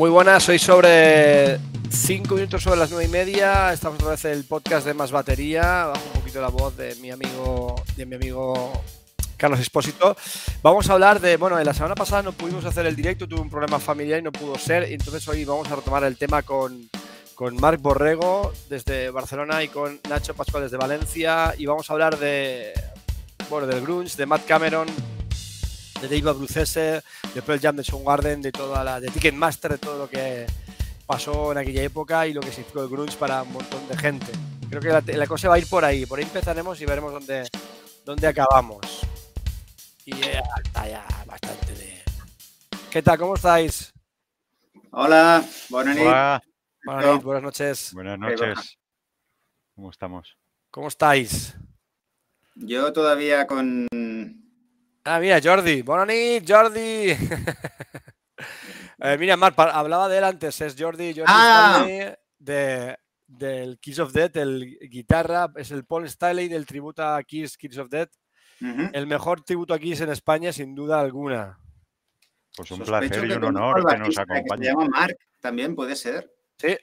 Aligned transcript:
Muy 0.00 0.08
buenas, 0.08 0.44
soy 0.44 0.58
sobre 0.58 1.58
5 1.90 2.34
minutos 2.34 2.62
sobre 2.62 2.78
las 2.78 2.90
9 2.90 3.04
y 3.04 3.08
media. 3.08 3.70
Estamos 3.70 3.98
otra 3.98 4.12
vez 4.12 4.24
en 4.24 4.30
el 4.30 4.44
podcast 4.44 4.86
de 4.86 4.94
Más 4.94 5.12
Batería. 5.12 5.88
Bajo 5.88 6.00
un 6.06 6.20
poquito 6.20 6.40
la 6.40 6.48
voz 6.48 6.74
de 6.74 6.94
mi 7.02 7.10
amigo, 7.10 7.74
de 7.98 8.06
mi 8.06 8.14
amigo 8.14 8.72
Carlos 9.36 9.60
Espósito. 9.60 10.16
Vamos 10.62 10.88
a 10.88 10.94
hablar 10.94 11.20
de, 11.20 11.36
bueno, 11.36 11.62
la 11.62 11.74
semana 11.74 11.94
pasada 11.94 12.22
no 12.22 12.32
pudimos 12.32 12.64
hacer 12.64 12.86
el 12.86 12.96
directo, 12.96 13.28
tuve 13.28 13.42
un 13.42 13.50
problema 13.50 13.78
familiar 13.78 14.20
y 14.20 14.22
no 14.22 14.32
pudo 14.32 14.56
ser. 14.56 14.84
Entonces 14.84 15.28
hoy 15.28 15.44
vamos 15.44 15.70
a 15.70 15.76
retomar 15.76 16.02
el 16.04 16.16
tema 16.16 16.40
con, 16.44 16.88
con 17.34 17.56
Marc 17.56 17.82
Borrego 17.82 18.54
desde 18.70 19.10
Barcelona 19.10 19.62
y 19.62 19.68
con 19.68 20.00
Nacho 20.08 20.32
Pascual 20.32 20.62
desde 20.62 20.78
Valencia. 20.78 21.52
Y 21.58 21.66
vamos 21.66 21.90
a 21.90 21.92
hablar 21.92 22.18
de, 22.18 22.72
bueno, 23.50 23.66
del 23.66 23.82
grunge, 23.82 24.16
de 24.16 24.24
Matt 24.24 24.46
Cameron, 24.46 24.88
de 26.00 26.08
David 26.08 26.38
Brucese, 26.38 27.02
de 27.34 27.42
Pearl 27.42 27.60
Jam, 27.60 27.76
de 27.76 27.84
Soundgarden, 27.84 28.40
de 28.40 28.52
toda 28.52 28.82
la, 28.82 29.00
de 29.00 29.08
Ticketmaster, 29.08 29.72
de 29.72 29.78
todo 29.78 29.98
lo 29.98 30.08
que 30.08 30.46
pasó 31.06 31.52
en 31.52 31.58
aquella 31.58 31.82
época 31.82 32.26
y 32.26 32.32
lo 32.32 32.40
que 32.40 32.50
significó 32.50 32.82
el 32.82 32.88
grunge 32.88 33.16
para 33.16 33.42
un 33.42 33.52
montón 33.52 33.86
de 33.88 33.96
gente. 33.96 34.32
Creo 34.68 34.80
que 35.02 35.12
la, 35.16 35.26
cosa 35.26 35.48
va 35.48 35.56
a 35.56 35.58
ir 35.58 35.66
por 35.66 35.84
ahí, 35.84 36.06
por 36.06 36.18
ahí 36.18 36.24
empezaremos 36.24 36.80
y 36.80 36.86
veremos 36.86 37.12
dónde, 37.12 37.48
dónde 38.04 38.26
acabamos. 38.26 38.80
Y 40.04 40.16
ya 40.16 40.42
está 40.64 40.88
ya 40.88 41.06
bastante 41.26 41.74
de... 41.74 42.02
¿Qué 42.90 43.02
tal? 43.02 43.18
¿Cómo 43.18 43.34
estáis? 43.34 43.92
Hola, 44.92 45.44
buenas 45.68 45.96
noches. 45.96 47.22
buenas 47.22 47.42
noches. 47.42 47.90
Buenas 47.92 48.18
noches. 48.18 48.78
¿Cómo 49.74 49.90
estamos? 49.90 50.36
¿Cómo 50.70 50.88
estáis? 50.88 51.56
Yo 52.54 52.92
todavía 52.92 53.46
con 53.46 53.88
Ah, 55.04 55.18
mira, 55.18 55.40
Jordi. 55.42 55.82
Buenas 55.82 56.42
Jordi. 56.46 57.16
Eh, 59.02 59.16
mira, 59.18 59.34
Mark, 59.34 59.54
hablaba 59.58 60.10
de 60.10 60.18
él 60.18 60.24
antes. 60.24 60.60
Es 60.60 60.76
Jordi, 60.78 61.14
Jordi 61.14 61.24
ah. 61.26 61.86
de, 62.38 62.98
del 63.26 63.78
Kiss 63.80 63.98
of 63.98 64.12
Death, 64.12 64.36
el 64.36 64.78
guitarra. 64.90 65.50
Es 65.56 65.70
el 65.70 65.86
Paul 65.86 66.06
Staley 66.06 66.48
del 66.48 66.66
tributo 66.66 67.02
a 67.02 67.22
Kiss, 67.22 67.56
Kiss 67.56 67.78
of 67.78 67.88
Death. 67.88 68.10
El 68.60 69.06
mejor 69.06 69.40
tributo 69.42 69.72
a 69.72 69.78
Kiss 69.78 70.02
en 70.02 70.10
España, 70.10 70.52
sin 70.52 70.74
duda 70.74 71.00
alguna. 71.00 71.58
Pues 72.54 72.70
un 72.72 72.80
placer 72.80 73.24
y 73.24 73.32
un 73.32 73.44
honor 73.44 73.86
que 73.86 73.96
nos 73.96 74.18
acompañe. 74.18 74.64
se 74.64 74.70
llama 74.70 74.86
Mark, 74.86 75.16
también 75.40 75.74
puede 75.74 75.96
ser. 75.96 76.30
Sí. 76.58 76.76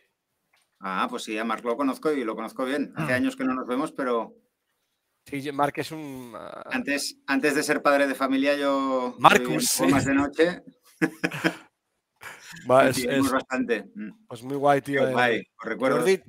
Ah, 0.80 1.06
pues 1.08 1.24
sí, 1.24 1.38
a 1.38 1.44
Mark 1.44 1.64
lo 1.64 1.78
conozco 1.78 2.12
y 2.12 2.24
lo 2.24 2.36
conozco 2.36 2.66
bien. 2.66 2.94
Hace 2.96 3.14
años 3.14 3.36
que 3.36 3.44
no 3.44 3.54
nos 3.54 3.68
vemos, 3.68 3.92
pero 3.92 4.34
Sí, 5.30 5.52
Mark 5.52 5.74
es 5.76 5.92
un. 5.92 6.34
Ah, 6.36 6.64
antes, 6.72 7.18
antes 7.28 7.54
de 7.54 7.64
ser 7.64 7.82
padre 7.82 8.08
de 8.08 8.16
familia, 8.16 8.56
yo. 8.56 9.16
Marcus. 9.20 9.82
Más 9.82 10.06
de 10.06 10.14
noche. 10.14 10.64
es, 12.86 13.32
bastante. 13.32 13.86
Mm. 13.94 14.26
Pues 14.26 14.42
muy 14.44 14.56
guay, 14.56 14.82
tío. 14.82 15.06
Qué 15.06 15.12
guay. 15.12 15.44
recuerdo. 15.62 15.98
Jordi, 15.98 16.22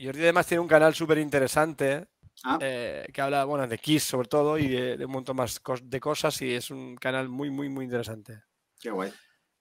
Jordi, 0.00 0.22
además 0.22 0.46
tiene 0.46 0.60
un 0.60 0.68
canal 0.68 0.94
súper 0.94 1.18
interesante. 1.18 2.08
Ah. 2.44 2.58
Eh, 2.60 3.06
que 3.12 3.20
habla 3.22 3.44
bueno, 3.44 3.66
de 3.66 3.78
Kiss 3.78 4.02
sobre 4.02 4.28
todo 4.28 4.58
y 4.58 4.68
de, 4.68 5.04
un 5.04 5.10
montón 5.10 5.36
más 5.36 5.58
de 5.82 6.00
cosas 6.00 6.42
y 6.42 6.52
es 6.52 6.70
un 6.70 6.96
canal 6.96 7.28
muy, 7.28 7.50
muy, 7.50 7.68
muy 7.68 7.84
interesante. 7.84 8.42
Qué 8.80 8.90
guay. 8.90 9.12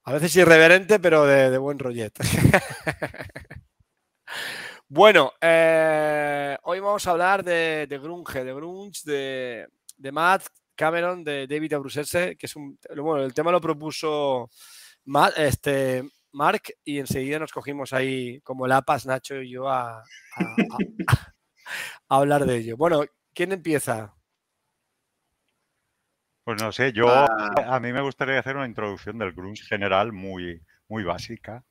A 0.03 0.13
veces 0.13 0.35
irreverente, 0.35 0.99
pero 0.99 1.25
de, 1.25 1.51
de 1.51 1.57
buen 1.57 1.79
rollet. 1.79 2.11
Bueno, 4.87 5.33
eh, 5.41 6.55
hoy 6.61 6.79
vamos 6.79 7.07
a 7.07 7.11
hablar 7.11 7.43
de, 7.43 7.87
Grunge, 7.89 8.43
de 8.43 8.53
Grunge, 8.53 9.01
de, 9.97 10.11
Matt 10.11 10.43
Cameron, 10.75 11.23
de 11.23 11.47
David 11.47 11.73
Abruzese, 11.73 12.35
que 12.37 12.45
es 12.45 12.55
un. 12.55 12.77
Bueno, 12.95 13.23
el 13.23 13.33
tema 13.33 13.51
lo 13.51 13.59
propuso 13.59 14.51
Matt, 15.05 15.33
este, 15.37 16.03
Mark 16.33 16.61
y 16.83 16.99
enseguida 16.99 17.39
nos 17.39 17.51
cogimos 17.51 17.93
ahí 17.93 18.39
como 18.41 18.67
lapas, 18.67 19.07
Nacho 19.07 19.41
y 19.41 19.49
yo, 19.49 19.67
a, 19.67 20.03
hablar 22.07 22.45
de 22.45 22.57
ello. 22.57 22.77
Bueno, 22.77 23.03
¿quién 23.33 23.53
empieza? 23.53 24.13
Pues 26.43 26.61
no 26.61 26.71
sé, 26.71 26.93
yo 26.93 27.09
ah. 27.09 27.55
a 27.65 27.79
mí 27.79 27.91
me 27.91 28.01
gustaría 28.01 28.37
hacer 28.37 28.55
una 28.55 28.67
introducción 28.67 29.17
del 29.17 29.31
grunge 29.31 29.63
general 29.63 30.13
muy, 30.13 30.61
muy 30.87 31.03
básica. 31.03 31.63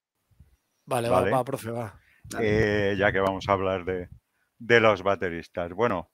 Vale, 0.85 1.09
¿vale? 1.09 1.31
va, 1.31 1.45
profe, 1.45 1.71
va. 1.71 2.04
Eh, 2.41 2.97
ya 2.99 3.13
que 3.13 3.21
vamos 3.21 3.49
a 3.49 3.53
hablar 3.53 3.85
de, 3.85 4.81
los 4.81 5.03
bateristas. 5.03 5.73
Bueno, 5.73 6.11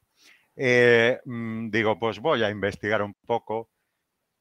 eh, 0.57 1.21
mm, 1.25 1.71
digo, 1.71 1.99
pues 1.99 2.19
voy 2.19 2.43
a 2.43 2.51
investigar 2.51 3.03
un 3.03 3.15
poco. 3.27 3.71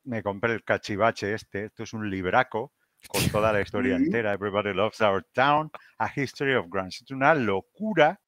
Me 0.04 0.24
compré 0.24 0.54
el 0.54 0.64
cachivache 0.64 1.34
este, 1.34 1.66
esto 1.66 1.84
es 1.84 1.94
un 1.94 2.10
libraco 2.10 2.74
con 3.08 3.28
toda 3.30 3.54
la 3.54 3.62
historia 3.62 3.96
entera. 3.96 4.34
Everybody 4.34 4.74
Loves 4.74 5.02
Our 5.02 5.24
Town, 5.34 5.72
A 5.98 6.12
History 6.14 6.56
of 6.56 6.68
Grunge. 6.70 7.04
Es 7.04 7.12
una 7.12 7.34
locura 7.34 8.20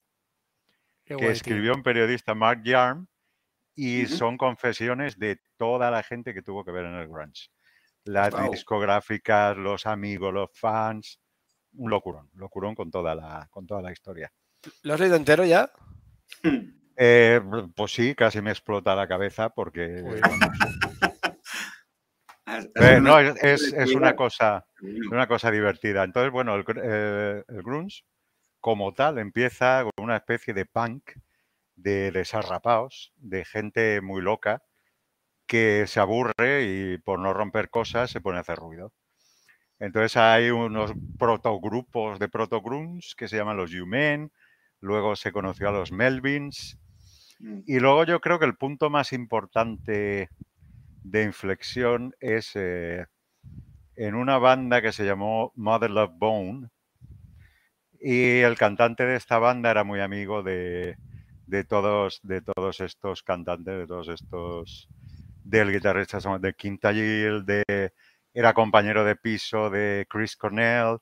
que 1.06 1.30
escribió 1.30 1.74
un 1.74 1.84
periodista, 1.84 2.34
Mark 2.34 2.62
Yarm, 2.64 3.08
y 3.76 4.06
son 4.06 4.38
confesiones 4.38 5.18
de 5.18 5.40
toda 5.58 5.92
la 5.92 6.04
gente 6.04 6.34
que 6.34 6.42
tuvo 6.42 6.64
que 6.64 6.72
ver 6.72 6.86
en 6.86 6.96
el 6.96 7.08
grunge. 7.08 7.50
Las 8.04 8.34
discográficas, 8.50 9.58
los 9.58 9.86
amigos, 9.86 10.34
los 10.34 10.50
fans, 10.54 11.20
un 11.74 11.90
locurón, 11.90 12.30
locurón 12.36 12.76
con 12.76 12.92
toda 12.92 13.16
la, 13.16 13.48
con 13.50 13.66
toda 13.66 13.82
la 13.82 13.92
historia. 13.92 14.32
¿Lo 14.84 14.94
has 14.94 15.00
leído 15.00 15.16
entero 15.16 15.46
ya? 15.46 15.72
Eh, 17.04 17.42
pues 17.76 17.94
sí, 17.94 18.14
casi 18.14 18.42
me 18.42 18.52
explota 18.52 18.96
la 18.96 19.08
cabeza 19.08 19.50
porque... 19.50 20.04
Eh, 22.76 23.00
no, 23.02 23.20
es, 23.42 23.74
una 23.96 24.16
cosa 24.16 24.68
una 25.10 25.26
cosa 25.26 25.50
divertida. 25.50 26.04
Entonces, 26.04 26.32
bueno, 26.32 26.54
el, 26.54 26.64
eh, 26.84 27.44
el, 27.48 27.64
grunge 27.64 28.04
como 28.60 28.94
tal 28.94 29.18
empieza 29.18 29.84
con 29.84 30.04
una 30.04 30.18
especie 30.18 30.54
de 30.54 30.66
punk 30.68 31.14
de 31.76 32.12
desarrapados, 32.12 33.14
de 33.16 33.46
gente 33.46 34.02
muy 34.02 34.22
loca 34.22 34.62
que 35.48 35.86
se 35.88 36.00
aburre 36.00 36.64
y 36.64 36.98
por 37.00 37.20
no 37.20 37.34
romper 37.34 37.70
cosas 37.70 38.12
se 38.12 38.22
pone 38.22 38.38
a 38.38 38.42
hacer 38.42 38.58
ruido. 38.58 38.94
Entonces 39.82 40.16
hay 40.16 40.52
unos 40.52 40.94
protogrupos 41.18 42.20
de 42.20 42.30
protogrunge 42.30 43.16
que 43.18 43.28
se 43.28 43.36
llaman 43.36 43.58
los 43.58 43.74
U-Men, 43.74 44.32
luego 44.80 45.16
se 45.16 45.32
conoció 45.32 45.70
a 45.70 45.72
los 45.72 45.92
Melvins, 45.92 46.78
mm. 47.40 47.62
y 47.66 47.80
luego 47.80 48.06
yo 48.06 48.22
creo 48.22 48.38
que 48.38 48.46
el 48.46 48.56
punto 48.56 48.92
más 48.92 49.12
importante 49.12 50.30
de 51.04 51.24
inflexión 51.24 52.14
es 52.20 52.52
eh, 52.54 53.08
en 53.96 54.14
una 54.14 54.38
banda 54.38 54.84
que 54.84 54.92
se 54.92 55.04
llamó 55.04 55.52
Mother 55.56 55.90
Love 55.90 56.14
Bone, 56.16 56.70
y 58.00 58.38
el 58.42 58.58
cantante 58.60 59.04
de 59.04 59.16
esta 59.16 59.40
banda 59.40 59.72
era 59.72 59.84
muy 59.84 60.00
amigo 60.00 60.44
de, 60.44 60.96
todos, 61.68 62.20
de 62.22 62.42
todos 62.42 62.82
estos 62.82 63.24
cantantes, 63.24 63.80
de 63.80 63.88
todos 63.88 64.10
estos, 64.10 64.88
del 65.44 65.72
guitarrista 65.72 66.20
de 66.38 66.54
Quinta 66.54 66.94
Gill, 66.94 67.44
de 67.48 67.94
era 68.34 68.54
compañero 68.54 69.04
de 69.04 69.16
piso 69.16 69.70
de 69.70 70.06
Chris 70.10 70.36
Cornell. 70.36 71.00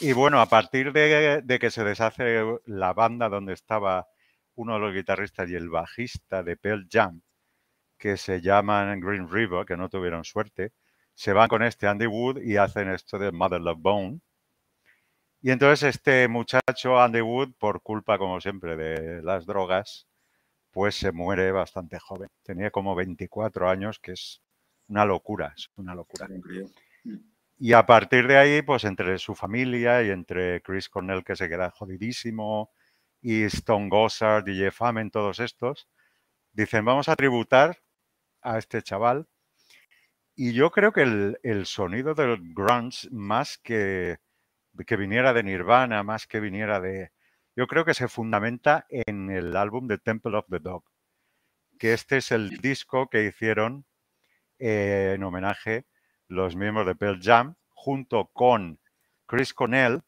Y 0.00 0.12
bueno, 0.12 0.40
a 0.40 0.46
partir 0.46 0.92
de, 0.92 1.58
que 1.60 1.70
se 1.70 1.84
deshace 1.84 2.42
la 2.66 2.92
banda 2.92 3.28
donde 3.28 3.52
estaba 3.52 4.08
uno 4.54 4.74
de 4.74 4.80
los 4.80 4.94
guitarristas 4.94 5.48
y 5.48 5.54
el 5.54 5.70
bajista 5.70 6.42
de 6.42 6.56
Pearl 6.56 6.88
Jam, 6.90 7.22
que 7.98 8.16
se 8.16 8.40
llaman 8.40 9.00
Green 9.00 9.30
River, 9.30 9.64
que 9.64 9.76
no 9.76 9.88
tuvieron 9.88 10.24
suerte, 10.24 10.72
se 11.14 11.32
van 11.32 11.48
con 11.48 11.62
este 11.62 11.86
Andy 11.86 12.06
Wood 12.06 12.38
y 12.42 12.56
hacen 12.56 12.90
esto 12.90 13.18
de 13.18 13.32
Mother 13.32 13.60
Love 13.60 13.78
Bone. 13.80 14.20
Y 15.40 15.50
entonces 15.50 15.96
este 15.96 16.28
muchacho, 16.28 17.00
Andy 17.00 17.20
Wood, 17.20 17.54
por 17.58 17.82
culpa, 17.82 18.18
como 18.18 18.40
siempre, 18.40 18.76
de 18.76 19.22
las 19.22 19.46
drogas, 19.46 20.06
pues 20.72 20.96
se 20.96 21.12
muere 21.12 21.52
bastante 21.52 21.98
joven. 21.98 22.28
Tenía 22.42 22.70
como 22.70 22.94
24 22.94 23.68
años, 23.68 23.98
que 24.00 24.12
es 24.12 24.42
una 24.88 25.04
locura, 25.04 25.52
es 25.56 25.70
una 25.76 25.94
locura. 25.94 26.28
Mm. 27.04 27.14
Y 27.58 27.72
a 27.74 27.86
partir 27.86 28.26
de 28.26 28.38
ahí, 28.38 28.62
pues 28.62 28.84
entre 28.84 29.18
su 29.18 29.34
familia 29.34 30.02
y 30.02 30.10
entre 30.10 30.62
Chris 30.62 30.88
Cornell, 30.88 31.24
que 31.24 31.36
se 31.36 31.48
queda 31.48 31.70
jodidísimo, 31.70 32.70
y 33.20 33.44
Stone 33.44 33.88
Gossard, 33.88 34.44
DJ 34.44 34.72
Famen, 34.72 35.10
todos 35.10 35.38
estos, 35.38 35.88
dicen, 36.52 36.84
vamos 36.84 37.08
a 37.08 37.16
tributar 37.16 37.78
a 38.42 38.58
este 38.58 38.82
chaval. 38.82 39.28
Y 40.34 40.54
yo 40.54 40.70
creo 40.70 40.92
que 40.92 41.02
el, 41.02 41.66
sonido 41.66 42.14
del 42.14 42.38
grunge, 42.52 43.08
más 43.12 43.58
que, 43.58 44.18
que 44.86 44.96
viniera 44.96 45.32
de 45.32 45.44
Nirvana, 45.44 46.02
más 46.02 46.26
que 46.26 46.40
viniera 46.40 46.80
de... 46.80 47.12
Yo 47.54 47.66
creo 47.66 47.84
que 47.84 47.94
se 47.94 48.08
fundamenta 48.08 48.86
en 48.88 49.30
el 49.30 49.56
álbum 49.56 49.86
de 49.86 49.98
Temple 49.98 50.36
of 50.38 50.46
the 50.50 50.58
Dog, 50.58 50.84
que 51.78 51.92
este 51.92 52.16
es 52.16 52.32
el 52.32 52.58
disco 52.58 53.08
que 53.08 53.24
hicieron 53.24 53.84
eh, 54.64 55.14
en 55.16 55.24
homenaje 55.24 55.86
los 56.28 56.54
miembros 56.54 56.86
de 56.86 56.94
Pearl 56.94 57.20
Jam 57.20 57.56
junto 57.70 58.30
con 58.32 58.78
Chris 59.26 59.52
Cornell 59.52 60.02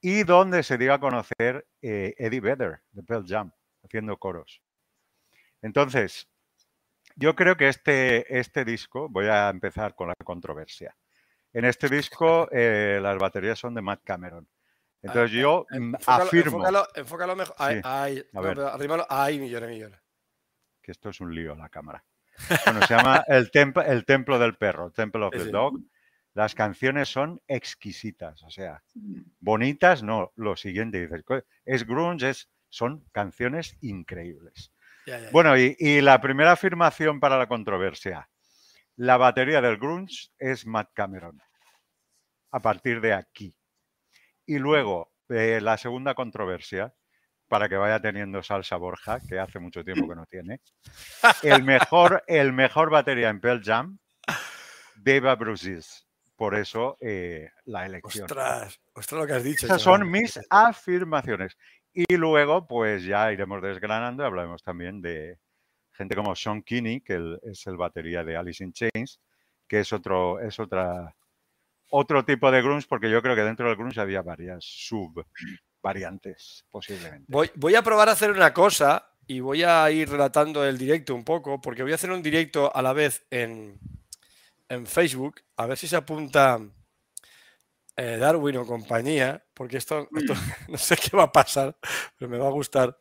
y 0.00 0.24
donde 0.24 0.64
se 0.64 0.76
dio 0.76 0.92
a 0.92 0.98
conocer 0.98 1.68
eh, 1.80 2.12
Eddie 2.18 2.40
Vedder 2.40 2.80
de 2.90 3.04
Pearl 3.04 3.24
Jam 3.24 3.52
haciendo 3.84 4.16
coros. 4.16 4.60
Entonces, 5.62 6.28
yo 7.14 7.36
creo 7.36 7.56
que 7.56 7.68
este, 7.68 8.40
este 8.40 8.64
disco, 8.64 9.08
voy 9.08 9.26
a 9.26 9.48
empezar 9.50 9.94
con 9.94 10.08
la 10.08 10.16
controversia, 10.16 10.96
En 11.52 11.64
este 11.64 11.88
disco 11.88 12.48
eh, 12.52 12.98
las 13.00 13.16
baterías 13.18 13.56
son 13.56 13.72
de 13.74 13.82
Matt 13.82 14.02
Cameron. 14.02 14.48
Entonces 15.00 15.30
yo 15.30 15.64
mm, 15.70 15.94
afirmo. 16.06 16.58
Enfócalo, 16.58 16.88
enfócalo 16.96 17.36
mejor. 17.36 17.54
Ahí, 17.58 17.80
ahí, 17.84 19.38
millones, 19.38 19.70
millones. 19.70 20.00
Que 20.80 20.90
esto 20.90 21.10
es 21.10 21.20
un 21.20 21.32
lío 21.32 21.54
la 21.54 21.68
cámara. 21.68 22.04
Bueno, 22.64 22.86
se 22.86 22.94
llama 22.94 23.24
el, 23.26 23.50
el 23.86 24.04
Templo 24.04 24.38
del 24.38 24.54
Perro, 24.54 24.90
Temple 24.90 25.24
of 25.24 25.32
the 25.32 25.50
Dog. 25.50 25.78
Las 26.34 26.54
canciones 26.54 27.08
son 27.08 27.42
exquisitas, 27.46 28.42
o 28.42 28.50
sea, 28.50 28.82
bonitas, 29.38 30.02
no, 30.02 30.32
lo 30.36 30.56
siguiente 30.56 31.00
dices, 31.00 31.22
es 31.66 31.86
grunge, 31.86 32.30
es, 32.30 32.48
son 32.70 33.04
canciones 33.12 33.76
increíbles. 33.82 34.72
bueno, 35.30 35.58
y, 35.58 35.76
y, 35.78 36.00
la 36.00 36.22
primera 36.22 36.52
afirmación 36.52 37.20
para 37.20 37.36
la 37.36 37.48
controversia, 37.48 38.30
la 38.96 39.18
batería 39.18 39.60
del 39.60 39.76
grunge 39.76 40.30
es 40.38 40.66
Matt 40.66 40.92
Cameron, 40.94 41.42
a 42.50 42.60
partir 42.60 43.02
de 43.02 43.12
aquí. 43.12 43.54
Y 44.46 44.58
luego, 44.58 45.12
eh, 45.28 45.60
la 45.60 45.76
segunda 45.76 46.14
controversia, 46.14 46.94
para 47.52 47.68
que 47.68 47.76
vaya 47.76 48.00
teniendo 48.00 48.42
salsa 48.42 48.78
Borja, 48.78 49.20
que 49.28 49.38
hace 49.38 49.58
mucho 49.58 49.84
tiempo 49.84 50.08
que 50.08 50.14
no 50.14 50.24
tiene. 50.24 50.62
El 51.42 51.62
mejor, 51.64 52.24
el 52.26 52.50
mejor 52.54 52.88
batería 52.88 53.28
en 53.28 53.42
Pearl 53.42 53.62
Jam, 53.62 53.98
Dave 54.96 55.34
Bruces. 55.34 56.08
Por 56.34 56.54
eso 56.54 56.96
eh, 56.98 57.50
la 57.66 57.84
elección. 57.84 58.24
Ostras, 58.24 58.80
ostras 58.94 59.20
lo 59.20 59.26
que 59.26 59.34
has 59.34 59.44
dicho. 59.44 59.66
Esas 59.66 59.82
son 59.82 60.10
mis 60.10 60.40
afirmaciones. 60.48 61.58
Y 61.92 62.16
luego, 62.16 62.66
pues 62.66 63.04
ya 63.04 63.30
iremos 63.30 63.60
desgranando 63.60 64.22
y 64.22 64.26
hablaremos 64.26 64.62
también 64.62 65.02
de 65.02 65.38
gente 65.92 66.16
como 66.16 66.34
Sean 66.34 66.62
Kinney, 66.62 67.02
que 67.02 67.36
es 67.42 67.66
el 67.66 67.76
batería 67.76 68.24
de 68.24 68.34
Alice 68.34 68.64
in 68.64 68.72
Chains, 68.72 69.20
que 69.68 69.80
es 69.80 69.92
otro, 69.92 70.40
es 70.40 70.58
otra 70.58 71.14
otro 71.90 72.24
tipo 72.24 72.50
de 72.50 72.62
grunge, 72.62 72.86
porque 72.88 73.10
yo 73.10 73.20
creo 73.20 73.36
que 73.36 73.42
dentro 73.42 73.66
del 73.66 73.76
grunge 73.76 74.00
había 74.00 74.22
varias 74.22 74.64
subvariantes, 75.82 76.64
posiblemente. 76.70 77.26
Voy, 77.28 77.50
voy 77.56 77.74
a 77.74 77.82
probar 77.82 78.08
a 78.08 78.12
hacer 78.12 78.30
una 78.30 78.54
cosa 78.54 79.10
y 79.26 79.40
voy 79.40 79.62
a 79.62 79.90
ir 79.90 80.08
relatando 80.08 80.64
el 80.64 80.78
directo 80.78 81.14
un 81.14 81.24
poco, 81.24 81.60
porque 81.60 81.82
voy 81.82 81.92
a 81.92 81.96
hacer 81.96 82.10
un 82.10 82.22
directo 82.22 82.74
a 82.74 82.82
la 82.82 82.92
vez 82.92 83.24
en, 83.30 83.78
en 84.68 84.86
Facebook, 84.86 85.40
a 85.56 85.66
ver 85.66 85.76
si 85.76 85.88
se 85.88 85.96
apunta 85.96 86.60
eh, 87.96 88.16
Darwin 88.16 88.56
o 88.56 88.66
compañía, 88.66 89.44
porque 89.54 89.78
esto, 89.78 90.08
mm. 90.10 90.18
no 90.68 90.78
sé 90.78 90.96
qué 90.96 91.16
va 91.16 91.24
a 91.24 91.32
pasar, 91.32 91.76
pero 92.16 92.28
me 92.28 92.38
va 92.38 92.46
a 92.46 92.52
gustar 92.52 92.96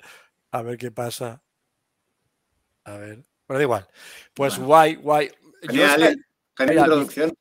a 0.51 0.61
ver 0.61 0.77
qué 0.77 0.91
pasa. 0.91 1.41
A 2.83 2.97
ver, 2.97 3.23
bueno, 3.47 3.57
da 3.57 3.61
igual. 3.61 3.87
Pues 4.33 4.57
guay, 4.57 4.95
guay. 4.95 5.29
Genial, 5.61 6.17
introducción. 6.57 7.33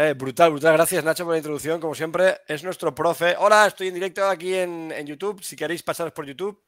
Eh, 0.00 0.14
brutal, 0.14 0.52
brutal. 0.52 0.74
Gracias, 0.74 1.02
Nacho, 1.02 1.24
por 1.24 1.32
la 1.32 1.38
introducción. 1.38 1.80
Como 1.80 1.92
siempre, 1.92 2.36
es 2.46 2.62
nuestro 2.62 2.94
profe. 2.94 3.34
Hola, 3.36 3.66
estoy 3.66 3.88
en 3.88 3.94
directo 3.94 4.24
aquí 4.28 4.54
en, 4.54 4.92
YouTube. 5.04 5.42
Si 5.42 5.56
queréis 5.56 5.82
pasaros 5.82 6.12
por 6.12 6.24
YouTube 6.24 6.62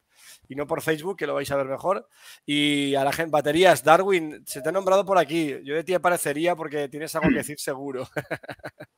y 0.49 0.55
no 0.55 0.67
por 0.67 0.81
Facebook, 0.81 1.15
que 1.15 1.25
lo 1.25 1.35
vais 1.35 1.49
a 1.49 1.55
ver 1.55 1.67
mejor. 1.67 2.09
Y 2.45 2.93
a 2.93 3.05
la 3.05 3.13
gente, 3.13 3.31
baterías, 3.31 3.85
Darwin, 3.85 4.43
se 4.45 4.61
te 4.61 4.67
ha 4.67 4.71
nombrado 4.73 5.05
por 5.05 5.17
aquí. 5.17 5.57
Yo 5.63 5.75
de 5.75 5.85
ti 5.85 5.93
aparecería 5.93 6.57
porque 6.57 6.89
tienes 6.89 7.15
algo 7.15 7.29
que 7.29 7.35
decir 7.35 7.57
seguro. 7.57 8.05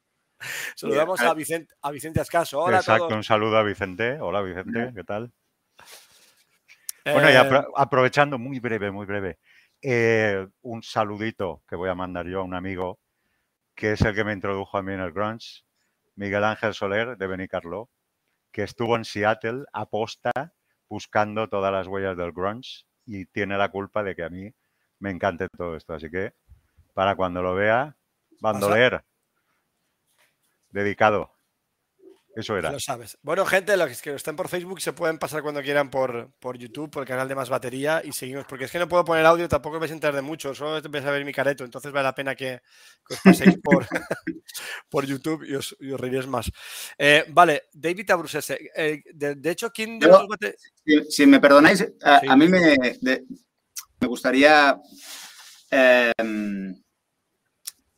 Saludamos 0.75 1.21
a 1.21 1.31
Vicente, 1.35 1.75
a 1.83 1.91
Vicente 1.91 2.19
Ascaso. 2.19 2.59
Hola 2.59 2.77
Exacto, 2.77 3.09
un 3.13 3.23
saludo 3.23 3.57
a 3.57 3.63
Vicente. 3.63 4.19
Hola 4.19 4.41
Vicente, 4.41 4.93
¿qué 4.95 5.03
tal? 5.03 5.31
Bueno, 7.05 7.29
y 7.29 7.33
eh, 7.33 7.63
aprovechando, 7.75 8.39
muy 8.39 8.59
breve, 8.59 8.89
muy 8.89 9.05
breve, 9.05 9.37
eh, 9.79 10.47
un 10.63 10.81
saludito 10.81 11.61
que 11.69 11.75
voy 11.75 11.91
a 11.91 11.95
mandar 11.95 12.25
yo 12.25 12.39
a 12.39 12.43
un 12.43 12.55
amigo 12.55 12.99
que 13.75 13.93
es 13.93 14.01
el 14.01 14.15
que 14.15 14.23
me 14.23 14.33
introdujo 14.33 14.77
a 14.77 14.83
mí 14.83 14.93
en 14.93 14.99
el 14.99 15.11
grunge, 15.11 15.63
Miguel 16.15 16.43
Ángel 16.43 16.73
Soler 16.73 17.17
de 17.17 17.27
Benicarló, 17.27 17.89
que 18.51 18.63
estuvo 18.63 18.95
en 18.95 19.05
Seattle 19.05 19.65
a 19.73 19.89
posta 19.89 20.31
buscando 20.87 21.49
todas 21.49 21.71
las 21.71 21.87
huellas 21.87 22.15
del 22.15 22.31
grunge 22.31 22.85
y 23.05 23.25
tiene 23.25 23.57
la 23.57 23.69
culpa 23.69 24.03
de 24.03 24.15
que 24.15 24.23
a 24.23 24.29
mí 24.29 24.53
me 24.99 25.11
encante 25.11 25.47
todo 25.57 25.75
esto. 25.75 25.93
Así 25.93 26.09
que 26.09 26.33
para 26.93 27.15
cuando 27.15 27.41
lo 27.41 27.55
vea, 27.55 27.97
bandoler, 28.39 29.03
dedicado. 30.69 31.32
Eso 32.35 32.57
era. 32.57 32.71
Lo 32.71 32.79
sabes. 32.79 33.17
Bueno, 33.21 33.45
gente, 33.45 33.77
los 33.77 34.01
que 34.01 34.15
estén 34.15 34.35
por 34.35 34.47
Facebook 34.47 34.81
se 34.81 34.93
pueden 34.93 35.19
pasar 35.19 35.43
cuando 35.43 35.61
quieran 35.61 35.91
por, 35.91 36.31
por 36.39 36.57
YouTube, 36.57 36.89
por 36.89 37.03
el 37.03 37.07
canal 37.07 37.27
de 37.27 37.35
Más 37.35 37.49
Batería 37.49 38.01
y 38.03 38.11
seguimos. 38.11 38.45
Porque 38.45 38.65
es 38.65 38.71
que 38.71 38.79
no 38.79 38.87
puedo 38.87 39.05
poner 39.05 39.25
audio, 39.25 39.47
tampoco 39.47 39.79
vais 39.79 39.91
a 39.91 39.93
enterar 39.93 40.15
de 40.15 40.23
mucho, 40.23 40.55
solo 40.55 40.81
vais 40.89 41.05
a 41.05 41.11
ver 41.11 41.25
mi 41.25 41.31
careto. 41.31 41.63
Entonces 41.63 41.91
vale 41.91 42.05
la 42.05 42.15
pena 42.15 42.33
que, 42.35 42.59
os 43.07 43.19
paséis 43.19 43.57
por, 43.61 43.85
por 44.89 45.05
YouTube 45.05 45.45
y 45.47 45.53
os, 45.53 45.75
reiréis 45.79 46.25
más. 46.25 46.51
Eh, 46.97 47.25
vale, 47.29 47.63
David 47.71 48.09
Abrusese. 48.09 48.57
Eh, 48.75 49.03
de, 49.13 49.51
hecho, 49.51 49.71
¿quién 49.71 49.99
de 49.99 50.55
si, 51.09 51.27
me 51.27 51.39
perdonáis, 51.39 51.85
a, 52.01 52.35
mí 52.35 52.47
me, 52.47 52.77
me 53.99 54.07
gustaría. 54.07 54.79
Em, 55.69 56.81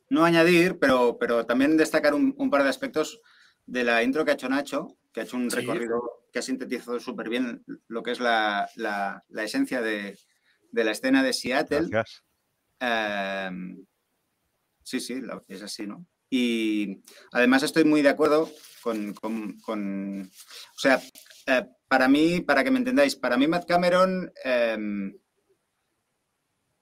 no 0.10 0.24
añadir, 0.24 0.78
pero, 0.78 1.18
pero 1.18 1.46
también 1.46 1.78
destacar 1.78 2.14
un 2.14 2.50
par 2.50 2.64
de 2.64 2.70
aspectos 2.70 3.20
de 3.66 3.84
la 3.84 4.04
intro 4.04 4.24
que 4.24 4.32
ha 4.32 4.36
hecho 4.36 4.50
Nacho, 4.50 4.98
que 5.12 5.22
ha 5.22 5.24
hecho 5.24 5.38
un 5.38 5.50
recorrido 5.50 6.26
que 6.32 6.40
ha 6.40 6.42
sintetizado 6.42 7.00
súper 7.00 7.30
bien 7.30 7.64
lo 7.88 8.04
que 8.04 8.12
es 8.12 8.20
la, 8.20 8.70
esencia 9.38 9.82
de, 9.82 10.18
la 10.72 10.92
escena 10.92 11.24
de 11.24 11.34
Seattle. 11.34 11.90
Em, 12.80 13.86
sí, 14.84 15.00
sí, 15.00 15.22
es 15.48 15.62
así, 15.62 15.88
¿no? 15.88 16.06
Y 16.30 17.02
además 17.32 17.64
estoy 17.64 17.86
muy 17.86 18.02
de 18.02 18.10
acuerdo 18.10 18.52
con, 18.82 19.16
o 19.16 20.80
sea, 20.80 21.02
eh, 21.48 21.66
para 21.88 22.08
mí, 22.08 22.42
para 22.42 22.64
que 22.64 22.72
me 22.72 22.80
entendáis, 22.80 23.16
para 23.16 23.38
mí 23.38 23.48
Matt 23.48 23.68
Cameron 23.68 24.32
em, 24.44 25.16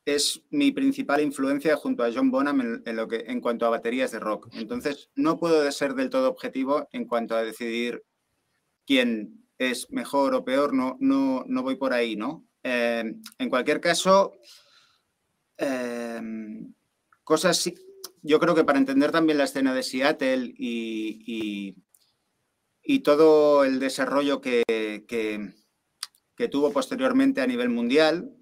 es 0.06 0.42
mi 0.50 0.72
principal 0.72 1.22
influencia 1.22 1.76
junto 1.78 2.04
a 2.04 2.12
John 2.14 2.30
Bonham 2.30 2.82
en, 2.86 2.96
lo 2.96 3.08
que, 3.08 3.24
en 3.28 3.40
cuanto 3.40 3.66
a 3.66 3.70
baterías 3.70 4.12
de 4.12 4.20
rock. 4.20 4.50
Entonces, 4.54 5.10
no 5.16 5.40
puedo 5.40 5.70
ser 5.72 5.94
del 5.94 6.10
todo 6.10 6.30
objetivo 6.30 6.88
en 6.92 7.06
cuanto 7.06 7.36
a 7.36 7.44
decidir 7.44 8.04
quién 8.86 9.46
es 9.58 9.90
mejor 9.92 10.36
o 10.36 10.44
peor, 10.44 10.74
no, 10.74 10.98
no, 11.00 11.46
no 11.48 11.64
voy 11.64 11.76
por 11.76 11.94
ahí, 11.94 12.16
¿no? 12.16 12.46
Eh, 12.64 13.16
en 13.38 13.50
cualquier 13.50 13.80
caso, 13.80 14.34
eh, 15.58 16.22
cosas, 17.24 17.72
yo 18.22 18.40
creo 18.40 18.56
que 18.56 18.66
para 18.66 18.80
entender 18.80 19.12
también 19.12 19.38
la 19.38 19.46
escena 19.46 19.74
de 19.74 19.84
Seattle 19.84 20.54
y, 20.58 21.76
y, 22.84 23.00
todo 23.00 23.64
el 23.64 23.80
desarrollo 23.80 24.42
que, 24.42 24.64
que 25.08 26.48
tuvo 26.48 26.72
posteriormente 26.72 27.42
a 27.42 27.48
nivel 27.48 27.70
mundial, 27.70 28.34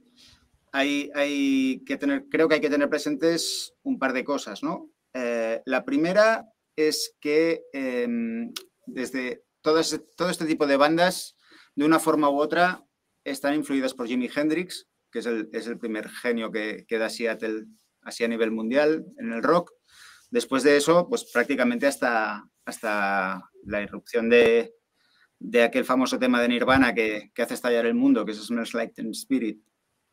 hay, 0.71 1.83
que 1.85 1.97
tener, 1.97 2.25
creo 2.29 2.47
que 2.47 2.55
hay 2.55 2.61
que 2.61 2.69
tener 2.69 2.89
presentes 2.89 3.73
un 3.83 3.99
par 3.99 4.13
de 4.13 4.23
cosas, 4.23 4.63
¿no? 4.63 4.89
Eh, 5.13 5.61
la 5.65 5.83
primera 5.83 6.45
es 6.75 7.15
que 7.19 7.63
em, 7.73 8.53
desde 8.85 9.43
todo, 9.61 9.79
este 9.79 10.45
tipo 10.45 10.67
de 10.67 10.77
bandas, 10.77 11.35
de 11.75 11.85
una 11.85 11.99
forma 11.99 12.29
u 12.29 12.39
otra, 12.39 12.83
están 13.23 13.53
influidas 13.55 13.93
por 13.93 14.07
Jimi 14.07 14.29
Hendrix, 14.33 14.87
que 15.11 15.19
es 15.19 15.25
el, 15.25 15.77
primer 15.77 16.09
genio 16.09 16.51
que, 16.51 16.85
que, 16.87 16.97
da 16.97 17.09
Seattle 17.09 17.65
así 18.01 18.23
a 18.23 18.27
nivel 18.27 18.51
mundial 18.51 19.05
en 19.17 19.33
el 19.33 19.43
rock. 19.43 19.71
Después 20.29 20.63
de 20.63 20.77
eso, 20.77 21.07
pues 21.09 21.29
prácticamente 21.31 21.85
hasta, 21.85 22.45
hasta 22.65 23.49
la 23.65 23.81
irrupción 23.81 24.29
de, 24.29 24.73
aquel 25.63 25.85
famoso 25.85 26.17
tema 26.17 26.41
de 26.41 26.47
Nirvana 26.47 26.93
que, 26.93 27.31
que, 27.35 27.41
hace 27.41 27.55
estallar 27.55 27.85
el 27.85 27.93
mundo, 27.93 28.25
que 28.25 28.31
es 28.31 28.37
Smells 28.37 28.73
Like 28.73 28.93
Teen 28.93 29.11
Spirit, 29.11 29.61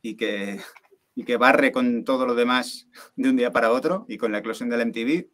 y 0.02 0.16
que, 0.16 0.60
y 1.14 1.24
que 1.24 1.36
barre 1.36 1.72
con 1.72 2.04
todo 2.04 2.26
lo 2.26 2.34
demás 2.34 2.88
de 3.16 3.30
un 3.30 3.36
día 3.36 3.52
para 3.52 3.72
otro 3.72 4.06
y 4.08 4.18
con 4.18 4.32
la 4.32 4.38
eclosión 4.38 4.68
del 4.68 4.86
MTV. 4.86 5.28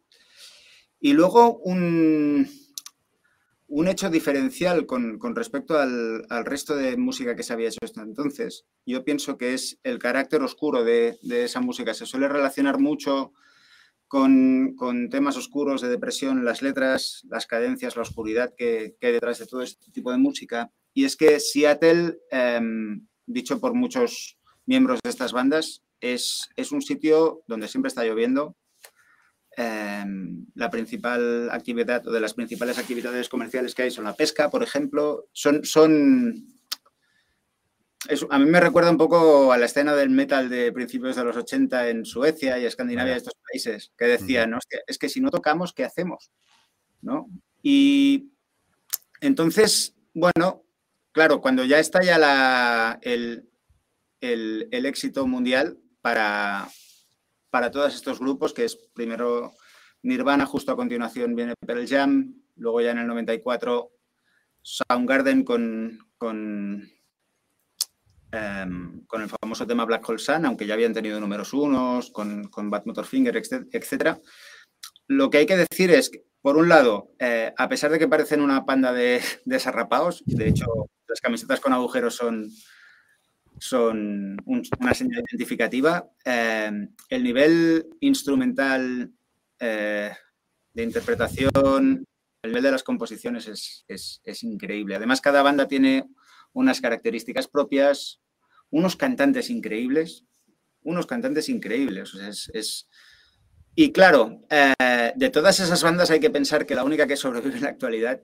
Y 0.99 1.13
luego 1.13 1.57
un, 1.57 2.47
un 3.67 3.87
hecho 3.87 4.09
diferencial 4.09 4.85
con, 4.85 5.19
con 5.19 5.35
respecto 5.35 5.77
al, 5.77 6.25
al, 6.29 6.45
resto 6.45 6.75
de 6.75 6.97
música 6.97 7.35
que 7.35 7.43
se 7.43 7.53
había 7.53 7.67
hecho 7.67 7.79
hasta 7.83 8.01
entonces, 8.01 8.65
yo 8.85 9.03
pienso 9.03 9.37
que 9.37 9.53
es 9.53 9.79
el 9.83 9.99
carácter 9.99 10.41
oscuro 10.41 10.83
de, 10.83 11.17
de 11.21 11.43
esa 11.43 11.61
música. 11.61 11.93
Se 11.93 12.05
suele 12.05 12.27
relacionar 12.27 12.79
mucho 12.79 13.33
con, 14.07 14.75
con, 14.75 15.09
temas 15.09 15.35
oscuros 15.35 15.81
de 15.81 15.89
depresión, 15.89 16.45
las 16.45 16.61
letras, 16.61 17.25
las 17.29 17.47
cadencias, 17.47 17.95
la 17.95 18.03
oscuridad 18.03 18.53
que, 18.55 18.95
que 18.99 19.07
hay 19.07 19.13
detrás 19.13 19.39
de 19.39 19.47
todo 19.47 19.61
este 19.61 19.91
tipo 19.91 20.11
de 20.11 20.17
música. 20.17 20.71
Y 20.93 21.05
es 21.05 21.15
que 21.17 21.39
Seattle, 21.39 22.19
em, 22.31 23.07
dicho 23.25 23.59
por 23.59 23.73
muchos 23.73 24.37
miembros 24.65 24.99
de 25.03 25.09
estas 25.09 25.31
bandas, 25.31 25.83
es, 26.01 26.49
es 26.55 26.71
un 26.71 26.81
sitio 26.81 27.43
donde 27.47 27.67
siempre 27.67 27.89
está 27.89 28.03
lloviendo. 28.03 28.55
Em, 29.57 30.45
la 30.55 30.69
principal 30.69 31.49
actividad 31.49 32.05
o 32.07 32.11
de 32.11 32.19
las 32.19 32.33
principales 32.33 32.77
actividades 32.77 33.29
comerciales 33.29 33.73
que 33.73 33.83
hay 33.83 33.91
son 33.91 34.03
la 34.03 34.15
pesca, 34.15 34.49
por 34.49 34.63
ejemplo. 34.63 35.27
Son, 35.31 35.63
son 35.63 36.55
a 38.29 38.39
mí 38.39 38.45
me 38.45 38.59
recuerda 38.59 38.91
un 38.91 38.97
poco 38.97 39.51
a 39.51 39.57
la 39.57 39.65
escena 39.65 39.95
del 39.95 40.09
metal 40.09 40.49
de 40.49 40.71
principios 40.71 41.15
de 41.15 41.23
los 41.23 41.37
80 41.37 41.89
en 41.89 42.05
Suecia 42.05 42.59
y 42.59 42.65
Escandinavia, 42.65 43.13
y 43.13 43.17
estos 43.17 43.33
países, 43.49 43.91
que 43.97 44.05
decían, 44.05 44.51
¿no? 44.51 44.59
es 44.87 44.97
que 44.97 45.09
si 45.09 45.21
no 45.21 45.31
tocamos, 45.31 45.73
¿qué 45.73 45.83
hacemos? 45.83 46.31
¿No? 47.01 47.27
Y 47.63 48.31
entonces, 49.21 49.95
bueno, 50.13 50.63
claro, 51.11 51.41
cuando 51.41 51.63
ya 51.63 51.79
está 51.79 52.03
ya 52.03 52.17
la, 52.19 52.99
el, 53.01 53.49
éxito 54.85 55.27
mundial 55.27 55.77
para, 56.01 56.67
para 57.49 57.71
todos 57.71 57.95
estos 57.95 58.19
grupos, 58.19 58.53
que 58.53 58.65
es 58.65 58.75
primero 58.93 59.53
Nirvana, 60.03 60.45
justo 60.45 60.71
a 60.71 60.75
continuación 60.75 61.35
viene 61.35 61.55
Pearl 61.65 61.87
Jam, 61.87 62.33
luego 62.55 62.81
ya 62.81 62.91
en 62.91 62.99
el 62.99 63.07
94 63.07 63.91
Soundgarden 64.61 65.43
con, 65.43 65.99
con, 66.17 66.89
em, 68.31 69.05
con 69.05 69.21
el 69.21 69.29
famoso 69.29 69.67
tema 69.67 69.85
Black 69.85 70.07
Hole 70.09 70.19
Sun, 70.19 70.45
aunque 70.45 70.65
ya 70.65 70.73
habían 70.73 70.93
tenido 70.93 71.19
números 71.19 71.53
unos, 71.53 72.11
con, 72.11 72.49
con 72.49 72.69
Bad 72.69 72.85
Motorfinger, 72.85 73.37
etc. 73.37 74.17
Lo 75.07 75.29
que 75.29 75.37
hay 75.39 75.45
que 75.45 75.57
decir 75.57 75.91
es 75.91 76.09
que 76.09 76.25
por 76.45 76.57
un 76.57 76.69
lado, 76.69 77.11
eh, 77.17 77.51
a 77.57 77.67
pesar 77.67 77.89
de 77.89 77.97
que 77.97 78.07
parecen 78.07 78.39
una 78.39 78.67
panda 78.67 78.93
de, 78.93 79.19
desarrapados, 79.45 80.21
de 80.27 80.47
hecho 80.47 80.67
las 81.07 81.19
camisetas 81.19 81.59
con 81.59 81.73
agujeros 81.73 82.15
son, 82.15 82.51
son 83.59 84.37
una 84.45 84.93
señal 84.93 85.23
identificativa, 85.27 86.09
eh, 86.23 86.71
el 87.09 87.23
nivel 87.23 87.87
instrumental 88.01 89.11
eh, 89.59 90.11
de 90.73 90.83
interpretación, 90.83 92.05
el 92.41 92.49
nivel 92.49 92.63
de 92.63 92.71
las 92.71 92.83
composiciones 92.83 93.83
es, 93.87 94.43
increíble. 94.43 94.95
Además, 94.95 95.21
cada 95.21 95.41
banda 95.41 95.67
tiene 95.67 96.05
unas 96.53 96.81
características 96.81 97.47
propias, 97.47 98.21
unos 98.69 98.95
cantantes 98.95 99.49
increíbles, 99.49 100.25
unos 100.83 101.05
cantantes 101.07 101.49
increíbles. 101.49 102.13
es, 102.53 102.87
y 103.75 103.91
claro, 103.91 104.41
eh, 104.49 105.11
de 105.15 105.29
todas 105.29 105.59
esas 105.59 105.83
bandas 105.83 106.09
hay 106.09 106.21
que 106.21 106.29
pensar 106.29 106.65
que 106.65 106.75
la 106.75 106.85
única 106.85 107.07
que 107.07 107.17
sobrevive 107.17 107.57
en 107.57 107.63
la 107.63 107.69
actualidad 107.69 108.21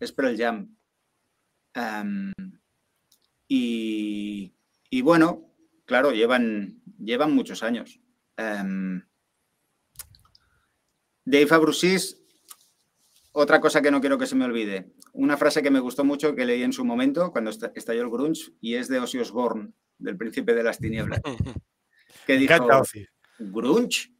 es 0.00 0.12
Pearl 0.12 0.36
Jam. 0.36 0.74
Em, 1.74 2.32
y, 3.46 4.54
bueno, 5.02 5.54
claro, 5.84 6.12
llevan, 6.12 6.82
llevan 6.98 7.34
muchos 7.34 7.62
años. 7.62 8.00
Um, 8.38 9.02
Dave 11.24 11.48
Abrusis, 11.50 12.18
otra 13.32 13.60
cosa 13.60 13.82
que 13.82 13.90
no 13.90 14.00
quiero 14.00 14.18
que 14.18 14.26
se 14.26 14.34
me 14.34 14.46
olvide. 14.46 14.92
Una 15.12 15.36
frase 15.36 15.62
que 15.62 15.70
me 15.70 15.80
gustó 15.80 16.04
mucho 16.04 16.34
que 16.34 16.46
leí 16.46 16.62
en 16.62 16.72
su 16.72 16.84
momento 16.84 17.32
cuando 17.32 17.50
estalló 17.50 18.02
el 18.02 18.10
grunge 18.10 18.52
y 18.60 18.76
es 18.76 18.88
de 18.88 18.98
Ozzy 18.98 19.18
Osbourne, 19.18 19.72
del 19.98 20.16
Príncipe 20.16 20.54
de 20.54 20.62
las 20.62 20.78
Tinieblas. 20.78 21.20
Que 22.26 22.36
dijo, 22.36 22.54
¿grunge? 23.38 24.12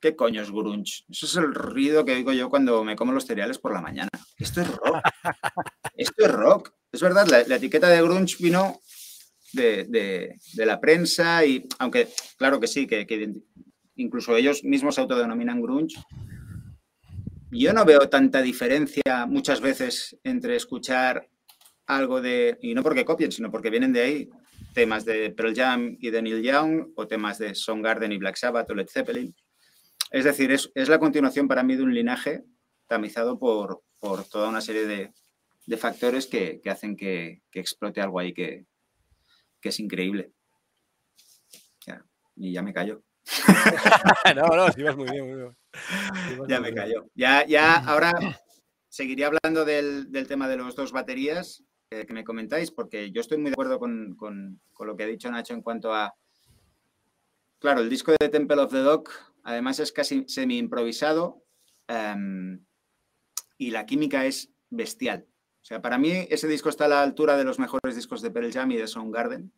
¿Qué 0.00 0.14
coño 0.14 0.42
es 0.42 0.50
grunge? 0.50 1.04
Eso 1.08 1.26
es 1.26 1.36
el 1.36 1.54
ruido 1.54 2.04
que 2.04 2.14
digo 2.14 2.32
yo 2.32 2.50
cuando 2.50 2.84
me 2.84 2.96
como 2.96 3.12
los 3.12 3.24
cereales 3.24 3.58
por 3.58 3.72
la 3.72 3.80
mañana. 3.80 4.10
Esto 4.38 4.60
es 4.60 4.68
rock. 4.68 5.00
Esto 5.96 6.26
es 6.26 6.32
rock. 6.32 6.72
Es 6.92 7.00
verdad, 7.00 7.26
la, 7.26 7.56
etiqueta 7.56 7.88
de 7.88 8.02
grunge 8.02 8.36
vino 8.38 8.80
de, 9.52 10.38
la 10.56 10.80
prensa 10.80 11.44
y, 11.44 11.66
aunque 11.78 12.08
claro 12.36 12.60
que 12.60 12.66
sí, 12.66 12.86
que, 12.86 13.06
incluso 13.96 14.36
ellos 14.36 14.64
mismos 14.64 14.94
se 14.94 15.00
autodenominan 15.00 15.60
grunge, 15.60 15.96
yo 17.50 17.72
no 17.72 17.84
veo 17.84 18.08
tanta 18.08 18.42
diferencia 18.42 19.26
muchas 19.26 19.60
veces 19.60 20.18
entre 20.24 20.56
escuchar 20.56 21.28
algo 21.86 22.20
de, 22.20 22.58
y 22.60 22.74
no 22.74 22.82
porque 22.82 23.04
copien, 23.04 23.32
sino 23.32 23.50
porque 23.50 23.70
vienen 23.70 23.92
de 23.92 24.02
ahí, 24.02 24.30
temas 24.74 25.04
de 25.04 25.30
Pearl 25.30 25.54
Jam 25.54 25.96
y 26.00 26.10
de 26.10 26.22
Neil 26.22 26.42
Young, 26.42 26.92
o 26.96 27.06
temas 27.06 27.38
de 27.38 27.54
Soundgarden 27.54 28.12
y 28.12 28.18
Black 28.18 28.36
Sabbath 28.36 28.70
o 28.70 28.74
Led 28.74 28.88
Zeppelin. 28.88 29.34
Es 30.10 30.24
decir, 30.24 30.50
es, 30.52 30.88
la 30.88 30.98
continuación 30.98 31.48
para 31.48 31.62
mí 31.62 31.76
de 31.76 31.82
un 31.82 31.94
linaje 31.94 32.44
tamizado 32.86 33.38
por, 33.38 33.82
toda 34.30 34.48
una 34.48 34.60
serie 34.60 34.86
de, 34.86 35.76
factores 35.76 36.26
que, 36.26 36.60
hacen 36.66 36.96
que, 36.96 37.42
explote 37.52 38.00
algo 38.00 38.18
ahí 38.18 38.32
que, 38.32 38.66
es 39.68 39.80
increíble. 39.80 40.32
y 42.36 42.52
ya 42.52 42.62
me 42.62 42.74
callo. 42.74 43.02
no, 44.36 44.46
no, 44.48 44.70
sí 44.70 44.82
vas 44.82 44.96
muy 44.96 45.10
bien, 45.10 45.26
muy 45.26 45.36
bien. 45.36 45.56
ya 46.48 46.60
me 46.60 46.72
callo. 46.74 47.06
Ya, 47.14 47.46
ya 47.46 47.76
ahora 47.76 48.12
seguiría 48.88 49.28
hablando 49.28 49.64
del, 49.64 50.10
tema 50.28 50.48
de 50.48 50.58
los 50.58 50.76
dos 50.76 50.92
baterías 50.92 51.64
que, 51.88 52.06
me 52.12 52.24
comentáis, 52.24 52.70
porque 52.70 53.10
yo 53.10 53.22
estoy 53.22 53.38
muy 53.38 53.50
de 53.50 53.54
acuerdo 53.54 53.78
con, 53.78 54.16
con, 54.16 54.60
lo 54.78 54.96
que 54.96 55.04
ha 55.04 55.06
dicho 55.06 55.30
Nacho 55.30 55.54
en 55.54 55.62
cuanto 55.62 55.94
a. 55.94 56.14
Claro, 57.58 57.80
el 57.80 57.88
disco 57.88 58.12
de 58.20 58.28
Temple 58.28 58.60
of 58.60 58.70
the 58.70 58.78
Dog 58.78 59.08
Además 59.46 59.78
es 59.78 59.92
casi 59.92 60.24
semi 60.26 60.58
improvisado 60.58 61.44
em, 61.86 62.64
y 63.56 63.70
la 63.70 63.86
química 63.86 64.26
es 64.26 64.52
bestial. 64.70 65.24
O 65.66 65.68
sea, 65.68 65.82
para 65.82 65.98
mí 65.98 66.12
ese 66.30 66.46
disco 66.46 66.68
está 66.68 66.84
a 66.84 66.88
la 66.88 67.02
altura 67.02 67.36
de 67.36 67.42
los 67.42 67.58
mejores 67.58 67.96
discos 67.96 68.22
de 68.22 68.30
Pearl 68.30 68.52
Jam 68.52 68.70
y 68.70 68.76
de 68.76 68.86
Soundgarden. 68.86 69.52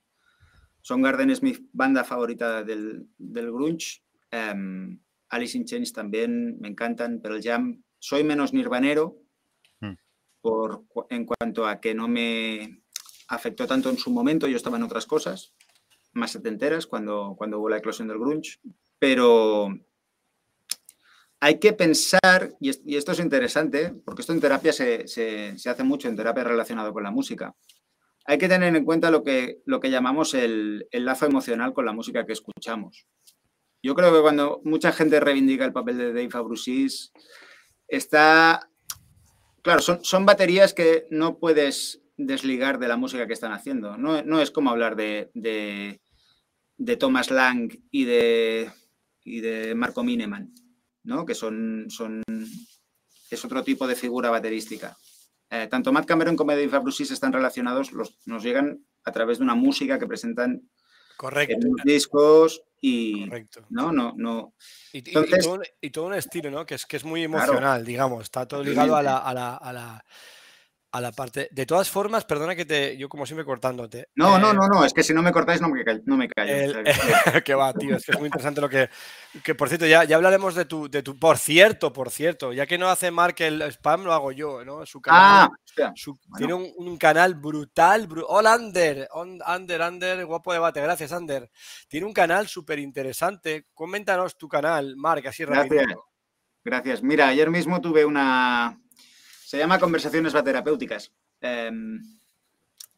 Soundgarden 0.81 1.29
es 1.29 1.43
mi 1.43 1.69
banda 1.75 2.03
favorita 2.03 2.65
del, 2.65 3.11
grunge. 3.19 4.03
Um, 4.33 5.01
Alice 5.29 5.59
in 5.59 5.67
Chains 5.67 5.93
también 5.93 6.59
me 6.61 6.69
encantan. 6.69 7.21
Pearl 7.21 7.43
Jam. 7.43 7.83
Soy 7.99 8.25
menos 8.25 8.55
nirvanero 8.55 9.19
hmm. 9.81 9.93
por, 10.41 10.87
en 11.11 11.27
cuanto 11.27 11.67
a 11.67 11.79
que 11.79 11.95
no 11.95 12.09
me 12.09 12.81
afectó 13.29 13.67
tanto 13.67 13.91
en 13.91 13.99
su 13.99 14.11
momento. 14.11 14.47
Yo 14.47 14.57
estaba 14.57 14.79
en 14.79 14.85
otras 14.85 15.05
cosas 15.05 15.53
más 16.15 16.31
setenteras 16.31 16.87
cuando, 16.87 17.35
cuando 17.37 17.59
hubo 17.59 17.69
la 17.69 17.77
eclosión 17.77 18.09
del 18.09 18.19
grunge 18.19 18.61
pero 18.99 19.69
hay 21.41 21.59
que 21.59 21.73
pensar, 21.73 22.55
y, 22.61 22.97
esto 22.97 23.13
es 23.13 23.21
interesante, 23.21 23.95
porque 24.05 24.23
esto 24.23 24.33
en 24.33 24.41
terapia 24.41 24.73
se, 24.73 25.05
hace 25.05 25.85
mucho, 25.85 26.09
en 26.09 26.17
terapia 26.17 26.45
relacionado 26.45 26.93
con 26.93 27.03
la 27.03 27.11
música. 27.11 27.55
Hay 28.27 28.39
que 28.39 28.49
tener 28.49 28.75
en 28.75 28.85
cuenta 28.85 29.11
lo 29.11 29.23
que, 29.23 29.63
llamamos 29.85 30.35
el, 30.35 30.87
lazo 30.93 31.27
emocional 31.27 31.73
con 31.73 31.87
la 31.87 31.93
música 31.93 32.27
que 32.27 32.33
escuchamos. 32.33 33.07
Yo 33.83 33.95
creo 33.95 34.13
que 34.13 34.21
cuando 34.21 34.61
mucha 34.65 34.93
gente 34.93 35.21
reivindica 35.21 35.65
el 35.65 35.73
papel 35.73 35.99
de 35.99 36.13
Dave 36.13 36.31
Abrusis, 36.33 37.13
está... 37.87 38.69
Claro, 39.63 39.81
son, 39.81 40.27
baterías 40.27 40.75
que 40.75 41.07
no 41.11 41.39
puedes 41.39 42.01
desligar 42.17 42.79
de 42.79 42.89
la 42.89 42.97
música 42.97 43.27
que 43.27 43.33
están 43.33 43.53
haciendo. 43.53 43.97
No, 43.97 44.41
es 44.41 44.51
como 44.51 44.71
hablar 44.71 44.97
de, 44.97 45.31
de 45.35 46.97
Thomas 46.97 47.31
Lang 47.31 47.71
y 47.91 48.05
de 48.05 48.71
y 49.29 49.41
de 49.41 49.75
Marco 49.75 50.03
Mineman, 50.03 50.53
¿no? 51.05 51.25
que 51.25 51.35
son, 51.35 51.87
son, 51.89 52.23
es 53.31 53.45
otro 53.45 53.63
tipo 53.65 53.87
de 53.87 53.95
figura 53.95 54.31
baterística. 54.31 54.97
Eh, 55.51 55.67
tanto 55.71 55.93
Matt 55.93 56.07
Cameron 56.07 56.37
como 56.37 56.53
Dave 56.53 56.79
Brusis 56.79 57.11
están 57.11 57.33
relacionados, 57.33 57.93
los, 57.93 58.19
nos 58.27 58.43
llegan 58.43 58.85
a 59.05 59.13
través 59.13 59.39
de 59.39 59.45
una 59.45 59.55
música 59.55 59.99
que 59.99 60.07
presentan 60.07 60.69
Correcto. 61.17 61.55
en 61.55 61.73
los 61.73 61.85
discos 61.85 62.63
y 62.81 63.27
Correcto. 63.27 63.67
no 63.71 63.91
no 63.91 64.15
no 64.17 64.55
y, 64.93 65.03
todo, 65.03 66.07
un 66.07 66.15
estilo 66.15 66.51
no 66.51 66.65
que 66.65 66.77
es 66.77 66.87
que 66.87 66.97
es 66.97 67.05
muy 67.05 67.25
emocional 67.25 67.85
digamos 67.85 68.23
está 68.23 68.47
todo 68.47 68.63
ligado 68.63 68.95
a 68.95 69.03
la 69.03 69.17
a 69.19 69.35
la 69.35 70.05
parte. 71.13 71.49
De 71.51 71.67
todas 71.67 71.91
formas, 71.91 72.25
perdona 72.25 72.55
que 72.55 72.65
te. 72.65 72.97
Yo, 72.97 73.09
como 73.09 73.27
siempre, 73.27 73.45
cortándote. 73.45 74.09
No, 74.15 74.39
no, 74.39 74.51
eh, 74.51 74.55
no, 74.55 74.69
no. 74.69 74.85
Es 74.85 74.93
que 74.93 75.03
si 75.03 75.15
no 75.15 75.23
me 75.23 75.33
cortáis, 75.33 75.61
no 75.61 75.69
me, 75.69 75.83
no 76.05 76.17
me 76.17 76.29
callo. 76.29 76.83
que 77.45 77.55
va, 77.55 77.73
tío. 77.73 77.97
Es 77.97 78.05
que 78.05 78.13
es 78.13 78.19
muy 78.19 78.27
interesante 78.27 78.61
lo 78.61 78.69
que. 78.69 78.89
Que 79.43 79.55
por 79.55 79.69
cierto, 79.69 79.87
ya, 79.87 80.05
ya 80.05 80.17
hablaremos 80.17 80.55
de 80.55 80.65
tu, 80.65 80.89
de 80.89 81.03
tu. 81.03 81.19
Por 81.19 81.39
cierto, 81.39 81.93
por 81.93 82.11
cierto. 82.11 82.53
Ya 82.53 82.67
que 82.67 82.79
no 82.79 82.89
hace 82.89 83.11
Mark 83.11 83.37
el 83.39 83.63
spam, 83.63 84.05
lo 84.05 84.13
hago 84.13 84.33
yo, 84.33 84.65
¿no? 84.65 84.85
Su 84.87 85.01
canal. 85.01 85.49
Ah, 85.77 85.93
tiene 86.37 86.55
un, 86.55 86.97
canal 86.97 87.35
brutal. 87.35 88.09
Hola, 88.27 88.55
Ander. 88.55 89.09
Ander, 89.45 89.83
Ander. 89.83 90.27
Guapo 90.27 90.53
debate. 90.53 90.81
Gracias, 90.81 91.13
Ander. 91.13 91.51
Tiene 91.89 92.07
un 92.07 92.13
canal 92.13 92.49
súper 92.49 92.79
interesante. 92.79 93.65
Coméntanos 93.75 94.37
tu 94.37 94.49
canal, 94.49 94.97
Mark, 94.97 95.27
así 95.27 95.45
rápido. 95.45 95.83
Gracias. 95.83 95.99
Gracias. 96.65 97.03
Mira, 97.03 97.29
ayer 97.29 97.51
mismo 97.51 97.81
tuve 97.81 98.05
una 98.05 98.79
se 99.49 99.57
llama 99.57 99.79
Conversaciones 99.79 100.35
Baterapéuticas. 100.35 101.11
Em, 101.41 102.03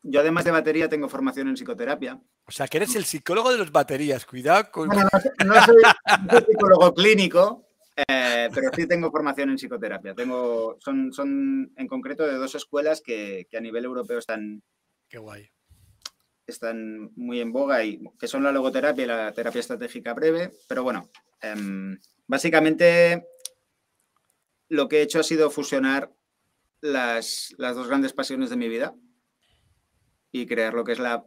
yo, 0.03 0.19
además 0.19 0.45
de 0.45 0.51
batería, 0.51 0.89
tengo 0.89 1.09
formación 1.09 1.47
en 1.47 1.55
psicoterapia. 1.55 2.21
O 2.45 2.51
sea, 2.51 2.67
que 2.67 2.79
eres 2.79 2.97
el 2.97 3.05
psicólogo 3.05 3.53
de 3.53 3.59
los 3.59 3.71
baterías. 3.71 4.27
Cuidado 4.27 4.69
con. 4.73 4.89
no, 4.89 4.97
soy, 5.65 6.45
psicólogo 6.49 6.93
clínico, 6.93 7.69
eh, 7.95 8.49
pero 8.53 8.69
sí 8.75 8.89
tengo 8.89 9.13
formación 9.13 9.51
en 9.51 9.59
psicoterapia. 9.59 10.13
Tengo, 10.13 10.77
son, 10.81 11.13
son 11.13 11.73
en 11.77 11.87
concreto 11.87 12.27
de 12.27 12.35
dos 12.35 12.57
escuelas 12.57 13.01
que, 13.01 13.47
a 13.57 13.61
nivel 13.61 13.85
europeo 13.85 14.19
están. 14.19 14.61
Qué 15.09 15.19
guay. 15.19 15.49
Están 16.49 17.13
muy 17.15 17.41
en 17.41 17.53
boga 17.53 17.85
y 17.85 18.03
que 18.19 18.27
son 18.27 18.43
la 18.43 18.51
logoterapia 18.51 19.05
y 19.05 19.07
la 19.07 19.33
terapia 19.33 19.61
estratégica 19.61 20.15
breve. 20.15 20.51
Pero 20.67 20.83
bueno, 20.83 21.11
em, 21.43 21.97
básicamente 22.27 23.29
lo 24.69 24.89
que 24.89 24.99
he 24.99 25.03
hecho 25.03 25.21
ha 25.21 25.23
sido 25.23 25.49
fusionar 25.49 26.11
las, 26.81 27.55
dos 27.59 27.89
grandes 27.89 28.13
pasiones 28.13 28.51
de 28.51 28.57
mi 28.57 28.69
vida 28.69 28.95
y 30.33 30.47
crear 30.47 30.75
lo 30.75 30.85
que 30.85 30.93
es 30.93 30.99
la 30.99 31.27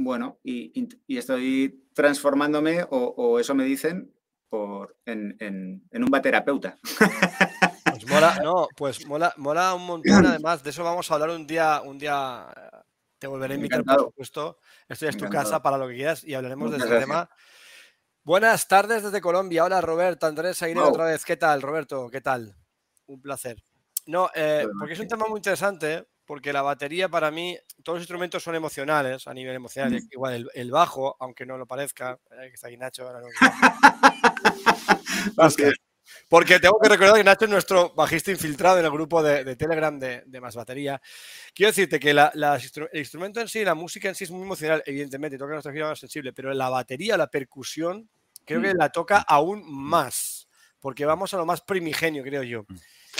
bueno, 0.00 0.38
y, 0.44 0.88
estoy 1.08 1.88
transformándome, 1.92 2.86
o, 2.88 3.40
eso 3.40 3.54
me 3.56 3.64
dicen, 3.64 4.14
por, 4.48 4.96
en, 5.04 5.82
un 5.92 6.10
baterapeuta. 6.10 6.78
Pues 7.98 8.06
mola, 8.12 8.40
no, 8.44 8.68
pues 8.76 9.06
mola, 9.06 9.34
mola 9.38 9.74
un 9.74 9.84
montón. 9.84 10.24
Además, 10.24 10.62
de 10.62 10.70
eso 10.70 10.84
vamos 10.84 11.10
a 11.10 11.14
hablar 11.14 11.30
un 11.30 11.46
día, 11.46 11.82
un 11.84 11.98
día 11.98 12.46
te 13.18 13.26
volveré 13.26 13.54
a 13.54 13.56
invitar, 13.56 13.82
por 13.82 13.98
supuesto. 13.98 14.58
Estoy 14.88 15.08
en 15.08 15.18
tu 15.18 15.28
casa 15.28 15.60
para 15.60 15.76
lo 15.78 15.88
que 15.88 15.96
quieras 15.96 16.22
y 16.22 16.34
hablaremos 16.34 16.70
de 16.70 16.76
este 16.76 16.98
tema. 17.00 17.28
Buenas 18.22 18.68
tardes 18.68 19.02
desde 19.02 19.20
Colombia. 19.20 19.64
Hola, 19.64 19.80
Roberto, 19.80 20.26
Andrés 20.26 20.62
Aguirre 20.62 20.82
otra 20.82 21.06
vez. 21.06 21.24
¿Qué 21.24 21.36
tal, 21.36 21.60
Roberto? 21.60 22.08
¿Qué 22.08 22.20
tal? 22.20 22.54
Un 23.06 23.20
placer. 23.20 23.56
No, 24.08 24.28
eh, 24.34 24.66
porque 24.78 24.94
es 24.94 25.00
un 25.00 25.06
tema 25.06 25.26
muy 25.28 25.36
interesante, 25.36 26.02
porque 26.24 26.50
la 26.50 26.62
batería 26.62 27.10
para 27.10 27.30
mí, 27.30 27.58
todos 27.82 27.98
los 27.98 28.04
instrumentos 28.04 28.42
son 28.42 28.54
emocionales, 28.54 29.28
a 29.28 29.34
nivel 29.34 29.54
emocional. 29.54 30.00
Igual 30.10 30.50
el, 30.54 30.70
bajo, 30.70 31.14
aunque 31.20 31.44
no 31.44 31.58
lo 31.58 31.66
parezca, 31.66 32.18
eh, 32.30 32.48
que 32.48 32.54
está 32.54 32.68
aquí 32.68 32.78
Nacho. 32.78 33.06
Ahora 33.06 33.20
no, 33.20 33.26
Porque 36.30 36.58
tengo 36.58 36.78
que 36.80 36.88
recordar 36.88 37.16
que 37.16 37.24
Nacho 37.24 37.44
es 37.44 37.50
nuestro 37.50 37.92
bajista 37.94 38.30
infiltrado 38.30 38.78
en 38.78 38.86
el 38.86 38.90
grupo 38.90 39.22
de, 39.22 39.56
Telegram 39.56 39.98
de, 39.98 40.40
Más 40.40 40.56
Batería. 40.56 41.02
Quiero 41.54 41.68
decirte 41.68 42.00
que 42.00 42.12
el 42.12 42.20
instrumento 42.94 43.42
en 43.42 43.48
sí, 43.48 43.62
la 43.62 43.74
música 43.74 44.08
en 44.08 44.14
sí 44.14 44.24
es 44.24 44.30
muy 44.30 44.40
emocional, 44.40 44.82
evidentemente, 44.86 45.36
toca 45.36 45.52
nuestra 45.52 45.72
fibra 45.72 45.88
más 45.88 45.98
sensible, 45.98 46.32
pero 46.32 46.50
la 46.54 46.70
batería, 46.70 47.18
la 47.18 47.26
percusión, 47.26 48.08
creo 48.46 48.62
que 48.62 48.72
mm. 48.72 48.78
la 48.78 48.88
toca 48.88 49.18
aún 49.18 49.70
más, 49.70 50.48
porque 50.80 51.04
vamos 51.04 51.34
a 51.34 51.36
lo 51.36 51.44
más 51.44 51.60
primigenio, 51.60 52.22
creo 52.22 52.42
yo. 52.42 52.62
Mm. 52.62 52.76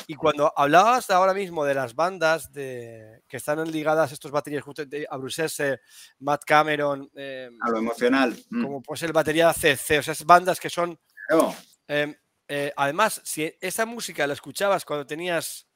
Y 0.07 0.15
cuando 0.15 0.53
hablabas 0.57 1.11
ahora 1.11 1.35
mismo 1.35 1.65
de 1.65 1.75
las 1.75 1.95
bandas 1.95 2.53
de, 2.53 3.23
que 3.29 3.37
están 3.37 3.71
ligadas 3.71 4.11
a 4.11 4.15
estos 4.15 4.31
baterías 4.31 4.65
a 5.11 5.17
Bruce 5.17 5.81
Matt 6.19 6.45
Cameron, 6.45 7.11
em, 7.15 7.57
a 7.61 7.71
lo 7.71 7.79
emocional, 7.79 8.37
mm. 8.51 8.63
como 8.63 8.83
pues 8.83 9.03
el 9.03 9.13
batería 9.13 9.53
CC, 9.53 9.99
o 9.99 10.03
sea, 10.03 10.13
esas 10.13 10.25
bandas 10.25 10.61
que 10.61 10.71
son 10.71 10.99
em, 11.87 12.15
eh, 12.49 12.73
además, 12.77 13.21
si 13.25 13.55
esa 13.61 13.85
música 13.85 14.27
la 14.27 14.33
escuchabas 14.33 14.85
cuando 14.85 15.07
tenías 15.07 15.69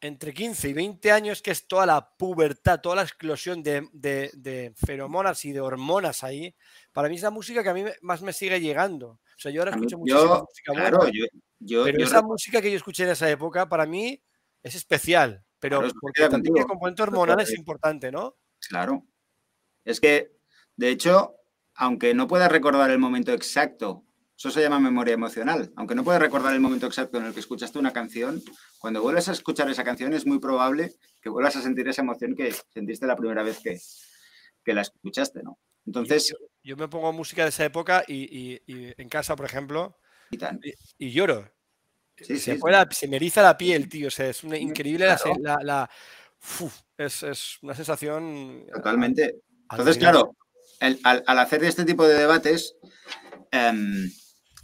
entre 0.00 0.32
15 0.32 0.68
y 0.68 0.72
20 0.72 1.12
años, 1.12 1.42
que 1.42 1.50
es 1.50 1.66
toda 1.66 1.86
la 1.86 2.16
pubertad, 2.16 2.80
toda 2.80 2.96
la 2.96 3.02
explosión 3.02 3.62
de, 3.62 4.74
feromonas 4.76 5.44
y 5.44 5.52
de 5.52 5.60
hormonas 5.60 6.22
ahí, 6.22 6.54
para 6.92 7.08
mí 7.08 7.16
es 7.16 7.22
la 7.22 7.30
música 7.30 7.62
que 7.62 7.68
a 7.68 7.74
mí 7.74 7.84
más 8.02 8.22
me 8.22 8.32
sigue 8.32 8.60
llegando. 8.60 9.20
O 9.38 9.40
sea, 9.40 9.52
yo 9.52 9.60
ahora 9.60 9.70
escucho 9.70 9.98
muchísima 9.98 10.40
música 10.40 10.72
claro, 10.72 11.00
yo, 11.60 11.84
pero 11.84 12.02
esa 12.02 12.22
música 12.22 12.60
que 12.60 12.70
yo 12.70 12.76
escuché 12.76 13.04
en 13.04 13.10
esa 13.10 13.30
época, 13.30 13.68
para 13.68 13.86
mí 13.86 14.20
es 14.64 14.74
especial, 14.74 15.44
pero 15.60 15.80
porque 16.00 16.28
también 16.28 16.58
el 16.58 16.66
componente 16.66 17.02
hormonal 17.02 17.40
es 17.40 17.54
importante, 17.54 18.10
¿no? 18.10 18.36
Claro. 18.68 19.06
Es 19.84 20.00
que, 20.00 20.32
de 20.76 20.90
hecho, 20.90 21.36
aunque 21.74 22.14
no 22.14 22.26
puedas 22.26 22.50
recordar 22.50 22.90
el 22.90 22.98
momento 22.98 23.32
exacto 23.32 24.04
eso 24.38 24.52
se 24.52 24.60
llama 24.60 24.78
memoria 24.78 25.14
emocional. 25.14 25.72
Aunque 25.74 25.96
no 25.96 26.04
puedes 26.04 26.22
recordar 26.22 26.54
el 26.54 26.60
momento 26.60 26.86
exacto 26.86 27.18
en 27.18 27.24
el 27.24 27.34
que 27.34 27.40
escuchaste 27.40 27.76
una 27.76 27.92
canción, 27.92 28.40
cuando 28.78 29.02
vuelves 29.02 29.28
a 29.28 29.32
escuchar 29.32 29.68
esa 29.68 29.82
canción 29.82 30.12
es 30.12 30.26
muy 30.26 30.38
probable 30.38 30.94
que 31.20 31.28
vuelvas 31.28 31.56
a 31.56 31.62
sentir 31.62 31.88
esa 31.88 32.02
emoción 32.02 32.36
que 32.36 32.54
sentiste 32.72 33.08
la 33.08 33.16
primera 33.16 33.42
vez 33.42 33.58
que, 33.58 33.80
la 34.72 34.82
escuchaste, 34.82 35.42
¿no? 35.42 35.58
Entonces... 35.86 36.32
Yo, 36.68 36.76
me 36.76 36.86
pongo 36.86 37.14
música 37.14 37.44
de 37.44 37.48
esa 37.48 37.64
época 37.64 38.04
y, 38.06 38.60
en 38.66 39.08
casa, 39.08 39.34
por 39.34 39.46
ejemplo, 39.46 39.98
y, 40.98 41.10
lloro. 41.10 41.50
se, 42.14 42.38
se, 42.38 43.08
me 43.08 43.16
eriza 43.16 43.42
la 43.42 43.56
piel, 43.56 43.88
tío. 43.88 44.08
es 44.08 44.44
una, 44.44 44.58
increíble 44.58 45.06
la... 45.62 45.88
es, 46.98 47.58
una 47.62 47.74
sensación... 47.74 48.66
Totalmente. 48.70 49.40
Entonces, 49.70 49.96
claro, 49.96 50.36
al, 50.80 50.98
al, 51.02 51.38
hacer 51.38 51.64
este 51.64 51.86
tipo 51.86 52.06
de 52.06 52.18
debates... 52.18 52.76
Em, 53.50 54.10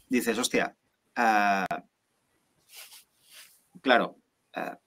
dices, 0.06 0.36
hostia, 0.36 0.76
ah, 1.16 1.66
claro, 3.80 4.18
ah, 4.54 4.78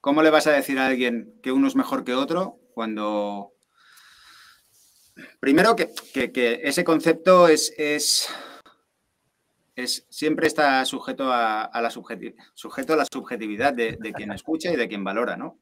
¿cómo 0.00 0.22
le 0.22 0.30
vas 0.30 0.46
a 0.46 0.52
decir 0.52 0.78
a 0.78 0.86
alguien 0.86 1.38
que 1.42 1.52
uno 1.52 1.68
es 1.68 1.76
mejor 1.76 2.02
que 2.02 2.14
otro 2.14 2.58
cuando... 2.72 3.52
Primero 5.40 5.74
que, 5.76 5.92
ese 6.62 6.84
concepto 6.84 7.48
es, 7.48 7.72
es, 7.76 8.28
siempre 10.08 10.46
está 10.46 10.84
sujeto 10.84 11.32
a, 11.32 11.70
la, 11.80 11.90
sujeto 11.90 12.92
a 12.92 12.96
la 12.96 13.06
subjetividad 13.06 13.72
de, 13.72 13.96
de, 14.00 14.12
quien 14.12 14.32
escucha 14.32 14.72
y 14.72 14.76
de 14.76 14.88
quien 14.88 15.04
valora, 15.04 15.36
¿no? 15.36 15.60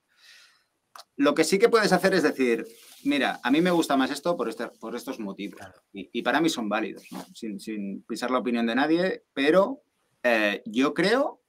Lo 1.17 1.35
que 1.35 1.45
sí 1.45 1.59
que 1.59 1.69
puedes 1.69 1.93
hacer 1.93 2.15
es 2.15 2.23
decir, 2.23 2.67
mira, 3.05 3.41
a 3.43 3.51
mí 3.51 3.61
me 3.61 3.71
gusta 3.71 3.97
más 3.97 4.11
esto 4.11 4.37
por, 4.37 4.49
este, 4.49 4.69
por 4.69 4.97
estos 4.97 5.21
motivos. 5.21 5.61
Y, 5.93 6.23
para 6.23 6.41
mí 6.41 6.49
son 6.49 6.69
válidos, 6.69 7.05
sin, 7.35 8.03
pisar 8.03 8.31
la 8.31 8.39
opinión 8.39 8.67
de 8.67 8.75
nadie, 8.75 9.25
pero 9.33 9.83
eh, 10.23 10.63
yo 10.67 10.93
creo 10.93 11.41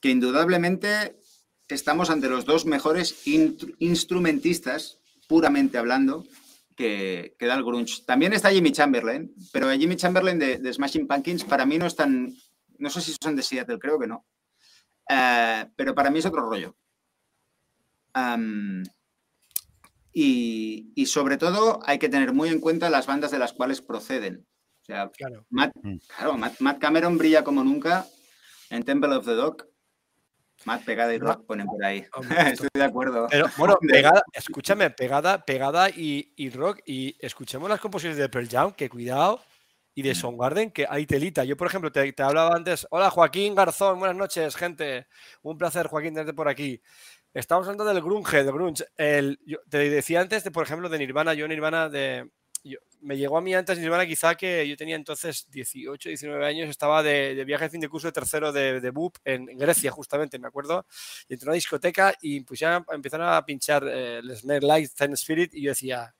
que 0.00 0.10
indudablemente 0.10 1.18
estamos 1.68 2.08
ante 2.10 2.28
los 2.28 2.46
dos 2.46 2.64
mejores 2.64 3.26
instrumentistas, 3.26 5.00
puramente 5.28 5.76
hablando, 5.76 6.24
que, 6.76 7.34
da 7.40 7.54
el 7.54 7.64
grunge. 7.64 8.04
También 8.06 8.32
está 8.32 8.50
Jimmy 8.50 8.70
Chamberlain, 8.70 9.34
pero 9.52 9.70
Jimmy 9.72 9.96
Chamberlain 9.96 10.38
de, 10.38 10.72
Smashing 10.72 11.08
Pumpkins 11.08 11.44
para 11.44 11.66
mí 11.66 11.78
no 11.78 11.86
es 11.86 11.96
tan, 11.96 12.32
no 12.78 12.90
sé 12.90 13.00
si 13.00 13.16
son 13.20 13.34
de 13.34 13.42
Seattle, 13.42 13.78
creo 13.78 13.98
que 13.98 14.06
no, 14.06 14.26
eh, 15.08 15.66
pero 15.74 15.94
para 15.94 16.10
mí 16.10 16.18
es 16.18 16.26
otro 16.26 16.48
rollo 16.48 16.76
y, 20.12 21.06
sobre 21.06 21.36
todo 21.36 21.80
hay 21.84 21.98
que 21.98 22.08
tener 22.08 22.32
muy 22.32 22.48
en 22.48 22.60
cuenta 22.60 22.88
las 22.88 23.06
bandas 23.06 23.30
de 23.30 23.38
las 23.38 23.52
cuales 23.52 23.82
proceden. 23.82 24.46
O 24.80 24.84
sea, 24.86 25.10
mm. 25.50 26.00
Matt, 26.58 26.78
Cameron 26.78 27.18
brilla 27.18 27.44
como 27.44 27.62
nunca 27.62 28.06
en 28.70 28.82
Temple 28.82 29.16
of 29.16 29.26
the 29.26 29.34
Dog. 29.34 29.68
Matt, 30.66 30.84
pegada 30.84 31.14
y 31.14 31.18
rock 31.18 31.46
ponen 31.46 31.66
por 31.66 31.82
ahí. 31.84 32.04
Estoy 32.52 32.68
de 32.74 32.84
acuerdo. 32.84 33.28
Pero 33.30 33.46
bueno, 33.56 33.78
pegada, 33.80 34.22
escúchame, 34.32 34.90
pegada, 34.90 35.44
pegada 35.44 35.88
y, 35.88 36.50
rock. 36.50 36.80
Y 36.84 37.16
escuchemos 37.20 37.70
las 37.70 37.80
composiciones 37.80 38.18
de 38.18 38.28
Pearl 38.28 38.48
Jam, 38.48 38.72
que 38.72 38.90
cuidado, 38.90 39.40
y 39.94 40.02
de 40.02 40.10
mm. 40.10 40.16
Soundgarden, 40.16 40.70
que 40.72 40.84
hay 40.88 41.06
telita. 41.06 41.44
Yo, 41.44 41.56
por 41.56 41.68
ejemplo, 41.68 41.92
te, 41.92 42.12
te, 42.12 42.22
hablaba 42.22 42.56
antes. 42.56 42.84
Hola, 42.90 43.10
Joaquín 43.10 43.54
Garzón, 43.54 44.00
buenas 44.00 44.16
noches, 44.16 44.56
gente. 44.56 45.06
Un 45.42 45.56
placer, 45.56 45.86
Joaquín, 45.86 46.14
tenerte 46.14 46.34
por 46.34 46.48
aquí. 46.48 46.82
Estamos 47.32 47.68
hablando 47.68 47.84
del 47.84 48.02
grunge, 48.02 48.42
del 48.42 48.52
grunge. 48.52 48.86
El, 48.96 49.38
te 49.68 49.78
decía 49.78 50.20
antes, 50.20 50.42
de, 50.42 50.50
por 50.50 50.64
ejemplo, 50.64 50.88
de 50.88 50.98
Nirvana. 50.98 51.32
Yo 51.34 51.46
Nirvana 51.46 51.88
de... 51.88 52.28
me 53.06 53.16
llegó 53.16 53.38
a 53.38 53.40
mí 53.40 53.54
antes 53.54 53.78
Nirvana 53.78 54.04
quizá 54.04 54.34
que 54.34 54.68
yo 54.68 54.76
tenía 54.76 54.96
entonces 54.96 55.48
18, 55.48 56.08
19 56.08 56.44
años, 56.44 56.68
estaba 56.68 57.04
de, 57.04 57.44
viaje 57.44 57.64
de 57.64 57.70
fin 57.70 57.80
de 57.80 57.88
curso 57.88 58.08
de 58.08 58.12
tercero 58.12 58.52
de, 58.52 58.80
de 58.80 58.90
BUP 58.90 59.16
en, 59.24 59.46
Grecia, 59.56 59.92
justamente, 59.92 60.40
me 60.40 60.48
acuerdo. 60.48 60.84
Y 61.28 61.34
entré 61.34 61.46
a 61.46 61.50
una 61.50 61.54
discoteca 61.54 62.14
y 62.20 62.40
pues 62.40 62.58
ya 62.58 62.84
empezaron 62.92 63.28
a 63.28 63.44
pinchar 63.46 63.86
eh, 63.86 64.18
el 64.18 64.36
Snare 64.36 64.66
Light, 64.66 64.90
Zen 64.92 65.12
Spirit 65.12 65.54
y 65.54 65.62
yo 65.62 65.70
decía, 65.70 66.12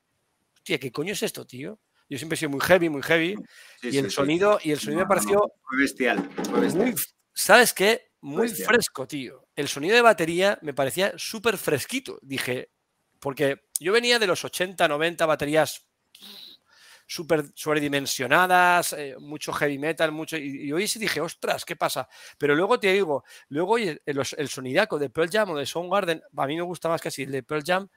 hostia, 0.55 0.79
¿qué 0.79 0.89
coño 0.89 1.11
es 1.11 1.21
esto, 1.23 1.45
tío? 1.45 1.77
Yo 2.09 2.17
siempre 2.17 2.35
he 2.35 2.39
sido 2.39 2.51
muy 2.51 2.61
heavy, 2.61 2.87
muy 2.87 3.01
heavy. 3.01 3.35
y, 3.83 3.97
el 3.97 4.09
sonido, 4.09 4.57
y 4.63 4.71
el 4.71 4.79
sonido 4.79 5.01
me 5.01 5.07
pareció... 5.07 5.51
muy 5.69 5.81
bestial. 5.81 6.29
bestial. 6.61 6.95
¿Sabes 7.33 7.73
qué? 7.73 8.07
muy 8.21 8.49
fresco, 8.49 9.07
tío. 9.07 9.47
El 9.55 9.67
sonido 9.67 9.95
de 9.95 10.01
batería 10.01 10.57
me 10.61 10.73
parecía 10.73 11.13
súper 11.17 11.57
fresquito. 11.57 12.19
Dije, 12.21 12.71
porque 13.19 13.67
yo 13.79 13.93
venía 13.93 14.19
de 14.19 14.27
los 14.27 14.43
80, 14.43 14.87
90 14.87 15.25
baterías 15.25 15.87
súper 17.07 17.45
sobredimensionadas, 17.55 18.93
eh, 18.93 19.15
mucho 19.19 19.53
heavy 19.53 19.79
metal, 19.79 20.11
mucho. 20.11 20.37
Y, 20.37 20.71
hoy 20.73 20.87
sí 20.87 20.99
dije, 20.99 21.21
ostras, 21.21 21.65
¿qué 21.65 21.75
pasa? 21.75 22.07
Pero 22.37 22.53
luego 22.55 22.79
te 22.79 22.91
digo, 22.91 23.23
luego 23.47 23.77
el, 23.77 24.01
el, 24.05 24.47
sonidaco 24.49 24.99
de 24.99 25.09
Pearl 25.09 25.29
Jam 25.31 25.51
o 25.51 25.57
de 25.57 25.65
Soundgarden, 25.65 26.21
a 26.35 26.47
mí 26.47 26.55
me 26.55 26.61
gusta 26.61 26.89
más 26.89 27.01
casi 27.01 27.23
el 27.23 27.31
de 27.31 27.43
Pearl 27.43 27.63
Jam, 27.65 27.87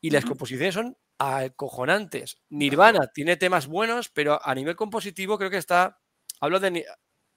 y 0.00 0.10
las 0.10 0.24
composiciones 0.24 0.74
son 0.74 0.96
acojonantes. 1.18 2.38
Nirvana 2.50 3.06
tiene 3.14 3.36
temas 3.36 3.66
buenos, 3.66 4.08
pero 4.08 4.38
a 4.44 4.54
nivel 4.54 4.76
compositivo 4.76 5.38
creo 5.38 5.50
que 5.50 5.56
está. 5.56 5.98
Hablo 6.40 6.60
de. 6.60 6.84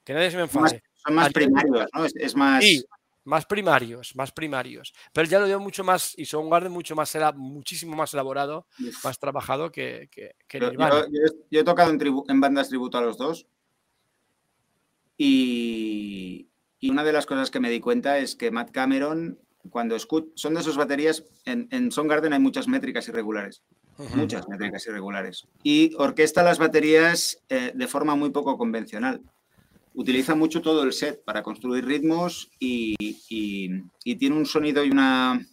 Que 0.03 0.13
nadie 0.13 0.31
se 0.31 0.37
me 0.37 0.43
enfade. 0.43 0.83
Son 0.93 1.13
más 1.13 1.31
primarios, 1.31 1.85
¿no? 1.93 2.05
Es, 2.05 2.35
más. 2.35 2.63
Sí, 2.63 2.83
más 3.23 3.45
primarios, 3.45 4.15
más 4.15 4.31
primarios. 4.31 4.93
Pero 5.13 5.27
ya 5.27 5.39
lo 5.39 5.45
dio 5.45 5.59
mucho 5.59 5.83
más, 5.83 6.13
y 6.17 6.25
son 6.25 6.47
guarde 6.47 6.69
mucho 6.69 6.95
más, 6.95 7.13
era 7.15 7.31
muchísimo 7.31 7.95
más 7.95 8.13
elaborado, 8.13 8.67
más 9.03 9.19
trabajado 9.19 9.71
que, 9.71 10.09
que, 10.11 10.35
yo, 10.59 10.71
yo, 11.51 11.59
he 11.59 11.63
tocado 11.63 11.91
en, 11.91 11.99
en, 12.27 12.41
bandas 12.41 12.69
tributo 12.69 12.97
a 12.97 13.01
los 13.01 13.17
dos. 13.17 13.47
Y, 15.17 16.47
y, 16.79 16.89
una 16.89 17.03
de 17.03 17.13
las 17.13 17.25
cosas 17.25 17.51
que 17.51 17.59
me 17.59 17.69
di 17.69 17.79
cuenta 17.79 18.19
es 18.19 18.35
que 18.35 18.51
Matt 18.51 18.71
Cameron, 18.71 19.39
cuando 19.69 19.95
escucha, 19.95 20.27
son 20.35 20.53
de 20.53 20.63
sus 20.63 20.77
baterías, 20.77 21.25
en, 21.45 21.67
en 21.71 21.89
Garden 22.07 22.33
hay 22.33 22.39
muchas 22.39 22.67
métricas 22.67 23.07
irregulares. 23.09 23.63
Muchas 24.15 24.47
métricas 24.47 24.87
irregulares. 24.87 25.45
Y 25.61 25.93
orquesta 25.97 26.41
las 26.41 26.57
baterías 26.57 27.43
eh, 27.49 27.73
de 27.75 27.87
forma 27.87 28.15
muy 28.15 28.29
poco 28.29 28.57
convencional 28.57 29.21
utiliza 29.99 30.33
mucho 30.33 30.61
todo 30.61 30.83
el 30.83 30.93
set 30.93 31.21
para 31.25 31.43
construir 31.43 31.85
ritmos 31.85 32.49
y, 32.57 32.95
tiene 34.17 34.35
un 34.35 34.45
sonido 34.45 34.83
y 34.85 34.91
una 34.91 35.45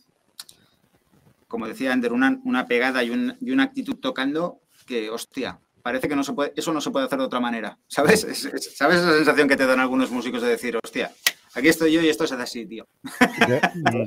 como 1.48 1.66
decía 1.66 1.92
Ander, 1.92 2.12
una, 2.12 2.40
una 2.44 2.66
pegada 2.66 3.02
y, 3.02 3.10
una 3.10 3.62
actitud 3.62 3.96
tocando 3.96 4.60
que, 4.86 5.10
hostia, 5.10 5.58
parece 5.82 6.08
que 6.08 6.14
no 6.14 6.22
se 6.22 6.32
puede, 6.32 6.52
eso 6.54 6.72
no 6.72 6.80
se 6.80 6.90
puede 6.90 7.06
hacer 7.06 7.18
de 7.18 7.24
otra 7.24 7.40
manera. 7.40 7.78
¿Sabes? 7.88 8.20
¿Sabes 8.20 9.00
esa 9.00 9.14
sensación 9.14 9.48
que 9.48 9.56
te 9.56 9.66
dan 9.66 9.80
algunos 9.80 10.10
músicos 10.10 10.42
de 10.42 10.48
decir, 10.48 10.78
hostia, 10.82 11.10
aquí 11.54 11.68
estoy 11.68 11.92
yo 11.92 12.00
y 12.00 12.08
esto 12.08 12.26
se 12.26 12.34
hace 12.34 12.42
así, 12.42 12.66
tío? 12.66 12.86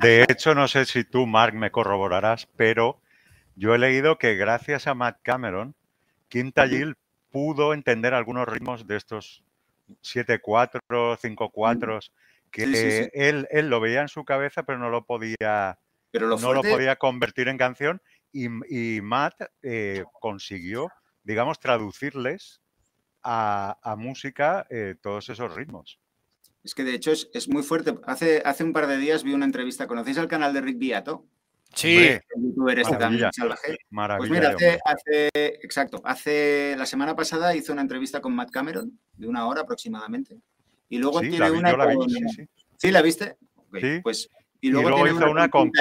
De, 0.01 0.25
hecho, 0.29 0.55
no 0.55 0.67
sé 0.67 0.85
si 0.85 1.03
tú, 1.03 1.27
Mark, 1.27 1.53
me 1.53 1.71
corroborarás, 1.71 2.47
pero 2.55 3.01
yo 3.55 3.75
he 3.75 3.79
leído 3.79 4.17
que 4.17 4.35
gracias 4.35 4.87
a 4.87 4.93
Matt 4.93 5.19
Cameron, 5.21 5.75
Quinta 6.29 6.67
Gill 6.67 6.95
pudo 7.29 7.73
entender 7.73 8.13
algunos 8.13 8.47
ritmos 8.47 8.87
de 8.87 8.95
estos 8.97 9.43
7-4, 10.01 10.79
5-4, 10.89 12.11
que 12.51 13.09
Él, 13.13 13.47
él 13.49 13.69
lo 13.69 13.79
veía 13.79 14.01
en 14.01 14.07
su 14.07 14.25
cabeza, 14.25 14.63
pero 14.63 14.79
no 14.79 14.89
lo 14.89 15.05
podía 15.05 15.77
pero 16.11 16.37
no 16.37 16.53
lo 16.53 16.61
podía 16.61 16.95
convertir 16.95 17.47
en 17.47 17.57
canción 17.57 18.01
y, 18.31 19.01
Matt 19.01 19.41
eh, 19.61 20.03
consiguió, 20.19 20.89
digamos, 21.23 21.59
traducirles 21.59 22.61
a, 23.23 23.95
música 23.97 24.65
eh, 24.69 24.95
todos 25.01 25.29
esos 25.29 25.53
ritmos. 25.55 25.99
Es 26.63 26.75
que 26.75 26.83
de 26.83 26.93
hecho 26.93 27.11
es, 27.11 27.47
muy 27.47 27.63
fuerte. 27.63 27.95
Hace, 28.05 28.41
hace 28.45 28.63
un 28.63 28.73
par 28.73 28.87
de 28.87 28.97
días 28.97 29.23
vi 29.23 29.33
una 29.33 29.45
entrevista. 29.45 29.87
¿Conocéis 29.87 30.17
el 30.17 30.27
canal 30.27 30.53
de 30.53 30.61
Rick 30.61 30.77
Beato? 30.77 31.25
Sí. 31.73 31.97
El 31.97 32.21
youtuber 32.35 32.79
este 32.79 32.97
también 32.97 33.31
salvaje. 33.31 33.77
Pues 34.17 34.29
mira, 34.29 34.55
hace, 34.85 35.29
exacto, 35.61 36.01
hace 36.03 36.75
la 36.77 36.85
semana 36.85 37.15
pasada 37.15 37.55
hizo 37.55 37.71
una 37.73 37.81
entrevista 37.81 38.21
con 38.21 38.35
Matt 38.35 38.51
Cameron 38.51 38.99
de 39.15 39.27
una 39.27 39.47
hora 39.47 39.61
aproximadamente. 39.61 40.39
Y 40.89 40.97
luego 40.97 41.21
tiene 41.21 41.51
una. 41.51 41.75
sí, 42.77 42.91
la 42.91 43.01
viste? 43.01 43.37
sí. 43.79 43.99
Pues 44.01 44.29
y 44.61 44.71
luego, 44.71 45.07
hizo 45.07 45.29
una 45.29 45.49
con 45.49 45.71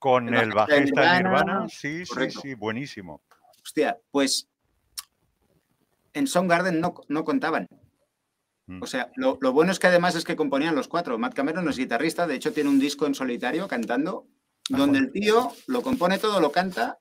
con 0.00 0.34
el, 0.34 0.50
bajista 0.52 1.12
de 1.12 1.22
Nirvana. 1.22 1.68
Sí, 1.68 2.04
sí, 2.06 2.30
sí, 2.30 2.54
buenísimo. 2.54 3.20
Hostia, 3.62 3.98
pues 4.10 4.48
en 6.14 6.26
Soundgarden 6.26 6.80
no, 6.80 6.94
no 7.08 7.24
contaban. 7.24 7.68
O 8.80 8.86
sea, 8.86 9.10
lo, 9.16 9.36
bueno 9.52 9.72
es 9.72 9.78
que 9.78 9.88
además 9.88 10.14
es 10.14 10.24
que 10.24 10.36
componían 10.36 10.74
los 10.74 10.88
cuatro. 10.88 11.18
Matt 11.18 11.34
Cameron 11.34 11.68
es 11.68 11.76
guitarrista, 11.76 12.26
de 12.26 12.36
hecho 12.36 12.52
tiene 12.52 12.70
un 12.70 12.78
disco 12.78 13.06
en 13.06 13.14
solitario 13.14 13.66
cantando, 13.66 14.26
donde 14.68 14.98
el 14.98 15.10
tío 15.10 15.52
lo 15.66 15.82
compone 15.82 16.18
todo, 16.18 16.40
lo 16.40 16.52
canta, 16.52 16.98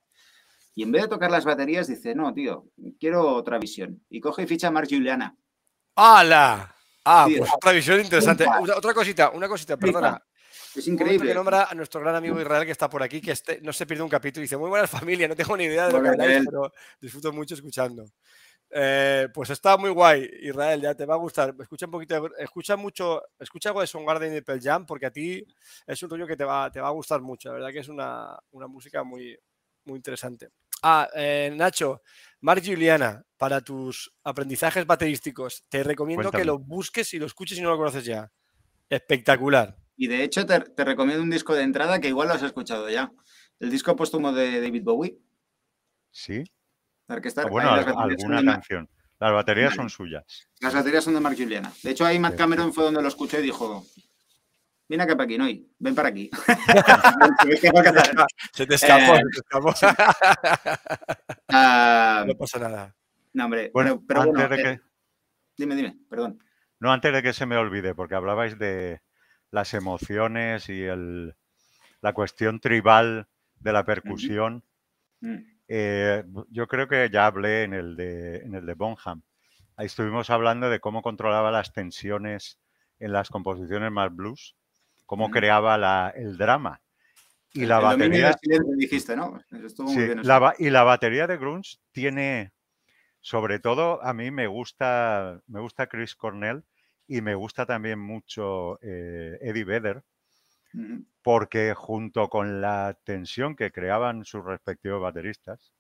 y 0.74 0.84
en 0.84 0.92
vez 0.92 1.04
de 1.04 1.08
tocar 1.10 1.30
las 1.30 1.46
baterías 1.46 1.88
dice, 1.88 2.16
no, 2.16 2.34
tío, 2.34 2.66
quiero 3.00 3.36
otra 3.36 3.60
visión. 3.60 4.02
Y 4.10 4.20
coge 4.22 4.44
y 4.44 4.48
ficha 4.48 4.70
a 4.70 4.72
Mark 4.72 4.88
Juliana. 4.90 5.36
¡Hala! 5.96 6.74
Ah, 7.06 7.28
pues 7.30 7.50
otra 7.54 7.72
visión 7.72 8.00
interesante. 8.00 8.46
Otra 8.76 8.94
cosita, 8.94 9.30
una 9.32 9.48
cosita, 9.48 9.78
perdona. 9.78 10.24
Es 10.76 10.88
increíble. 10.88 11.28
Que 11.28 11.34
nombra 11.34 11.66
a 11.66 11.76
nuestro 11.76 12.00
gran 12.00 12.16
amigo 12.16 12.40
Israel 12.40 12.66
que 12.66 12.72
está 12.72 12.90
por 12.90 13.04
aquí, 13.04 13.20
que 13.20 13.32
este, 13.32 13.60
no 13.62 13.74
se 13.74 13.86
pierde 13.86 14.04
un 14.04 14.10
capítulo 14.10 14.42
y 14.42 14.46
dice, 14.46 14.58
muy 14.58 14.70
buena 14.70 14.88
familia, 14.88 15.28
no 15.28 15.36
tengo 15.36 15.58
ni 15.58 15.66
idea 15.66 15.88
de 15.88 15.94
lo 15.94 16.02
que 16.02 16.10
habláis, 16.10 16.46
pero 16.46 16.72
disfruto 17.02 17.34
mucho 17.34 17.56
escuchando. 17.56 18.06
Eh, 18.72 19.28
pues 19.34 19.50
está 19.50 19.78
muy 19.78 19.90
guay, 19.90 20.30
Israel, 20.42 20.82
ya 20.82 20.94
te 20.94 21.06
va 21.06 21.16
a 21.16 21.18
gustar. 21.18 21.56
Escucha 21.60 21.86
un 21.86 21.92
poquito, 21.92 22.30
escucha 22.38 22.76
mucho, 22.76 23.22
escucha 23.40 23.70
algo 23.70 23.82
de 23.82 23.88
Soundgarden 23.88 24.36
y 24.36 24.42
Pearl 24.42 24.62
Jam, 24.62 24.86
porque 24.86 25.08
a 25.08 25.12
ti 25.12 25.44
es 25.88 26.04
un 26.04 26.10
rollo 26.10 26.28
que 26.28 26.38
te 26.38 26.44
va, 26.44 26.72
te 26.72 26.80
va 26.80 26.90
a 26.90 26.92
gustar 26.92 27.22
mucho. 27.22 27.50
La 27.50 27.56
verdad 27.56 27.72
que 27.72 27.80
es 27.80 27.88
una, 27.88 28.38
una 28.52 28.68
música 28.68 29.04
muy, 29.04 29.38
muy 29.86 29.98
interesante. 29.98 30.50
Ah, 30.82 31.10
eh, 31.14 31.52
Nacho, 31.54 32.02
Mark 32.42 32.62
Juliana, 32.66 33.26
para 33.38 33.62
tus 33.62 34.14
aprendizajes 34.24 34.86
baterísticos, 34.86 35.66
te 35.68 35.84
recomiendo 35.84 36.32
que 36.32 36.46
lo 36.46 36.58
busques 36.60 37.14
y 37.14 37.20
lo 37.20 37.26
escuches 37.26 37.58
si 37.58 37.64
no 37.64 37.70
lo 37.70 37.78
conoces 37.78 38.06
ya. 38.06 38.32
Espectacular. 38.90 39.78
Y 39.98 40.08
de 40.08 40.24
hecho, 40.24 40.46
te, 40.46 40.86
recomiendo 40.86 41.22
un 41.22 41.30
disco 41.30 41.54
de 41.54 41.64
entrada 41.64 42.00
que 42.00 42.08
igual 42.08 42.30
lo 42.30 42.34
has 42.36 42.44
escuchado 42.44 42.90
ya. 42.90 43.12
El 43.60 43.70
disco 43.70 43.96
póstumo 43.96 44.32
de 44.32 44.62
David 44.62 44.84
Bowie. 44.84 45.20
Sí. 46.12 46.44
Ah, 47.10 47.20
bueno, 47.50 47.72
alguna 47.72 48.44
canción. 48.44 48.88
Las 49.20 49.34
baterías 49.34 49.74
son 49.74 49.90
suyas. 49.90 50.48
Las 50.62 50.74
baterías 50.74 51.04
son 51.04 51.16
de 51.16 51.20
Mark 51.20 51.36
Juliana. 51.38 51.72
De 51.84 51.92
hecho, 51.92 52.06
ahí 52.06 52.20
Matt 52.20 52.38
Cameron 52.38 52.72
fue 52.72 52.86
donde 52.86 53.02
lo 53.02 53.08
escuché 53.08 53.40
y 53.40 53.44
dijo: 53.44 53.86
Ven 54.88 55.02
acá 55.02 55.16
para 55.16 55.26
aquí, 55.26 55.38
Noy. 55.38 55.68
Ven 55.78 55.96
para 55.96 56.10
aquí. 56.10 56.30
se 57.42 57.46
te 57.48 57.56
escapó, 57.56 57.84
se 58.54 58.66
te 58.66 58.76
escapó. 58.76 59.74
Ah, 61.50 62.24
no 62.28 62.36
pasa 62.36 62.60
nada. 62.60 62.96
No, 63.34 63.46
hombre, 63.46 63.72
bueno, 63.74 64.04
pero, 64.08 64.22
antes 64.22 64.50
de 64.50 64.56
eh, 64.56 64.64
que... 64.64 64.80
Dime, 65.58 65.76
dime, 65.76 65.98
perdón. 66.10 66.40
No, 66.80 66.92
antes 66.92 67.14
de 67.14 67.22
que 67.22 67.34
se 67.34 67.46
me 67.46 67.58
olvide, 67.58 67.94
porque 67.94 68.16
hablabais 68.16 68.58
de 68.58 69.02
las 69.52 69.74
emociones 69.74 70.70
y 70.70 70.84
el, 70.84 71.36
la 72.02 72.14
cuestión 72.14 72.60
tribal 72.60 73.28
de 73.60 73.74
la 73.74 73.84
percusión. 73.84 74.64
Mm. 75.22 75.38
Eh, 75.70 76.24
yo 76.50 76.68
creo 76.68 76.88
que 76.88 77.10
ya 77.10 77.28
hablé 77.28 77.64
en 77.64 77.74
el, 77.74 77.96
de, 77.96 78.38
en 78.38 78.56
el 78.56 78.66
de 78.66 78.74
Bonham. 78.74 79.22
Ahí 79.78 79.86
estuvimos 79.86 80.30
hablando 80.30 80.70
de 80.70 80.82
cómo 80.82 81.02
controlaba 81.02 81.52
las 81.52 81.72
tensiones 81.72 82.60
en 83.00 83.14
las 83.14 83.30
composiciones 83.30 83.92
más 83.92 84.14
blues 84.14 84.56
cómo 85.10 85.32
creaba 85.32 86.12
el 86.12 86.38
drama. 86.38 86.80
Y 87.52 87.66
la 87.66 87.80
batería. 87.80 88.38
dijiste, 88.78 89.16
¿no? 89.16 89.40
y 90.60 90.70
la 90.70 90.84
batería 90.84 91.26
de 91.26 91.38
Grunge 91.38 91.78
tiene, 91.92 92.52
sobre 93.20 93.58
todo, 93.58 94.04
a 94.04 94.14
mí 94.14 94.30
me 94.30 94.46
gusta, 94.46 95.42
me 95.48 95.62
gusta 95.62 95.88
Chris 95.88 96.14
Cornell 96.14 96.64
y 97.08 97.22
me 97.22 97.34
gusta 97.34 97.66
también 97.66 97.98
mucho 97.98 98.78
eh, 98.84 99.40
Eddie 99.42 99.64
Vedder, 99.64 100.04
porque 101.22 101.74
junto 101.74 102.30
con 102.30 102.62
la 102.62 102.98
tensión 103.04 103.56
que 103.56 103.72
creaban 103.72 104.26
sus 104.26 104.44
respectivos 104.44 105.02
bateristas, 105.02 105.74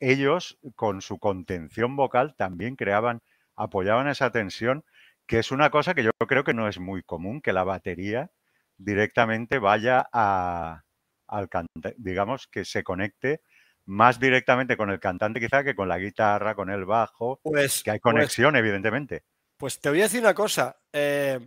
ellos 0.00 0.58
con 0.74 1.00
su 1.00 1.18
contención 1.18 1.96
vocal 1.96 2.34
también 2.36 2.76
creaban, 2.76 3.20
apoyaban 3.56 4.08
esa 4.08 4.30
tensión 4.30 4.84
que 5.26 5.38
es 5.38 5.50
una 5.50 5.70
cosa 5.70 5.94
que 5.94 6.02
yo 6.02 6.10
creo 6.28 6.44
que 6.44 6.54
no 6.54 6.68
es 6.68 6.78
muy 6.78 7.02
común, 7.02 7.40
que 7.40 7.52
la 7.52 7.64
batería 7.64 8.30
directamente 8.76 9.58
vaya 9.58 10.06
a, 10.12 10.82
al 11.26 11.48
cantante, 11.48 11.94
digamos, 11.96 12.46
que 12.46 12.64
se 12.64 12.82
conecte 12.82 13.40
más 13.86 14.18
directamente 14.18 14.76
con 14.76 14.90
el 14.90 15.00
cantante 15.00 15.40
quizá 15.40 15.62
que 15.62 15.74
con 15.74 15.88
la 15.88 15.98
guitarra, 15.98 16.54
con 16.54 16.70
el 16.70 16.84
bajo, 16.84 17.40
pues, 17.42 17.82
que 17.82 17.92
hay 17.92 17.98
pues 18.00 18.12
conexión, 18.14 18.56
evidentemente. 18.56 19.24
Pues 19.56 19.80
te 19.80 19.88
voy 19.88 20.00
a 20.00 20.04
decir 20.04 20.20
una 20.20 20.34
cosa, 20.34 20.76
eh, 20.92 21.38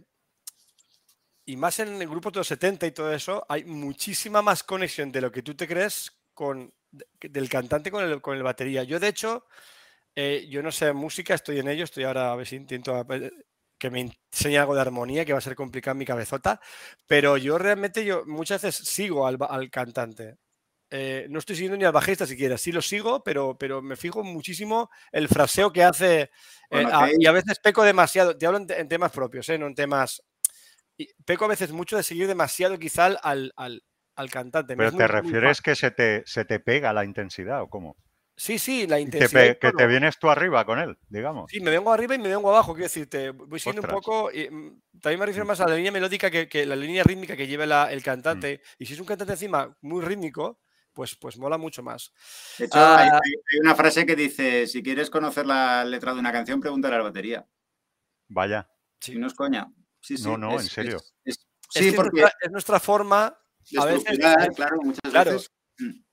y 1.48 1.56
más 1.56 1.80
en 1.80 2.02
el 2.02 2.10
grupo 2.10 2.30
de 2.30 2.42
los 2.42 2.48
70 2.48 2.86
y 2.86 2.92
todo 2.92 3.12
eso, 3.14 3.46
hay 3.48 3.64
muchísima 3.64 4.42
más 4.42 4.64
conexión 4.64 5.14
de 5.14 5.22
lo 5.22 5.32
que 5.32 5.42
tú 5.42 5.56
te 5.56 5.68
crees 5.68 6.12
con 6.34 6.74
del 7.22 7.50
cantante 7.50 7.90
con 7.90 8.04
el, 8.04 8.22
con 8.22 8.36
el 8.36 8.44
batería. 8.44 8.84
Yo, 8.84 9.00
de 9.00 9.08
hecho, 9.08 9.46
eh, 10.16 10.46
yo 10.50 10.62
no 10.62 10.72
sé 10.72 10.92
música, 10.92 11.34
estoy 11.34 11.60
en 11.60 11.70
ello, 11.70 11.86
estoy 11.86 12.04
ahora 12.04 12.32
a 12.34 12.36
ver 12.36 12.48
si 12.48 12.58
intento 12.58 13.06
que 13.78 13.90
me 13.90 14.02
enseñe 14.32 14.58
algo 14.58 14.76
de 14.76 14.82
armonía, 14.82 15.24
que 15.24 15.32
va 15.32 15.40
a 15.40 15.42
ser 15.42 15.56
complicado 15.56 15.94
en 15.94 16.00
mi 16.00 16.06
cabezota, 16.06 16.60
pero 17.08 17.38
yo 17.38 17.58
realmente 17.58 18.04
yo 18.04 18.26
muchas 18.26 18.62
veces 18.64 18.86
sigo 18.88 19.26
al, 19.26 19.70
cantante. 19.70 20.38
Eh, 20.90 21.28
no 21.30 21.40
estoy 21.40 21.56
siguiendo 21.56 21.78
ni 21.78 21.86
al 21.86 21.92
bajista 21.94 22.26
siquiera, 22.26 22.58
sí 22.58 22.72
lo 22.72 22.82
sigo, 22.82 23.24
pero, 23.24 23.58
pero 23.58 23.82
me 23.82 23.96
fijo 23.96 24.24
muchísimo 24.24 24.90
el 25.12 25.28
fraseo 25.28 25.72
que 25.72 25.84
hace 25.84 26.30
eh, 26.72 26.86
y 27.20 27.26
a 27.26 27.32
veces 27.32 27.60
peco 27.60 27.84
demasiado, 27.84 28.38
te 28.38 28.46
hablo 28.46 28.66
en, 28.70 28.88
temas 28.88 29.12
propios, 29.12 29.48
eh, 29.50 29.58
no 29.58 29.68
en 29.68 29.76
temas... 29.76 30.24
peco 31.26 31.46
a 31.46 31.50
veces 31.50 31.72
mucho 31.72 31.98
de 31.98 32.04
seguir 32.04 32.28
demasiado 32.28 32.78
quizá 32.80 33.06
al, 33.06 33.54
al, 33.56 34.30
cantante. 34.32 34.76
Pero 34.76 34.92
te 34.92 35.08
refieres 35.08 35.62
que 35.62 35.76
se 35.76 35.92
te, 35.92 36.24
se 36.26 36.46
te 36.46 36.60
pega 36.60 36.94
la 36.94 37.06
intensidad 37.06 37.62
o 37.62 37.70
cómo? 37.70 37.98
Sí, 38.40 38.60
sí, 38.60 38.86
la 38.86 39.00
intensidad. 39.00 39.58
Que, 39.58 39.72
te 39.72 39.88
vienes 39.88 40.20
tú 40.20 40.30
arriba 40.30 40.64
con 40.64 40.78
él, 40.78 40.96
digamos. 41.10 41.50
Sí, 41.50 41.60
me 41.60 41.72
vengo 41.72 41.92
arriba 41.92 42.14
y 42.14 42.20
me 42.20 42.30
vengo 42.30 42.50
abajo, 42.50 42.74
quiero 42.74 42.86
decirte. 42.86 43.32
Voy 43.32 43.60
siendo 43.60 43.82
un 43.82 43.88
poco. 43.88 44.30
Mm, 44.30 45.00
también 45.02 45.20
me 45.20 45.26
refiero 45.26 45.46
más 45.46 45.60
a 45.60 45.68
la 45.68 45.76
línea 45.76 45.92
melódica 45.92 46.30
que, 46.30 46.66
la 46.68 46.76
línea 46.76 47.04
rítmica 47.04 47.36
que 47.36 47.48
lleva 47.48 47.92
el 47.92 48.04
cantante. 48.04 48.62
Mm. 48.64 48.84
Y 48.84 48.86
si 48.86 48.94
es 48.94 49.00
un 49.00 49.08
cantante 49.08 49.34
encima 49.34 49.76
muy 49.82 50.04
rítmico, 50.06 50.60
pues, 50.94 51.16
pues 51.16 51.38
mola 51.40 51.58
mucho 51.58 51.82
más. 51.82 52.14
De 52.60 52.66
hecho, 52.66 52.78
hay, 52.78 53.10
ah, 53.10 53.20
una 53.62 53.74
frase 53.74 54.06
que 54.06 54.16
dice: 54.16 54.68
si 54.68 54.84
quieres 54.84 55.10
conocer 55.10 55.48
la 55.48 55.84
letra 55.84 56.14
de 56.14 56.20
una 56.20 56.32
canción, 56.32 56.60
pregúntale 56.60 56.94
a 56.94 56.98
la 57.00 57.06
batería. 57.06 57.48
Vaya. 58.28 58.70
Si 59.00 59.16
no 59.16 59.26
es 59.26 59.34
coña. 59.34 59.68
No, 60.22 60.38
no, 60.38 60.60
en 60.60 60.66
serio. 60.68 61.00
sí, 61.70 61.92
porque 61.92 62.26
es 62.42 62.52
nuestra 62.52 62.80
forma. 62.80 63.38
A 63.78 63.86
veces, 63.86 64.18
claro, 64.56 64.78
muchas 64.82 65.12
veces. 65.14 65.52
Mm 65.80 66.08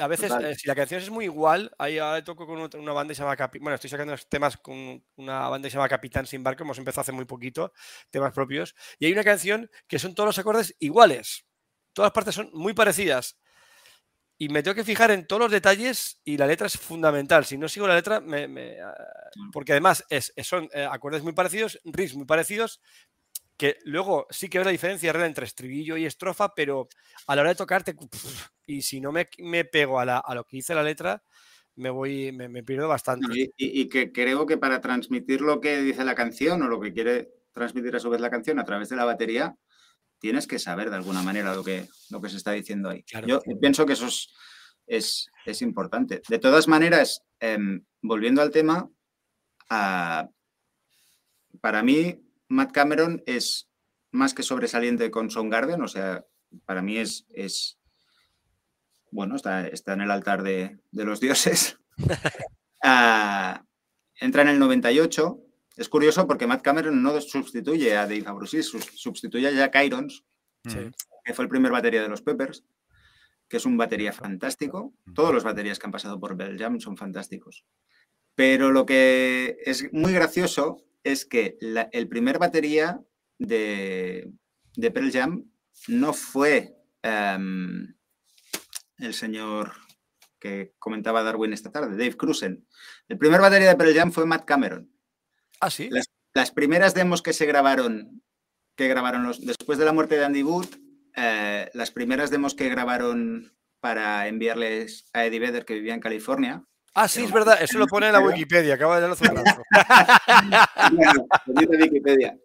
a 0.00 0.08
veces, 0.08 0.32
eh, 0.32 0.54
si 0.56 0.66
la 0.66 0.74
canción 0.74 1.00
es 1.00 1.10
muy 1.10 1.26
igual, 1.26 1.70
ahí 1.78 1.98
ahora 1.98 2.22
toco 2.24 2.46
con 2.46 2.58
una 2.58 2.92
banda 2.92 3.12
que 3.12 3.14
se 3.14 3.22
llama 3.22 3.50
Bueno, 3.60 3.74
estoy 3.74 3.90
sacando 3.90 4.14
temas 4.28 4.56
con 4.56 5.04
una 5.16 5.48
banda 5.48 5.66
que 5.66 5.70
se 5.70 5.76
llama 5.76 5.88
Capitán 5.88 6.26
Sin 6.26 6.42
Barco, 6.42 6.64
hemos 6.64 6.78
empezado 6.78 7.02
hace 7.02 7.12
muy 7.12 7.24
poquito, 7.24 7.72
temas 8.10 8.32
propios. 8.32 8.74
Y 8.98 9.06
hay 9.06 9.12
una 9.12 9.24
canción 9.24 9.70
que 9.86 9.98
son 9.98 10.14
todos 10.14 10.26
los 10.26 10.38
acordes 10.38 10.74
iguales. 10.80 11.44
Todas 11.92 12.08
las 12.08 12.12
partes 12.12 12.34
son 12.34 12.50
muy 12.52 12.74
parecidas. 12.74 13.38
Y 14.36 14.48
me 14.48 14.62
tengo 14.62 14.74
que 14.74 14.84
fijar 14.84 15.10
en 15.10 15.26
todos 15.26 15.40
los 15.40 15.50
detalles 15.50 16.20
y 16.24 16.36
la 16.36 16.46
letra 16.46 16.68
es 16.68 16.76
fundamental. 16.76 17.44
Si 17.44 17.58
no 17.58 17.68
sigo 17.68 17.88
la 17.88 17.96
letra, 17.96 18.20
me, 18.20 18.80
ah, 18.80 18.94
porque 19.52 19.72
además 19.72 20.04
es, 20.10 20.32
son 20.44 20.68
eh, 20.72 20.86
acordes 20.88 21.22
muy 21.24 21.32
parecidos, 21.32 21.80
riffs 21.84 22.14
muy 22.14 22.24
parecidos, 22.24 22.80
que 23.58 23.76
luego 23.84 24.26
sí 24.30 24.48
que 24.48 24.58
ves 24.58 24.66
la 24.66 24.72
diferencia 24.72 25.12
real 25.12 25.26
entre 25.26 25.44
estribillo 25.44 25.96
y 25.96 26.06
estrofa, 26.06 26.54
pero 26.54 26.88
a 27.26 27.34
la 27.34 27.42
hora 27.42 27.50
de 27.50 27.56
tocarte, 27.56 27.96
y 28.66 28.82
si 28.82 29.00
no 29.00 29.10
me, 29.10 29.28
me 29.38 29.64
pego 29.64 29.98
a, 29.98 30.04
la, 30.04 30.18
a, 30.18 30.34
lo 30.34 30.44
que 30.44 30.56
dice 30.56 30.76
la 30.76 30.84
letra, 30.84 31.24
me 31.74 31.90
voy, 31.90 32.30
me, 32.32 32.62
pierdo 32.62 32.88
bastante. 32.88 33.26
Y, 33.34 33.52
y, 33.56 33.88
que 33.88 34.12
creo 34.12 34.46
que 34.46 34.58
para 34.58 34.80
transmitir 34.80 35.40
lo 35.40 35.60
que 35.60 35.82
dice 35.82 36.04
la 36.04 36.14
canción 36.14 36.62
o 36.62 36.68
lo 36.68 36.80
que 36.80 36.92
quiere 36.92 37.30
transmitir 37.52 37.96
a 37.96 38.00
su 38.00 38.08
vez 38.08 38.20
la 38.20 38.30
canción 38.30 38.60
a 38.60 38.64
través 38.64 38.88
de 38.88 38.96
la 38.96 39.04
batería, 39.04 39.56
tienes 40.20 40.46
que 40.46 40.60
saber 40.60 40.90
de 40.90 40.96
alguna 40.96 41.22
manera 41.22 41.54
lo 41.54 41.64
que, 41.64 41.88
lo 42.10 42.20
que 42.20 42.28
se 42.28 42.36
está 42.36 42.52
diciendo 42.52 42.90
ahí. 42.90 43.04
Yo 43.26 43.40
pienso 43.60 43.86
que 43.86 43.94
eso 43.94 44.08
es, 44.86 45.30
es, 45.44 45.62
importante. 45.62 46.22
De 46.28 46.38
todas 46.38 46.68
maneras, 46.68 47.24
em, 47.40 47.84
volviendo 48.02 48.40
al 48.40 48.50
tema, 48.50 48.88
para 49.68 50.28
mí, 51.82 52.27
Matt 52.48 52.72
Cameron 52.72 53.22
es 53.26 53.68
más 54.10 54.34
que 54.34 54.42
sobresaliente 54.42 55.10
con 55.10 55.30
Soundgarden, 55.30 55.82
o 55.82 55.88
sea, 55.88 56.24
para 56.64 56.82
mí 56.82 56.96
es, 56.96 57.26
es 57.30 57.78
bueno, 59.10 59.36
está, 59.36 59.66
está, 59.66 59.92
en 59.92 60.02
el 60.02 60.10
altar 60.10 60.42
de, 60.42 60.78
los 60.92 61.20
dioses. 61.20 61.78
Ah, 62.80 63.64
entra 64.20 64.42
en 64.42 64.48
el 64.50 64.60
98 64.60 65.42
es 65.78 65.88
curioso 65.88 66.26
porque 66.26 66.48
Matt 66.48 66.62
Cameron 66.62 67.02
no 67.02 67.20
sustituye 67.20 67.96
a 67.96 68.02
Dave 68.02 68.24
Abruzzese, 68.26 68.80
sustituye 68.94 69.46
a 69.46 69.52
Jack 69.52 69.84
Irons, 69.84 70.24
que 70.62 71.34
fue 71.34 71.44
el 71.44 71.48
primer 71.48 71.70
batería 71.70 72.02
de 72.02 72.08
los 72.08 72.20
Peppers, 72.20 72.64
que 73.48 73.58
es 73.58 73.64
un 73.64 73.76
batería 73.76 74.12
fantástico. 74.12 74.92
Todos 75.14 75.32
los 75.32 75.44
baterías 75.44 75.78
que 75.78 75.86
han 75.86 75.92
pasado 75.92 76.18
por 76.18 76.36
Bell 76.36 76.58
Jam 76.58 76.80
son 76.80 76.96
fantásticos. 76.96 77.64
Pero 78.34 78.72
lo 78.72 78.86
que 78.86 79.58
es 79.64 79.92
muy 79.92 80.12
gracioso 80.12 80.84
es 81.12 81.24
que 81.24 81.58
el 81.60 82.08
primer 82.08 82.38
batería 82.38 83.00
de, 83.38 84.30
de 84.76 84.90
Pearl 84.90 85.10
Jam 85.10 85.50
no 85.86 86.12
fue 86.12 86.76
em, 87.02 87.94
el 88.98 89.14
señor 89.14 89.72
que 90.38 90.74
comentaba 90.78 91.22
Darwin 91.22 91.52
esta 91.52 91.72
tarde, 91.72 91.96
Dave 91.96 92.16
Cruzen. 92.16 92.66
El 93.08 93.18
primer 93.18 93.40
batería 93.40 93.68
de 93.68 93.76
Pearl 93.76 93.94
Jam 93.94 94.12
fue 94.12 94.26
Matt 94.26 94.44
Cameron. 94.44 94.92
Ah, 95.60 95.70
sí. 95.70 95.88
Las, 96.34 96.50
primeras 96.52 96.94
demos 96.94 97.22
que 97.22 97.32
se 97.32 97.46
grabaron, 97.46 98.22
que 98.76 98.86
grabaron 98.86 99.24
los, 99.24 99.44
después 99.44 99.78
de 99.78 99.84
la 99.84 99.92
muerte 99.92 100.16
de 100.16 100.24
Andy 100.24 100.42
Wood, 100.42 100.68
eh, 101.16 101.70
las 101.74 101.90
primeras 101.90 102.30
demos 102.30 102.54
que 102.54 102.68
grabaron 102.68 103.52
para 103.80 104.28
enviarles 104.28 105.08
a 105.12 105.24
Eddie 105.24 105.40
Vedder, 105.40 105.64
que 105.64 105.74
vivía 105.74 105.94
en 105.94 106.00
California. 106.00 106.64
Ah, 107.00 107.06
sí, 107.06 107.22
es 107.22 107.30
verdad, 107.30 107.62
eso 107.62 107.78
lo 107.78 107.86
pone 107.86 108.08
en 108.08 108.12
la 108.12 108.18
Wikipedia, 108.18 108.74
acaba 108.74 108.96
de 108.96 109.02
darlo 109.02 109.14
Wikipedia. 111.56 112.36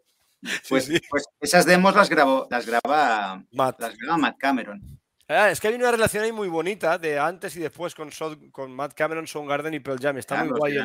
Pues, 0.69 0.91
pues, 1.09 1.25
esas 1.41 1.65
demos 1.65 1.95
las 1.95 2.07
grabó, 2.07 2.45
las 2.51 2.67
graba, 2.67 3.43
las 3.51 3.97
graba 3.97 4.17
Matt 4.19 4.37
Cameron. 4.37 4.99
Ah, 5.27 5.49
es 5.49 5.59
que 5.59 5.69
hay 5.69 5.73
una 5.73 5.89
relación 5.89 6.23
ahí 6.23 6.31
muy 6.31 6.49
bonita 6.49 6.99
de 6.99 7.17
antes 7.17 7.55
y 7.55 7.61
después 7.61 7.95
con, 7.95 8.11
con 8.51 8.71
Matt 8.71 8.93
Cameron, 8.93 9.25
Soundgarden 9.25 9.73
y 9.73 9.79
Pearl 9.79 9.97
Jam. 9.99 10.19
Está 10.19 10.43
muy 10.43 10.55
guay. 10.55 10.77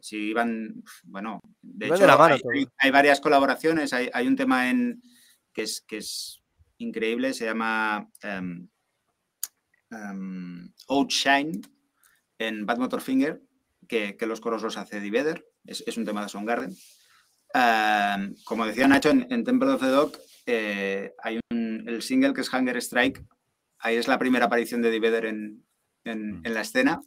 Sí, 0.00 0.28
iban, 0.28 0.80
bueno, 1.02 1.40
de 1.62 1.88
hecho, 1.88 2.06
hay, 2.78 2.90
varias 2.92 3.20
colaboraciones. 3.20 3.92
Hay, 3.92 4.24
un 4.24 4.36
tema 4.36 4.70
en 4.70 5.02
que 5.52 5.62
es, 5.62 5.80
que 5.80 5.96
es 5.96 6.44
increíble, 6.78 7.34
se 7.34 7.46
llama 7.46 8.08
um, 9.90 10.72
Outshine 10.88 11.60
en 12.40 12.66
Bad 12.66 12.78
Motor 12.78 13.00
Finger, 13.00 13.40
que, 13.86 14.16
los 14.26 14.40
coros 14.40 14.62
los 14.62 14.76
hace 14.76 14.98
Eddie 14.98 15.12
Vedder. 15.12 15.46
Es, 15.64 15.96
un 15.96 16.04
tema 16.04 16.22
de 16.22 16.28
Soundgarden. 16.28 16.74
Em, 17.54 18.34
como 18.44 18.66
decía 18.66 18.88
Nacho, 18.88 19.10
en, 19.10 19.44
Temple 19.44 19.70
of 19.70 19.80
the 19.80 19.88
Dog 19.88 20.12
eh, 20.46 21.12
hay 21.22 21.40
un, 21.50 21.84
el 21.86 22.02
single 22.02 22.32
que 22.32 22.40
es 22.40 22.52
Hunger 22.52 22.76
Strike 22.76 23.24
ahí 23.80 23.96
es 23.96 24.08
la 24.08 24.18
primera 24.18 24.46
aparición 24.46 24.82
de 24.82 24.98
Vedder 24.98 25.32
mm. 25.32 25.60
en, 26.04 26.42
la 26.44 26.60
escena 26.60 27.02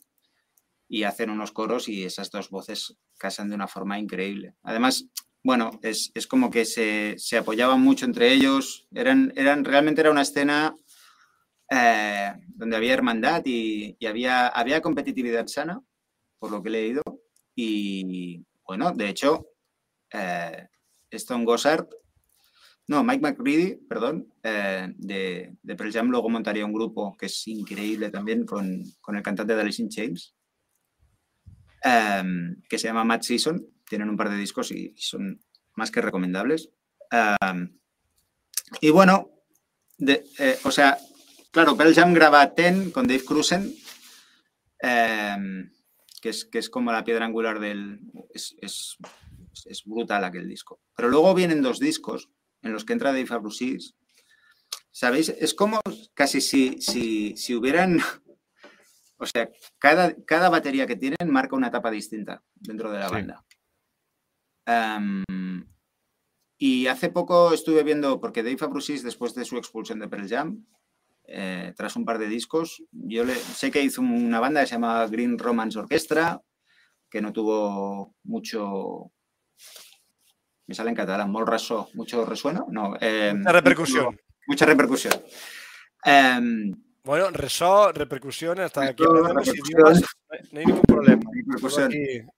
y 0.90 1.04
hacen 1.04 1.30
unos 1.30 1.52
coros 1.52 1.88
y 1.88 2.04
esas 2.04 2.30
dos 2.30 2.50
voces 2.50 2.98
casan 3.18 3.50
de 3.50 3.56
una 3.56 3.68
forma 3.68 3.98
increíble. 4.00 4.56
Además, 4.64 5.06
bueno, 5.44 5.80
es, 5.82 6.12
como 6.28 6.52
que 6.52 6.66
se, 6.66 7.38
apoyaban 7.38 7.82
mucho 7.82 8.06
entre 8.06 8.34
ellos, 8.34 8.88
eran, 8.94 9.34
eran, 9.36 9.66
realmente 9.66 10.02
era 10.02 10.12
una 10.12 10.22
escena 10.22 10.76
eh, 11.76 12.34
donde 12.50 12.76
había 12.76 12.94
hermandad 12.94 13.42
y, 13.46 13.98
había, 14.06 14.48
había 14.48 14.82
competitividad 14.82 15.48
sana, 15.48 15.82
por 16.38 16.52
lo 16.52 16.62
que 16.62 16.70
he 16.70 16.72
leído, 16.72 17.02
y 17.56 18.46
bueno, 18.68 18.92
de 18.92 19.10
hecho, 19.10 19.48
eh, 20.12 20.68
Stone 21.10 21.46
Gossard 21.46 21.88
no, 22.86 23.04
Mike 23.04 23.22
McCready, 23.22 23.76
perdón, 23.88 24.32
eh, 24.44 24.94
de, 24.98 25.56
de 25.64 25.76
Pearl 25.76 25.92
Jam 25.92 26.10
luego 26.10 26.30
montaría 26.30 26.66
un 26.66 26.74
grupo 26.74 27.16
que 27.18 27.28
es 27.28 27.48
increíble 27.48 28.10
también 28.10 28.46
con, 28.46 28.84
el 29.08 29.24
cantante 29.24 29.56
de 29.56 29.62
Alice 29.62 29.82
in 29.82 29.90
Chains, 29.90 30.36
que 31.82 32.78
se 32.78 32.88
llama 32.88 33.06
Matt 33.06 33.24
Season. 33.24 33.66
Tienen 33.88 34.10
un 34.10 34.18
par 34.18 34.30
de 34.30 34.38
discos 34.38 34.72
y, 34.72 34.94
son 34.98 35.40
más 35.76 35.92
que 35.92 36.02
recomendables. 36.02 36.72
Y 38.82 38.90
bueno, 38.90 39.32
o 40.66 40.72
sea, 40.72 40.98
claro, 41.54 41.78
Pearl 41.78 41.94
Jam 41.94 42.14
graba 42.14 42.54
Ten 42.54 42.92
con 42.92 43.08
Dave 43.08 43.24
Cruzen, 43.24 43.74
em, 44.80 45.72
que, 46.20 46.30
es, 46.30 46.46
que 46.46 46.58
es 46.58 46.70
como 46.70 46.92
la 46.92 47.04
piedra 47.04 47.26
angular 47.26 47.60
del... 47.60 48.00
Es, 48.34 48.56
es, 48.60 48.98
es 49.66 49.84
brutal 49.86 50.24
aquel 50.24 50.50
disco. 50.50 50.82
Pero 50.96 51.10
luego 51.10 51.34
vienen 51.36 51.62
dos 51.62 51.80
discos 51.80 52.30
en 52.64 52.74
los 52.74 52.84
que 52.84 52.94
entra 52.94 53.12
Dave 53.12 53.28
Abruzzese, 53.30 53.94
¿sabéis? 54.92 55.30
Es 55.30 55.54
como 55.54 55.80
casi 56.14 56.42
si, 56.42 56.82
si, 56.82 57.38
si 57.38 57.56
hubieran... 57.56 58.00
O 59.18 59.26
sea, 59.26 59.50
cada, 59.78 60.14
cada, 60.26 60.50
batería 60.50 60.86
que 60.86 60.98
tienen 60.98 61.32
marca 61.32 61.56
una 61.56 61.68
etapa 61.68 61.90
distinta 61.90 62.44
dentro 62.56 62.92
de 62.92 63.00
la 63.00 63.08
banda. 63.08 63.46
y 66.58 66.88
hace 66.88 67.10
poco 67.10 67.54
estuve 67.54 67.84
viendo, 67.84 68.20
porque 68.20 68.44
Dave 68.44 68.58
Abruzzese, 68.60 69.06
después 69.06 69.34
de 69.34 69.46
su 69.46 69.56
expulsión 69.56 70.00
de 70.00 70.10
Pearl 70.10 70.28
Jam, 70.28 70.66
eh, 71.26 71.74
tras 71.76 71.96
un 71.96 72.06
par 72.06 72.20
de 72.20 72.28
discos, 72.28 72.84
yo 72.92 73.24
le, 73.24 73.36
sé 73.36 73.72
que 73.72 73.82
hizo 73.82 74.02
una 74.02 74.40
banda 74.40 74.62
que 74.62 74.68
se 74.68 74.74
llama 74.74 75.06
Green 75.08 75.38
Romance 75.38 75.80
Orchestra, 75.80 76.42
que 77.10 77.22
no 77.22 77.32
tuvo 77.32 78.16
mucho, 78.24 79.12
me 80.68 80.76
sale 80.76 80.90
en 80.90 80.96
catalán, 80.96 81.32
molt 81.32 81.50
mucho 81.94 82.26
resueno, 82.26 82.66
no. 82.70 82.96
Eh, 83.00 83.34
mucha 83.36 83.52
repercusión. 83.52 84.20
Mucha 84.48 84.66
repercusión. 84.66 85.14
Eh, 86.06 86.74
bueno, 87.06 87.30
resó, 87.32 87.92
repercusión, 87.92 88.62
hasta 88.62 88.84
aquí 88.84 89.04
no, 89.04 89.14
no, 89.14 89.40
hay 89.40 90.40
ningún 90.52 90.82
problema. 90.82 91.22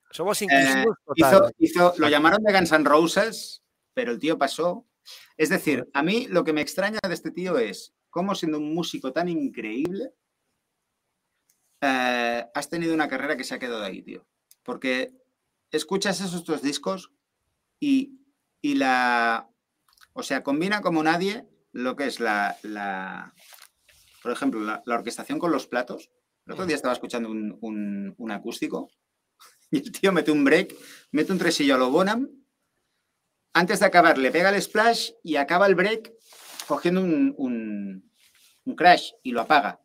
somos 0.10 0.41
eh, 0.41 0.45
inclusivos. 0.45 0.98
hizo, 1.15 1.52
hizo, 1.60 1.93
lo 1.98 2.10
llamaron 2.10 2.43
de 2.43 2.52
Guns 2.52 2.71
N' 2.71 2.84
Roses, 2.84 3.63
pero 3.93 4.12
el 4.12 4.19
tío 4.19 4.39
pasó. 4.39 4.88
Es 5.38 5.50
decir, 5.50 5.88
a 5.93 6.02
mí 6.02 6.26
lo 6.30 6.43
que 6.43 6.54
me 6.54 6.62
extraña 6.62 7.00
de 7.08 7.13
este 7.13 7.30
tío 7.30 7.60
es 7.60 7.93
cómo 8.15 8.34
siendo 8.34 8.60
un 8.60 8.73
músico 8.73 9.12
tan 9.12 9.28
increíble, 9.28 10.13
eh, 11.82 12.45
has 12.54 12.69
tenido 12.69 12.93
una 12.93 13.10
carrera 13.10 13.36
que 13.36 13.43
se 13.43 13.54
ha 13.54 13.60
quedado 13.60 13.84
ahí, 13.84 14.01
tío. 14.04 14.25
Porque 14.63 15.12
escuchas 15.69 16.21
esos 16.21 16.45
dos 16.45 16.62
discos 16.62 17.12
y, 17.78 18.21
la, 18.63 19.49
o 20.13 20.23
sea, 20.23 20.43
combina 20.43 20.80
como 20.80 21.04
nadie 21.04 21.45
lo 21.73 21.97
que 21.97 22.06
es 22.06 22.21
la, 22.21 22.56
la 22.63 23.34
por 24.23 24.32
ejemplo, 24.32 24.62
la, 24.62 24.82
orquestación 24.88 25.38
con 25.38 25.51
los 25.51 25.67
platos. 25.67 26.10
El 26.45 26.54
otro 26.54 26.65
día 26.65 26.78
estaba 26.78 26.93
escuchando 26.93 27.30
un, 27.30 28.32
acústico 28.32 28.88
y 29.71 29.80
el 29.80 29.91
tío 29.91 30.13
mete 30.13 30.32
un 30.32 30.45
break, 30.45 30.73
mete 31.12 31.34
un 31.34 31.38
tresillo 31.38 31.75
a 31.75 31.80
lo 31.80 31.91
Bonham. 31.91 32.30
Antes 33.54 33.82
de 33.82 33.88
acabar, 33.88 34.17
le 34.17 34.32
pega 34.32 34.56
el 34.56 34.62
splash 34.62 35.12
y 35.21 35.36
acaba 35.36 35.67
el 35.67 35.75
break 35.75 36.13
cogiendo 36.67 37.01
un, 37.01 38.12
un 38.65 38.75
crash 38.75 39.12
y 39.23 39.32
lo 39.32 39.41
apaga. 39.41 39.80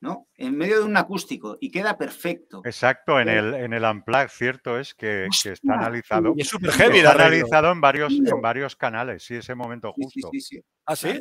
¿no? 0.00 0.28
En 0.34 0.56
medio 0.56 0.78
de 0.78 0.84
un 0.84 0.96
acústico 0.96 1.58
y 1.60 1.70
queda 1.70 1.96
perfecto. 1.96 2.62
Exacto, 2.64 3.20
en 3.20 3.28
el, 3.28 3.54
en 3.54 3.72
el 3.74 3.84
Unplugged, 3.84 4.30
cierto 4.30 4.78
es 4.78 4.94
que, 4.94 5.26
está 5.26 5.74
analizado. 5.74 6.32
Y 6.36 6.40
es 6.40 6.48
súper 6.48 6.72
heavy. 6.72 6.98
Está 6.98 7.12
analizado 7.12 7.70
en 7.70 7.80
varios, 7.80 8.12
en 8.12 8.40
varios 8.40 8.76
canales, 8.76 9.22
sí, 9.22 9.36
ese 9.36 9.54
momento 9.54 9.92
justo. 9.92 10.30
Sí, 10.32 10.40
sí, 10.40 10.64
¿Ah, 10.86 10.96
sí? 10.96 11.20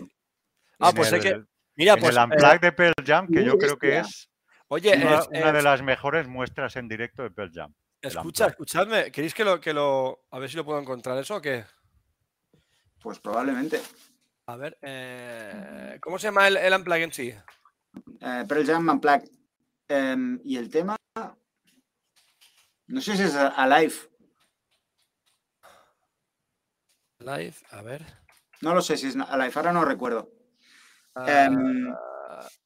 Ah, 0.79 0.91
pues 0.95 1.11
hay 1.11 1.19
que... 1.19 1.43
Mira, 1.75 1.97
pues, 1.97 2.15
el 2.15 2.23
Unplugged 2.23 2.55
eh, 2.55 2.59
de 2.61 2.71
Pearl 2.71 2.93
Jam, 3.05 3.27
que 3.27 3.43
yo 3.43 3.57
creo 3.57 3.77
que 3.77 3.99
es 3.99 4.29
Oye, 4.67 4.95
una, 4.95 5.51
de 5.51 5.61
las 5.61 5.81
mejores 5.81 6.27
muestras 6.27 6.75
en 6.75 6.87
directo 6.87 7.23
de 7.23 7.31
Pearl 7.31 7.51
Jam. 7.53 7.73
Escucha, 8.01 8.47
escuchadme, 8.47 9.11
¿queréis 9.11 9.33
que 9.33 9.43
lo, 9.43 9.59
que 9.59 9.73
lo... 9.73 10.25
A 10.31 10.39
ver 10.39 10.49
si 10.49 10.55
lo 10.55 10.63
puedo 10.63 10.79
encontrar 10.79 11.17
eso 11.17 11.35
o 11.35 11.41
qué? 11.41 11.65
Pues 13.01 13.19
probablemente. 13.19 13.81
A 14.49 14.55
ver, 14.57 14.79
eh, 14.81 15.99
¿cómo 16.01 16.17
se 16.17 16.25
llama 16.25 16.47
el, 16.47 16.57
el 16.57 16.73
Unplugged 16.73 17.03
en 17.03 17.13
sí? 17.13 17.35
eh, 18.19 18.45
Pearl 18.47 18.65
Jam 18.65 18.89
Unplugged. 18.89 19.29
Em, 19.87 20.41
y 20.43 20.57
el 20.57 20.71
tema, 20.71 20.95
no 22.87 22.99
sé 22.99 23.15
si 23.15 23.21
es 23.21 23.35
Alive. 23.35 23.93
Alive, 27.19 27.53
a 27.69 27.81
ver. 27.83 28.03
No 28.61 28.73
lo 28.73 28.81
sé 28.81 28.97
si 28.97 29.09
es 29.09 29.15
Alive, 29.15 29.53
ahora 29.53 29.71
no 29.71 29.85
recuerdo. 29.85 30.31
Em, 31.27 31.93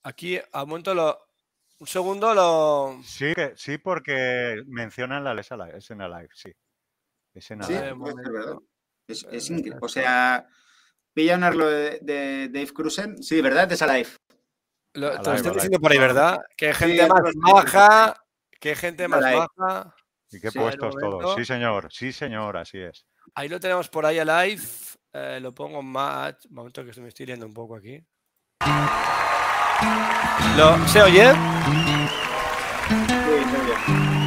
aquí, 0.04 0.40
a 0.54 0.64
un 0.64 0.70
momento 0.70 0.94
lo. 0.94 1.20
Un 1.80 1.88
segundo 1.88 2.34
lo. 2.34 2.98
Sí, 3.04 3.34
sí, 3.58 3.78
porque 3.78 4.64
mencionan 4.68 5.26
la 5.26 5.34
escena 5.42 6.08
live, 6.08 6.30
sí. 6.34 6.50
Escena 7.34 7.66
sí, 7.66 7.74
verdad. 7.74 8.58
Es, 9.06 9.28
es 9.30 9.50
increíble. 9.50 9.80
O 9.82 9.90
sea, 9.90 10.48
pilla 11.14 11.36
un 11.36 11.44
arlo 11.44 11.68
de, 11.68 12.50
Dave 12.52 12.74
Cruzen. 12.74 13.22
Sí, 13.24 13.42
¿verdad? 13.42 13.72
Es 13.72 13.82
Alive. 13.82 14.10
Lo, 14.94 15.10
te 15.22 15.30
lo 15.30 15.36
estoy 15.36 15.54
diciendo 15.54 15.80
por 15.80 15.92
ahí, 15.92 15.98
¿verdad? 15.98 16.40
Que 16.56 16.74
gente 16.74 17.08
más 17.08 17.22
baja. 17.36 18.16
Que 18.60 18.76
gente 18.76 19.08
más 19.08 19.22
baja. 19.22 19.96
Y 20.32 20.40
qué 20.40 20.52
puestos 20.52 20.96
todos. 20.96 21.36
Sí, 21.36 21.46
señor. 21.46 21.88
Sí, 21.92 22.12
señor. 22.12 22.58
Así 22.58 22.80
es. 22.80 23.06
Ahí 23.36 23.50
lo 23.50 23.60
tenemos 23.60 23.90
por 23.90 24.06
ahí 24.06 24.20
Alive. 24.20 24.64
Eh, 25.14 25.40
lo 25.42 25.54
pongo 25.54 25.82
más. 25.82 26.46
Un 26.46 26.56
momento 26.56 26.84
que 26.86 26.94
se 26.94 27.02
me 27.02 27.10
estoy 27.10 27.26
liando 27.28 27.46
un 27.46 27.54
poco 27.54 27.76
aquí. 27.76 28.04
¿Lo, 30.58 30.88
¿Se 30.88 31.02
oye? 31.02 31.34
Sí, 32.88 32.98
se 33.50 33.58
oye. 33.58 34.23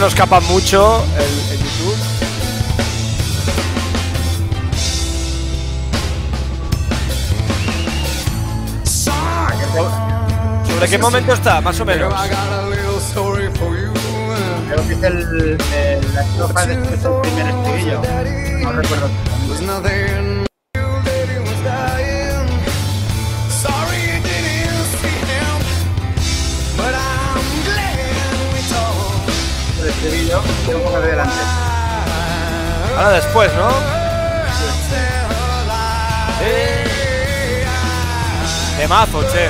No 0.00 0.06
nos 0.06 0.14
escapa 0.14 0.40
mucho 0.40 1.04
el, 1.14 1.52
el 1.52 1.58
YouTube. 1.58 1.98
¿De 10.80 10.88
qué 10.88 10.96
momento 10.96 11.34
está, 11.34 11.60
más 11.60 11.78
o 11.80 11.84
menos? 11.84 12.14
Creo 14.68 14.88
que 14.88 14.94
es 14.94 15.02
el, 15.02 15.58
la 16.14 16.22
estrofa 16.22 16.66
después 16.66 17.02
del 17.02 17.20
primer 17.20 17.46
estribillo. 17.48 18.00
No 18.62 18.72
recuerdo. 18.72 19.10
Ahora 33.00 33.12
después, 33.12 33.50
¿no? 33.54 33.66
De 38.76 38.88
mazo, 38.88 39.22
che 39.32 39.48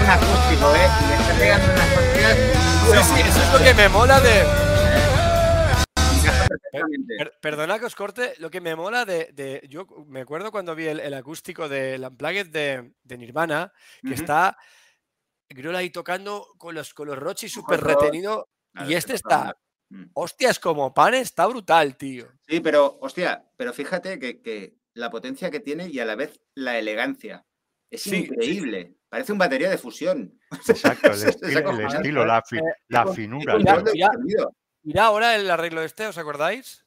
un 0.00 0.08
acústico, 0.08 0.74
¿eh? 0.74 0.88
Y 0.88 1.06
le 1.06 1.14
está 1.16 1.34
pegando 1.38 1.66
unas 1.70 1.88
partidas. 1.88 2.36
Sí, 2.86 3.14
sí, 3.14 3.20
eso 3.28 3.42
es 3.42 3.52
lo 3.52 3.58
que 3.58 3.74
me 3.74 3.88
mola 3.90 4.20
de. 4.20 4.46
perdona 7.42 7.78
que 7.78 7.84
os 7.84 7.94
corte, 7.94 8.32
lo 8.38 8.50
que 8.50 8.62
me 8.62 8.74
mola 8.74 9.04
de, 9.04 9.62
yo 9.68 9.86
me 10.06 10.22
acuerdo 10.22 10.50
cuando 10.50 10.74
vi 10.74 10.86
el, 10.86 11.12
acústico 11.12 11.68
del 11.68 12.02
Unplugged 12.06 12.46
de, 12.46 12.94
de 13.02 13.18
Nirvana, 13.18 13.70
que 14.02 14.14
está 14.14 14.56
Griol 15.46 15.76
ahí 15.76 15.90
tocando 15.90 16.54
con 16.56 16.74
los, 16.74 16.94
con 16.94 17.06
los 17.06 17.18
Rochi 17.18 17.50
súper 17.50 17.82
retenido, 17.82 18.48
y 18.88 18.94
este 18.94 19.12
está. 19.14 19.54
Hostias, 20.14 20.58
como 20.58 20.92
pan, 20.94 21.14
está 21.14 21.46
brutal, 21.46 21.96
tío. 21.96 22.26
Sí, 22.46 22.60
pero, 22.60 22.98
hostia, 23.00 23.44
pero 23.56 23.72
fíjate 23.72 24.18
que, 24.18 24.40
que 24.40 24.76
la 24.94 25.10
potencia 25.10 25.50
que 25.50 25.60
tiene 25.60 25.88
y 25.88 25.98
a 26.00 26.04
la 26.04 26.16
vez 26.16 26.40
la 26.54 26.78
elegancia. 26.78 27.46
Es 27.90 28.06
increíble. 28.06 28.96
Parece 29.08 29.32
un 29.32 29.38
batería 29.38 29.68
de 29.68 29.78
fusión. 29.78 30.38
Exacto, 30.68 31.10
el, 31.10 31.22
estilo, 31.94 32.24
la, 32.24 32.42
la 32.88 33.06
finura. 33.08 33.58
Mira, 34.82 35.04
ahora 35.04 35.34
el 35.34 35.50
arreglo 35.50 35.82
este, 35.82 36.06
¿os 36.06 36.16
acordáis? 36.16 36.86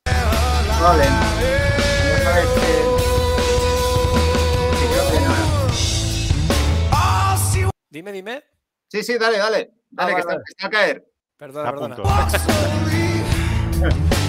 Dime, 7.89 8.11
dime. 8.11 8.43
Sí, 8.87 9.03
sí, 9.03 9.17
dale, 9.17 9.37
dale. 9.37 9.71
Dale, 9.89 10.13
que, 10.13 10.19
Está, 10.21 10.35
que, 10.35 10.43
Está, 10.47 10.67
a 10.67 10.69
caer. 10.69 11.13
Perdona, 11.37 11.71
perdona. 11.71 11.97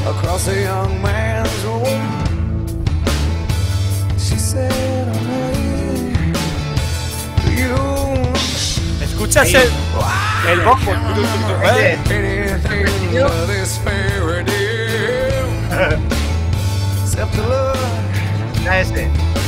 across 0.07 0.49
a 0.49 0.61
young 0.63 1.03
man's 1.03 1.65
room. 1.65 2.75
She 4.19 4.37
said, 4.39 4.73
hey, 5.15 6.33
you. 7.57 7.75
¿Escuchas 9.03 9.55
el, 9.55 9.71
el 10.49 10.61
bombo? 10.65 10.93
Anything 18.67 19.13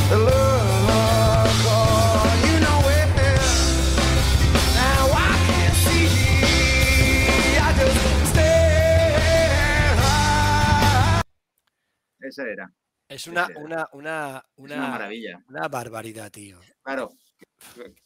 Era. 12.38 12.72
Es 13.08 13.26
una, 13.26 13.48
una, 13.56 13.88
una, 13.92 14.44
una, 14.56 14.88
maravilla. 14.88 15.42
Una 15.48 15.68
barbaridad, 15.68 16.30
tío. 16.30 16.60
Claro. 16.82 17.12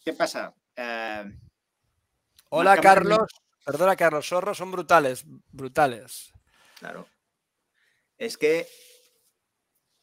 ¿Qué 0.04 0.12
pasa? 0.12 0.54
Eh, 0.76 1.24
Hola, 2.50 2.76
Carlos. 2.76 3.26
Perdona, 3.64 3.96
Carlos. 3.96 4.28
Zorros 4.28 4.58
son 4.58 4.70
brutales, 4.70 5.24
brutales. 5.50 6.32
Claro. 6.78 7.06
Es 8.18 8.36
que 8.36 8.66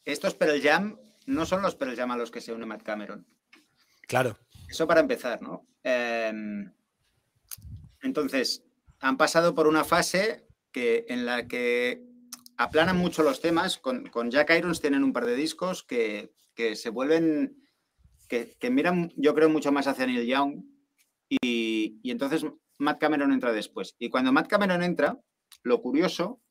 estos 0.05 0.33
Pearl 0.33 0.61
Jam 0.61 0.97
no 1.25 1.45
son 1.45 1.61
los 1.61 1.75
Pearl 1.75 1.95
Jam 1.95 2.11
a 2.11 2.17
los 2.17 2.31
que 2.31 2.41
se 2.41 2.53
une 2.53 2.65
Matt 2.65 2.83
Cameron. 2.83 3.27
Claro. 4.07 4.37
Eso 4.67 4.87
para 4.87 5.01
empezar, 5.01 5.41
¿no? 5.41 5.67
Em, 5.83 6.71
entonces, 8.01 8.63
han 8.99 9.17
pasado 9.17 9.53
por 9.53 9.67
una 9.67 9.83
fase 9.83 10.47
que, 10.71 11.05
en 11.09 11.25
la 11.25 11.47
que 11.47 12.01
aplanan 12.57 12.97
mucho 12.97 13.23
los 13.23 13.39
temas. 13.41 13.77
Con, 13.77 14.09
Jack 14.29 14.51
Irons 14.57 14.81
tienen 14.81 15.03
un 15.03 15.13
par 15.13 15.25
de 15.25 15.35
discos 15.35 15.83
que, 15.83 16.31
se 16.75 16.89
vuelven, 16.89 17.63
que, 18.27 18.55
que, 18.59 18.69
miran, 18.69 19.13
yo 19.15 19.33
creo, 19.33 19.49
mucho 19.49 19.71
más 19.71 19.87
hacia 19.87 20.05
Neil 20.05 20.25
Young 20.25 20.63
y, 21.29 21.99
entonces 22.09 22.45
Matt 22.77 22.99
Cameron 22.99 23.31
entra 23.31 23.51
después. 23.51 23.95
Y 23.99 24.09
cuando 24.09 24.31
Matt 24.31 24.47
Cameron 24.47 24.83
entra, 24.83 25.19
lo 25.63 25.81
curioso 25.81 26.41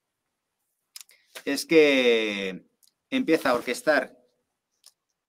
es 1.44 1.66
que 1.66 2.66
empieza 3.10 3.50
a 3.50 3.54
orquestar, 3.54 4.16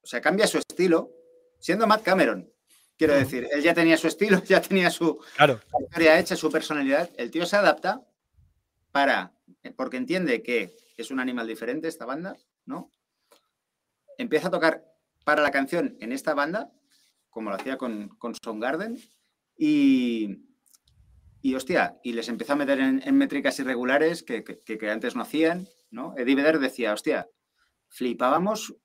o 0.01 0.07
sea, 0.07 0.21
cambia 0.21 0.47
su 0.47 0.57
estilo, 0.57 1.11
siendo 1.59 1.87
Matt 1.87 2.03
Cameron. 2.03 2.51
Quiero 2.97 3.13
decir, 3.13 3.47
él 3.51 3.61
ya 3.61 3.73
tenía 3.73 3.97
su 3.97 4.07
estilo, 4.07 4.41
ya 4.45 4.61
tenía 4.61 4.89
su 4.89 5.19
historia 5.79 6.19
hecha, 6.19 6.35
su 6.35 6.49
personalidad. 6.49 7.09
El 7.17 7.29
tío 7.29 7.45
se 7.45 7.55
adapta 7.55 8.01
para, 8.91 9.36
porque 9.75 9.97
entiende 9.97 10.41
que 10.41 10.75
es 10.97 11.11
un 11.11 11.19
animal 11.19 11.47
diferente 11.47 11.87
esta 11.87 12.05
banda, 12.05 12.35
¿no? 12.65 12.91
Empieza 14.17 14.47
a 14.47 14.51
tocar 14.51 14.83
para 15.23 15.41
la 15.41 15.51
canción 15.51 15.97
en 15.99 16.11
esta 16.11 16.33
banda, 16.33 16.71
como 17.29 17.49
lo 17.49 17.55
hacía 17.55 17.77
con, 17.77 18.09
con 18.17 18.33
Soundgarden, 18.35 18.97
y, 19.57 20.37
y 21.41 21.55
hostia, 21.55 21.99
y 22.03 22.13
les 22.13 22.29
empezó 22.29 22.53
a 22.53 22.57
meter 22.57 22.79
en, 22.79 23.17
métricas 23.17 23.59
irregulares 23.59 24.23
que, 24.23 24.43
que, 24.43 24.89
antes 24.89 25.15
no 25.15 25.23
hacían, 25.23 25.67
¿no? 25.91 26.13
Eddie 26.17 26.35
Vedder 26.35 26.59
decía, 26.59 26.93
hostia, 26.93 27.27
flipábamos 27.89 28.75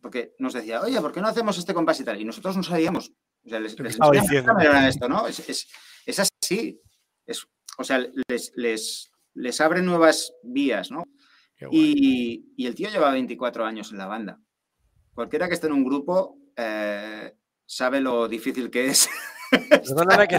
porque 0.00 0.34
nos 0.38 0.52
decía, 0.52 0.80
oye, 0.82 1.00
¿por 1.00 1.12
qué 1.12 1.20
no 1.20 1.26
hacemos 1.26 1.58
este 1.58 1.74
compás 1.74 1.98
y 1.98 2.04
tal? 2.04 2.20
Y 2.20 2.24
nosotros 2.24 2.56
no 2.56 2.62
sabíamos. 2.62 3.12
O 3.44 3.48
sea, 3.48 3.58
les, 3.58 3.78
les 3.78 3.98
esto, 4.88 5.08
¿no? 5.08 5.26
Es, 5.26 5.48
es, 5.48 5.68
es 6.04 6.18
así. 6.20 6.80
Es, 7.26 7.44
o 7.78 7.82
sea, 7.82 8.06
les, 8.28 8.52
les, 8.54 9.10
les 9.36 9.60
abre 9.60 9.82
nuevas 9.82 10.32
vías, 10.42 10.90
¿no? 10.90 11.04
Y, 11.70 12.52
y, 12.56 12.66
el 12.66 12.74
tío 12.74 12.90
lleva 12.90 13.12
24 13.12 13.64
años 13.64 13.90
en 13.90 13.98
la 13.98 14.06
banda. 14.06 14.38
Cualquiera 15.14 15.48
que 15.48 15.54
esté 15.54 15.68
en 15.68 15.72
un 15.72 15.84
grupo 15.84 16.38
eh, 16.54 17.34
sabe 17.64 18.00
lo 18.00 18.28
difícil 18.28 18.70
que 18.70 18.88
es 18.88 19.08
Perdóname 19.70 20.28
que 20.28 20.38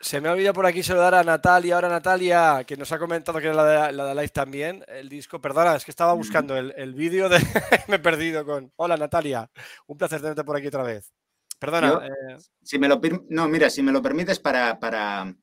se, 0.00 0.20
me 0.20 0.28
ha 0.28 0.32
olvidado 0.32 0.54
por 0.54 0.66
aquí 0.66 0.82
saludar 0.82 1.14
a 1.14 1.22
Natalia. 1.22 1.74
Ahora 1.74 1.88
Natalia, 1.88 2.64
que 2.66 2.76
nos 2.76 2.90
ha 2.90 2.98
comentado 2.98 3.38
que 3.38 3.46
era 3.46 3.54
la 3.54 3.64
de, 3.64 3.92
la 3.92 4.06
de 4.06 4.14
Live 4.14 4.28
también, 4.30 4.84
el 4.88 5.08
disco. 5.08 5.40
Perdona, 5.40 5.76
es 5.76 5.84
que 5.84 5.90
estaba 5.90 6.14
buscando 6.14 6.56
el, 6.56 6.94
vídeo 6.94 7.28
de... 7.28 7.38
me 7.88 7.96
he 7.96 7.98
perdido 7.98 8.44
con... 8.44 8.72
Hola 8.76 8.96
Natalia, 8.96 9.50
un 9.86 9.98
placer 9.98 10.20
tenerte 10.20 10.44
por 10.44 10.56
aquí 10.56 10.68
otra 10.68 10.82
vez. 10.82 11.12
Perdona. 11.58 12.06
Eh. 12.06 12.36
Si 12.62 12.78
me 12.78 12.88
lo... 12.88 13.00
No, 13.28 13.48
mira, 13.48 13.68
si 13.68 13.82
me 13.82 13.92
lo 13.92 14.00
permites 14.00 14.38
para, 14.38 14.78
para... 14.78 15.34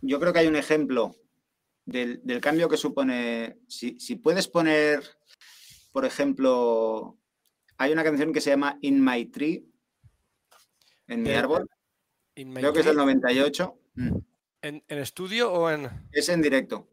Yo 0.00 0.20
creo 0.20 0.32
que 0.32 0.40
hay 0.40 0.46
un 0.46 0.56
ejemplo 0.56 1.16
del, 1.88 2.40
cambio 2.40 2.68
que 2.68 2.76
supone... 2.76 3.58
Si, 3.66 3.98
si 3.98 4.16
puedes 4.16 4.48
poner 4.48 5.02
por 5.92 6.04
ejemplo, 6.04 7.18
hay 7.76 7.92
una 7.92 8.04
canción 8.04 8.32
que 8.32 8.40
se 8.40 8.50
llama 8.50 8.78
In 8.82 9.04
My 9.04 9.26
Tree, 9.26 9.64
en 11.06 11.22
mi 11.22 11.30
árbol. 11.30 11.68
Creo 12.34 12.72
que 12.72 12.80
es 12.80 12.86
del 12.86 12.96
98. 12.96 13.80
¿En, 14.62 14.84
estudio 14.88 15.52
o 15.52 15.70
en...? 15.70 15.88
Es 16.12 16.28
en 16.28 16.42
directo. 16.42 16.88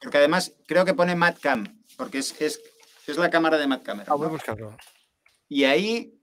Porque 0.00 0.18
además 0.18 0.54
creo 0.66 0.84
que 0.84 0.94
pone 0.94 1.14
Madcam, 1.14 1.82
porque 1.96 2.18
es, 2.18 2.38
es, 2.40 2.60
la 3.16 3.30
cámara 3.30 3.56
de 3.56 3.66
Matt 3.66 3.88
Ah, 4.06 4.14
voy 4.14 4.26
a 4.26 4.30
buscarlo. 4.30 4.76
Y 5.48 5.64
ahí, 5.64 6.20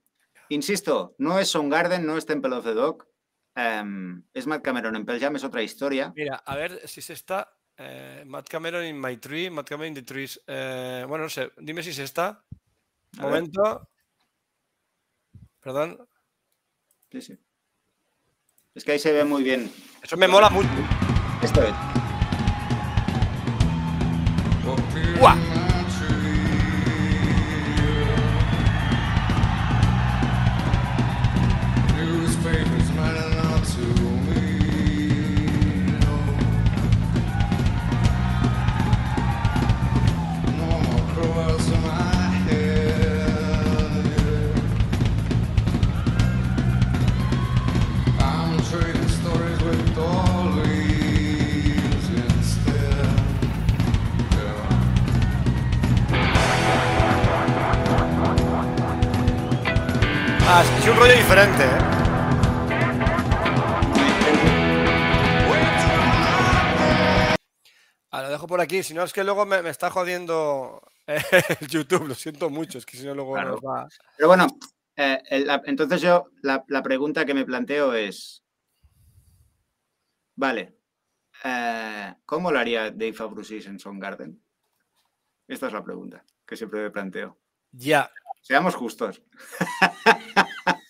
insisto, 0.50 1.16
no 1.18 1.40
es 1.40 1.56
Garden, 1.56 2.06
no 2.06 2.18
es 2.18 2.28
Temple 2.28 2.56
of 2.56 2.66
the 2.66 2.74
Dog, 2.74 3.08
em, 3.56 4.24
es 4.34 4.46
Matt 4.46 4.62
Cameron 4.62 4.96
en 4.96 5.06
Pearl 5.06 5.20
Jam, 5.20 5.36
es 5.36 5.44
otra 5.44 5.64
historia. 5.64 6.14
Mira, 6.16 6.36
a 6.36 6.56
ver 6.56 6.88
si 6.88 7.02
se 7.02 7.14
está. 7.14 7.52
Eh, 7.78 8.24
Matt 8.26 8.50
Cameron 8.50 8.86
in 8.86 9.00
My 9.00 9.18
Tree, 9.18 9.50
Matt 9.50 9.68
Cameron 9.68 9.90
in 9.90 9.96
the 9.96 10.02
Trees. 10.04 10.42
Eh, 10.48 11.06
bueno, 11.08 11.26
no 11.26 11.30
sé, 11.30 11.52
dime 11.58 11.84
si 11.84 11.94
se 11.94 12.04
está. 12.04 12.44
Momento. 13.18 13.90
Perdón. 15.62 16.08
Sí, 17.12 17.22
sí. 17.22 17.40
Es 18.74 18.84
que 18.84 18.92
ahí 18.92 19.00
se 19.00 19.12
ve 19.12 19.24
muy 19.24 19.42
bien. 19.42 19.72
Eso 20.04 20.18
me 20.18 20.28
mola 20.28 20.50
mucho. 20.50 20.70
Esto 21.42 21.64
es. 21.64 21.74
¡Guau! 25.20 25.55
Rollo 61.06 61.18
diferente, 61.18 61.64
¿eh? 61.64 61.78
Ah, 68.12 68.22
lo 68.22 68.30
dejo 68.30 68.48
por 68.48 68.62
aquí, 68.62 68.82
si 68.82 68.94
no 68.94 69.04
es 69.04 69.14
que 69.14 69.24
luego 69.24 69.46
me, 69.46 69.70
está 69.70 69.92
jodiendo 69.92 70.82
el 71.06 71.68
YouTube, 71.68 72.08
lo 72.08 72.16
siento 72.16 72.50
mucho, 72.50 72.78
es 72.78 72.86
que 72.86 72.98
si 72.98 73.06
no 73.06 73.14
luego 73.14 73.40
nos 73.40 73.60
va... 73.60 73.88
Pero 74.16 74.30
bueno, 74.30 74.48
eh, 74.96 75.22
entonces 75.66 76.02
yo 76.02 76.30
la, 76.42 76.64
pregunta 76.82 77.26
que 77.26 77.34
me 77.34 77.46
planteo 77.46 77.94
es, 77.94 78.44
vale, 80.36 80.78
eh, 81.44 82.16
¿cómo 82.26 82.52
lo 82.52 82.60
haría 82.60 82.90
Dave 82.90 83.14
Fabrusis 83.14 83.68
en 83.68 83.80
Song 83.80 84.00
Garden? 84.00 84.42
Esta 85.48 85.68
es 85.68 85.74
la 85.74 85.84
pregunta 85.84 86.24
que 86.48 86.56
siempre 86.56 86.82
me 86.82 86.90
planteo. 86.90 87.38
Ya. 87.72 88.10
Seamos 88.42 88.76
justos. 88.76 89.22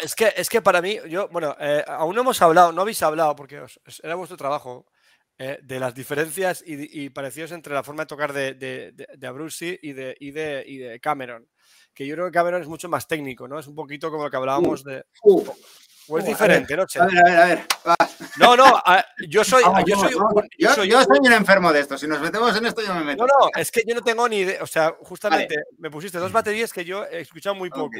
es 0.00 0.14
que, 0.14 0.32
es 0.36 0.48
que 0.48 0.62
para 0.62 0.82
mí, 0.82 0.98
yo, 1.08 1.28
bueno, 1.28 1.56
eh, 1.60 1.84
aún 1.86 2.14
no 2.14 2.22
hemos 2.22 2.40
hablado, 2.42 2.72
no 2.72 2.82
habéis 2.82 3.02
hablado, 3.02 3.36
porque 3.36 3.62
era 4.02 4.14
vuestro 4.14 4.36
trabajo, 4.36 4.86
eh, 5.38 5.58
de 5.62 5.78
las 5.78 5.94
diferencias 5.94 6.64
y, 6.66 7.10
parecidos 7.10 7.52
entre 7.52 7.74
la 7.74 7.82
forma 7.82 8.04
de 8.04 8.06
tocar 8.06 8.32
de, 8.32 8.54
de, 8.54 8.92
de, 8.92 9.26
Abruzzi 9.26 9.78
y 9.82 9.92
de, 9.92 10.16
y, 10.18 10.30
de, 10.30 10.98
Cameron. 11.02 11.46
Que 11.92 12.06
yo 12.06 12.14
creo 12.14 12.26
que 12.26 12.32
Cameron 12.32 12.62
es 12.62 12.68
mucho 12.68 12.88
más 12.88 13.06
técnico, 13.06 13.46
¿no? 13.46 13.58
Es 13.58 13.66
un 13.66 13.74
poquito 13.74 14.10
como 14.10 14.24
lo 14.24 14.30
que 14.30 14.36
hablábamos 14.38 14.82
de. 14.82 15.04
o 16.08 16.18
es 16.18 16.24
diferente, 16.24 16.74
¿no? 16.74 16.84
A 16.84 17.06
ver, 17.06 17.18
a 17.18 17.24
ver, 17.24 17.38
a 17.38 17.46
ver. 17.46 17.66
No, 18.38 18.56
no, 18.56 18.82
yo 19.28 19.44
soy. 19.44 19.62
yo, 19.86 19.96
soy 19.98 20.12
yo, 20.58 20.74
soy, 20.74 20.88
yo, 20.88 21.02
soy 21.02 21.18
un 21.22 21.32
enfermo 21.32 21.70
de 21.70 21.80
esto. 21.80 21.98
Si 21.98 22.06
nos 22.06 22.20
metemos 22.20 22.56
en 22.56 22.64
esto, 22.64 22.80
yo 22.82 22.94
me 22.94 23.04
meto. 23.04 23.26
No, 23.26 23.32
no, 23.38 23.50
es 23.60 23.70
que 23.70 23.82
yo 23.86 23.94
no 23.94 24.00
tengo 24.00 24.26
ni 24.30 24.38
idea. 24.38 24.62
O 24.62 24.66
sea, 24.66 24.94
justamente 25.02 25.54
me 25.78 25.90
pusiste 25.90 26.16
dos 26.16 26.32
baterías 26.32 26.72
que 26.72 26.84
yo 26.84 27.04
he 27.04 27.20
escuchado 27.20 27.54
muy 27.54 27.68
poco. 27.68 27.90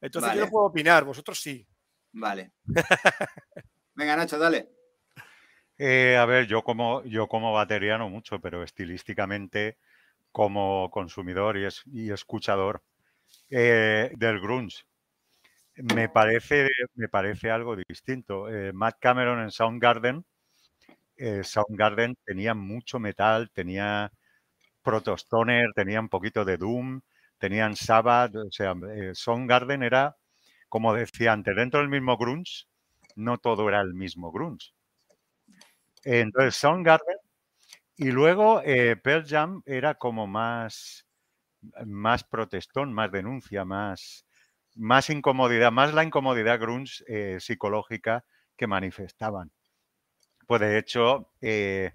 Entonces 0.00 0.34
yo 0.34 0.44
no 0.44 0.50
puedo 0.50 0.66
opinar, 0.66 1.04
vosotros 1.04 1.40
sí. 1.40 1.66
Vale. 2.12 2.52
Venga, 3.94 4.16
Nacho, 4.16 4.38
dale. 4.38 4.68
Eh, 5.76 6.16
a 6.16 6.24
ver, 6.24 6.46
yo 6.46 6.62
como, 6.62 7.04
yo 7.04 7.28
como 7.28 7.52
batería 7.52 7.98
no 7.98 8.08
mucho, 8.08 8.40
pero 8.40 8.62
estilísticamente 8.62 9.78
como 10.32 10.90
consumidor 10.90 11.56
y, 11.56 12.10
escuchador 12.10 12.82
eh, 13.50 14.10
del 14.16 14.40
grunge 14.40 14.84
me 15.94 16.08
parece, 16.08 16.68
me 16.94 17.08
parece 17.08 17.50
algo 17.50 17.76
distinto. 17.76 18.48
Eh, 18.48 18.72
Matt 18.72 18.96
Cameron 18.98 19.40
en 19.40 19.50
Soundgarden, 19.52 20.24
Soundgarden 21.42 22.16
tenía 22.24 22.54
mucho 22.54 22.98
metal, 22.98 23.50
tenía 23.52 24.10
Protostoner, 24.82 25.68
tenía 25.74 26.00
un 26.00 26.08
poquito 26.08 26.44
de 26.44 26.56
Doom, 26.56 27.00
tenían 27.38 27.76
Sabbath, 27.76 28.34
o 28.36 28.50
sea, 28.50 28.74
eh, 28.94 29.12
Garden 29.46 29.82
era, 29.82 30.16
como 30.68 30.94
decía 30.94 31.32
antes, 31.32 31.56
dentro 31.56 31.80
del 31.80 31.88
mismo 31.88 32.16
grunge, 32.16 32.66
no 33.16 33.38
todo 33.38 33.68
era 33.68 33.80
el 33.80 33.94
mismo 33.94 34.32
grunge. 34.32 34.72
Entonces, 36.04 36.60
Garden 36.62 37.16
y 37.96 38.10
luego 38.12 38.62
eh, 38.64 38.96
Pearl 38.96 39.26
Jam 39.26 39.62
era 39.66 39.94
como 39.94 40.26
más, 40.26 41.06
más 41.86 42.24
protestón, 42.24 42.92
más 42.92 43.10
denuncia, 43.12 43.64
más, 43.64 44.26
más 44.76 45.10
incomodidad, 45.10 45.72
más 45.72 45.94
la 45.94 46.04
incomodidad 46.04 46.60
grunge 46.60 47.04
eh, 47.08 47.40
psicológica 47.40 48.24
que 48.56 48.66
manifestaban. 48.68 49.50
Pues 50.46 50.60
de 50.60 50.78
hecho, 50.78 51.30
eh, 51.40 51.92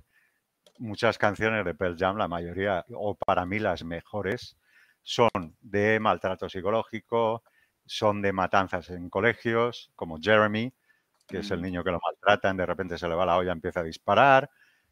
muchas 0.79 1.17
canciones 1.17 1.65
de 1.65 1.75
Pearl 1.75 1.97
Jam, 1.97 2.17
la 2.17 2.27
mayoría, 2.27 2.85
o 2.95 3.15
para 3.15 3.45
mí 3.45 3.59
las 3.59 3.83
mejores, 3.83 4.57
son 5.03 5.29
de 5.61 5.99
maltrato 5.99 6.49
psicológico, 6.49 7.43
son 7.85 8.21
de 8.21 8.33
matanzas 8.33 8.89
en 8.89 9.09
colegios, 9.09 9.91
como 9.95 10.17
Jeremy, 10.19 10.73
que 11.27 11.39
es 11.39 11.51
el 11.51 11.61
niño 11.61 11.83
que 11.83 11.91
lo 11.91 11.99
maltratan, 11.99 12.57
de 12.57 12.65
repente 12.65 12.97
se 12.97 13.07
le 13.07 13.15
va 13.15 13.25
la 13.25 13.37
olla, 13.37 13.51
empieza 13.51 13.81
a 13.81 13.83
disparar. 13.83 14.49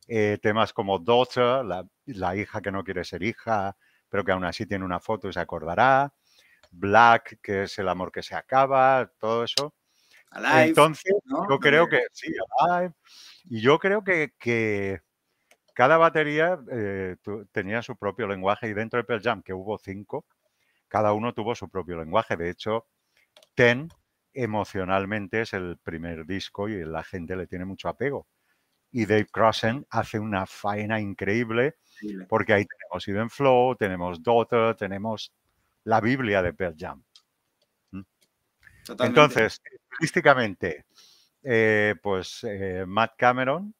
Eh, 0.08 0.40
temas 0.42 0.74
como 0.74 1.00
Daughter, 1.00 1.64
la, 1.64 2.36
hija 2.36 2.62
que 2.62 2.72
no 2.72 2.84
quiere 2.84 3.04
ser 3.04 3.24
hija, 3.24 3.76
pero 4.10 4.24
que 4.24 4.32
aún 4.32 4.44
así 4.44 4.66
tiene 4.66 4.84
una 4.84 5.00
foto 5.00 5.30
y 5.30 5.34
se 5.34 5.40
acordará. 5.40 6.14
Black, 6.72 7.40
que 7.42 7.64
es 7.64 7.80
el 7.80 7.90
amor 7.90 8.12
que 8.12 8.24
se 8.24 8.36
acaba, 8.36 9.10
todo 9.20 9.44
eso. 9.44 9.74
Entonces, 10.56 11.14
yo 11.50 11.60
creo 11.60 11.88
que 11.90 12.04
sí, 12.12 12.32
Alive. 12.60 12.94
Y 13.46 13.62
yo 13.62 13.80
creo 13.80 14.04
que, 14.04 14.34
que 14.40 15.02
cada 15.74 15.98
batería 15.98 16.60
eh, 16.72 17.16
tenía 17.52 17.82
su 17.82 17.96
propio 17.96 18.28
lenguaje 18.28 18.68
y 18.70 18.74
dentro 18.74 18.98
de 18.98 19.04
Pearl 19.04 19.22
Jam, 19.22 19.42
que 19.44 19.54
hubo 19.54 19.78
cinco, 19.78 20.26
cada 20.88 21.14
uno 21.14 21.34
tuvo 21.34 21.56
su 21.56 21.70
propio 21.70 21.98
lenguaje. 21.98 22.36
De 22.38 22.50
hecho, 22.50 22.88
Ten 23.56 23.90
emocionalmente 24.34 25.42
es 25.42 25.54
el 25.54 25.78
primer 25.78 26.26
disco 26.26 26.70
y 26.70 26.86
la 26.86 27.04
gente 27.04 27.36
le 27.36 27.48
tiene 27.48 27.66
mucho 27.66 27.90
apego. 27.90 28.28
Y 28.92 29.06
Dave 29.06 29.28
Crossen 29.28 29.86
hace 29.90 30.20
una 30.20 30.46
faena 30.46 31.00
increíble 31.00 31.76
porque 32.28 32.54
ahí 32.54 32.66
tenemos 32.66 33.08
Even 33.08 33.30
Flow, 33.30 33.76
tenemos 33.76 34.22
Daughter, 34.22 34.76
tenemos 34.76 35.34
la 35.84 36.02
Biblia 36.02 36.42
de 36.42 36.54
Pearl 36.54 36.76
Jam. 36.78 37.04
¿Mm? 37.92 38.02
Entonces, 39.00 39.62
estilísticamente, 39.64 40.86
eh, 41.44 41.96
pues 42.02 42.44
eh, 42.44 42.86
Matt 42.88 43.14
Cameron 43.18 43.74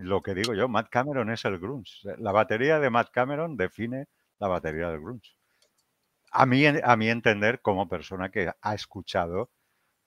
lo 0.00 0.22
que 0.22 0.34
digo 0.34 0.54
yo, 0.54 0.68
Matt 0.68 0.88
Cameron 0.90 1.30
es 1.30 1.44
el 1.44 1.58
grunge. 1.58 1.92
La 2.18 2.32
batería 2.32 2.78
de 2.78 2.90
Matt 2.90 3.10
Cameron 3.10 3.56
define 3.56 4.06
la 4.38 4.48
batería 4.48 4.90
del 4.90 5.00
grunge. 5.00 5.32
A 6.30 6.46
mí, 6.46 6.64
a 6.66 6.96
mí 6.96 7.08
entender 7.08 7.60
como 7.60 7.88
persona 7.88 8.30
que 8.30 8.50
ha 8.60 8.74
escuchado 8.74 9.50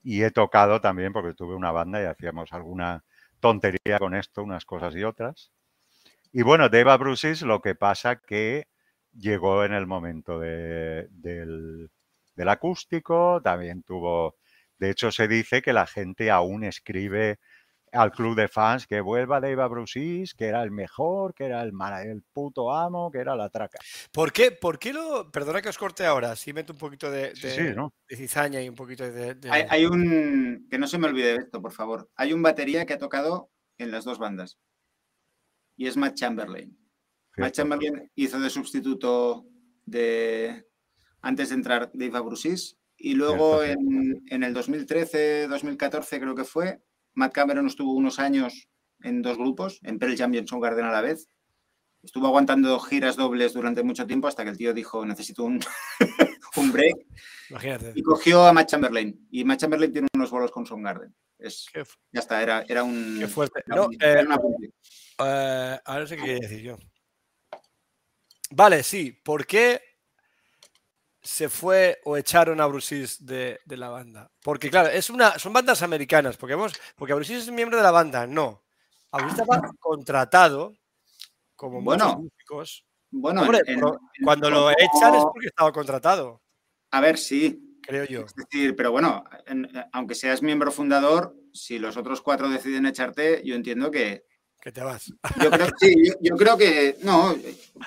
y 0.04 0.24
he 0.24 0.32
tocado 0.32 0.82
también, 0.82 1.14
porque 1.14 1.34
tuve 1.34 1.56
una 1.56 1.72
banda 1.72 2.02
y 2.02 2.06
hacíamos 2.06 2.54
alguna 2.54 3.04
tontería 3.40 4.00
con 4.00 4.16
esto, 4.16 4.44
unas 4.44 4.66
cosas 4.66 4.96
y 4.96 5.04
otras. 5.04 5.52
Y 6.32 6.44
bueno, 6.44 6.70
Deva 6.70 6.98
Brusis 6.98 7.42
lo 7.42 7.62
que 7.62 7.76
pasa 7.76 8.22
que 8.22 8.68
llegó 9.14 9.66
en 9.66 9.74
el 9.74 9.88
momento 9.88 10.40
del, 10.40 11.10
del 12.36 12.50
acústico, 12.50 13.42
también 13.44 13.84
tuvo, 13.84 14.38
de 14.80 14.90
hecho 14.90 15.12
se 15.12 15.28
dice 15.28 15.62
que 15.62 15.74
la 15.74 15.88
gente 15.88 16.32
aún 16.32 16.64
escribe 16.64 17.40
al 17.92 18.12
club 18.12 18.36
de 18.36 18.48
fans 18.48 18.88
que 18.88 19.02
vuelva 19.02 19.42
Dave 19.42 19.62
Abrusis, 19.62 20.34
que 20.34 20.46
era 20.46 20.64
el 20.64 20.72
mejor, 20.72 21.34
que 21.34 21.46
era 21.46 21.62
el, 21.62 21.74
el 22.06 22.24
puto 22.24 22.74
amo, 22.74 23.12
que 23.12 23.20
era 23.20 23.36
la 23.36 23.50
traca. 23.50 23.80
¿Por 24.12 24.32
qué, 24.32 24.52
¿Por 24.52 24.80
qué 24.80 24.94
lo.? 24.94 25.30
Perdona 25.32 25.62
que 25.62 25.70
os 25.70 25.78
corte 25.78 26.06
ahora, 26.06 26.36
si 26.36 26.54
meto 26.54 26.74
un 26.74 26.80
poquito 26.80 27.12
de, 27.12 27.34
cizaña 28.08 28.62
y 28.62 28.70
un 28.70 28.76
poquito 28.76 29.10
de. 29.10 29.38
Hay, 29.50 29.86
un. 29.86 30.68
Que 30.70 30.78
no 30.78 30.88
se 30.88 30.98
me 30.98 31.08
olvide 31.08 31.36
esto, 31.36 31.62
por 31.62 31.72
favor. 31.72 32.10
Hay 32.16 32.34
un 32.34 32.42
batería 32.42 32.86
que 32.86 32.94
ha 32.94 32.98
tocado 32.98 33.52
en 33.78 33.92
las 33.92 34.06
dos 34.06 34.20
bandas. 34.20 34.58
Y 35.76 35.88
es 35.88 35.98
Matt 35.98 36.16
Chamberlain. 36.16 36.78
Matt 37.38 37.54
Chamberlain 37.54 38.12
hizo 38.16 38.40
de 38.40 38.50
sustituto 38.50 39.46
de 39.86 40.66
antes 41.22 41.50
de 41.50 41.56
entrar 41.56 41.92
Dave 41.94 42.18
Abrusis 42.18 42.78
y 42.98 43.16
luego 43.16 43.64
en, 43.64 44.24
en, 44.28 44.44
el 44.44 44.54
2013, 44.54 45.48
2014 45.48 46.20
creo 46.20 46.36
que 46.36 46.44
fue, 46.44 46.82
Matt 47.14 47.34
Cameron 47.34 47.68
estuvo 47.68 47.94
unos 47.94 48.20
años 48.20 48.68
en 49.04 49.22
dos 49.22 49.38
grupos, 49.38 49.80
en 49.84 50.00
Pearl 50.00 50.16
Jam 50.18 50.34
y 50.34 50.38
en 50.38 50.48
Soundgarden 50.48 50.86
a 50.86 50.92
la 50.92 51.02
vez. 51.02 51.28
Estuvo 52.04 52.26
aguantando 52.28 52.80
giras 52.80 53.16
dobles 53.16 53.54
durante 53.54 53.84
mucho 53.84 54.08
tiempo 54.08 54.28
hasta 54.28 54.44
que 54.44 54.50
el 54.50 54.58
tío 54.58 54.74
dijo 54.74 55.06
necesito 55.06 55.44
un, 55.44 55.60
un 56.58 56.72
break. 56.72 56.96
Imagínate. 57.50 57.94
Y 57.96 58.02
cogió 58.02 58.46
a 58.46 58.54
Matt 58.54 58.70
Chamberlain. 58.70 59.28
Y 59.30 59.44
Matt 59.44 59.60
Chamberlain 59.60 59.92
tiene 59.92 60.08
unos 60.16 60.32
bolos 60.32 60.52
con 60.52 60.66
Soundgarden. 60.66 61.14
Es, 61.38 61.66
ya 61.74 62.20
está, 62.20 62.42
era, 62.42 62.64
era 62.68 62.84
un. 62.84 63.18
Qué 63.20 63.28
fuerte. 63.28 63.64
Era 63.66 63.76
No, 63.76 63.90
eh, 64.00 64.24
una- 64.26 64.40
Eh, 65.24 65.80
ahora 65.86 66.02
no 66.02 66.08
sé 66.08 66.16
qué 66.18 66.24
quería 66.24 66.40
decir 66.48 66.62
yo. 66.62 66.78
Vale, 68.52 68.84
sí. 68.84 69.12
¿Por 69.12 69.46
qué 69.46 69.82
se 71.22 71.50
fue 71.50 72.00
o 72.06 72.18
echaron 72.18 72.60
a 72.62 72.66
Brusis 72.66 73.26
de, 73.26 73.60
de 73.66 73.78
la 73.78 73.90
banda? 73.90 74.32
Porque, 74.44 74.70
claro, 74.70 74.90
es 74.90 75.10
una, 75.10 75.38
son 75.38 75.54
bandas 75.54 75.82
americanas. 75.84 76.38
Porque, 76.38 76.56
vemos, 76.56 76.74
porque 76.96 77.14
Brusis 77.14 77.38
es 77.44 77.52
miembro 77.52 77.78
de 77.78 77.84
la 77.84 77.92
banda. 77.92 78.26
No. 78.28 78.64
Brusis 79.12 79.40
estaba 79.40 79.62
contratado 79.80 80.74
como 81.56 81.82
Bueno, 81.82 82.18
músicos. 82.18 82.86
Bueno, 83.12 83.42
Hombre, 83.42 83.60
en- 83.66 83.76
pero 83.80 84.00
en- 84.18 84.24
cuando 84.26 84.50
lo 84.50 84.56
como- 84.62 84.72
echan 84.72 85.16
es 85.16 85.24
porque 85.24 85.48
estaba 85.48 85.72
contratado, 85.72 86.42
A 86.92 87.02
ver, 87.02 87.18
sí. 87.18 87.78
creo 87.84 88.06
yo. 88.06 88.22
Es 88.22 88.34
decir, 88.36 88.76
pero 88.76 88.92
bueno, 88.92 89.24
en- 89.48 89.70
aunque 89.92 90.16
seas 90.16 90.42
miembro 90.42 90.72
fundador, 90.72 91.36
si 91.54 91.78
los 91.78 91.98
otros 91.98 92.22
cuatro 92.22 92.50
deciden 92.50 92.86
echarte, 92.86 93.42
yo 93.46 93.56
entiendo 93.56 93.92
que. 93.92 94.24
Que 94.62 94.72
te 94.72 94.82
vas. 94.82 95.08
Yo 95.42 95.50
creo, 95.50 95.68
sí, 95.80 95.94
yo, 96.06 96.14
yo 96.22 96.36
creo 96.38 96.56
que. 96.58 96.96
No, 97.02 97.36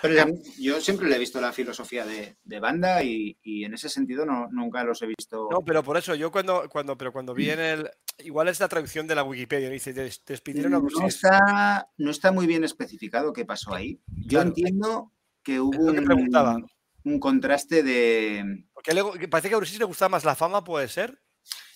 pero 0.02 0.26
yo 0.58 0.80
siempre 0.80 1.08
le 1.08 1.14
he 1.16 1.18
visto 1.20 1.40
la 1.40 1.52
filosofía 1.52 2.04
de, 2.04 2.36
de 2.42 2.58
banda 2.60 3.02
y, 3.04 3.38
y 3.44 3.64
en 3.64 3.74
ese 3.74 3.88
sentido 3.88 4.26
no, 4.26 4.48
nunca 4.50 4.82
los 4.82 5.00
he 5.02 5.06
visto. 5.06 5.48
No, 5.52 5.60
pero 5.64 5.84
por 5.84 5.96
eso, 5.96 6.16
yo 6.16 6.32
cuando, 6.32 6.68
cuando, 6.68 6.98
pero 6.98 7.12
cuando 7.12 7.32
vi 7.32 7.50
en 7.50 7.60
el. 7.60 7.90
Igual 8.18 8.48
es 8.48 8.58
la 8.58 8.68
traducción 8.68 9.06
de 9.06 9.14
la 9.14 9.22
Wikipedia, 9.22 9.70
dice, 9.70 9.92
des- 9.92 10.22
despidieron 10.26 10.74
a 10.74 10.78
no, 10.80 11.06
está, 11.06 11.88
no 11.96 12.10
está 12.10 12.32
muy 12.32 12.46
bien 12.48 12.64
especificado 12.64 13.32
qué 13.32 13.44
pasó 13.44 13.72
ahí. 13.74 14.00
Yo 14.08 14.28
Claro. 14.40 14.48
entiendo 14.48 15.12
que 15.44 15.60
hubo 15.60 15.92
que 15.92 16.00
un, 16.00 16.66
un 17.04 17.20
contraste 17.20 17.84
de. 17.84 18.64
Porque 18.72 18.92
que 19.20 19.28
parece 19.28 19.48
que 19.48 19.54
a 19.54 19.58
Brusis 19.58 19.78
le 19.78 19.84
gustaba 19.84 20.08
más 20.08 20.24
la 20.24 20.34
fama, 20.34 20.64
puede 20.64 20.88
ser. 20.88 21.20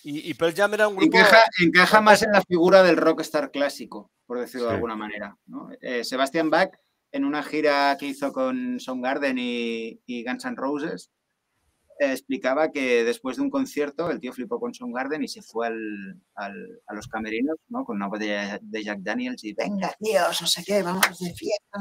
Y, 0.03 0.29
y 0.29 0.33
Pearl 0.33 0.53
Jam 0.55 0.73
era 0.73 0.87
un 0.89 0.95
grupo. 0.97 1.17
Encaja, 1.17 1.41
encaja 1.61 2.01
más 2.01 2.21
en 2.23 2.31
la 2.31 2.41
figura 2.41 2.83
del 2.83 2.97
rockstar 2.97 3.51
clásico, 3.51 4.11
por 4.29 4.39
decirlo 4.39 4.67
de 4.67 4.75
alguna 4.75 4.95
manera. 4.95 5.35
¿no? 5.47 5.69
Eh, 5.81 6.03
Sebastian 6.03 6.51
Bach, 6.51 6.69
en 7.11 7.25
una 7.25 7.41
gira 7.41 7.97
que 7.99 8.05
hizo 8.05 8.31
con 8.31 8.79
Soundgarden 8.79 9.37
y, 9.39 9.99
y 10.05 10.23
Guns 10.23 10.45
N' 10.45 10.55
Roses, 10.55 11.09
eh, 11.99 12.11
explicaba 12.11 12.69
que 12.71 13.03
después 13.03 13.37
de 13.37 13.41
un 13.41 13.49
concierto 13.49 14.11
el 14.11 14.19
tío 14.19 14.31
flipó 14.31 14.59
con 14.59 14.71
Soundgarden 14.71 15.23
y 15.23 15.27
se 15.27 15.41
fue 15.41 15.65
al- 15.65 16.21
al- 16.35 16.79
a 16.85 16.93
los 16.93 17.07
camerinos 17.07 17.57
¿no? 17.69 17.83
con 17.85 17.95
una 17.95 18.07
botella 18.07 18.59
de 18.61 18.83
Jack 18.83 18.99
Daniels 18.99 19.43
y 19.43 19.53
venga, 19.53 19.91
tíos, 19.99 20.39
no 20.41 20.45
sé 20.47 20.63
qué, 20.63 20.83
vamos 20.83 21.17
de 21.17 21.33
fiesta. 21.33 21.79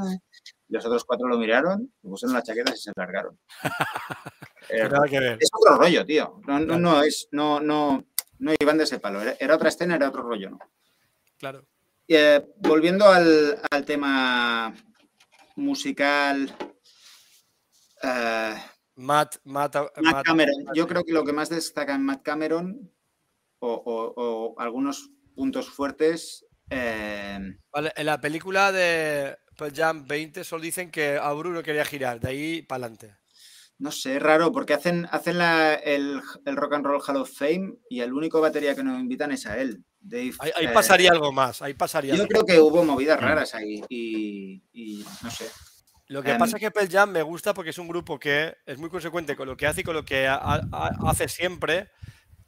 Y 0.71 0.73
los 0.73 0.87
otros 0.87 1.05
cuatro 1.05 1.29
lo 1.29 1.37
miraron, 1.39 1.93
le 2.03 2.09
pusieron 2.11 2.33
las 2.35 2.45
chaquetas 2.45 2.79
y 2.79 2.83
se 2.83 2.93
largaron. 2.97 3.39
Eh, 4.71 4.87
que 5.09 5.19
ver. 5.21 5.39
es 5.41 5.49
otro 5.59 5.79
rollo, 5.79 6.05
tío. 6.05 6.41
No, 6.47 6.59
no, 6.61 6.67
Claro. 6.67 6.81
no 6.81 7.03
es, 7.03 7.29
no, 7.33 7.59
no, 7.59 8.05
no 8.39 8.53
iban 8.61 8.77
de 8.77 8.85
ese 8.85 8.99
palo. 9.01 9.23
Era, 9.23 9.35
era 9.41 9.55
otra 9.55 9.71
escena, 9.71 9.95
era 9.97 10.09
otro 10.11 10.23
rollo, 10.23 10.51
¿no? 10.51 10.59
Claro. 11.39 11.65
Eh, 12.09 12.43
volviendo 12.57 13.05
al, 13.07 13.61
al 13.71 13.85
tema 13.85 14.75
musical, 15.57 16.55
eh, 18.03 18.55
Matt, 18.97 19.37
Matt, 19.45 19.75
Matt 19.75 19.99
Matt- 20.01 20.25
Cameron. 20.27 20.65
Yo 20.75 20.87
creo 20.89 21.05
que 21.05 21.13
lo 21.13 21.25
que 21.25 21.33
más 21.33 21.51
destaca 21.51 21.95
en 21.95 22.05
Matt 22.05 22.23
Cameron, 22.23 22.91
o, 23.61 23.73
o- 23.73 24.15
o 24.17 24.61
algunos 24.61 25.11
puntos 25.35 25.69
fuertes, 25.69 26.45
eh, 26.71 27.39
Vale, 27.73 27.93
en 27.97 28.07
la 28.07 28.21
película 28.21 28.73
de 28.73 29.37
Pearl 29.57 29.75
Jam 29.75 30.05
20 30.07 30.45
solo 30.45 30.63
dicen 30.63 30.91
que 30.91 31.17
a 31.17 31.33
Bruno 31.33 31.63
quería 31.63 31.85
girar, 31.85 32.21
de 32.21 32.29
ahí 32.29 32.63
para 32.63 32.85
adelante. 32.87 33.17
no 33.81 33.93
sé, 33.93 34.17
es 34.17 34.23
raro, 34.23 34.51
porque 34.51 34.75
hacen, 34.75 35.07
hacen 35.13 35.39
la- 35.39 35.75
el, 35.75 36.21
el 36.45 36.57
Rock 36.57 36.73
and 36.75 36.85
Roll 36.87 37.01
Hall 37.07 37.17
of 37.19 37.31
Fame 37.33 37.75
y 37.89 38.01
el 38.01 38.13
único 38.13 38.41
batería 38.41 38.75
que 38.75 38.83
nos 38.83 38.99
invitan 38.99 39.31
es 39.31 39.47
a 39.47 39.59
él, 39.59 39.85
Dave. 40.01 40.33
Ahí, 40.39 40.51
ahí 40.57 40.67
eh, 40.67 40.71
pasaría 40.73 41.11
algo 41.11 41.33
más, 41.33 41.61
ahí 41.63 41.75
pasaría 41.75 42.15
Yo 42.15 42.23
algo. 42.23 42.29
creo 42.29 42.45
que 42.47 42.61
hubo 42.61 42.85
movidas 42.85 43.21
raras 43.21 43.55
ahí 43.55 43.83
y, 43.89 44.63
y 44.73 45.05
no 45.23 45.31
sé. 45.31 45.51
Lo 46.07 46.23
que 46.23 46.31
Em, 46.33 46.39
pasa 46.39 46.57
es 46.57 46.61
que 46.61 46.71
Pearl 46.71 46.89
Jam 46.89 47.11
me 47.11 47.23
gusta 47.23 47.53
porque 47.53 47.71
es 47.71 47.79
un 47.79 47.89
grupo 47.89 48.19
que 48.19 48.57
es 48.65 48.79
muy 48.79 48.89
consecuente 48.89 49.37
con 49.37 49.47
lo 49.49 49.57
que 49.57 49.67
hace 49.67 49.83
y 49.83 49.85
con 49.85 49.95
lo 49.95 50.05
que 50.05 50.27
ha- 50.27 50.37
ha- 50.73 50.91
hace 51.07 51.29
siempre. 51.29 51.91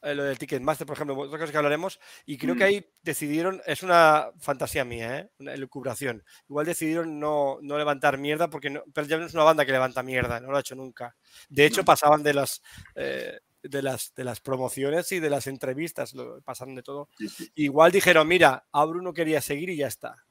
eh, 0.02 0.14
lo 0.14 0.24
del 0.24 0.38
Ticketmaster, 0.38 0.86
por 0.86 0.96
ejemplo, 0.96 1.14
otra 1.18 1.38
cosa 1.38 1.52
que 1.52 1.58
hablaremos. 1.58 2.00
Y 2.24 2.38
creo 2.38 2.54
que 2.56 2.64
Mm. 2.64 2.66
ahí 2.68 2.86
decidieron, 3.02 3.60
es 3.66 3.82
una 3.82 4.30
fantasía 4.38 4.82
mía, 4.82 5.18
¿eh? 5.18 5.30
una 5.40 5.52
elucubración. 5.52 6.24
Igual 6.48 6.64
decidieron 6.64 7.20
no, 7.20 7.58
no 7.60 7.76
levantar 7.76 8.16
mierda 8.16 8.48
porque 8.48 8.70
no, 8.70 8.82
Pearl 8.94 9.08
Jam 9.10 9.20
no 9.20 9.26
es 9.26 9.34
una 9.34 9.44
banda 9.44 9.66
que 9.66 9.72
levanta 9.72 10.02
mierda, 10.02 10.40
no 10.40 10.50
lo 10.50 10.56
ha 10.56 10.60
hecho 10.60 10.74
nunca. 10.74 11.14
De 11.50 11.66
hecho, 11.66 11.82
No. 11.82 11.84
pasaban 11.84 12.22
de 12.22 12.32
las, 12.32 12.62
eh, 12.94 13.40
de 13.62 13.82
las, 13.82 14.14
de 14.14 14.24
las 14.24 14.40
promociones 14.40 15.10
y 15.12 15.20
de 15.20 15.30
las 15.30 15.46
entrevistas, 15.46 16.14
lo, 16.14 16.40
pasaban 16.42 16.74
de 16.74 16.82
todo. 16.82 17.08
Sí, 17.18 17.28
sí, 17.28 17.52
Igual 17.54 17.92
dijeron, 17.92 18.26
mira, 18.26 18.66
a 18.72 18.84
Bruno 18.84 19.12
quería 19.12 19.40
seguir 19.40 19.70
y 19.70 19.76
ya 19.76 19.86
está. 19.86 20.24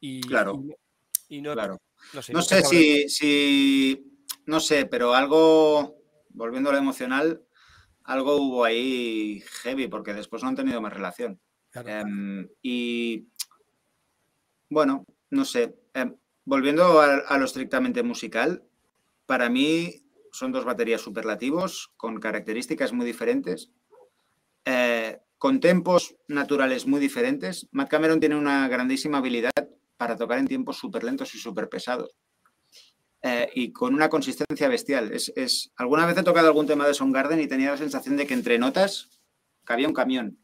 Y, 0.00 0.20
Claro. 0.20 0.62
y- 1.28 1.36
y 1.38 1.42
no, 1.42 1.54
claro. 1.54 1.80
no 2.12 2.22
sé, 2.22 2.32
No 2.32 2.42
sé 2.42 2.62
si, 2.62 3.08
si, 3.08 4.04
no 4.46 4.60
sé, 4.60 4.86
pero 4.86 5.14
algo, 5.14 5.96
volviendo 6.30 6.70
a 6.70 6.72
lo 6.74 6.78
emocional, 6.78 7.42
algo 8.04 8.36
hubo 8.36 8.64
ahí 8.64 9.42
heavy, 9.62 9.88
porque 9.88 10.14
después 10.14 10.42
no 10.42 10.48
han 10.50 10.56
tenido 10.56 10.80
más 10.80 10.92
relación. 10.92 11.40
Claro. 11.70 11.88
Em, 11.88 12.48
y 12.62 13.26
bueno, 14.70 15.04
no 15.30 15.44
sé, 15.44 15.76
em, 15.94 16.16
volviendo 16.44 17.00
a, 17.00 17.16
a 17.16 17.38
lo 17.38 17.44
estrictamente 17.44 18.02
musical, 18.02 18.64
para 19.26 19.48
mí 19.48 20.05
son 20.36 20.52
dos 20.52 20.64
baterías 20.64 21.00
superlativos 21.00 21.92
con 21.96 22.20
características 22.20 22.92
muy 22.92 23.06
diferentes, 23.06 23.70
eh, 24.64 25.18
con 25.38 25.60
tempos 25.60 26.14
naturales 26.28 26.86
muy 26.86 27.00
diferentes. 27.00 27.68
Matt 27.72 27.88
Cameron 27.90 28.20
tiene 28.20 28.36
una 28.36 28.68
grandísima 28.68 29.18
habilidad 29.18 29.52
para 29.96 30.16
tocar 30.16 30.38
en 30.38 30.46
tiempos 30.46 30.76
súper 30.76 31.04
lentos 31.04 31.34
y 31.34 31.38
súper 31.38 31.68
pesados. 31.68 32.16
Eh, 33.22 33.48
y 33.54 33.72
con 33.72 33.94
una 33.94 34.08
consistencia 34.08 34.68
bestial. 34.68 35.10
Es, 35.12 35.32
es- 35.36 35.72
alguna 35.76 36.06
vez 36.06 36.16
he 36.18 36.22
tocado 36.22 36.46
algún 36.48 36.66
tema 36.66 36.86
de 36.86 36.94
Soundgarden 36.94 37.40
y 37.40 37.46
tenía 37.48 37.70
la 37.70 37.76
sensación 37.78 38.16
de 38.16 38.26
que 38.26 38.34
entre 38.34 38.58
notas 38.58 39.08
cabía 39.64 39.88
un 39.88 39.94
camión, 39.94 40.38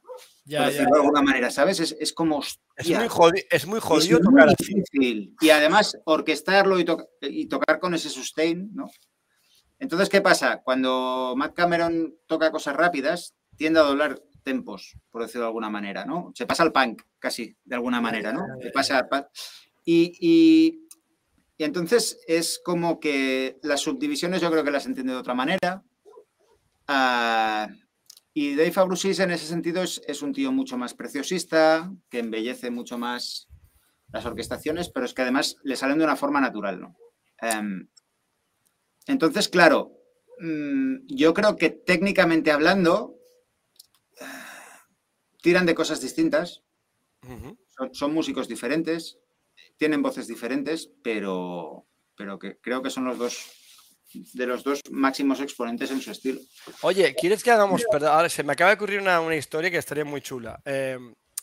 Ya, 0.45 0.59
por 0.59 0.67
ya, 0.67 0.73
decirlo 0.73 0.95
de 0.95 1.01
alguna 1.03 1.23
manera, 1.23 1.51
¿sabes? 1.51 1.79
Es, 1.81 1.93
es 2.01 2.13
como, 2.13 2.43
Es 2.77 2.89
muy, 2.89 3.07
jodi- 3.09 3.45
es 3.51 3.67
muy 3.67 3.79
es 3.79 3.85
jodido 3.85 4.19
muy 4.21 4.33
tocar 4.33 4.49
así. 4.49 4.75
difícil. 4.75 5.37
Y 5.41 5.51
además, 5.51 5.97
orquestarlo 6.07 6.79
y, 6.81 6.85
to- 6.85 7.09
y 7.21 7.47
tocar 7.47 7.79
con 7.79 7.95
ese 7.95 8.09
sustain, 8.09 8.71
¿no? 8.75 8.91
Entonces, 9.83 10.09
¿qué 10.09 10.21
pasa? 10.21 10.63
Cuando 10.63 11.35
Matt 11.37 11.55
Cameron 11.55 12.15
toca 12.29 12.53
cosas 12.53 12.77
rápidas, 12.77 13.35
tiende 13.57 13.81
a 13.81 13.83
doblar 13.83 14.21
tempos, 14.45 14.97
por 15.11 15.23
decirlo 15.23 15.41
de 15.43 15.47
alguna 15.49 15.71
manera, 15.71 16.05
¿no? 16.05 16.31
Se 16.37 16.47
pasa 16.47 16.63
al 16.63 16.71
punk, 16.73 17.03
casi, 17.19 17.57
de 17.65 17.75
alguna 17.75 18.01
manera, 18.01 18.33
¿no? 18.33 18.47
Se 18.63 18.71
pasa 18.71 19.09
pa- 19.09 19.29
y, 19.85 20.13
y- 20.21 20.87
y 21.59 21.65
entonces 21.65 22.21
es 22.29 22.61
como 22.65 23.01
que 23.01 23.59
las 23.65 23.81
subdivisiones 23.81 24.41
yo 24.41 24.53
creo 24.53 24.63
que 24.63 24.71
las 24.71 24.87
entiende 24.87 25.15
de 25.15 25.19
otra 25.19 25.35
manera. 25.35 25.83
Ah, 26.87 27.69
y 28.35 28.55
Dave 28.55 28.73
Abrusis 28.77 29.19
en 29.19 29.33
ese 29.33 29.47
sentido 29.47 29.83
es, 29.83 30.01
es 30.07 30.23
un 30.23 30.33
tío 30.33 30.53
mucho 30.53 30.79
más 30.79 30.95
preciosista, 30.95 31.93
que 32.09 32.21
embellece 32.21 32.71
mucho 32.71 32.99
más 32.99 33.49
las 34.13 34.25
orquestaciones, 34.27 34.91
pero 34.91 35.07
es 35.07 35.13
que 35.15 35.23
además 35.23 35.57
le 35.65 35.75
salen 35.75 35.99
de 35.99 36.05
una 36.05 36.17
forma 36.17 36.41
natural, 36.41 36.81
¿no? 36.81 36.97
Em, 37.41 37.89
entonces, 39.07 39.49
claro, 39.49 39.93
mm, 40.39 41.07
yo 41.07 41.35
creo 41.35 41.57
que 41.57 41.71
técnicamente 41.71 42.51
hablando, 42.51 43.17
ah, 44.21 44.87
tiran 45.41 45.67
de 45.67 45.75
cosas 45.75 46.01
distintas, 46.01 46.63
son, 47.77 47.95
son 47.95 48.13
músicos 48.13 48.49
diferentes, 48.49 49.19
tienen 49.77 50.03
voces 50.03 50.27
diferentes, 50.27 50.91
pero, 51.03 51.87
pero 52.17 52.39
que 52.39 52.59
creo 52.59 52.83
que 52.83 52.91
son 52.91 53.05
los 53.05 53.19
dos 53.19 53.59
de 54.35 54.47
los 54.47 54.63
dos 54.63 54.81
máximos 54.91 55.41
exponentes 55.41 55.91
en 55.91 56.01
su 56.01 56.11
estilo. 56.11 56.41
Oye, 56.83 57.15
¿quieres 57.15 57.43
que 57.43 57.51
hagamos? 57.51 57.83
Perdón, 57.91 58.11
ahora 58.11 58.29
se 58.29 58.43
me 58.43 58.53
acaba 58.53 58.71
de 58.71 58.77
ocurrir 58.77 59.01
una, 59.01 59.21
una 59.21 59.37
historia 59.37 59.71
que 59.71 59.79
estaría 59.79 60.05
muy 60.05 60.21
chula. 60.21 60.61
Eh, 60.65 60.99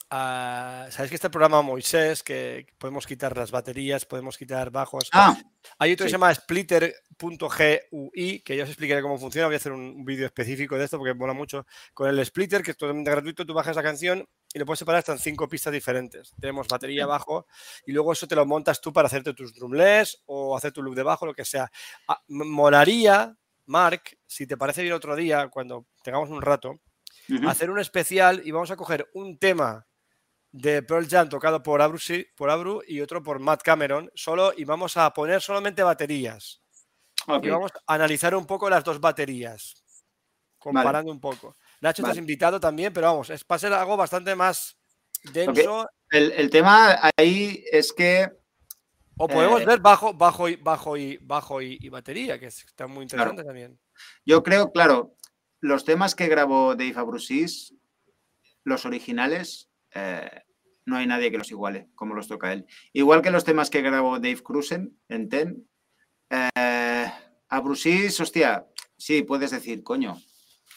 ah, 0.09 0.87
Sabéis 0.89 1.09
que 1.09 1.15
está 1.15 1.27
el 1.27 1.31
programa 1.31 1.61
Moisés, 1.61 2.23
que 2.23 2.65
podemos 2.77 3.05
quitar 3.07 3.35
las 3.37 3.51
baterías, 3.51 4.05
podemos 4.05 4.37
quitar 4.37 4.71
bajos. 4.71 5.09
Ah, 5.11 5.37
Hay 5.77 5.93
otro 5.93 6.05
que 6.05 6.09
sí. 6.09 6.11
se 6.11 6.17
llama 6.17 6.33
splitter.gui, 6.33 8.39
que 8.41 8.57
ya 8.57 8.63
os 8.63 8.69
explicaré 8.69 9.01
cómo 9.01 9.17
funciona. 9.17 9.47
Voy 9.47 9.55
a 9.55 9.57
hacer 9.57 9.71
un, 9.71 9.81
un 9.81 10.05
vídeo 10.05 10.25
específico 10.25 10.77
de 10.77 10.85
esto 10.85 10.97
porque 10.97 11.13
mola 11.13 11.33
mucho. 11.33 11.65
Con 11.93 12.09
el 12.09 12.25
splitter, 12.25 12.63
que 12.63 12.71
es 12.71 12.77
totalmente 12.77 13.11
gratuito, 13.11 13.45
tú 13.45 13.53
bajas 13.53 13.75
la 13.75 13.83
canción 13.83 14.27
y 14.53 14.59
lo 14.59 14.65
puedes 14.65 14.79
separar 14.79 14.99
hasta 14.99 15.11
en 15.11 15.19
cinco 15.19 15.47
pistas 15.47 15.73
diferentes. 15.73 16.33
Tenemos 16.39 16.67
batería 16.67 17.05
bajo 17.05 17.45
y 17.85 17.91
luego 17.91 18.13
eso 18.13 18.27
te 18.27 18.35
lo 18.35 18.45
montas 18.45 18.81
tú 18.81 18.91
para 18.91 19.07
hacerte 19.07 19.33
tus 19.33 19.53
drumless 19.53 20.23
o 20.25 20.57
hacer 20.57 20.71
tu 20.71 20.81
loop 20.81 20.95
de 20.95 21.03
bajo, 21.03 21.25
lo 21.25 21.33
que 21.33 21.45
sea. 21.45 21.71
Ah, 22.07 22.21
molaría, 22.27 23.35
Mark, 23.67 24.17
si 24.25 24.47
te 24.47 24.57
parece 24.57 24.81
bien 24.81 24.93
otro 24.93 25.15
día, 25.15 25.49
cuando 25.49 25.85
tengamos 26.03 26.29
un 26.29 26.41
rato, 26.41 26.79
hacer 27.47 27.69
un 27.69 27.79
especial 27.79 28.41
y 28.43 28.49
vamos 28.49 28.71
a 28.71 28.75
coger 28.75 29.07
un 29.13 29.37
tema 29.37 29.85
de 30.51 30.81
Pearl 30.81 31.07
Jam 31.07 31.29
tocado 31.29 31.61
por 31.61 31.81
Abru, 31.81 31.99
por 32.35 32.49
Abru 32.49 32.81
y 32.87 33.01
otro 33.01 33.21
por 33.21 33.39
Matt 33.39 33.61
Cameron, 33.61 34.11
solo 34.15 34.53
y 34.55 34.63
vamos 34.63 34.97
a 34.97 35.11
poner 35.13 35.41
solamente 35.41 35.83
baterías. 35.83 36.61
Y 37.41 37.49
vamos 37.49 37.71
a 37.85 37.93
analizar 37.93 38.33
un 38.33 38.45
poco 38.45 38.69
las 38.69 38.83
dos 38.83 38.99
baterías, 38.99 39.75
comparando 40.57 41.11
un 41.11 41.19
poco. 41.19 41.55
Nacho, 41.81 42.03
te 42.03 42.09
has 42.09 42.17
invitado 42.17 42.59
también, 42.59 42.91
pero 42.91 43.07
vamos, 43.07 43.29
es 43.29 43.43
para 43.43 43.59
ser 43.59 43.73
algo 43.73 43.95
bastante 43.95 44.35
más 44.35 44.77
denso. 45.31 45.87
El, 46.09 46.49
tema 46.49 46.99
ahí 47.17 47.63
es 47.71 47.93
que. 47.93 48.31
O 49.17 49.27
podemos 49.27 49.61
eh, 49.61 49.65
ver 49.65 49.79
bajo, 49.79 50.13
bajo 50.13 50.47
y 50.49 50.55
bajo 50.55 50.97
y 50.97 51.17
bajo 51.17 51.61
y, 51.61 51.89
batería, 51.89 52.39
que 52.39 52.47
está 52.47 52.87
muy 52.87 53.03
interesante 53.03 53.43
también. 53.43 53.79
Yo 54.25 54.41
creo, 54.41 54.71
claro, 54.71 55.15
los 55.59 55.83
temas 55.85 56.15
que 56.15 56.27
grabó 56.27 56.75
Dave 56.75 56.93
Abrusis, 56.95 57.75
los 58.63 58.85
originales, 58.85 59.68
eh, 59.99 60.43
no 60.85 60.97
hay 60.97 61.07
nadie 61.07 61.31
que 61.31 61.37
los 61.37 61.51
iguale, 61.51 61.89
como 61.95 62.15
los 62.15 62.27
toca 62.27 62.53
él. 62.53 62.65
Igual 62.93 63.21
que 63.21 63.31
los 63.31 63.43
temas 63.43 63.69
que 63.69 63.81
grabó 63.81 64.15
Dave 64.19 64.41
Cruzen 64.41 64.97
en 65.07 65.29
Ten. 65.29 65.69
Eh, 66.29 67.11
Abrusis, 67.49 68.19
hostia, 68.19 68.67
sí, 68.97 69.23
puedes 69.23 69.51
decir, 69.51 69.83
coño, 69.83 70.17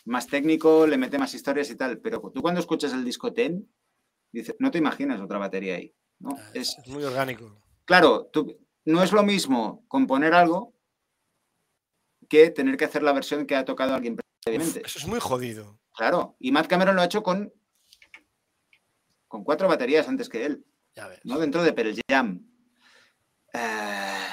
más 0.04 0.26
técnico, 0.26 0.86
le 0.86 0.98
mete 0.98 1.18
más 1.18 1.34
historias 1.34 1.70
y 1.70 1.76
tal, 1.76 1.98
pero 1.98 2.20
tú 2.32 2.40
cuando 2.40 2.60
escuchas 2.60 2.92
el 2.92 3.04
disco 3.04 3.32
Ten, 3.32 3.68
dices, 4.32 4.56
no 4.58 4.70
te 4.70 4.78
imaginas 4.78 5.20
otra 5.20 5.38
batería 5.38 5.76
ahí. 5.76 5.94
¿no? 6.18 6.36
Ah, 6.38 6.50
es, 6.54 6.76
muy 6.86 7.04
orgánico. 7.04 7.60
Claro, 7.84 8.26
tú, 8.32 8.58
no 8.84 9.02
es 9.02 9.12
lo 9.12 9.22
mismo 9.22 9.84
componer 9.88 10.34
algo 10.34 10.74
que 12.28 12.50
tener 12.50 12.76
que 12.76 12.86
hacer 12.86 13.02
la 13.02 13.12
versión 13.12 13.46
que 13.46 13.56
ha 13.56 13.64
tocado 13.64 13.94
alguien 13.94 14.16
previamente. 14.42 14.82
eso 14.84 14.98
es 14.98 15.06
muy 15.06 15.20
jodido. 15.20 15.78
Claro, 15.94 16.36
y 16.38 16.52
Matt 16.52 16.68
Cameron 16.68 16.96
lo 16.96 17.02
ha 17.02 17.06
hecho 17.06 17.22
con, 17.22 17.52
con 19.32 19.44
cuatro 19.44 19.66
baterías 19.66 20.06
antes 20.08 20.28
que 20.28 20.44
él. 20.44 20.62
Ya 20.94 21.08
ves. 21.08 21.20
¿no? 21.24 21.38
Dentro 21.38 21.62
de 21.62 21.72
Pearl 21.72 21.98
Jam. 22.06 22.46
Eh, 23.54 24.28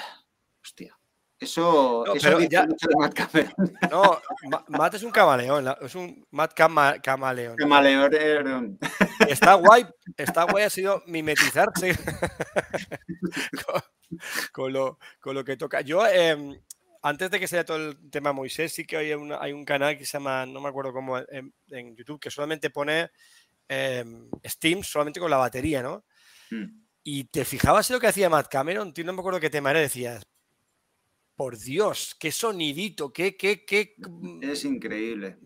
eso, 1.39 2.05
eso 2.13 2.39
ya, 2.41 2.67
mucho 2.67 2.89
de 2.89 2.95
Matt 2.97 3.13
Cameron. 3.13 3.53
No, 3.89 4.19
Matt 4.67 4.95
es 4.95 5.03
un 5.03 5.11
camaleón, 5.11 5.73
es 5.79 5.95
un 5.95 6.27
Matt 6.31 6.53
camaleón. 6.53 7.55
Camaleón. 7.55 8.77
Está 9.25 9.53
guay, 9.53 9.85
está 10.17 10.43
guay, 10.43 10.65
ha 10.65 10.69
sido 10.69 11.01
mimetizarse 11.07 11.95
con, 14.51 14.73
lo, 14.73 14.99
con, 15.21 15.33
lo, 15.33 15.45
que 15.45 15.55
toca. 15.55 15.79
Yo, 15.79 16.05
eh, 16.05 16.61
antes 17.01 17.31
de 17.31 17.39
que 17.39 17.47
sea 17.47 17.63
todo 17.63 17.77
el 17.77 18.11
tema 18.11 18.33
Moisés, 18.33 18.73
sí 18.73 18.85
que 18.85 18.97
hay, 18.97 19.13
hay 19.39 19.53
un 19.53 19.63
canal 19.63 19.97
que 19.97 20.05
se 20.05 20.17
llama, 20.17 20.45
no 20.45 20.59
me 20.59 20.67
acuerdo 20.67 20.91
cómo, 20.91 21.19
en, 21.19 21.95
YouTube, 21.95 22.19
que 22.19 22.31
solamente 22.31 22.69
pone 22.69 23.11
eh, 23.69 24.03
Steam 24.45 24.83
solamente 24.83 25.19
con 25.19 25.31
la 25.31 25.37
batería, 25.37 25.81
¿no? 25.81 26.05
Hmm. 26.49 26.83
Y 27.03 27.25
te 27.25 27.45
fijabas 27.45 27.89
en 27.89 27.95
lo 27.95 27.99
que 27.99 28.07
hacía 28.07 28.29
Matt 28.29 28.49
Cameron, 28.49 28.93
tío, 28.93 29.05
no 29.05 29.13
me 29.13 29.19
acuerdo 29.19 29.39
qué 29.39 29.49
tema 29.49 29.71
era, 29.71 29.79
decías, 29.79 30.23
por 31.39 31.57
Dios, 31.57 32.17
qué 32.19 32.33
sonidito, 32.33 33.13
qué, 33.13 33.37
qué, 33.37 33.63
qué. 33.63 33.95
Mm, 33.97 34.43
es 34.43 34.65
increíble. 34.65 35.37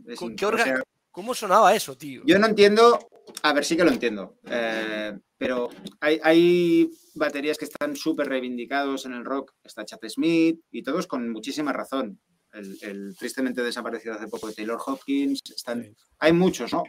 ¿Cómo 1.11 1.36
sonaba 1.36 1.76
eso, 1.76 1.95
tío? 1.95 2.24
Yo 2.26 2.39
no 2.39 2.47
entiendo, 2.47 3.07
a 3.43 3.53
ver, 3.53 3.63
sí 3.63 3.78
que 3.78 3.84
lo 3.84 3.91
entiendo, 3.91 4.39
eh, 4.49 5.15
pero 5.38 5.69
hay, 5.99 6.89
baterías 7.13 7.59
que 7.59 7.65
están 7.65 7.95
súper 7.95 8.28
reivindicados 8.28 9.05
en 9.05 9.13
el 9.13 9.24
rock, 9.24 9.53
está 9.63 9.86
Chad 9.86 9.99
Smith 10.07 10.59
y 10.71 10.82
todos 10.82 11.05
con 11.05 11.30
muchísima 11.30 11.71
razón. 11.71 12.19
El, 12.51 13.15
tristemente 13.15 13.61
desaparecido 13.61 14.15
hace 14.15 14.28
poco 14.28 14.47
de 14.47 14.55
Taylor 14.55 14.82
Hopkins, 14.84 15.41
están, 15.55 15.95
hay 16.17 16.34
muchos, 16.34 16.74
¿no? 16.74 16.84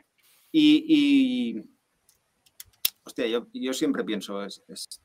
Y, 0.56 1.60
hostia, 3.02 3.26
yo, 3.26 3.48
yo 3.52 3.72
siempre 3.72 4.04
pienso, 4.04 4.44
es, 4.44 4.62
es 4.68 5.00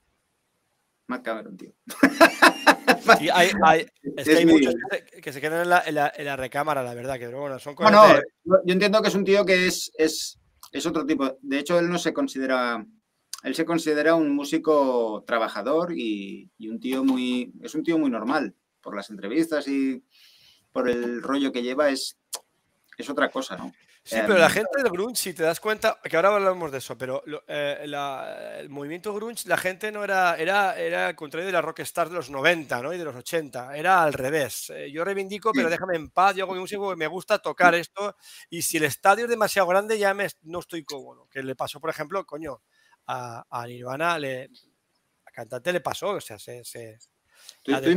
Matt 1.08 1.24
Cameron, 1.24 1.58
tío. 1.58 1.74
hay, 3.34 4.46
muchos 4.46 4.76
que 5.24 5.34
se, 5.34 5.42
quedan 5.42 5.62
en 5.88 5.96
la, 5.96 6.36
recámara, 6.36 6.84
la 6.84 6.94
verdad, 6.94 7.18
que 7.18 7.30
bueno, 7.30 7.58
son 7.58 7.74
cosas 7.74 8.22
yo 8.46 8.74
entiendo 8.74 9.02
que 9.02 9.08
es 9.08 9.16
un 9.16 9.26
tío 9.26 9.44
que 9.44 9.66
es, 9.66 9.92
es, 9.98 10.40
es, 10.72 10.86
otro 10.86 11.04
tipo. 11.04 11.40
De 11.42 11.58
hecho, 11.58 11.80
él 11.80 11.90
no 11.90 11.98
se 11.98 12.14
considera. 12.14 12.86
Él 13.42 13.56
se 13.56 13.66
considera 13.66 14.14
un 14.14 14.36
músico 14.36 15.24
trabajador 15.26 15.94
y, 15.98 16.52
y 16.60 16.70
un 16.70 16.80
tío 16.80 17.04
muy. 17.04 17.54
Es 17.64 17.74
un 17.74 17.84
tío 17.84 17.98
muy 17.98 18.12
normal. 18.12 18.54
Por 18.82 18.96
las 18.96 19.10
entrevistas 19.10 19.68
y 19.68 20.04
por 20.72 20.88
el 20.90 21.24
rollo 21.24 21.52
que 21.52 21.64
lleva, 21.64 21.90
es, 21.90 22.20
es 22.98 23.10
otra 23.10 23.30
cosa, 23.30 23.58
¿no? 23.58 23.74
Sí, 24.10 24.18
pero 24.26 24.40
la 24.40 24.50
gente 24.50 24.72
del 24.82 24.92
grunge, 24.92 25.22
si 25.22 25.34
te 25.36 25.44
das 25.44 25.60
cuenta, 25.60 26.00
que 26.04 26.16
ahora 26.16 26.34
hablamos 26.34 26.72
de 26.72 26.80
eso, 26.80 26.98
pero 26.98 27.22
eh, 27.48 27.78
el 28.60 28.68
movimiento 28.70 29.14
grunge, 29.14 29.48
la 29.48 29.56
gente 29.56 29.92
no 29.92 30.04
era, 30.04 30.36
era, 30.36 30.80
era 30.80 31.10
el 31.10 31.16
contrario 31.16 31.46
de 31.46 31.52
la 31.52 31.62
rockstar 31.62 32.10
de 32.10 32.16
los 32.16 32.32
90 32.32 32.82
¿no? 32.82 32.92
y 32.92 32.98
de 32.98 33.04
los 33.04 33.16
80, 33.16 33.78
era 33.78 34.02
al 34.02 34.14
revés. 34.14 34.72
Eh, 34.72 34.92
yo 34.92 35.04
reivindico, 35.04 35.52
pero 35.54 35.70
déjame 35.70 35.96
en 35.96 36.10
paz, 36.10 36.36
yo 36.36 36.46
hago 36.46 36.56
mi 36.56 36.60
música 36.60 36.80
porque 36.80 36.98
me 36.98 37.06
gusta 37.06 37.38
tocar 37.38 37.76
esto 37.76 38.16
y 38.50 38.64
si 38.64 38.78
el 38.78 38.86
estadio 38.86 39.26
es 39.26 39.30
demasiado 39.30 39.68
grande 39.68 40.00
ya 40.00 40.16
me, 40.16 40.28
no 40.42 40.60
estoy 40.60 40.84
cómodo. 40.84 41.28
Que 41.30 41.44
le 41.44 41.56
pasó, 41.56 41.80
por 41.80 41.92
ejemplo, 41.92 42.26
coño, 42.26 42.64
a, 43.06 43.46
a 43.48 43.68
Nirvana, 43.68 44.18
le, 44.18 44.50
a 45.26 45.32
cantante 45.32 45.72
le 45.72 45.82
pasó, 45.82 46.10
o 46.10 46.22
sea, 46.22 46.40
se... 46.40 46.64
se 46.64 46.98
tú, 47.64 47.92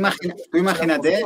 imagínate... 0.57 1.23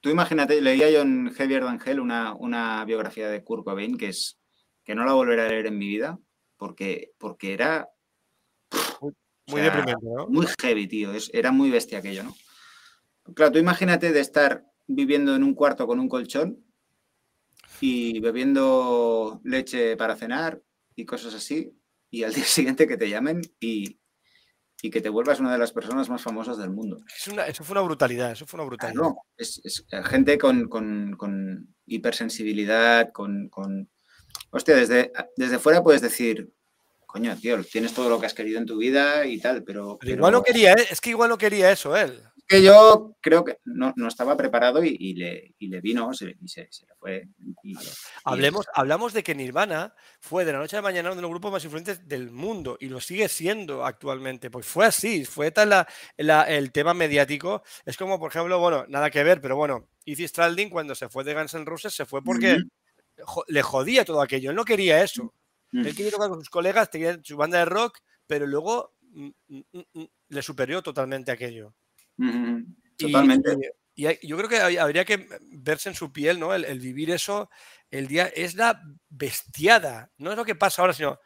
Tú 0.00 0.08
imagínate, 0.10 0.60
leía 0.60 0.90
yo 0.90 1.02
en 1.02 1.32
Javier 1.32 1.64
D'Angel 1.64 2.00
una, 2.00 2.34
una 2.34 2.84
biografía 2.84 3.28
de 3.28 3.44
Kurt 3.44 3.64
Cobain 3.64 3.98
que 3.98 4.08
es 4.08 4.38
que 4.84 4.94
no 4.94 5.04
la 5.04 5.12
volveré 5.12 5.42
a 5.42 5.48
leer 5.48 5.66
en 5.66 5.78
mi 5.78 5.86
vida 5.86 6.18
porque, 6.56 7.12
porque 7.18 7.52
era 7.52 7.88
muy, 9.46 9.60
deprimente, 9.60 10.06
¿no? 10.06 10.26
Muy 10.28 10.46
heavy, 10.60 10.86
tío. 10.86 11.10
era 11.32 11.52
muy 11.52 11.70
bestia 11.70 11.98
aquello, 11.98 12.24
¿no? 12.24 12.34
Claro, 13.34 13.52
tú 13.52 13.58
imagínate 13.58 14.12
de 14.12 14.20
estar 14.20 14.64
viviendo 14.86 15.34
en 15.36 15.44
un 15.44 15.54
cuarto 15.54 15.86
con 15.86 16.00
un 16.00 16.08
colchón 16.08 16.64
y 17.80 18.20
bebiendo 18.20 19.40
leche 19.44 19.96
para 19.96 20.16
cenar 20.16 20.62
y 20.94 21.04
cosas 21.04 21.34
así, 21.34 21.72
y 22.10 22.24
al 22.24 22.34
día 22.34 22.44
siguiente 22.44 22.86
que 22.86 22.96
te 22.96 23.08
llamen 23.08 23.42
y, 23.60 23.99
y 24.82 24.90
que 24.90 25.00
te 25.00 25.08
vuelvas 25.08 25.40
una 25.40 25.52
de 25.52 25.58
las 25.58 25.72
personas 25.72 26.08
más 26.08 26.22
famosas 26.22 26.58
del 26.58 26.70
mundo. 26.70 26.98
eso 27.46 27.64
fue 27.64 27.72
una 27.72 27.82
brutalidad, 27.82 28.32
eso 28.32 28.46
fue 28.46 28.58
una 28.58 28.66
brutalidad. 28.66 29.00
no, 29.00 29.16
es, 29.36 29.84
eh, 29.90 30.02
gente 30.04 30.38
con, 30.38 30.68
hipersensibilidad, 31.86 33.12
con, 33.12 33.50
Hostia, 34.50 34.76
desde, 34.76 35.12
desde 35.36 35.58
fuera 35.58 35.82
puedes 35.82 36.02
decir, 36.02 36.52
coño, 37.06 37.36
tío, 37.36 37.62
tienes 37.64 37.92
todo 37.92 38.08
lo 38.08 38.20
que 38.20 38.26
has 38.26 38.34
querido 38.34 38.58
en 38.58 38.66
tu 38.66 38.78
vida 38.78 39.26
y 39.26 39.40
tal, 39.40 39.64
pero... 39.64 39.98
igual 40.02 40.32
no 40.32 40.42
quería, 40.42 40.72
¿eh? 40.72 40.86
es 40.90 41.00
que 41.00 41.10
igual 41.10 41.30
no 41.30 41.38
quería 41.38 41.70
eso 41.70 41.96
él 41.96 42.20
que 42.50 42.64
yo 42.64 43.16
creo 43.20 43.44
que 43.44 43.58
no, 43.64 43.94
estaba 44.08 44.36
preparado 44.36 44.82
y, 44.82 45.14
le, 45.14 45.54
le, 45.60 45.80
vino 45.80 46.12
se, 46.12 46.36
y 46.40 46.48
se, 46.48 46.62
le 46.62 46.94
fue. 46.98 47.28
Hablemos, 48.24 48.66
hablamos 48.74 49.12
de 49.12 49.22
que 49.22 49.36
Nirvana 49.36 49.94
fue 50.18 50.44
de 50.44 50.52
la 50.52 50.58
noche 50.58 50.74
a 50.74 50.78
la 50.78 50.82
mañana 50.82 51.10
uno 51.10 51.16
de 51.16 51.22
los 51.22 51.30
grupos 51.30 51.52
más 51.52 51.62
influyentes 51.62 52.08
del 52.08 52.32
mundo 52.32 52.76
y 52.80 52.88
lo 52.88 53.00
sigue 53.00 53.28
siendo 53.28 53.84
actualmente. 53.84 54.50
Pues 54.50 54.66
fue 54.66 54.84
así, 54.84 55.24
fue 55.24 55.52
tal 55.52 55.68
la, 56.16 56.42
el 56.42 56.72
tema 56.72 56.92
mediático. 56.92 57.62
Es 57.84 57.96
como, 57.96 58.18
por 58.18 58.32
ejemplo, 58.32 58.58
bueno, 58.58 58.84
nada 58.88 59.10
que 59.10 59.22
ver, 59.22 59.40
pero 59.40 59.54
bueno, 59.54 59.88
Izzy 60.04 60.26
Stradlin 60.26 60.70
cuando 60.70 60.96
se 60.96 61.08
fue 61.08 61.22
de 61.22 61.34
Guns 61.34 61.54
N' 61.54 61.64
Roses 61.64 61.94
se 61.94 62.04
fue 62.04 62.20
porque 62.24 62.58
le 63.46 63.62
jodía 63.62 64.04
todo 64.04 64.20
aquello. 64.20 64.50
Él 64.50 64.56
no 64.56 64.64
quería 64.64 65.04
eso. 65.04 65.32
Él 65.72 65.94
quería 65.94 66.10
tocar 66.10 66.30
con 66.30 66.40
sus 66.40 66.50
colegas, 66.50 66.90
tenía 66.90 67.16
su 67.22 67.36
banda 67.36 67.58
de 67.58 67.66
rock, 67.66 67.98
pero 68.26 68.44
luego 68.44 68.96
mm, 69.02 69.28
mm, 69.46 69.62
mm, 69.94 70.04
le 70.30 70.42
superió 70.42 70.82
totalmente 70.82 71.30
aquello. 71.30 71.76
Totalmente. 72.96 73.74
Y, 73.94 74.26
yo 74.26 74.36
creo 74.36 74.48
que 74.48 74.78
habría 74.78 75.04
que 75.04 75.26
verse 75.52 75.90
en 75.90 75.94
su 75.94 76.12
piel, 76.12 76.38
¿no? 76.40 76.54
El, 76.54 76.80
vivir 76.80 77.10
eso, 77.10 77.50
el 77.90 78.06
día, 78.06 78.26
es 78.28 78.54
la 78.54 78.82
bestiada, 79.08 80.10
no 80.16 80.30
es 80.30 80.36
lo 80.36 80.44
que 80.44 80.54
pasa 80.54 80.82
ahora, 80.82 80.94
sino 80.94 81.18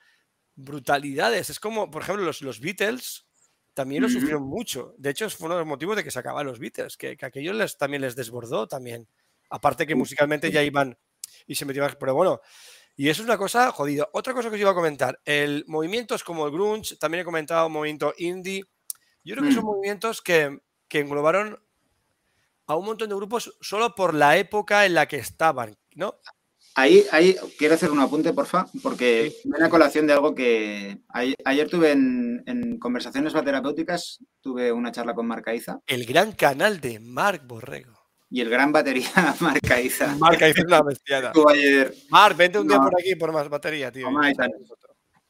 brutalidades. 0.55 1.51
Es 1.51 1.61
como, 1.61 1.91
por 1.91 2.03
ejemplo, 2.03 2.25
los, 2.25 2.43
los 2.43 2.61
Beatles 2.61 3.27
también 3.75 4.03
lo 4.03 4.09
sufrieron 4.09 4.43
mucho. 4.45 4.95
De 4.99 5.11
hecho, 5.11 5.29
fue 5.31 5.47
uno 5.47 5.57
de 5.57 5.61
los 5.61 5.69
motivos 5.69 5.97
de 5.97 6.05
que 6.05 6.11
se 6.11 6.19
acababan 6.19 6.47
los 6.47 6.59
Beatles, 6.59 6.97
que, 6.97 7.17
que 7.17 7.27
aquello 7.27 7.53
les, 7.53 7.77
también 7.77 8.03
les 8.03 8.17
desbordó 8.17 8.67
también. 8.67 9.09
Aparte 9.51 9.87
que 9.87 9.95
musicalmente 9.95 10.51
ya 10.51 10.63
iban 10.63 10.97
y 11.47 11.55
se 11.55 11.65
metían, 11.65 11.97
pero 11.99 12.15
bueno, 12.15 12.41
y 12.97 13.09
eso 13.09 13.23
es 13.23 13.29
una 13.29 13.39
cosa 13.39 13.73
jodida. 13.73 14.09
Otra 14.13 14.33
cosa 14.33 14.49
que 14.49 14.55
os 14.55 14.61
iba 14.61 14.71
a 14.71 14.75
comentar, 14.75 15.21
el 15.25 15.65
movimientos 15.67 16.23
como 16.23 16.47
el 16.47 16.53
grunge, 16.53 16.97
también 16.97 17.23
he 17.23 17.25
comentado 17.25 17.69
movimiento 17.69 18.15
indie. 18.19 18.65
Yo 19.25 19.35
creo 19.35 19.49
que 19.49 19.55
son 19.55 19.65
mm. 19.65 19.67
movimientos 19.67 20.23
que 20.23 20.59
que 20.89 21.01
englobaron 21.01 21.61
a 22.67 22.77
un 22.77 22.87
montón 22.87 23.09
de 23.09 23.15
grupos 23.15 23.57
solo 23.61 23.95
por 23.95 24.15
la 24.15 24.37
época 24.37 24.87
en 24.87 24.95
la 24.95 25.07
que 25.07 25.17
estaban, 25.17 25.77
¿no? 25.95 26.15
Ahí, 26.77 27.05
ahí 27.13 27.37
quiero 27.57 27.75
hacer 27.75 27.91
un 27.93 28.01
apunte, 28.01 28.33
porfa, 28.33 28.67
porque 28.83 29.33
viene 29.45 29.67
a 29.67 29.71
colación 29.71 30.09
de 30.09 30.13
algo 30.13 30.35
que 30.35 30.99
ayer, 31.45 31.71
tuve 31.71 31.93
en, 31.93 32.79
conversaciones 32.81 33.33
terapéuticas, 33.33 34.19
tuve 34.41 34.73
una 34.73 34.91
charla 34.91 35.15
con 35.15 35.27
Marc 35.27 35.47
Aiza. 35.47 35.79
El 35.87 36.05
gran 36.05 36.33
canal 36.33 36.81
de 36.81 36.99
Marc 36.99 37.47
Borrego. 37.47 37.95
Y 38.29 38.41
el 38.41 38.51
gran 38.51 38.73
batería 38.73 39.09
Marc 39.41 39.71
Aiza. 39.71 40.17
Marc 40.17 40.43
Aiza 40.43 40.61
es 40.61 40.67
una 40.67 40.83
bestiada. 40.83 41.33
ayer. 41.49 41.95
Marc, 42.11 42.37
vente 42.37 42.59
un 42.59 42.67
día 42.67 42.79
por 42.79 42.99
aquí 42.99 43.15
por 43.15 43.31
más 43.31 43.49
batería, 43.49 43.93
tío. 43.93 44.09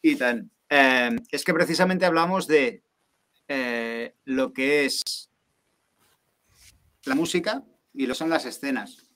y 0.01 0.17
tan. 0.17 0.51
Eh, 0.71 1.11
es 1.31 1.45
que 1.45 1.53
precisamente 1.53 2.07
hablamos 2.07 2.47
de 2.47 2.83
eh, 3.49 4.15
lo 4.25 4.55
que 4.55 4.87
es 4.87 5.29
la 7.07 7.15
música 7.15 7.65
y 7.93 8.07
lo 8.07 8.15
son 8.15 8.31
las 8.31 8.45
escenas. 8.45 9.11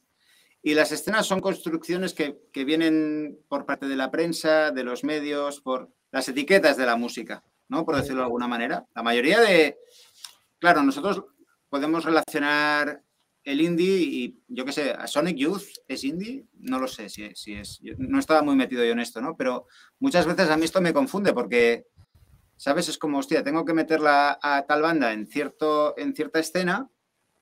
Y 0.62 0.74
las 0.74 0.92
escenas 0.92 1.26
son 1.26 1.40
construcciones 1.40 2.14
que, 2.14 2.40
vienen 2.64 3.38
por 3.48 3.64
parte 3.64 3.86
de 3.86 3.96
la 3.96 4.10
prensa, 4.10 4.70
de 4.70 4.84
los 4.84 5.04
medios, 5.04 5.60
por 5.60 5.92
las 6.10 6.28
etiquetas 6.28 6.76
de 6.76 6.86
la 6.86 6.96
música, 6.96 7.44
¿no? 7.68 7.84
Por 7.84 7.96
decirlo 7.96 8.18
de 8.18 8.24
alguna 8.24 8.48
manera. 8.48 8.86
La 8.94 9.02
mayoría 9.02 9.40
de. 9.40 9.78
Claro, 10.58 10.82
nosotros 10.82 11.24
podemos 11.68 12.04
relacionar 12.04 13.02
el 13.44 13.60
indie 13.60 13.96
y 13.98 14.42
yo 14.48 14.64
qué 14.64 14.72
sé, 14.72 14.90
a 14.90 15.06
Sonic 15.06 15.36
Youth 15.36 15.62
es 15.86 16.04
indie, 16.04 16.44
no 16.58 16.78
lo 16.78 16.88
sé 16.88 17.08
si, 17.08 17.30
si 17.34 17.54
es. 17.54 17.80
no 17.96 18.18
estaba 18.18 18.42
muy 18.42 18.56
metido 18.56 18.84
yo 18.84 18.92
en 18.92 18.98
esto, 18.98 19.20
¿no? 19.20 19.36
Pero 19.36 19.68
muchas 20.00 20.26
veces 20.26 20.50
a 20.50 20.56
mí 20.56 20.64
esto 20.64 20.80
me 20.80 20.92
confunde 20.92 21.32
porque, 21.32 21.86
¿sabes? 22.56 22.88
Es 22.88 22.98
como, 22.98 23.18
hostia, 23.18 23.44
tengo 23.44 23.64
que 23.64 23.74
meterla 23.74 24.38
a 24.42 24.66
tal 24.66 24.82
banda 24.82 25.12
en, 25.12 25.28
cierto, 25.28 25.96
en 25.96 26.14
cierta 26.14 26.40
escena 26.40 26.90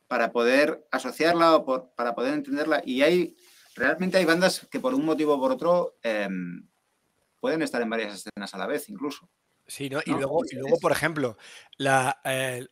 para 0.09 0.32
poder 0.32 0.86
asociarla 0.90 1.57
o 1.57 1.94
para 1.94 2.14
poder 2.14 2.34
entenderla. 2.34 2.82
Y 2.84 3.02
hay, 3.02 3.36
realmente 3.74 4.18
hay 4.18 4.24
bandas 4.24 4.66
que 4.70 4.80
por 4.80 4.94
un 4.94 5.04
motivo 5.04 5.34
o 5.34 5.40
por 5.40 5.52
otro 5.52 5.98
em, 6.02 6.66
pueden 7.40 7.62
estar 7.62 7.82
en 7.82 7.90
varias 7.90 8.14
escenas 8.14 8.54
a 8.54 8.59
la 8.59 8.66
vez 8.66 8.88
incluso. 8.88 9.28
Sí, 9.66 9.90
¿no? 9.90 10.00
Y, 10.04 10.11
luego, 10.11 10.42
y 10.48 10.54
luego, 10.57 10.78
por 10.78 10.92
ejemplo, 10.92 11.36
la, 11.76 12.20
eh, 12.24 12.66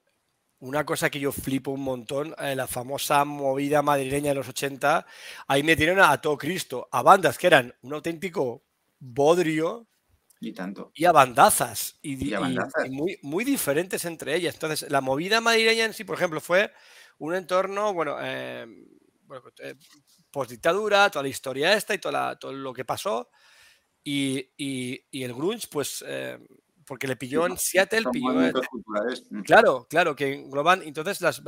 una 0.61 0.87
cosa 0.87 1.11
que 1.11 1.18
yo 1.18 1.32
flipo 1.32 1.72
un 1.72 1.82
montón, 1.82 2.35
eh, 2.39 2.55
la 2.55 2.68
famosa 2.68 3.24
movida 3.24 3.82
madrileña 3.82 4.30
de 4.30 4.37
los 4.37 4.49
80, 4.49 5.05
ahí 5.49 5.62
metieron 5.64 5.99
a, 5.99 6.12
a 6.12 6.20
todo 6.20 6.39
Cristo, 6.39 6.89
a 6.93 7.03
bandas 7.03 7.37
que 7.37 7.49
eran 7.49 7.74
un 7.82 7.95
auténtico 7.95 8.62
bodrio, 9.01 9.89
y 10.45 10.53
tanto. 10.53 10.93
Y 10.95 11.05
a 11.07 11.12
bandazas. 11.12 11.99
Y, 12.03 12.16
muy, 12.91 13.18
muy 13.22 13.45
diferentes 13.45 14.05
entre 14.05 14.35
ellas. 14.35 14.55
Entonces, 14.55 14.91
la 14.91 15.01
movida 15.01 15.41
madrileña 15.41 15.85
en 15.85 15.95
sí, 15.95 16.05
por 16.05 16.16
ejemplo, 16.16 16.41
fue 16.41 16.70
un 17.19 17.35
entorno, 17.35 17.93
bueno, 17.93 18.17
eh, 18.21 18.67
eh, 19.61 19.75
post-dictadura, 20.31 21.11
toda 21.11 21.23
la 21.23 21.29
historia 21.29 21.75
esta 21.75 21.95
y 21.95 21.99
toda 21.99 22.39
todo 22.39 22.53
lo 22.53 22.73
que 22.73 22.85
pasó. 22.85 23.31
Y, 24.03 24.51
el 24.59 25.33
grunge, 25.33 25.67
pues, 25.71 26.05
eh, 26.07 26.39
porque 26.87 27.07
le 27.07 27.17
pilló 27.17 27.47
en 27.47 27.57
Seattle, 27.57 28.05
pilló... 28.12 28.33
Mm. 28.33 29.43
Claro, 29.43 29.87
claro, 29.89 30.15
que 30.15 30.35
engloban, 30.35 30.83
entonces 30.83 31.21
las... 31.21 31.43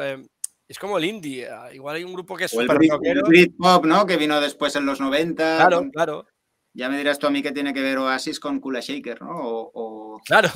es 0.67 0.79
como 0.79 0.99
el 0.99 1.05
indie, 1.05 1.49
igual 1.73 1.97
hay 1.97 2.05
un 2.05 2.15
grupo 2.15 2.37
que 2.37 2.45
es 2.45 2.51
súper. 2.51 2.79
Britpop, 3.27 3.85
¿no? 3.85 4.07
Que 4.07 4.17
vino 4.17 4.41
después 4.41 4.75
en 4.77 4.87
los 4.87 5.01
90. 5.01 5.57
Claro, 5.57 5.91
claro. 5.93 6.27
Ya 6.73 6.91
me 6.91 6.99
dirás 6.99 7.19
tú 7.19 7.27
a 7.27 7.31
mí 7.31 7.43
que 7.43 7.53
tiene 7.53 7.73
que 7.73 7.81
ver 7.81 7.97
Oasis 7.97 8.39
con 8.39 8.61
Kula 8.61 8.81
Shaker, 8.81 9.23
¿no? 9.23 9.33
O, 9.35 10.21
claro 10.27 10.51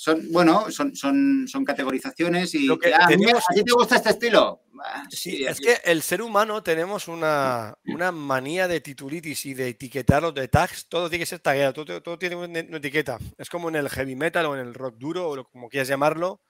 son, 0.00 0.32
bueno, 0.32 0.70
son, 0.70 0.96
son, 0.96 1.46
son 1.46 1.62
categorizaciones 1.62 2.54
y 2.54 2.66
que, 2.78 2.94
ah, 2.94 3.06
te 3.06 3.70
gusta 3.70 3.96
este 3.96 4.08
estilo? 4.08 4.62
sí, 5.10 5.44
es 5.44 5.60
que 5.60 5.76
el 5.84 6.00
ser 6.00 6.22
humano 6.22 6.62
tenemos 6.62 7.06
una, 7.06 7.76
manía 8.10 8.66
de 8.66 8.80
titulitis 8.80 9.44
y 9.44 9.52
de 9.52 9.68
etiquetarlo 9.68 10.32
de 10.32 10.48
tags, 10.48 10.86
todo 10.88 11.10
tiene 11.10 11.24
que 11.24 11.26
ser 11.26 11.40
tagueado, 11.40 11.84
todo, 11.84 12.18
tiene 12.18 12.36
una, 12.36 12.60
etiqueta. 12.60 13.18
Es 13.36 13.50
como 13.50 13.68
en 13.68 13.76
el 13.76 13.90
heavy 13.90 14.16
metal 14.16 14.46
o 14.46 14.56
en 14.56 14.66
el 14.66 14.72
rock 14.72 14.96
duro 14.96 15.28
o 15.28 15.44
como 15.44 15.68
quieras 15.68 15.88
llamarlo, 15.88 16.40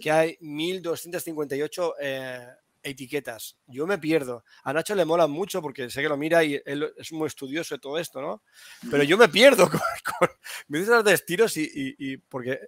que 0.00 0.10
hay 0.10 0.36
1258 0.40 1.94
eh, 2.00 2.44
etiquetas. 2.82 3.56
Yo 3.66 3.86
me 3.86 3.98
pierdo. 3.98 4.44
A 4.64 4.72
Nacho 4.72 4.96
le 4.96 5.04
mola 5.04 5.28
mucho 5.28 5.62
porque 5.62 5.90
sé 5.90 6.02
que 6.02 6.08
lo 6.08 6.16
mira 6.16 6.42
y 6.42 6.60
él 6.64 6.92
es 6.96 7.12
muy 7.12 7.26
estudioso 7.26 7.76
de 7.76 7.80
todo 7.80 7.98
esto, 7.98 8.20
¿no? 8.20 8.42
Pero 8.90 9.02
yo 9.02 9.16
me 9.16 9.28
pierdo 9.28 9.68
con, 9.70 10.28
me 10.68 10.80
dices 10.80 11.04
de 11.04 11.12
estilos 11.12 11.56
y, 11.56 11.70
y, 11.72 12.16
porque 12.16 12.60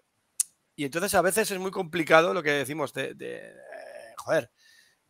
y 0.79 0.85
entonces 0.85 1.13
a 1.15 1.23
veces 1.23 1.51
es 1.51 1.59
muy 1.59 1.73
complicado 1.73 2.33
lo 2.33 2.41
que 2.41 2.53
decimos 2.53 2.95
de, 2.95 3.17
eh, 3.19 3.55
joder, 4.17 4.49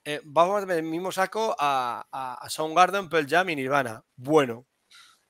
eh, 0.02 0.22
vamos 0.24 0.66
del 0.66 0.82
mismo 0.82 1.12
saco 1.12 1.54
a, 1.58 2.08
a, 2.10 2.48
Soundgarden, 2.48 3.10
Pearl 3.10 3.28
Jam 3.28 3.50
y 3.50 3.56
Nirvana. 3.56 4.02
Bueno. 4.16 4.66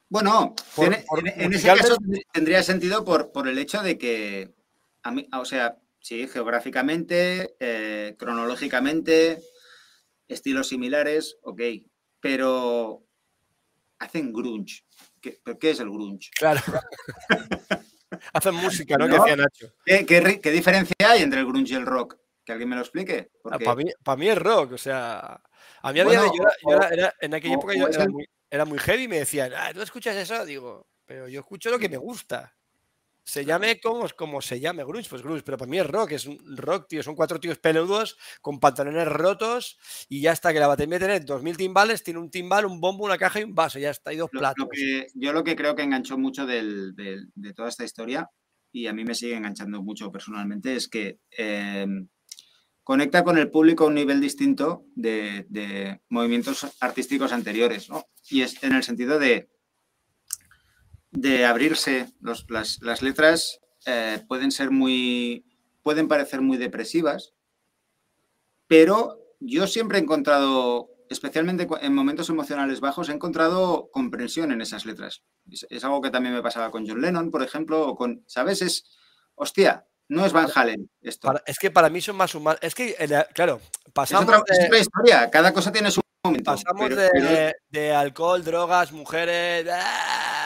Bueno, 0.09 0.55
en, 0.77 1.53
ese 1.53 1.67
caso 1.67 1.97
tendría 2.33 2.63
sentido 2.63 3.05
por, 3.05 3.33
por 3.33 3.49
el 3.49 3.59
hecho 3.59 3.83
de 3.83 3.99
que, 3.99 4.55
a 5.03 5.11
mí, 5.11 5.29
o 5.37 5.45
sea, 5.45 5.77
sí, 5.99 6.29
geográficamente, 6.29 7.57
eh, 7.59 8.15
cronológicamente, 8.17 9.43
estilos 10.29 10.69
similares, 10.69 11.37
ok, 11.43 11.61
pero 12.21 13.05
hacen 13.99 14.33
grunge. 14.33 14.85
¿Qué, 15.21 15.41
¿Qué 15.59 15.71
es 15.71 15.81
el 15.81 15.91
grunge? 15.91 16.31
Claro. 16.39 16.61
Hacen 18.33 18.55
música, 18.55 18.97
¿no? 18.97 19.25
Que 19.25 19.37
Nacho. 19.37 19.75
¿Qué, 19.85 20.51
diferencia 20.51 20.95
hay 21.07 21.23
entre 21.23 21.41
el 21.41 21.47
grunge 21.47 21.73
y 21.73 21.77
el 21.77 21.87
rock? 21.87 22.17
Que 22.45 22.53
alguien 22.53 22.69
me 22.69 22.77
lo 22.77 22.83
explique. 22.83 23.31
Ah, 23.45 23.59
para, 23.59 24.17
mí, 24.17 24.29
es 24.29 24.39
rock, 24.39 24.73
o 24.73 24.79
sea. 24.79 25.41
A 25.83 25.93
mí 25.93 26.01
había, 26.01 26.23
yo, 26.25 26.81
era, 26.91 27.15
en 27.21 27.35
aquella 27.35 27.55
época 27.55 27.75
yo 27.75 27.87
era 27.87 28.09
muy, 28.09 28.27
era 28.51 28.65
muy, 28.65 28.79
heavy 28.79 29.05
y 29.05 29.09
me 29.09 29.19
decían, 29.19 29.53
ah, 29.55 29.71
¿tú 29.73 29.83
escuchas 29.83 30.17
eso? 30.17 30.45
Digo, 30.45 30.89
pero 31.05 31.29
yo 31.29 31.41
escucho 31.41 31.71
lo 31.71 31.79
que 31.79 31.89
me 31.89 31.99
gusta. 31.99 32.55
Se 33.29 33.45
llame 33.45 33.79
como, 33.79 34.09
como 34.17 34.41
se 34.41 34.59
llame, 34.59 34.85
grunge, 34.85 35.11
pues 35.11 35.21
grunge, 35.21 35.43
pero 35.43 35.59
para 35.59 35.71
mí 35.71 35.79
es 35.79 35.87
rock, 35.87 36.13
es 36.13 36.25
un 36.25 36.39
rock, 36.57 36.89
tío, 36.89 37.03
son 37.03 37.15
cuatro 37.15 37.39
tíos 37.39 37.59
peludos 37.59 38.17
con 38.41 38.59
pantalones 38.59 39.07
rotos 39.07 39.79
y 40.09 40.23
ya 40.23 40.33
está, 40.33 40.51
que 40.51 40.59
la 40.59 40.67
batería 40.67 40.99
tiene 40.99 41.21
2000 41.21 41.59
timbales, 41.59 42.03
tiene 42.03 42.21
un 42.21 42.31
timbal, 42.31 42.65
un 42.65 42.81
bombo, 42.81 43.05
una 43.05 43.19
caja 43.19 43.41
y 43.41 43.45
un 43.45 43.55
vaso, 43.55 43.79
ya 43.79 43.91
está, 43.91 44.15
y 44.15 44.17
dos 44.17 44.31
platos. 44.31 44.67
yo 45.13 45.33
lo 45.35 45.45
que 45.45 45.57
creo 45.57 45.77
que 45.77 45.83
enganchó 45.83 46.17
mucho 46.17 46.47
de 46.47 47.53
toda 47.55 47.69
esta 47.69 47.85
historia, 47.85 48.31
y 48.73 48.87
a 48.87 48.95
mí 48.95 49.05
me 49.05 49.15
sigue 49.15 49.37
enganchando 49.37 49.83
mucho 49.83 50.11
personalmente, 50.11 50.75
es 50.75 50.89
que 50.89 51.19
em, 51.33 52.09
conecta 52.83 53.25
con 53.25 53.37
el 53.37 53.51
público 53.51 53.85
a 53.85 53.89
un 53.89 53.95
nivel 53.95 54.23
distinto 54.23 54.87
de, 54.95 55.45
de 55.51 56.01
movimientos 56.09 56.67
artísticos 56.81 57.33
anteriores, 57.33 57.91
¿no? 57.91 58.07
Y 58.31 58.41
es 58.41 58.63
en 58.63 58.75
el 58.75 58.83
sentido 58.83 59.19
de 59.19 59.51
de 61.11 61.45
abrirse. 61.45 62.13
las, 62.21 63.03
letras 63.03 63.61
eh, 63.87 64.23
pueden 64.29 64.51
ser 64.51 64.71
muy. 64.71 65.45
pueden 65.83 66.09
parecer 66.09 66.41
muy 66.41 66.57
depresivas, 66.57 67.35
pero 68.67 69.19
yo 69.41 69.67
siempre 69.67 69.99
he 69.99 70.03
encontrado, 70.03 70.91
especialmente 71.09 71.67
en 71.81 71.95
momentos 71.95 72.29
emocionales 72.29 72.81
bajos, 72.81 73.09
he 73.09 73.13
encontrado 73.13 73.91
comprensión 73.93 74.53
en 74.53 74.61
esas 74.61 74.85
letras. 74.85 75.23
Es, 75.71 75.85
algo 75.85 76.03
que 76.03 76.11
también 76.11 76.35
me 76.35 76.43
pasaba 76.43 76.71
con 76.71 76.87
John 76.87 77.01
Lennon, 77.01 77.31
por 77.31 77.43
ejemplo, 77.43 77.87
o 77.87 77.97
con. 77.97 78.25
¿Sabes? 78.27 78.63
Es. 78.63 78.85
Hostia, 79.35 79.87
no 80.09 80.27
es 80.27 80.33
Van 80.33 80.49
Halen 80.53 80.91
esto. 81.01 81.33
es 81.47 81.59
que 81.59 81.71
para 81.71 81.91
mí 81.91 82.01
son 82.01 82.17
más 82.17 82.35
humanos. 82.35 82.59
Es 82.63 82.75
que, 82.75 82.97
claro, 83.35 83.61
pasamos. 83.93 84.35
Es 84.49 84.67
otra, 84.67 84.79
historia, 84.79 85.31
cada 85.31 85.53
cosa 85.53 85.71
tiene 85.71 85.91
su 85.91 86.01
momento. 86.25 86.51
Pasamos 86.51 86.91
de, 87.71 87.95
alcohol, 87.95 88.43
drogas, 88.43 88.91
mujeres. 88.91 89.67
¡ah! 89.71 90.38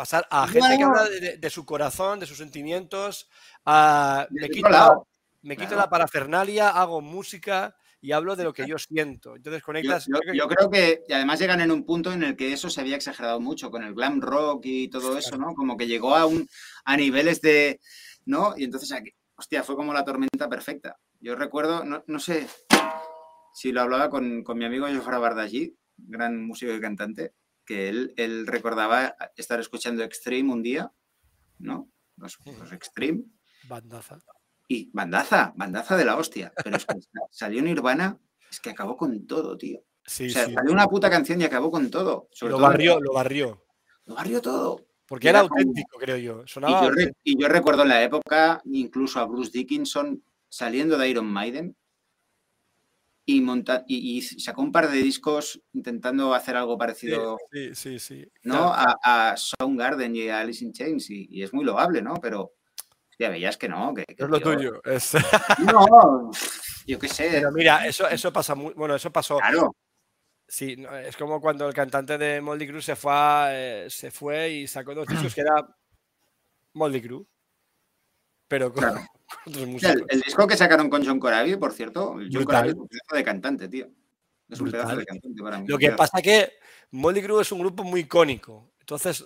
Pasar 0.00 0.26
a 0.30 0.48
gente 0.48 0.78
que 0.78 0.82
habla 0.82 1.04
de, 1.04 1.50
su 1.50 1.66
corazón, 1.66 2.20
de 2.20 2.24
sus 2.24 2.38
sentimientos. 2.38 3.28
me 3.66 4.48
quito, 4.48 5.76
la, 5.76 5.90
parafernalia, 5.90 6.70
hago 6.70 7.02
música 7.02 7.76
y 8.00 8.12
hablo 8.12 8.34
de 8.34 8.44
lo 8.44 8.54
que 8.54 8.66
yo 8.66 8.78
siento. 8.78 9.36
Entonces 9.36 9.62
conectas. 9.62 10.06
Yo, 10.32 10.48
creo 10.48 10.70
que 10.70 11.02
y 11.06 11.12
además 11.12 11.38
llegan 11.38 11.60
en 11.60 11.70
un 11.70 11.84
punto 11.84 12.14
en 12.14 12.22
el 12.22 12.34
que 12.34 12.50
eso 12.50 12.70
se 12.70 12.80
había 12.80 12.96
exagerado 12.96 13.40
mucho 13.40 13.70
con 13.70 13.84
el 13.84 13.92
glam 13.92 14.22
rock 14.22 14.62
y 14.64 14.88
todo 14.88 15.18
eso, 15.18 15.36
¿no? 15.36 15.54
Como 15.54 15.76
que 15.76 15.86
llegó 15.86 16.16
a 16.16 16.24
un 16.24 16.48
a 16.86 16.96
niveles 16.96 17.42
de. 17.42 17.78
¿No? 18.24 18.54
Y 18.56 18.64
entonces, 18.64 18.98
hostia, 19.36 19.62
fue 19.62 19.76
como 19.76 19.92
la 19.92 20.04
tormenta 20.04 20.48
perfecta. 20.48 20.96
Yo 21.20 21.36
recuerdo, 21.36 21.84
no, 21.84 22.18
sé 22.18 22.48
si 23.52 23.70
lo 23.70 23.82
hablaba 23.82 24.08
con, 24.08 24.44
mi 24.46 24.64
amigo 24.64 24.86
Jofra 24.86 25.18
Bardagí, 25.18 25.76
gran 25.98 26.42
músico 26.42 26.72
y 26.72 26.80
cantante, 26.80 27.34
que 27.70 27.88
él, 27.88 28.46
recordaba 28.48 29.14
estar 29.36 29.60
escuchando 29.60 30.02
Extreme 30.02 30.52
un 30.52 30.60
día, 30.60 30.90
¿no? 31.60 31.88
Los, 32.16 32.36
Extreme. 32.72 33.22
Bandaza. 33.68 34.18
Y 34.66 34.90
bandaza, 34.92 35.52
bandaza 35.54 35.96
de 35.96 36.04
la 36.04 36.16
hostia. 36.16 36.52
Pero 36.64 36.76
es 36.76 36.84
que 36.84 36.96
salió 37.30 37.62
Nirvana, 37.62 38.18
es 38.50 38.58
que 38.58 38.70
acabó 38.70 38.96
con 38.96 39.24
todo, 39.24 39.56
tío. 39.56 39.84
Sí, 40.04 40.26
o 40.26 40.30
sea, 40.30 40.50
salió 40.52 40.72
una 40.72 40.88
puta 40.88 41.08
canción 41.08 41.40
y 41.40 41.44
acabó 41.44 41.70
con 41.70 41.88
todo. 41.92 42.28
lo 42.40 42.58
barrió, 42.58 42.98
lo 42.98 43.12
barrió. 43.12 43.64
Lo 44.06 44.16
barrió 44.16 44.42
todo. 44.42 44.84
Porque 45.06 45.28
era, 45.28 45.38
auténtico, 45.40 45.96
creo 45.98 46.16
yo. 46.16 46.44
y, 47.22 47.40
yo 47.40 47.46
recuerdo 47.46 47.82
en 47.82 47.90
la 47.90 48.02
época, 48.02 48.62
incluso 48.64 49.20
a 49.20 49.26
Bruce 49.26 49.52
Dickinson 49.52 50.24
saliendo 50.48 50.98
de 50.98 51.08
Iron 51.08 51.26
Maiden, 51.26 51.76
y, 53.26 53.40
monta 53.40 53.84
y, 53.86 54.22
sacó 54.22 54.62
un 54.62 54.72
par 54.72 54.90
de 54.90 54.98
discos 54.98 55.60
intentando 55.72 56.34
hacer 56.34 56.56
algo 56.56 56.76
parecido 56.76 57.38
sí, 57.52 57.74
sí, 57.74 57.98
sí, 57.98 58.26
¿no? 58.42 58.72
a, 58.74 58.98
a 59.02 59.36
Soundgarden 59.36 60.16
y 60.16 60.28
a 60.28 60.40
Alice 60.40 60.64
in 60.64 60.72
Chains 60.72 61.10
y, 61.10 61.42
es 61.42 61.52
muy 61.52 61.64
loable, 61.64 62.02
¿no? 62.02 62.14
Pero 62.14 62.54
ya 63.18 63.28
veías 63.28 63.56
que 63.56 63.68
no. 63.68 63.94
Que, 63.94 64.04
es 64.08 64.28
lo 64.28 64.40
tuyo. 64.40 64.82
Es... 64.84 65.12
No, 65.58 66.30
yo 66.86 66.98
qué 66.98 67.08
sé. 67.08 67.28
Pero 67.30 67.52
mira, 67.52 67.86
eso, 67.86 68.08
eso 68.08 68.32
pasa 68.32 68.54
muy. 68.54 68.72
Bueno, 68.74 68.94
eso 68.94 69.12
pasó. 69.12 69.38
Claro. 69.38 69.76
Sí, 70.48 70.76
es 71.04 71.16
como 71.16 71.40
cuando 71.40 71.68
el 71.68 71.74
cantante 71.74 72.18
de 72.18 72.40
Moldy 72.40 72.66
Crew 72.66 72.80
se 72.80 72.96
fue, 72.96 73.12
eh, 73.50 73.86
se 73.88 74.10
fue 74.10 74.50
y 74.50 74.66
sacó 74.66 74.94
dos 74.94 75.06
discos 75.06 75.32
que 75.34 75.42
era 75.42 75.64
Moldy 76.74 77.02
Crew. 77.02 77.26
Pero 78.48 78.72
con, 78.72 78.84
otros 78.84 79.06
músicos. 79.46 79.96
El, 80.08 80.20
disco 80.20 80.46
que 80.46 80.56
sacaron 80.56 80.88
con 80.90 81.04
John 81.04 81.20
Corabi, 81.20 81.56
por 81.56 81.72
cierto, 81.72 82.16
John 82.30 82.44
Corabi 82.44 82.70
es 82.70 82.74
un 82.74 82.88
pedazo 82.88 83.16
de 83.16 83.24
cantante, 83.24 83.68
tío. 83.68 83.88
Es 84.48 84.60
un 84.60 84.70
pedazo 84.70 84.96
de 84.96 85.04
cantante 85.04 85.42
para 85.42 85.58
mí. 85.58 85.66
Lo 85.68 85.78
que 85.78 85.92
pasa 85.92 86.18
es 86.18 86.24
que 86.24 86.52
Moldy 86.92 87.22
Crew 87.22 87.40
es 87.40 87.52
un 87.52 87.60
grupo 87.60 87.84
muy 87.84 88.00
icónico. 88.00 88.72
Entonces, 88.80 89.24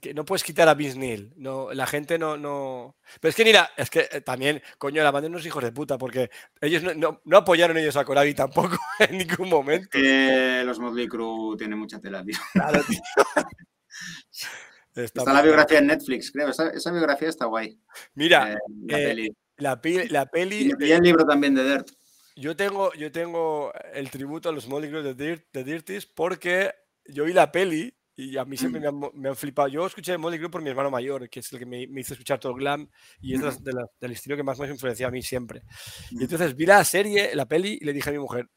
que 0.00 0.14
no 0.14 0.24
puedes 0.24 0.42
quitar 0.42 0.68
a 0.68 0.74
Vince 0.74 0.98
Neil. 0.98 1.32
No, 1.36 1.72
la 1.72 1.86
gente 1.86 2.18
no, 2.18 2.36
no. 2.36 2.96
Pero 3.20 3.30
es 3.30 3.36
que 3.36 3.44
mira, 3.44 3.70
es 3.76 3.90
que 3.90 4.08
eh, 4.10 4.20
también, 4.20 4.62
coño, 4.78 5.02
la 5.02 5.10
banda 5.10 5.28
unos 5.28 5.46
hijos 5.46 5.62
de 5.62 5.72
puta, 5.72 5.98
porque 5.98 6.30
ellos 6.60 6.82
no, 6.82 7.20
no, 7.24 7.36
apoyaron 7.36 7.76
ellos 7.76 7.96
a 7.96 8.04
Corabi 8.04 8.34
tampoco 8.34 8.78
en 8.98 9.18
ningún 9.18 9.48
momento. 9.48 9.88
que 9.90 10.62
los 10.64 10.78
Motley 10.78 11.08
Crue 11.08 11.56
tienen 11.56 11.78
mucha 11.78 12.00
tela, 12.00 12.24
tío. 12.24 12.38
Claro, 12.52 12.82
tío. 12.88 13.00
Está, 14.94 15.32
la 15.32 15.42
biografía 15.42 15.78
en 15.78 15.86
Netflix, 15.86 16.30
creo. 16.30 16.50
Esa, 16.50 16.90
biografía 16.90 17.28
está 17.28 17.46
guay. 17.46 17.78
Mira, 18.14 18.52
eh, 18.52 18.58
la, 18.86 18.98
eh, 18.98 19.08
peli. 19.08 20.08
la, 20.08 20.26
peli. 20.26 20.72
Y, 20.78 20.90
el 20.92 21.02
libro 21.02 21.24
también 21.24 21.54
de 21.54 21.64
Dirt. 21.64 21.88
Yo 22.36 22.56
tengo, 22.56 22.92
yo 22.94 23.10
tengo 23.10 23.72
el 23.92 24.10
tributo 24.10 24.48
a 24.48 24.52
los 24.52 24.68
Motley 24.68 24.90
Crue 24.90 25.02
de, 25.02 25.14
Dirt, 25.14 25.46
de 25.52 25.64
Dirties 25.64 26.06
porque 26.06 26.74
yo 27.06 27.24
vi 27.24 27.32
la 27.32 27.52
peli 27.52 27.94
y 28.14 28.36
a 28.36 28.44
mí 28.44 28.56
siempre 28.56 28.80
mm. 28.90 29.10
me 29.14 29.28
han, 29.30 29.36
flipado. 29.36 29.68
Yo 29.68 29.86
escuché 29.86 30.16
Molly 30.18 30.38
Crew 30.38 30.50
por 30.50 30.62
mi 30.62 30.70
hermano 30.70 30.90
mayor, 30.90 31.28
que 31.28 31.40
es 31.40 31.52
el 31.52 31.58
que 31.58 31.66
me, 31.66 31.82
hizo 31.82 32.14
escuchar 32.14 32.38
todo 32.38 32.52
el 32.52 32.58
glam 32.58 32.88
y 33.20 33.34
es 33.34 33.62
de 33.62 33.72
del 34.00 34.12
estilo 34.12 34.36
que 34.36 34.42
más 34.42 34.58
me 34.58 34.66
ha 34.66 34.70
influenciado 34.70 35.08
a 35.08 35.12
mí 35.12 35.22
siempre. 35.22 35.62
Y 36.10 36.16
mm. 36.16 36.22
entonces 36.22 36.54
vi 36.54 36.66
la 36.66 36.84
serie, 36.84 37.34
la 37.34 37.46
peli, 37.46 37.78
y 37.80 37.84
le 37.84 37.92
dije 37.92 38.10
a 38.10 38.12
mi 38.12 38.18
mujer, 38.18 38.48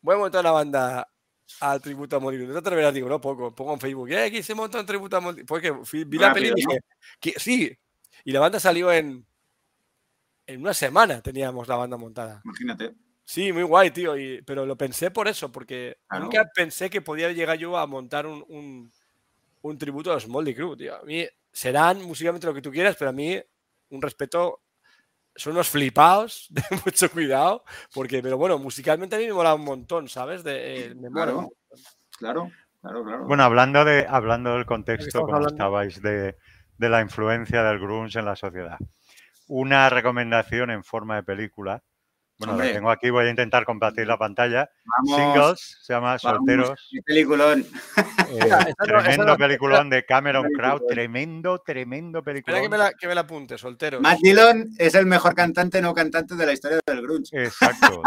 voy 0.00 0.14
a 0.14 0.18
montar 0.18 0.40
una 0.40 0.52
banda 0.52 1.08
al 1.60 1.80
tributo 1.80 2.16
a 2.16 2.20
Crew. 2.20 2.46
¿No 2.46 2.52
te 2.52 2.58
atreverás? 2.58 2.94
Digo, 2.94 3.08
no, 3.08 3.20
poco. 3.20 3.54
Pongo 3.54 3.74
en 3.74 3.80
Facebook, 3.80 4.10
¿eh? 4.10 4.30
¿Quién 4.30 4.42
se 4.42 4.54
monta 4.54 4.80
un 4.80 4.86
tributo 4.86 5.16
a 5.16 5.20
Molly 5.20 5.44
Porque 5.44 5.72
vi 6.06 6.18
la 6.18 6.32
peli 6.32 6.48
y 6.48 6.54
dije, 6.54 7.38
sí. 7.38 7.76
Y 8.24 8.32
la 8.32 8.40
banda 8.40 8.60
salió 8.60 8.92
en, 8.92 9.26
en 10.46 10.60
una 10.60 10.74
semana, 10.74 11.20
teníamos 11.20 11.68
la 11.68 11.76
banda 11.76 11.96
montada. 11.96 12.40
Imagínate. 12.44 12.94
Sí, 13.30 13.52
muy 13.52 13.62
guay, 13.62 13.92
tío. 13.92 14.14
pero 14.44 14.66
lo 14.66 14.76
pensé 14.76 15.12
por 15.12 15.28
eso, 15.28 15.52
porque 15.52 15.98
nunca 16.18 16.50
pensé 16.52 16.90
que 16.90 17.00
podía 17.00 17.30
llegar 17.30 17.56
yo 17.58 17.78
a 17.78 17.86
montar 17.86 18.26
un, 18.26 18.90
tributo 19.78 20.10
a 20.10 20.14
los 20.14 20.26
Moldy 20.26 20.52
Crew, 20.52 20.76
tío. 20.76 20.96
A 20.96 21.02
mí 21.04 21.24
serán 21.52 22.02
musicalmente 22.02 22.48
lo 22.48 22.54
que 22.54 22.60
tú 22.60 22.72
quieras, 22.72 22.96
pero 22.98 23.10
a 23.10 23.12
mí 23.12 23.40
un 23.90 24.02
respeto. 24.02 24.62
Son 25.36 25.52
unos 25.52 25.68
flipados, 25.68 26.48
de 26.50 26.62
mucho 26.84 27.10
cuidado, 27.10 27.64
porque, 27.94 28.22
pero 28.22 28.36
bueno, 28.36 28.58
musicalmente 28.58 29.16
a 29.16 29.18
mí 29.18 29.26
me 29.26 29.32
mola 29.32 29.54
un 29.54 29.64
montón, 29.64 30.08
¿sabes? 30.08 30.42
De, 30.44 30.86
eh, 30.86 30.96
claro, 31.12 31.50
claro, 32.18 32.50
claro, 32.80 33.04
claro, 33.04 33.24
Bueno, 33.26 33.44
hablando, 33.44 33.84
de, 33.84 34.06
hablando 34.08 34.54
del 34.54 34.66
contexto, 34.66 35.22
como 35.22 35.46
estabais, 35.46 36.02
de, 36.02 36.36
de 36.78 36.88
la 36.88 37.00
influencia 37.00 37.62
del 37.62 37.78
grunge 37.78 38.18
en 38.18 38.24
la 38.24 38.36
sociedad. 38.36 38.78
Una 39.48 39.90
recomendación 39.90 40.70
en 40.70 40.84
forma 40.84 41.16
de 41.16 41.22
película 41.22 41.82
bueno, 42.40 42.56
lo 42.56 42.72
tengo 42.72 42.90
aquí, 42.90 43.10
voy 43.10 43.26
a 43.26 43.30
intentar 43.30 43.66
compartir 43.66 44.06
la 44.06 44.16
pantalla. 44.16 44.70
Singles, 45.04 45.78
se 45.82 45.92
llama 45.92 46.18
Solteros. 46.18 46.88
peliculón. 47.04 47.66
Eh, 48.30 48.74
tremendo 48.78 49.36
peliculón 49.36 49.90
de 49.90 50.06
Cameron 50.06 50.46
Crowe, 50.56 50.86
tremendo, 50.88 51.58
tremendo 51.58 52.22
peliculón. 52.22 52.62
Espera 52.62 52.62
que 52.62 52.68
me 52.70 52.78
la, 52.78 52.92
que 52.98 53.08
me 53.08 53.14
la 53.14 53.20
apunte, 53.22 53.58
Solteros. 53.58 54.00
Matt 54.00 54.20
Dillon 54.22 54.70
es 54.78 54.94
el 54.94 55.04
mejor 55.04 55.34
cantante 55.34 55.82
no 55.82 55.92
cantante 55.92 56.34
de 56.34 56.46
la 56.46 56.52
historia 56.54 56.80
del 56.86 57.02
grunge. 57.02 57.44
Exacto. 57.44 58.02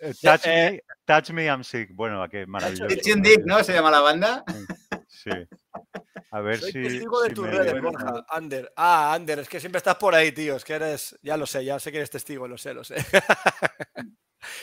Eh, 0.00 0.12
eh, 0.44 0.80
touch, 1.04 1.30
me, 1.30 1.44
I'm 1.44 1.62
sick. 1.62 1.90
Bueno, 1.94 2.28
qué 2.28 2.44
maravilloso. 2.46 2.86
Dick, 2.88 3.44
¿no? 3.44 3.62
Se 3.62 3.72
llama 3.72 3.92
la 3.92 4.00
banda. 4.00 4.42
Sí. 5.06 5.30
A 6.30 6.40
ver 6.40 6.58
Soy 6.58 6.72
si. 6.72 6.82
testigo 6.82 7.22
de 7.22 7.30
tus 7.30 7.46
redes, 7.46 7.80
Borja. 7.80 8.24
Ander. 8.28 8.72
Ah, 8.76 9.14
Ander, 9.14 9.38
es 9.38 9.48
que 9.48 9.60
siempre 9.60 9.78
estás 9.78 9.96
por 9.96 10.14
ahí, 10.14 10.32
tío. 10.32 10.56
Es 10.56 10.64
que 10.64 10.74
eres. 10.74 11.18
Ya 11.22 11.36
lo 11.36 11.46
sé, 11.46 11.64
ya 11.64 11.78
sé 11.78 11.90
que 11.90 11.98
eres 11.98 12.10
testigo, 12.10 12.48
lo 12.48 12.58
sé, 12.58 12.74
lo 12.74 12.84
sé. 12.84 12.96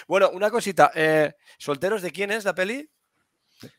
bueno, 0.08 0.30
una 0.32 0.52
cosita. 0.52 0.92
Eh, 0.94 1.34
¿Solteros 1.58 2.02
de 2.02 2.12
quién 2.12 2.32
es 2.32 2.44
la 2.46 2.54
peli? 2.54 2.90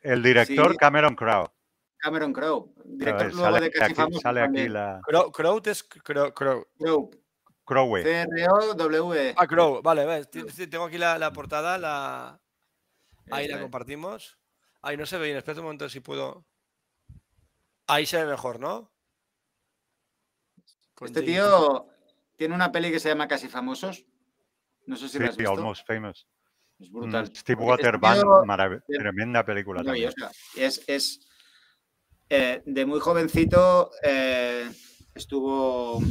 El 0.00 0.22
director 0.22 0.76
Cameron 0.76 1.14
Crowe. 1.14 1.52
Cameron 1.98 2.32
Crowe. 2.32 2.72
Director 2.84 3.34
sale, 3.34 3.60
de 3.60 3.70
Casi 3.70 4.00
aquí, 4.00 4.18
sale 4.18 4.40
aquí 4.40 4.68
la. 4.68 5.00
Crowe 5.04 5.62
es 5.66 5.84
Crowe. 5.84 6.32
Crowe. 6.32 6.66
Crowe. 7.64 8.02
C-R-O-W. 8.02 9.34
Ah, 9.36 9.46
Crowe. 9.46 9.80
Vale, 9.82 10.04
vale. 10.04 10.24
Tengo 10.26 10.84
aquí 10.84 10.98
la, 10.98 11.18
la 11.18 11.32
portada. 11.32 11.78
La... 11.78 12.40
Ahí 13.30 13.48
la 13.48 13.60
compartimos. 13.60 14.38
Ahí 14.82 14.96
no 14.96 15.06
se 15.06 15.16
ve 15.18 15.26
bien. 15.26 15.38
Espera 15.38 15.58
un 15.60 15.64
momento 15.64 15.88
si 15.88 16.00
puedo. 16.00 16.46
Ahí 17.86 18.06
se 18.06 18.22
ve 18.24 18.30
mejor, 18.30 18.60
¿no? 18.60 18.90
este 21.00 21.22
tío 21.22 21.86
tiene 22.36 22.54
una 22.54 22.72
peli 22.72 22.90
que 22.90 23.00
se 23.00 23.10
llama 23.10 23.28
Casi 23.28 23.48
Famosos. 23.48 24.06
No 24.86 24.96
sé 24.96 25.08
si 25.08 25.18
sí, 25.18 25.18
la 25.18 25.30
has 25.30 25.36
visto. 25.36 25.52
Almost 25.52 25.86
Famous. 25.86 26.26
Es 26.78 26.90
brutal. 26.90 27.24
Mm, 27.24 27.34
Steve 27.34 27.62
Waterman, 27.62 28.82
tremenda 28.86 29.44
película. 29.44 29.82
También. 29.82 30.12
Es, 30.56 30.82
es 30.86 31.20
eh, 32.28 32.62
de 32.64 32.86
muy 32.86 33.00
jovencito 33.00 33.90
eh, 34.02 34.70
estuvo 35.14 36.02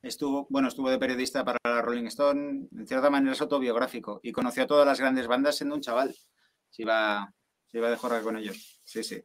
estuvo 0.00 0.46
bueno 0.48 0.68
estuvo 0.68 0.88
de 0.88 0.98
periodista 0.98 1.44
para 1.44 1.58
la 1.62 1.82
Rolling 1.82 2.06
Stone 2.06 2.68
en 2.74 2.86
cierta 2.86 3.10
manera 3.10 3.32
es 3.32 3.40
autobiográfico 3.40 4.20
y 4.22 4.32
conoció 4.32 4.62
a 4.62 4.66
todas 4.66 4.86
las 4.86 4.98
grandes 4.98 5.26
bandas 5.26 5.56
siendo 5.56 5.74
un 5.74 5.82
chaval 5.82 6.16
se 6.70 6.82
iba 6.82 7.32
se 7.66 7.78
iba 7.78 7.90
de 7.90 7.96
jorra 7.96 8.22
con 8.22 8.38
ellos 8.38 8.80
sí 8.82 9.04
sí 9.04 9.22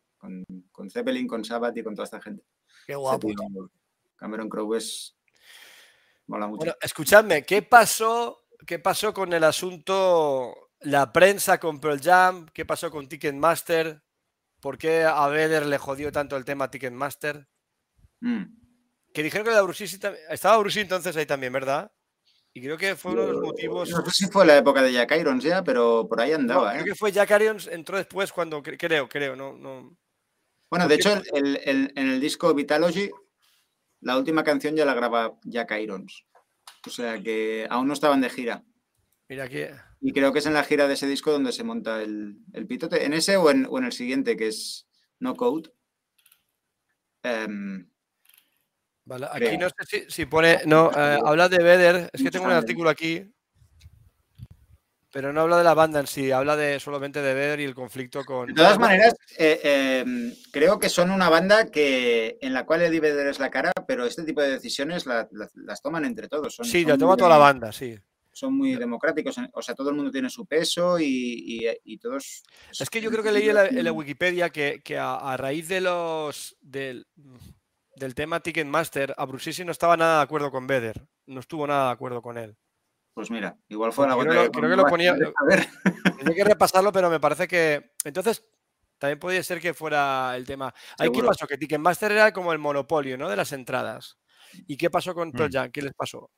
con, 0.71 0.89
Zeppelin, 0.89 1.27
con 1.27 1.43
Sabbath 1.43 1.77
y 1.77 1.83
con 1.83 1.95
toda 1.95 2.05
esta 2.05 2.21
gente. 2.21 2.43
Qué 2.85 2.95
guapo. 2.95 3.27
Cameron 4.15 4.49
Crowe 4.49 4.77
es... 4.77 5.17
Mola 6.27 6.47
mucho. 6.47 6.59
Bueno, 6.59 6.75
escuchadme, 6.81 7.43
¿qué 7.45 7.61
pasó, 7.61 8.45
¿qué 8.65 8.79
pasó 8.79 9.13
con 9.13 9.33
el 9.33 9.43
asunto, 9.43 10.69
la 10.79 11.11
prensa 11.11 11.59
con 11.59 11.79
Pearl 11.79 11.99
Jam? 11.99 12.47
¿Qué 12.53 12.65
pasó 12.65 12.89
con 12.89 13.09
Ticketmaster? 13.09 14.01
¿Por 14.61 14.77
qué 14.77 15.03
a 15.03 15.27
Vedder 15.27 15.65
le 15.65 15.77
jodió 15.77 16.11
tanto 16.13 16.37
el 16.37 16.45
tema 16.45 16.71
Ticketmaster? 16.71 17.49
Mm. 18.21 18.43
Que 19.13 19.23
dijeron 19.23 19.45
que 19.45 19.51
la 19.51 19.61
Bruce 19.61 19.83
estaba 19.83 20.57
Bruce 20.57 20.79
entonces 20.79 21.15
ahí 21.17 21.25
también, 21.25 21.51
¿verdad? 21.51 21.91
Y 22.53 22.61
creo 22.61 22.77
que 22.77 22.95
fue 22.95 23.11
uno 23.11 23.25
de 23.25 23.33
los 23.33 23.41
motivos. 23.41 23.89
No 23.89 24.05
sé 24.05 24.11
si 24.11 24.31
fue 24.31 24.45
la 24.45 24.57
época 24.57 24.81
de 24.81 24.93
Jack 24.93 25.11
Irons 25.19 25.43
ya, 25.43 25.63
pero 25.63 26.07
por 26.07 26.21
ahí 26.21 26.31
andaba. 26.31 26.71
creo 26.71 26.83
¿eh? 26.83 26.85
que 26.85 26.95
fue 26.95 27.11
Jack 27.11 27.31
Irons, 27.41 27.67
entró 27.67 27.97
después 27.97 28.31
cuando. 28.31 28.61
Creo, 28.63 29.09
creo, 29.09 29.35
no. 29.35 29.53
no... 29.53 29.97
Bueno, 30.73 30.87
de 30.87 30.95
hecho, 30.95 31.21
en 31.35 31.91
el 31.95 32.19
disco 32.19 32.51
Vitalogy, 32.55 33.11
la 34.01 34.17
última 34.17 34.43
canción 34.43 34.75
ya 34.75 34.85
la 34.85 34.95
graba 34.95 35.37
Jack 35.43 35.71
Irons. 35.79 36.25
O 36.87 36.89
sea 36.89 37.21
que 37.21 37.67
aún 37.69 37.87
no 37.87 37.93
estaban 37.93 38.21
de 38.21 38.31
gira. 38.31 38.63
Mira 39.29 39.43
aquí. 39.43 39.65
Y 40.01 40.13
creo 40.13 40.33
que 40.33 40.39
es 40.39 40.47
en 40.47 40.55
la 40.55 40.63
gira 40.63 40.87
de 40.87 40.95
ese 40.95 41.05
disco 41.05 41.31
donde 41.31 41.51
se 41.51 41.63
monta 41.63 42.01
el, 42.01 42.39
pitote. 42.67 43.05
¿En 43.05 43.13
ese 43.13 43.37
o 43.37 43.51
en, 43.51 43.67
el 43.85 43.91
siguiente, 43.91 44.35
que 44.35 44.47
es 44.47 44.87
No 45.19 45.35
Code? 45.35 45.71
Em, 47.21 47.87
vale, 49.05 49.27
aquí 49.31 49.59
no 49.59 49.67
sé 49.69 50.07
si, 50.09 50.25
pone. 50.25 50.61
No, 50.65 50.89
eh, 50.89 51.19
habla 51.23 51.49
de 51.49 51.59
Vedder. 51.59 52.09
Es 52.11 52.23
que 52.23 52.31
tengo 52.31 52.45
un 52.45 52.51
artículo 52.51 52.89
aquí 52.89 53.31
pero 55.13 55.31
no 55.31 55.41
habla 55.41 55.59
de 55.59 55.63
la 55.63 55.75
banda 55.75 55.99
en 55.99 56.07
sí, 56.07 56.31
habla 56.31 56.55
de 56.55 56.79
solamente 56.79 57.21
de 57.21 57.35
ver 57.35 57.59
y 57.59 57.65
el 57.65 57.75
conflicto 57.75 58.25
con. 58.25 58.47
De 58.47 58.55
todas 58.55 58.79
maneras, 58.79 59.13
eh, 59.37 60.01
em, 60.03 60.33
creo 60.51 60.79
que 60.79 60.89
son 60.89 61.11
una 61.11 61.29
banda 61.29 61.69
que 61.69 62.39
en 62.41 62.51
la 62.51 62.65
cual 62.65 62.81
Eddie 62.81 62.99
Vedder 62.99 63.27
es 63.27 63.37
la 63.37 63.51
cara, 63.51 63.71
pero 63.87 64.07
este 64.07 64.23
tipo 64.23 64.41
de 64.41 64.49
decisiones 64.49 65.05
las 65.05 65.81
toman 65.83 66.05
entre 66.05 66.27
todos. 66.27 66.57
sí, 66.63 66.83
la 66.83 66.97
toma 66.97 67.15
toda 67.15 67.29
la 67.29 67.37
banda, 67.37 67.71
sí. 67.71 67.95
Son 68.31 68.57
muy 68.57 68.75
democráticos, 68.75 69.35
o 69.53 69.61
sea, 69.61 69.75
todo 69.75 69.91
el 69.91 69.95
mundo 69.95 70.09
tiene 70.09 70.31
su 70.31 70.47
peso 70.47 70.97
y, 70.99 71.99
todos. 72.01 72.41
Es 72.79 72.89
que 72.89 72.99
yo 72.99 73.11
creo 73.11 73.23
que 73.23 73.31
leí 73.31 73.47
en 73.47 73.83
la, 73.83 73.91
Wikipedia 73.91 74.49
que, 74.49 74.97
a, 74.97 75.37
raíz 75.37 75.67
de 75.67 75.81
los 75.81 76.57
del, 76.59 77.05
del 77.95 78.15
tema 78.15 78.39
Ticketmaster, 78.39 79.13
a 79.15 79.25
Brusisi 79.25 79.63
no 79.63 79.71
estaba 79.71 79.95
nada 79.95 80.17
de 80.17 80.23
acuerdo 80.23 80.49
con 80.49 80.65
Vedder, 80.65 81.05
no 81.27 81.39
estuvo 81.39 81.67
nada 81.67 81.85
de 81.85 81.93
acuerdo 81.93 82.23
con 82.23 82.39
él. 82.39 82.57
Pues 83.13 83.29
mira, 83.29 83.57
igual 83.69 83.93
fue 83.93 84.07
la 84.07 84.17
Creo, 84.17 84.51
creo 84.51 84.69
que 84.69 84.75
lo 84.75 84.85
ponía. 84.85 85.11
A 85.11 85.45
ver. 85.45 85.67
Tenía 86.17 86.35
que 86.35 86.43
repasarlo, 86.43 86.91
pero 86.91 87.09
me 87.09 87.19
parece 87.19 87.47
que. 87.47 87.93
Entonces, 88.03 88.43
también 88.97 89.19
podría 89.19 89.43
ser 89.43 89.59
que 89.59 89.73
fuera 89.73 90.35
el 90.35 90.45
tema. 90.45 90.73
¿Hay 90.97 91.11
qué 91.11 91.21
pasó? 91.21 91.45
Que 91.45 91.57
Ticketmaster 91.57 92.11
era 92.11 92.33
como 92.33 92.53
el 92.53 92.59
monopolio, 92.59 93.17
¿no? 93.17 93.29
De 93.29 93.35
las 93.35 93.51
entradas. 93.51 94.17
¿Y 94.67 94.77
qué 94.77 94.89
pasó 94.89 95.13
con 95.13 95.29
mm. 95.29 95.71
¿Qué 95.71 95.81
les 95.81 95.93
pasó? 95.93 96.31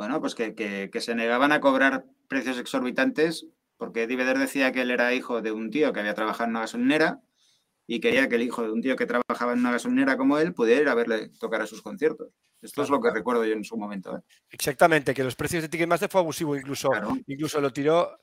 bueno, 0.00 0.18
pues 0.18 0.34
que, 0.34 0.90
se 0.98 1.14
negaban 1.14 1.52
a 1.52 1.60
cobrar 1.60 2.06
precios 2.26 2.58
exorbitantes 2.58 3.46
porque 3.76 4.04
Eddie 4.04 4.16
decía 4.38 4.72
que 4.72 4.80
él 4.80 4.90
era 4.90 5.12
hijo 5.12 5.42
de 5.42 5.52
un 5.52 5.70
tío 5.70 5.92
que 5.92 6.00
había 6.00 6.14
trabajado 6.14 6.44
en 6.44 6.50
una 6.50 6.60
gasolinera 6.60 7.20
y 7.92 7.98
quería 7.98 8.28
que 8.28 8.36
el 8.36 8.42
hijo 8.42 8.62
de 8.62 8.70
un 8.70 8.80
tío 8.80 8.94
que 8.94 9.04
trabajaba 9.04 9.52
en 9.52 9.58
una 9.58 9.72
gasolinera 9.72 10.16
como 10.16 10.38
él 10.38 10.54
pudiera 10.54 10.80
ir 10.80 10.88
a 10.88 10.94
verle 10.94 11.30
tocar 11.40 11.60
a 11.60 11.66
sus 11.66 11.82
conciertos. 11.82 12.28
Esto 12.62 12.84
es 12.84 12.88
lo 12.88 13.00
que 13.00 13.10
recuerdo 13.10 13.44
yo 13.44 13.52
en 13.52 13.64
su 13.64 13.76
momento. 13.76 14.16
¿eh? 14.16 14.20
Exactamente, 14.48 15.12
que 15.12 15.24
los 15.24 15.34
precios 15.34 15.62
de 15.62 15.68
Ticketmaster 15.68 16.08
fue 16.08 16.20
abusivo, 16.20 16.54
incluso, 16.54 16.88
incluso 17.26 17.60
lo 17.60 17.72
tiró. 17.72 18.20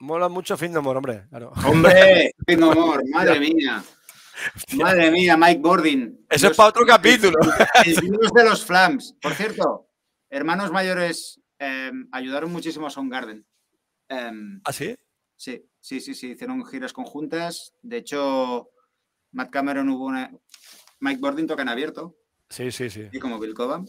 Mola 0.00 0.28
mucho 0.28 0.58
Fin 0.58 0.76
hombre. 0.76 1.28
Claro. 1.30 1.50
Hombre, 1.66 2.34
Fin 2.46 2.60
madre 2.60 3.40
mía. 3.40 3.82
Madre 4.76 5.10
mía, 5.10 5.34
Mike 5.38 5.60
Bordin. 5.62 6.26
Eso 6.28 6.48
es 6.48 6.56
para 6.56 6.68
otro 6.68 6.84
capítulo. 6.84 7.38
El 7.86 8.00
virus 8.02 8.32
de 8.34 8.44
los 8.44 8.66
Flams. 8.66 9.16
Por 9.22 9.32
cierto, 9.32 9.88
hermanos 10.28 10.70
mayores 10.70 11.40
em, 11.58 12.06
ayudaron 12.12 12.52
muchísimo 12.52 12.86
a 12.86 12.90
Soundgarden. 12.90 13.46
Em, 14.08 14.60
¿Ah, 14.64 14.74
sí? 14.74 14.94
Sí, 15.42 15.66
sí, 15.80 16.00
sí, 16.00 16.14
sí. 16.14 16.30
Hicieron 16.30 16.64
giras 16.64 16.92
conjuntas. 16.92 17.74
De 17.82 17.96
hecho, 17.96 18.70
Matt 19.32 19.50
Cameron 19.50 19.88
hubo 19.88 20.04
una. 20.04 20.30
Mike 21.00 21.20
Bordin 21.20 21.48
toca 21.48 21.62
en 21.62 21.68
abierto. 21.68 22.16
Sí, 22.48 22.70
sí, 22.70 22.88
sí. 22.88 23.08
Y 23.10 23.18
como 23.18 23.40
Bill 23.40 23.52
Cobham. 23.52 23.88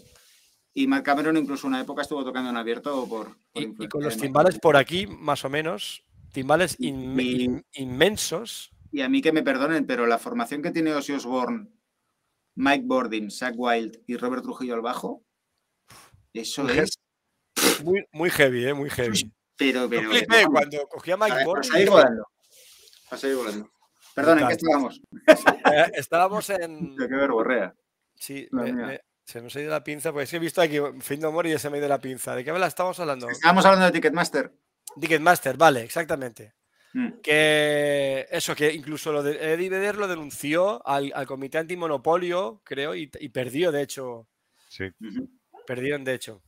Y 0.74 0.88
Matt 0.88 1.06
Cameron 1.06 1.38
incluso 1.38 1.68
una 1.68 1.80
época 1.80 2.02
estuvo 2.02 2.26
tocando 2.26 2.50
en 2.50 2.58
abierto 2.58 3.08
por... 3.08 3.38
y, 3.54 3.88
con 3.88 4.02
los 4.02 4.18
timbales 4.18 4.58
por 4.58 4.76
aquí, 4.76 5.06
más 5.06 5.46
o 5.46 5.50
menos, 5.50 6.04
timbales 6.32 6.76
inmensos. 6.80 8.72
Y 8.92 9.02
a 9.02 9.10
mí 9.10 9.22
que 9.22 9.32
me 9.32 9.44
perdonen, 9.44 9.86
pero 9.86 10.08
la 10.08 10.18
formación 10.18 10.64
que 10.64 10.72
tiene 10.72 10.96
Ozzy 10.96 11.14
Osbourne, 11.14 11.70
Mike 12.56 12.86
Bordin, 12.88 13.30
Zach 13.30 13.54
Wild 13.56 14.02
y 14.08 14.18
Robert 14.18 14.42
Trujillo 14.42 14.74
al 14.74 14.82
bajo, 14.82 15.24
eso 16.34 16.68
es... 16.68 16.98
Muy, 17.84 18.04
muy 18.12 18.32
heavy, 18.32 18.66
¿eh? 18.66 18.74
Muy 18.74 18.90
heavy. 18.90 19.32
Pero, 19.56 19.90
pero... 19.90 20.10
cuando 20.52 20.88
cogía 20.88 21.18
Mike 21.18 21.46
Bordin... 21.46 21.72
Para 21.72 21.90
volando. 21.92 22.28
Volando. 23.12 23.72
Perdón, 24.14 24.40
¿en 24.40 24.48
qué 24.48 24.54
estábamos? 24.54 25.02
Eh, 25.28 25.92
estábamos 25.94 26.50
en... 26.50 26.96
Qué 26.98 27.08
verborrea. 27.08 27.74
Sí, 28.16 28.48
se 29.26 29.42
nos 29.42 29.56
ha 29.56 29.62
ido 29.62 29.72
la 29.72 29.84
pinza, 29.84 30.12
pues 30.12 30.34
he 30.34 30.40
visto 30.40 30.62
aquí 30.62 30.78
fin 31.00 31.20
de 31.20 31.28
humor 31.28 31.48
y 31.48 31.52
ya 31.52 31.60
se 31.60 31.70
me 31.70 31.78
ha 31.78 31.80
ido 31.80 31.88
la 31.88 32.02
pinza. 32.02 32.36
¿De 32.36 32.44
qué 32.44 32.52
habla 32.52 32.68
estamos 32.68 33.00
hablando? 33.00 33.30
Estábamos 33.30 33.66
hablando 33.66 33.86
de 33.86 33.92
Ticketmaster. 33.92 34.52
Ticketmaster, 35.00 35.58
vale, 35.58 35.82
exactamente. 35.82 36.54
Mm. 36.94 37.22
Que 37.24 38.28
eso, 38.30 38.56
que 38.56 38.72
incluso 38.72 39.12
lo 39.12 39.24
de 39.24 39.54
Eddie 39.54 39.70
Vedder 39.70 39.96
lo 39.96 40.08
denunció 40.08 40.86
al, 40.86 41.12
comité 41.26 41.58
antimonopolio, 41.58 42.62
creo, 42.64 42.96
y, 42.96 43.08
perdió, 43.08 43.72
de 43.72 43.82
hecho. 43.82 44.28
Sí. 44.70 44.86
Perdieron, 45.66 46.04
de 46.04 46.14
hecho. 46.14 46.44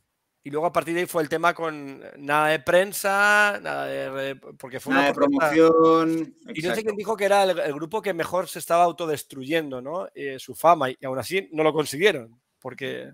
Y 0.46 0.52
luego 0.52 0.68
a 0.68 0.72
partir 0.72 0.94
de 0.94 1.00
ahí 1.00 1.06
fue 1.08 1.24
el 1.24 1.28
tema 1.28 1.56
con 1.56 2.04
nada 2.20 2.50
de 2.50 2.60
prensa, 2.60 3.60
nada 3.64 3.88
de. 3.88 4.36
Porque 4.36 4.80
fue 4.80 4.94
nada 4.94 5.08
de 5.08 5.14
promoción. 5.16 6.36
Y 6.54 6.62
no 6.62 6.76
sé 6.76 6.84
quién 6.84 6.96
dijo 6.96 7.18
que 7.18 7.26
era 7.26 7.46
el, 7.46 7.74
grupo 7.74 8.00
que 8.00 8.14
mejor 8.14 8.48
se 8.48 8.60
estaba 8.60 8.84
autodestruyendo, 8.84 9.82
¿no? 9.82 10.08
Eh, 10.14 10.38
su 10.38 10.54
fama, 10.54 10.92
y 10.92 11.04
aún 11.04 11.18
así 11.18 11.50
no 11.52 11.64
lo 11.64 11.74
consiguieron, 11.74 12.40
porque. 12.60 13.12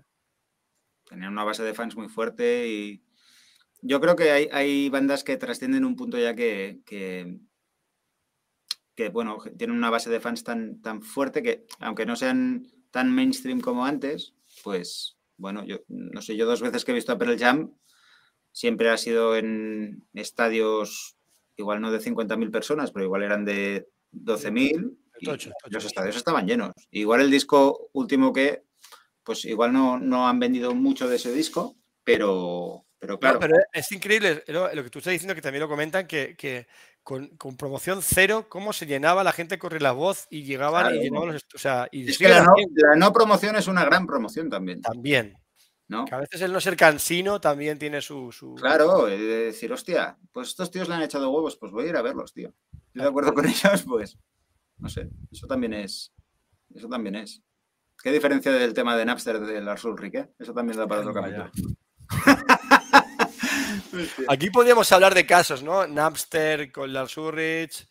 Tenían 1.08 1.32
una 1.32 1.44
base 1.44 1.62
de 1.62 1.72
fans 1.72 1.96
muy 1.96 2.10
fuerte 2.10 2.68
y. 2.68 3.02
Yo 3.80 3.98
creo 3.98 4.14
que 4.14 4.30
hay, 4.30 4.90
bandas 4.90 5.24
que 5.24 5.38
trascienden 5.38 5.86
un 5.86 5.96
punto 5.96 6.18
ya 6.18 6.36
que, 6.36 6.80
que, 6.84 7.38
bueno, 9.08 9.38
tienen 9.56 9.78
una 9.78 9.88
base 9.88 10.10
de 10.10 10.20
fans 10.20 10.44
tan, 10.44 10.82
tan 10.82 11.00
fuerte 11.00 11.42
que, 11.42 11.64
aunque 11.80 12.04
no 12.04 12.14
sean 12.14 12.66
tan 12.90 13.10
mainstream 13.10 13.62
como 13.62 13.86
antes, 13.86 14.34
pues 14.62 15.16
bueno, 15.42 15.64
yo 15.64 15.78
no 15.88 16.22
sé, 16.22 16.36
yo 16.36 16.46
dos 16.46 16.62
veces 16.62 16.84
que 16.84 16.92
he 16.92 16.94
visto 16.94 17.10
a 17.10 17.18
Pearl 17.18 17.36
Jam, 17.36 17.74
siempre 18.52 18.90
ha 18.90 18.96
sido 18.96 19.36
en 19.36 20.06
estadios, 20.14 21.16
igual 21.56 21.80
no 21.80 21.90
de 21.90 21.98
50.000 21.98 22.52
personas, 22.52 22.92
pero 22.92 23.06
igual 23.06 23.24
eran 23.24 23.44
de 23.44 23.88
12.000. 24.12 24.96
Los 25.68 25.84
estadios 25.84 26.14
estaban 26.14 26.46
llenos. 26.46 26.70
Igual 26.92 27.22
el 27.22 27.30
disco 27.30 27.90
último 27.92 28.32
que, 28.32 28.62
pues 29.24 29.44
igual 29.44 29.72
no, 29.72 29.98
no 29.98 30.28
han 30.28 30.38
vendido 30.38 30.76
mucho 30.76 31.08
de 31.08 31.16
ese 31.16 31.32
disco, 31.32 31.76
pero, 32.04 32.84
pero 33.02 33.18
claro. 33.18 33.40
pero 33.40 33.56
es 33.72 33.90
increíble 33.90 34.44
lo, 34.46 34.70
que 34.70 34.88
tú 34.88 35.00
estás 35.00 35.10
diciendo, 35.10 35.34
que 35.34 35.42
también 35.42 35.60
lo 35.60 35.68
comentan, 35.68 36.06
que, 36.06 36.68
con, 37.02 37.28
promoción 37.58 37.98
cero, 38.00 38.46
cómo 38.48 38.72
se 38.72 38.86
llenaba 38.86 39.24
la 39.24 39.32
gente, 39.32 39.58
corre 39.58 39.80
la 39.80 39.90
voz 39.90 40.28
y 40.30 40.44
llegaban 40.44 40.94
y 40.94 41.00
llenaban 41.00 41.32
los. 41.32 41.44
O 41.52 41.58
sea, 41.58 41.88
y 41.90 42.08
es 42.08 42.16
que 42.16 42.28
la 42.28 42.46
no, 42.96 43.12
promoción 43.12 43.56
es 43.56 43.66
una 43.66 43.84
gran 43.84 44.06
promoción 44.06 44.48
también. 44.48 44.80
También. 44.82 45.36
¿No? 45.88 46.04
Que 46.04 46.14
a 46.14 46.18
veces 46.18 46.42
el 46.42 46.52
no 46.52 46.60
ser 46.60 46.76
cansino 46.76 47.40
también 47.40 47.76
tiene 47.76 48.00
su. 48.00 48.54
Claro, 48.56 49.08
es 49.08 49.18
decir, 49.18 49.72
hostia, 49.72 50.16
pues 50.30 50.50
estos 50.50 50.70
tíos 50.70 50.88
le 50.88 50.94
han 50.94 51.02
echado 51.02 51.28
huevos, 51.32 51.56
pues 51.56 51.72
voy 51.72 51.86
a 51.86 51.88
ir 51.88 51.96
a 51.96 52.02
verlos, 52.02 52.32
tío. 52.32 52.54
Estoy 52.86 53.02
de 53.02 53.08
acuerdo 53.08 53.34
con 53.34 53.46
ellos, 53.48 53.82
pues. 53.82 54.16
No 54.78 54.88
sé, 54.88 55.10
eso 55.28 55.48
también 55.48 55.74
es. 55.74 56.12
Eso 56.72 56.88
también 56.88 57.16
es. 57.16 57.42
¿Qué 58.00 58.12
diferencia 58.12 58.52
del 58.52 58.74
tema 58.74 58.96
de 58.96 59.04
Napster 59.06 59.40
del 59.40 59.64
Lars 59.64 59.84
Ulrich? 59.84 60.14
Eh? 60.14 60.30
Eso 60.38 60.54
también 60.54 60.78
da 60.78 60.86
para 60.86 61.00
otro 61.00 61.12
capítulo. 61.12 61.50
Aquí 64.28 64.50
podríamos 64.50 64.90
hablar 64.92 65.14
de 65.14 65.26
casos, 65.26 65.62
¿no? 65.62 65.86
Napster 65.86 66.70
con 66.72 66.92
Lars 66.92 67.16
Ulrich, 67.16 67.88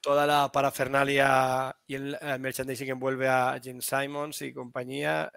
toda 0.00 0.26
la 0.26 0.50
parafernalia 0.50 1.74
y 1.86 1.94
el, 1.94 2.16
merchandising 2.40 2.86
que 2.86 2.92
envuelve 2.92 3.28
a 3.28 3.58
Jim 3.62 3.80
Simons 3.80 4.42
y 4.42 4.52
compañía. 4.52 5.30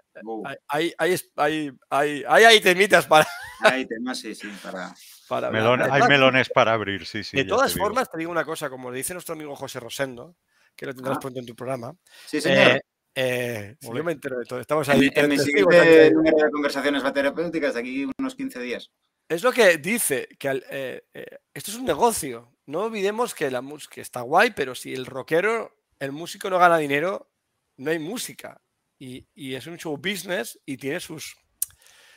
Hay, 0.68 0.92
hay, 0.98 1.16
hay, 1.36 1.72
hay, 1.90 2.24
hay, 2.26 2.60
temitas 2.60 3.06
para. 3.06 3.26
Hay 3.60 3.86
temas, 3.86 4.18
sí, 4.18 4.34
sí, 4.34 4.48
para. 4.62 4.94
hay 5.90 6.02
melones 6.08 6.48
para 6.50 6.72
abrir, 6.72 7.06
sí, 7.06 7.24
sí. 7.24 7.36
De 7.36 7.44
todas 7.44 7.74
formas, 7.74 8.10
te 8.10 8.18
digo 8.18 8.30
una 8.30 8.44
cosa, 8.44 8.68
como 8.68 8.90
le 8.90 8.98
dice 8.98 9.12
nuestro 9.12 9.34
amigo 9.34 9.56
José 9.56 9.80
Rosendo, 9.80 10.36
que 10.74 10.86
lo 10.86 10.94
tendrás 10.94 11.16
ah. 11.16 11.20
pronto 11.20 11.40
en 11.40 11.46
tu 11.46 11.54
programa. 11.54 11.94
Sí, 12.26 12.40
señor. 12.40 12.68
Eh, 12.68 12.82
eh, 13.18 13.76
yo 13.80 14.04
me 14.04 14.12
entero 14.12 14.38
de 14.38 14.44
todo. 14.44 14.60
Estamos 14.60 14.86
ahí. 14.90 15.10
En, 15.14 15.28
mi 15.30 15.38
siguiente 15.38 16.10
número 16.10 16.36
de 16.36 16.50
conversaciones 16.50 17.02
terapéuticas 17.14 17.72
de 17.72 17.80
aquí 17.80 18.06
unos 18.18 18.34
15 18.34 18.60
días. 18.60 18.92
Es 19.28 19.42
lo 19.42 19.52
que 19.52 19.78
dice, 19.78 20.28
que 20.38 20.62
eh, 20.70 21.04
eh, 21.12 21.38
esto 21.52 21.70
es 21.72 21.76
un 21.76 21.84
negocio. 21.84 22.52
No 22.66 22.84
olvidemos 22.84 23.34
que 23.34 23.50
la 23.50 23.60
música 23.60 24.00
está 24.00 24.20
guay, 24.20 24.52
pero 24.52 24.74
si 24.74 24.94
el 24.94 25.04
rockero, 25.04 25.72
el 25.98 26.12
músico 26.12 26.48
no 26.48 26.58
gana 26.58 26.78
dinero, 26.78 27.28
no 27.76 27.90
hay 27.90 27.98
música. 27.98 28.60
Y, 28.98 29.26
es 29.54 29.66
un 29.66 29.76
show 29.78 29.96
business 29.96 30.58
y 30.64 30.76
tiene 30.76 31.00
sus, 31.00 31.36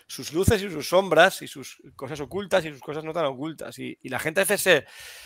sus 0.08 0.32
luces 0.32 0.62
y 0.62 0.70
sus 0.70 0.88
sombras 0.88 1.42
y 1.42 1.48
sus 1.48 1.82
cosas 1.96 2.22
ocultas 2.22 2.64
y 2.64 2.72
sus 2.72 2.80
cosas 2.80 3.04
no 3.04 3.12
tan 3.12 3.26
ocultas. 3.26 3.80
Y, 3.80 3.98
la 4.04 4.20
gente 4.20 4.42
a 4.42 4.46
veces 4.46 4.86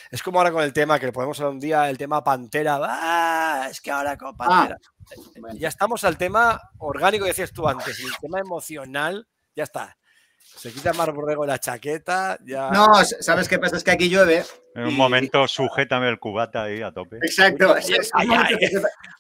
es 0.09 0.23
como 0.23 0.39
ahora 0.39 0.53
con 0.53 0.63
el 0.63 0.71
tema, 0.71 0.97
que 0.99 1.07
le 1.07 1.11
podemos 1.11 1.37
hablar 1.41 1.53
un 1.53 1.59
día, 1.59 1.89
el 1.89 1.97
tema 1.97 2.23
Pantera. 2.23 2.79
¡Ah! 2.81 3.67
Es 3.69 3.81
que 3.81 3.91
ahora 3.91 4.17
con 4.17 4.37
Pantera. 4.37 4.77
Ah, 4.81 5.53
ya 5.55 5.67
estamos 5.67 6.05
al 6.05 6.17
tema 6.17 6.61
orgánico, 6.77 7.25
decías 7.25 7.51
tú 7.51 7.67
antes, 7.67 7.99
el 7.99 8.15
tema 8.21 8.39
emocional, 8.39 9.27
ya 9.53 9.65
está. 9.65 9.97
Se 10.43 10.71
quita 10.71 10.93
Mar 10.93 11.11
Borrego 11.11 11.45
la 11.45 11.59
chaqueta, 11.59 12.37
ya. 12.45 12.69
No, 12.69 12.87
¿sabes 13.03 13.49
qué 13.49 13.59
pasa? 13.59 13.75
Es 13.77 13.83
que 13.83 13.91
aquí 13.91 14.09
llueve. 14.09 14.43
En 14.75 14.85
un 14.85 14.95
momento, 14.95 15.47
sujétame 15.47 16.09
el 16.09 16.19
cubata 16.19 16.63
ahí 16.63 16.81
a 16.81 16.91
tope. 16.91 17.17
Exacto. 17.17 17.75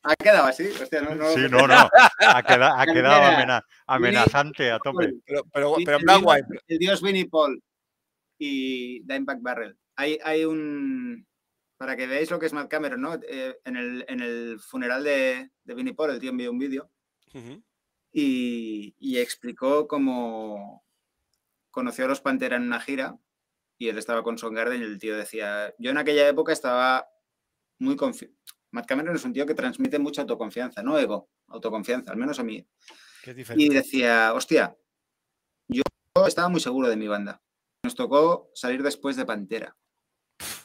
Ha 0.03 0.15
quedado 0.15 0.45
así. 0.45 0.67
Hostia, 0.67 1.01
no, 1.01 1.15
no. 1.15 1.29
Sí, 1.31 1.41
no, 1.49 1.67
no. 1.67 1.89
Ha 2.19 2.43
quedado, 2.87 3.61
amenazante 3.87 4.71
a 4.71 4.79
tope. 4.79 5.13
Pero, 5.25 5.43
pero, 5.51 5.75
pero, 5.85 6.21
guay. 6.21 6.41
El 6.67 6.77
dios 6.77 7.01
Winnie 7.01 7.27
Paul 7.29 7.61
y 8.37 9.01
Dimebag 9.03 9.41
Barrel. 9.41 9.77
Hay, 9.95 10.19
hay 10.23 10.45
un. 10.45 11.27
Para 11.77 11.97
que 11.97 12.07
veáis 12.07 12.31
lo 12.31 12.39
que 12.39 12.45
es 12.45 12.53
Matt 12.53 12.69
Cameron, 12.69 13.01
¿no? 13.01 13.15
Eh, 13.15 13.57
en, 13.65 13.75
el, 13.75 14.05
en 14.07 14.21
el 14.21 14.59
funeral 14.59 15.03
de, 15.03 15.49
de 15.63 15.73
Winnie 15.73 15.93
Paul, 15.93 16.11
el 16.11 16.19
tío 16.19 16.29
envió 16.29 16.51
un 16.51 16.59
vídeo. 16.59 16.89
y, 18.11 18.95
y 18.99 19.17
explicó 19.17 19.87
cómo, 19.87 20.82
conoció 21.73 22.05
a 22.05 22.07
los 22.07 22.21
Pantera 22.21 22.55
en 22.55 22.63
una 22.63 22.79
gira 22.79 23.17
y 23.79 23.89
él 23.89 23.97
estaba 23.97 24.23
con 24.23 24.37
Son 24.37 24.53
Garden 24.53 24.79
y 24.79 24.85
el 24.85 24.99
tío 24.99 25.17
decía, 25.17 25.73
yo 25.79 25.89
en 25.89 25.97
aquella 25.97 26.29
época 26.29 26.53
estaba 26.53 27.09
muy 27.79 27.95
confiado. 27.95 28.33
Matt 28.71 28.85
Cameron 28.85 29.15
es 29.15 29.25
un 29.25 29.33
tío 29.33 29.45
que 29.45 29.55
transmite 29.55 29.99
mucha 29.99 30.21
autoconfianza, 30.21 30.83
no 30.83 30.97
ego, 30.97 31.29
autoconfianza, 31.47 32.11
al 32.11 32.17
menos 32.17 32.39
a 32.39 32.43
mí. 32.43 32.65
y 33.55 33.69
decía, 33.69 34.33
hostia, 34.33 34.77
yo 35.67 35.81
estaba 36.27 36.47
muy 36.47 36.61
seguro 36.61 36.87
de 36.89 36.95
mi 36.95 37.07
banda. 37.07 37.41
Nos 37.83 37.95
tocó 37.95 38.51
salir 38.53 38.83
después 38.83 39.15
de 39.15 39.25
Pantera. 39.25 39.75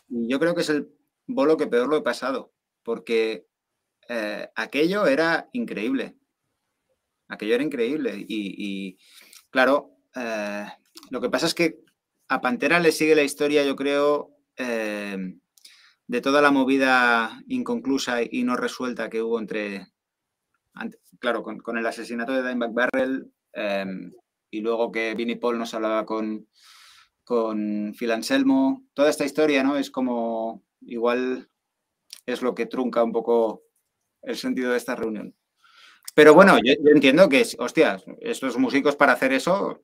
Y 0.09 0.29
yo 0.29 0.39
creo 0.39 0.55
que 0.55 0.61
es 0.61 0.69
el 0.69 0.91
bolo 1.27 1.57
que 1.57 1.67
peor 1.67 1.89
lo 1.89 1.97
he 1.97 2.03
pasado, 2.03 2.53
porque 2.83 3.49
eh, 4.09 4.51
aquello 4.55 5.07
era 5.07 5.49
increíble. 5.53 6.19
Aquello 7.29 7.55
era 7.55 7.65
increíble. 7.65 8.25
Y, 8.29 8.99
claro, 9.51 9.97
eh, 10.15 10.67
lo 11.11 11.21
que 11.21 11.31
pasa 11.31 11.47
es 11.47 11.55
que 11.55 11.81
a 12.29 12.41
Pantera 12.41 12.81
le 12.81 12.93
sigue 12.93 13.15
la 13.15 13.23
historia, 13.23 13.65
yo 13.65 13.77
creo, 13.77 14.37
eh, 14.57 15.35
de 16.07 16.21
toda 16.21 16.43
la 16.43 16.51
movida 16.51 17.43
inconclusa 17.49 18.19
y 18.23 18.43
no 18.45 18.57
resuelta 18.57 19.11
que 19.11 19.23
hubo 19.23 19.39
entre, 19.39 19.89
claro, 21.19 21.43
con, 21.43 21.79
el 21.79 21.87
asesinato 21.87 22.33
de 22.33 22.47
Dimebag 22.47 22.73
Barrel, 22.73 23.33
em, 23.53 24.13
y 24.51 24.61
luego 24.61 24.91
que 24.91 25.15
Vinnie 25.15 25.37
Paul 25.37 25.59
nos 25.59 25.75
hablaba 25.75 26.07
con, 26.07 26.49
con 27.25 27.95
Phil 27.99 28.11
Anselmo. 28.11 28.87
Toda 28.95 29.11
esta 29.11 29.25
historia, 29.25 29.63
¿no? 29.63 29.77
Es 29.77 29.91
como 29.91 30.65
igual 30.81 31.51
es 32.25 32.43
lo 32.43 32.55
que 32.55 32.67
trunca 32.67 33.03
un 33.03 33.13
poco 33.13 33.65
el 34.23 34.37
sentido 34.37 34.73
de 34.73 34.79
esta 34.79 34.97
reunión. 34.97 35.35
Pero 36.15 36.35
bueno, 36.35 36.59
yo, 36.65 36.73
entiendo 36.93 37.29
que, 37.29 37.47
hostia, 37.59 38.03
estos 38.21 38.59
músicos 38.59 38.97
para 38.97 39.13
hacer 39.13 39.33
eso. 39.33 39.83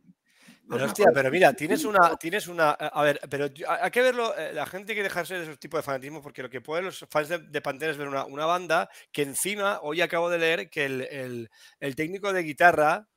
Pero 0.69 0.87
hostia, 0.87 1.07
pero 1.13 1.31
mira, 1.31 1.53
tienes 1.53 1.85
una, 1.85 2.17
tienes 2.17 2.49
una. 2.49 2.71
A 2.71 3.03
ver, 3.03 3.21
pero 3.29 3.49
hay 3.69 3.91
que 3.91 4.03
verlo. 4.03 4.37
Eh, 4.37 4.53
la 4.55 4.65
gente 4.67 4.93
hay 4.93 4.97
que 4.97 5.03
dejarse 5.03 5.35
de 5.35 5.43
esos 5.43 5.59
tipos 5.59 5.79
de 5.79 5.83
fanatismo 5.83 6.23
porque 6.23 6.43
lo 6.43 6.49
que 6.49 6.61
pueden 6.61 6.87
los 6.87 7.05
fans 7.11 7.29
de, 7.29 7.61
Pantera 7.61 7.93
es 7.93 7.99
ver 7.99 8.09
una, 8.09 8.47
banda 8.47 8.89
que 9.13 9.23
encima, 9.23 9.81
hoy 9.83 10.01
acabo 10.01 10.31
de 10.31 10.39
leer 10.39 10.71
que 10.71 10.87
el, 10.87 11.51
técnico 11.95 12.33
de 12.33 12.43
guitarra 12.43 13.09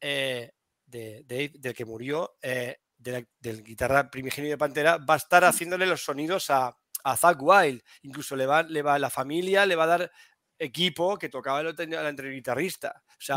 eh, 0.00 0.52
de, 0.86 1.24
del 1.54 1.74
que 1.74 1.84
murió, 1.84 2.36
eh, 2.42 2.78
de 2.98 3.26
del 3.38 3.62
guitarra 3.62 4.10
primigenio 4.10 4.50
de 4.50 4.58
Pantera, 4.58 4.98
va 4.98 5.14
a 5.14 5.18
estar 5.18 5.44
haciéndole 5.44 5.86
los 5.86 6.02
sonidos 6.02 6.50
a, 6.50 6.76
a 7.04 7.16
Zach 7.16 7.38
Wild. 7.40 7.82
Incluso 8.02 8.34
le 8.34 8.46
va, 8.46 8.64
le 8.64 8.82
va 8.82 8.98
la 8.98 9.10
familia, 9.10 9.64
le 9.64 9.76
va 9.76 9.84
a 9.84 9.98
dar 9.98 10.10
equipo 10.58 11.16
que 11.16 11.28
tocaba 11.28 11.60
el, 11.60 11.74
el 11.78 12.34
guitarrista. 12.34 13.02
O 13.06 13.20
sea, 13.20 13.36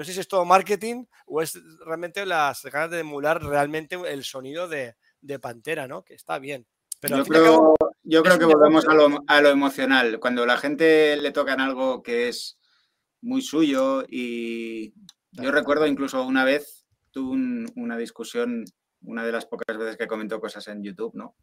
no 0.00 0.04
sé 0.06 0.14
si 0.14 0.20
es 0.20 0.28
todo 0.28 0.46
marketing 0.46 1.04
o 1.26 1.42
es 1.42 1.60
realmente 1.84 2.24
las 2.24 2.64
ganas 2.64 2.90
de 2.90 3.00
emular 3.00 3.44
realmente 3.44 3.98
el 4.08 4.24
sonido 4.24 4.66
de, 4.66 4.96
Pantera, 5.42 5.86
¿no? 5.86 6.02
Que 6.02 6.14
está 6.14 6.38
bien. 6.38 6.66
Pero 7.00 7.18
yo 7.18 7.24
creo, 7.26 7.74
yo 8.02 8.22
creo 8.22 8.38
que 8.38 8.46
volvemos 8.46 8.88
a 8.88 8.94
lo, 8.94 9.22
a 9.26 9.42
lo, 9.42 9.50
emocional. 9.50 10.18
Cuando 10.18 10.46
la 10.46 10.56
gente 10.56 11.18
le 11.18 11.32
tocan 11.32 11.60
algo 11.60 12.02
que 12.02 12.28
es 12.28 12.58
muy 13.20 13.42
suyo 13.42 14.02
y 14.08 14.94
yo 15.32 15.50
recuerdo 15.52 15.86
incluso 15.86 16.24
una 16.24 16.44
vez 16.44 16.86
tuve 17.10 17.66
una 17.76 17.98
discusión, 17.98 18.64
una 19.02 19.26
de 19.26 19.32
las 19.32 19.44
pocas 19.44 19.76
veces 19.76 19.98
que 19.98 20.06
comentó 20.06 20.40
cosas 20.40 20.66
en 20.68 20.82
YouTube, 20.82 21.14
¿no? 21.14 21.36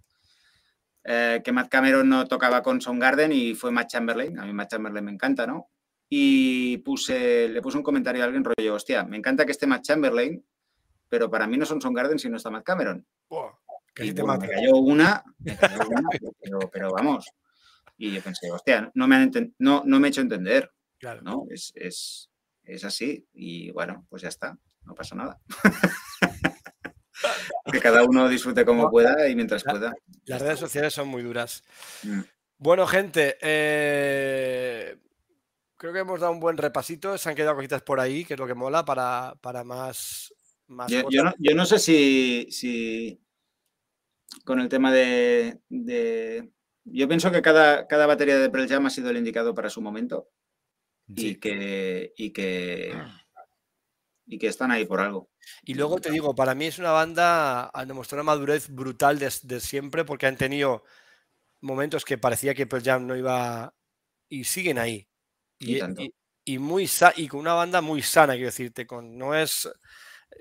Eh, 1.04 1.44
que 1.46 1.52
Matt 1.52 1.70
Cameron 1.70 2.10
no 2.10 2.26
tocaba 2.26 2.64
con 2.64 2.82
Soundgarden 2.82 3.32
y 3.32 3.54
fue 3.54 3.70
Matt 3.72 3.92
Chamberlain. 3.92 4.40
A 4.40 4.46
mí 4.48 4.54
Matt 4.54 4.72
Chamberlain 4.72 5.06
me 5.06 5.12
encanta, 5.12 5.46
¿no? 5.46 5.70
Y 6.10 6.78
puse, 6.78 7.50
le 7.50 7.62
puse 7.62 7.78
un 7.78 7.84
comentario 7.84 8.22
a 8.22 8.26
alguien 8.26 8.44
rollo, 8.44 8.76
hostia, 8.76 9.04
me 9.04 9.18
encanta 9.18 9.46
que 9.46 9.52
esté 9.52 9.68
Matt 9.68 9.84
Chamberlain, 9.84 10.44
pero 11.10 11.30
para 11.30 11.48
mí 11.48 11.58
no 11.58 11.66
son 11.66 11.82
Soundgarden 11.82 12.20
si 12.20 12.30
no 12.30 12.38
está 12.38 12.50
Matt 12.50 12.64
Cameron. 12.64 13.06
y 13.98 14.14
me, 14.14 14.48
cayó 14.48 14.78
una, 14.78 15.24
pero, 16.72 16.92
vamos. 16.92 17.26
Y 17.98 18.12
yo 18.12 18.22
pensé, 18.22 18.52
hostia, 18.52 18.92
no 18.94 19.08
me, 19.08 19.30
no, 19.60 19.84
no 19.86 20.00
me 20.00 20.08
he 20.08 20.10
hecho 20.10 20.22
entender. 20.22 20.72
Claro. 21.00 21.22
¿no? 21.22 21.46
Es, 21.50 21.72
es, 21.76 22.30
es 22.64 22.84
así. 22.84 23.28
Y 23.34 23.72
bueno, 23.72 24.06
pues 24.10 24.22
ya 24.22 24.30
está, 24.30 24.58
no 24.84 24.96
pasa 24.96 25.16
nada. 25.16 25.40
que 27.72 27.80
cada 27.80 28.04
uno 28.04 28.30
disfrute 28.30 28.66
como 28.66 28.90
pueda 28.90 29.28
y 29.28 29.36
mientras 29.36 29.64
pueda. 29.64 29.94
Las 30.26 30.42
redes 30.42 30.60
sociales 30.60 30.94
son 30.94 31.08
muy 31.08 31.24
duras. 31.24 31.64
Mm. 32.04 32.22
Bueno, 32.60 32.88
gente, 32.88 33.38
eh, 33.42 34.98
creo 35.78 35.94
que 35.94 36.00
hemos 36.00 36.20
dado 36.20 36.34
un 36.34 36.40
buen 36.40 36.58
repasito. 36.58 37.18
Se 37.18 37.30
han 37.30 37.36
quedado 37.36 37.56
cositas 37.56 37.82
por 37.82 38.00
ahí, 38.00 38.26
que 38.26 38.34
es 38.34 38.40
lo 38.40 38.48
que 38.48 38.54
mola 38.54 38.84
para, 38.84 39.36
para 39.42 39.64
más. 39.64 40.34
más 40.68 40.92
yo, 40.92 41.04
no, 41.56 41.66
sé 41.66 41.80
si, 41.80 42.48
si, 42.52 43.22
con 44.44 44.60
el 44.60 44.70
tema 44.70 44.92
de, 44.92 45.60
Yo 46.84 47.08
pienso 47.08 47.32
que 47.32 47.42
cada, 47.42 47.88
cada 47.88 48.06
batería 48.06 48.38
de 48.38 48.50
Pearl 48.50 48.68
Jam 48.68 48.86
ha 48.86 48.90
sido 48.90 49.10
el 49.10 49.18
indicado 49.18 49.54
para 49.54 49.70
su 49.70 49.82
momento. 49.82 50.30
Y 51.08 51.36
que. 51.36 52.14
Y 52.18 52.32
que 52.32 52.94
y 54.28 54.38
que 54.38 54.48
están 54.48 54.72
ahí 54.72 54.86
por 54.86 55.00
algo. 55.00 55.30
Y 55.64 55.74
luego 55.74 56.00
te 56.00 56.12
digo, 56.12 56.36
para 56.36 56.54
mí 56.54 56.66
es 56.66 56.78
una 56.80 56.92
banda, 56.92 57.72
han 57.74 57.88
demostrado 57.88 58.22
una 58.22 58.32
madurez 58.32 58.70
brutal 58.70 59.18
de, 59.18 59.60
siempre 59.62 60.04
porque 60.04 60.28
han 60.28 60.36
tenido 60.36 60.84
momentos 61.62 62.04
que 62.04 62.18
parecía 62.18 62.54
que 62.54 62.68
Pearl 62.68 62.84
Jam 62.84 63.08
no 63.08 63.16
iba 63.16 63.74
y 64.28 64.44
siguen 64.44 64.78
ahí. 64.78 65.08
Y, 65.60 65.80
y, 66.46 66.60
muy 66.60 66.90
y 67.16 67.28
con 67.28 67.40
una 67.40 67.54
banda 67.54 67.82
muy 67.82 68.02
sana, 68.02 68.34
quiero 68.34 68.48
decirte, 68.48 68.86
con 68.86 69.18
no 69.18 69.36
es 69.36 69.68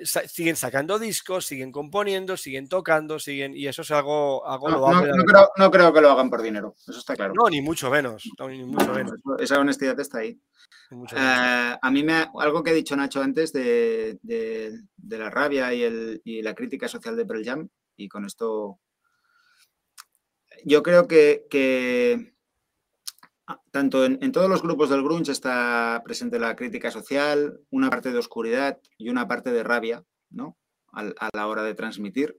siguen 0.05 0.57
sacando 0.57 0.99
discos, 0.99 1.47
siguen 1.47 1.73
componiendo, 1.73 2.37
siguen 2.37 2.69
tocando, 2.69 3.19
siguen 3.19 3.57
y 3.57 3.67
eso 3.67 3.83
es 3.83 3.91
algo, 3.91 4.47
algo 4.47 4.69
no, 4.69 5.03
creo, 5.03 5.49
no, 5.57 5.71
creo, 5.71 5.93
que 5.93 6.01
lo 6.01 6.11
hagan 6.11 6.29
por 6.29 6.43
dinero, 6.43 6.75
eso 6.87 6.99
está 6.99 7.15
claro. 7.15 7.33
No, 7.35 7.49
ni 7.49 7.61
mucho 7.61 7.91
menos, 7.91 8.25
ni 8.49 8.65
mucho 8.65 8.93
menos. 8.93 9.15
Esa 9.39 9.59
honestidad 9.59 9.99
está 10.01 10.19
ahí. 10.19 10.39
Eh, 10.91 11.77
a 11.81 11.91
mí 11.91 12.03
me 12.03 12.27
algo 12.39 12.63
que 12.63 12.71
ha 12.71 12.75
dicho 12.75 12.97
Nacho 12.97 13.23
antes 13.23 13.53
de, 13.53 14.19
la 15.09 15.31
rabia 15.31 15.73
y, 15.73 15.83
el, 15.83 16.21
y, 16.25 16.43
la 16.43 16.55
crítica 16.55 16.89
social 16.89 17.17
de 17.17 17.25
Pearl 17.25 17.45
Jam 17.45 17.69
y 17.97 18.09
con 18.09 18.25
esto 18.25 18.79
yo 20.65 20.83
creo 20.83 21.07
que, 21.07 21.47
que 21.51 22.36
tanto 23.71 24.05
en, 24.05 24.33
todos 24.33 24.51
los 24.51 24.63
grupos 24.63 24.91
del 24.91 25.03
grunge 25.03 25.33
está 25.33 26.03
presente 26.05 26.39
la 26.39 26.57
crítica 26.57 26.91
social, 26.91 27.61
una 27.71 27.91
parte 27.91 28.11
de 28.11 28.19
oscuridad 28.19 28.81
y 28.99 29.09
una 29.09 29.29
parte 29.29 29.53
de 29.53 29.63
rabia, 29.63 30.05
¿no? 30.31 30.57
A, 30.93 31.31
la 31.33 31.47
hora 31.47 31.63
de 31.63 31.75
transmitir. 31.75 32.39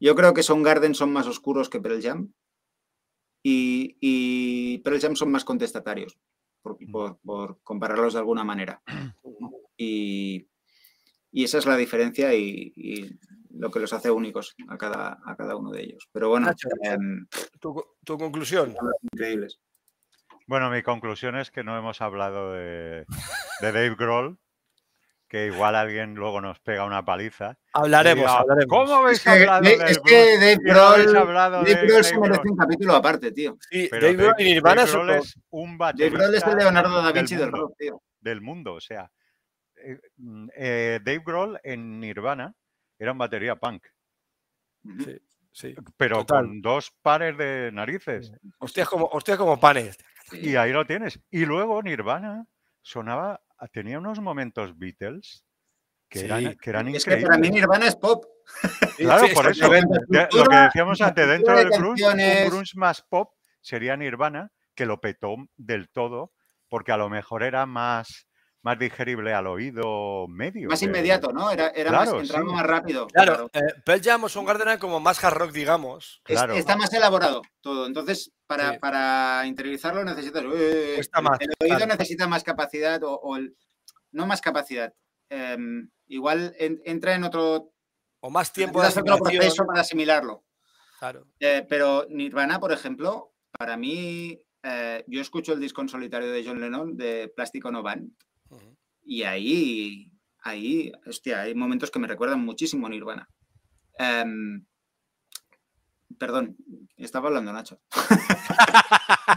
Yo 0.00 0.14
creo 0.14 0.34
que 0.34 0.42
Son 0.42 0.62
Garden 0.62 0.94
son 0.94 1.12
más 1.12 1.26
oscuros 1.26 1.68
que 1.68 1.80
Pearl 1.80 2.02
Jam 2.02 2.32
y, 3.42 3.96
y 4.00 4.78
Pearl 4.78 5.00
Jam 5.00 5.16
son 5.16 5.30
más 5.30 5.44
contestatarios, 5.44 6.18
por, 6.62 6.78
mm. 6.80 7.60
compararlos 7.62 8.14
de 8.14 8.18
alguna 8.18 8.44
manera. 8.44 8.82
Y, 9.74 10.46
esa 11.32 11.56
es 11.56 11.66
la 11.66 11.78
diferencia 11.78 12.34
y, 12.34 13.18
lo 13.50 13.70
que 13.70 13.80
los 13.80 13.92
hace 13.94 14.10
únicos 14.10 14.54
a 14.68 14.76
cada, 14.76 15.18
a 15.24 15.34
cada 15.34 15.56
uno 15.56 15.70
de 15.70 15.82
ellos. 15.82 16.08
Pero 16.12 16.28
bueno, 16.28 16.52
em, 16.82 17.26
tu, 17.58 17.82
tu, 18.04 18.18
conclusión. 18.18 18.76
Increíbles. 19.12 19.58
Bueno, 20.46 20.70
mi 20.70 20.82
conclusión 20.82 21.36
es 21.36 21.50
que 21.50 21.64
no 21.64 21.76
hemos 21.78 22.00
hablado 22.00 22.52
de, 22.52 23.06
Dave 23.60 23.94
Grohl, 23.94 24.38
que 25.28 25.46
igual 25.46 25.74
alguien 25.76 26.14
luego 26.14 26.40
nos 26.40 26.58
pega 26.60 26.84
una 26.84 27.04
paliza. 27.04 27.58
Hablaremos, 27.72 28.30
hablaremos. 28.30 28.66
¿Cómo 28.68 28.94
habéis 28.94 29.26
hablado 29.26 29.62
de 29.62 29.74
Es 29.86 29.98
que 30.00 30.36
Dave 30.38 30.58
Grohl, 30.60 31.12
Dave 31.12 31.86
Grohl 31.86 32.04
se 32.04 32.18
merece 32.18 32.48
un 32.48 32.56
capítulo 32.56 32.94
aparte, 32.94 33.32
tío. 33.32 33.56
Sí, 33.70 33.88
Dave 33.90 34.14
Grohl 34.14 34.34
y 34.38 34.44
Nirvana 34.44 34.84
Dave 34.84 34.92
Grohl 34.92 35.10
es 35.10 35.38
un 35.50 35.78
Dave 35.78 36.10
Grohl 36.10 36.34
es 36.34 36.46
el 36.46 36.56
Leonardo 36.56 37.02
da 37.02 37.12
Vinci 37.12 37.36
del, 37.36 37.50
rock, 37.50 37.74
tío. 37.78 38.02
Del 38.20 38.40
mundo, 38.40 38.74
o 38.74 38.80
sea. 38.80 39.10
Eh, 39.76 39.98
eh, 40.54 41.00
Dave 41.02 41.22
Grohl 41.24 41.60
en 41.64 41.98
Nirvana 41.98 42.54
era 42.98 43.12
un 43.12 43.18
batería 43.18 43.56
punk. 43.56 43.86
Sí, 45.04 45.18
sí. 45.50 45.74
Pero 45.96 46.26
con 46.26 46.60
dos 46.60 46.92
pares 47.02 47.36
de 47.36 47.70
narices. 47.72 48.32
Hostia, 48.58 48.84
como, 48.84 49.06
hostia, 49.06 49.36
como 49.36 49.58
panes. 49.58 49.96
Y 50.34 50.56
ahí 50.56 50.72
lo 50.72 50.86
tienes. 50.86 51.20
Y 51.30 51.44
luego 51.44 51.82
Nirvana 51.82 52.46
sonaba, 52.80 53.42
tenía 53.72 53.98
unos 53.98 54.20
momentos 54.20 54.76
Beatles 54.78 55.44
que, 56.08 56.24
eran, 56.24 56.56
que 56.56 56.70
eran 56.70 56.88
es 56.88 57.02
increíbles. 57.02 57.24
Que 57.24 57.26
para 57.26 57.38
mí 57.38 57.50
Nirvana 57.50 57.86
es 57.86 57.96
pop. 57.96 58.24
Claro, 58.96 59.26
por 59.34 59.50
eso. 59.50 59.68
lo 59.68 60.44
que 60.44 60.56
decíamos 60.56 61.00
antes, 61.00 61.26
dentro 61.26 61.56
del 61.56 61.70
grunge, 61.70 62.04
un 62.04 62.50
grunge 62.50 62.76
más 62.76 63.02
pop 63.02 63.32
sería 63.60 63.96
Nirvana, 63.96 64.52
que 64.74 64.86
lo 64.86 65.00
petó 65.00 65.36
del 65.56 65.88
todo, 65.88 66.32
porque 66.68 66.92
a 66.92 66.96
lo 66.96 67.08
mejor 67.08 67.42
era 67.42 67.66
más 67.66 68.26
más 68.62 68.78
digerible 68.78 69.34
al 69.34 69.48
oído 69.48 70.26
medio. 70.28 70.68
Más 70.68 70.82
inmediato, 70.82 71.32
¿no? 71.32 71.50
Era, 71.50 71.68
era 71.70 71.90
más, 71.90 72.12
entrando 72.12 72.52
más 72.52 72.64
rápido. 72.64 73.08
Claro, 73.08 73.50
eh, 73.52 73.60
Pearl 73.84 74.00
Jam 74.00 74.24
o 74.24 74.28
Soundgarden 74.28 74.78
como 74.78 75.00
más 75.00 75.22
hard 75.22 75.34
rock, 75.36 75.52
digamos. 75.52 76.20
Claro. 76.22 76.54
está 76.54 76.76
más 76.76 76.92
elaborado 76.92 77.42
todo. 77.60 77.86
Entonces, 77.86 78.32
para, 78.46 78.78
para 78.78 79.42
interiorizarlo 79.46 80.04
necesitas... 80.04 80.44
Eh, 80.54 81.00
el, 81.00 81.50
oído 81.58 81.86
necesita 81.86 82.28
más 82.28 82.44
capacidad 82.44 83.00
o, 83.04 83.36
no 84.12 84.26
más 84.26 84.40
capacidad. 84.40 84.94
Em, 85.28 85.90
igual 86.06 86.54
entra 86.58 87.14
en 87.14 87.24
otro... 87.24 87.72
O 88.20 88.30
más 88.30 88.52
tiempo 88.52 88.80
de 88.80 88.88
otro 88.88 89.18
proceso 89.18 89.66
para 89.66 89.80
asimilarlo. 89.80 90.44
Claro. 91.00 91.26
Eh, 91.40 91.66
pero 91.68 92.06
Nirvana, 92.08 92.60
por 92.60 92.72
ejemplo, 92.72 93.34
para 93.50 93.76
mí... 93.76 94.38
Eh, 94.64 95.02
yo 95.08 95.20
escucho 95.20 95.54
el 95.54 95.58
disco 95.58 95.80
en 95.80 95.88
solitario 95.88 96.30
de 96.30 96.44
John 96.46 96.60
Lennon 96.60 96.96
de 96.96 97.32
Plástico 97.34 97.72
No 97.72 97.82
Van 97.82 98.14
y 99.04 99.22
ahí, 99.24 100.12
ahí, 100.42 100.92
hostia, 101.06 101.42
hay 101.42 101.54
momentos 101.54 101.90
que 101.90 101.98
me 101.98 102.08
recuerdan 102.08 102.40
muchísimo 102.40 102.86
a 102.86 102.90
Nirvana. 102.90 103.28
Em, 103.98 104.64
perdón, 106.18 106.56
estaba 106.96 107.28
hablando 107.28 107.52
Nacho. 107.52 107.80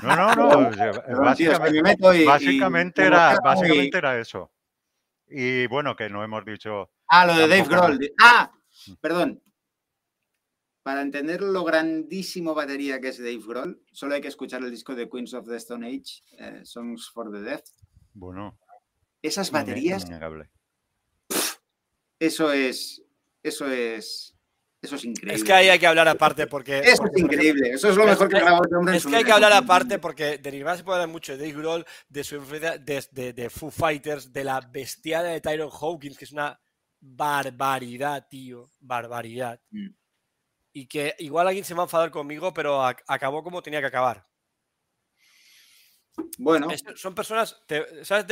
No, 0.01 0.15
no, 0.15 0.35
no. 0.35 1.21
básicamente, 1.21 3.03
era, 3.03 3.37
básicamente 3.43 3.97
era 3.97 4.19
eso. 4.19 4.51
Y 5.27 5.67
bueno, 5.67 5.95
que 5.95 6.09
no 6.09 6.23
hemos 6.23 6.43
dicho. 6.45 6.91
Ah, 7.07 7.25
lo 7.25 7.33
de 7.35 7.47
Dave 7.47 7.67
Grohl. 7.67 7.99
Ah, 8.19 8.51
mm. 8.87 8.93
perdón. 9.01 9.41
Para 10.83 11.01
entender 11.01 11.41
lo 11.41 11.63
grandísimo 11.63 12.53
batería 12.53 13.01
que 13.01 13.07
es 13.07 13.17
Dave 13.17 13.41
Grohl, 13.45 13.81
solo 13.91 14.15
hay 14.15 14.21
que 14.21 14.27
escuchar 14.27 14.61
el 14.61 14.69
disco 14.69 14.93
de 14.93 15.09
Queens 15.09 15.33
of 15.33 15.47
the 15.47 15.55
Stone 15.55 15.87
Age, 15.87 16.23
eh, 16.37 16.61
Songs 16.63 17.09
for 17.09 17.31
the 17.31 17.41
Deaf. 17.41 17.61
Bueno 18.13 18.59
esas 19.25 19.51
baterías. 19.51 20.05
eso 22.19 22.51
es, 22.51 23.03
eso 23.43 23.67
es, 23.67 24.35
eso 24.81 24.95
es 24.95 25.05
increíble. 25.05 25.35
Es 25.35 25.43
que 25.43 25.53
ahí 25.53 25.69
hay 25.69 25.79
que 25.79 25.87
hablar 25.87 26.07
aparte 26.07 26.47
porque. 26.47 26.79
Eso 26.79 27.05
es 27.05 27.21
increíble. 27.21 27.71
Eso 27.71 27.89
es 27.89 27.95
lo 27.95 28.05
mejor 28.05 28.29
que, 28.29 28.39
grabó 28.39 28.63
este 28.63 28.75
hombre 28.75 28.97
Es 28.97 29.05
que 29.05 29.15
hay 29.15 29.23
que 29.23 29.31
hablar 29.31 29.53
aparte 29.53 29.99
porque 29.99 30.37
de 30.37 30.51
Nirvana 30.51 30.77
se 30.77 30.83
puede 30.83 30.97
hablar 30.97 31.09
mucho 31.09 31.35
de 31.35 31.39
Dave 31.39 31.59
Grohl, 31.59 31.85
de 32.07 32.23
su 32.23 32.35
influencia 32.35 32.77
de, 32.77 33.33
de, 33.33 33.49
Foo 33.49 33.71
Fighters, 33.71 34.31
de 34.31 34.43
la 34.43 34.61
bestiada 34.61 35.29
de 35.29 35.41
Tyron 35.41 35.71
Hawkins, 35.71 36.17
que 36.17 36.25
es 36.25 36.31
una 36.31 36.59
barbaridad, 36.99 38.27
tío. 38.29 38.69
Barbaridad. 38.79 39.59
Mm. 39.71 39.89
Y 40.73 40.87
que 40.87 41.15
igual 41.19 41.47
alguien 41.47 41.65
se 41.65 41.73
va 41.73 41.83
a 41.83 41.85
enfadar 41.85 42.11
conmigo, 42.11 42.53
pero 42.53 42.83
acabó 42.83 43.43
como 43.43 43.63
tenía 43.63 43.79
que 43.79 43.87
acabar. 43.87 44.27
Bueno. 46.37 46.67
son 46.95 47.15
personas. 47.15 47.61
¿sabes, 48.03 48.25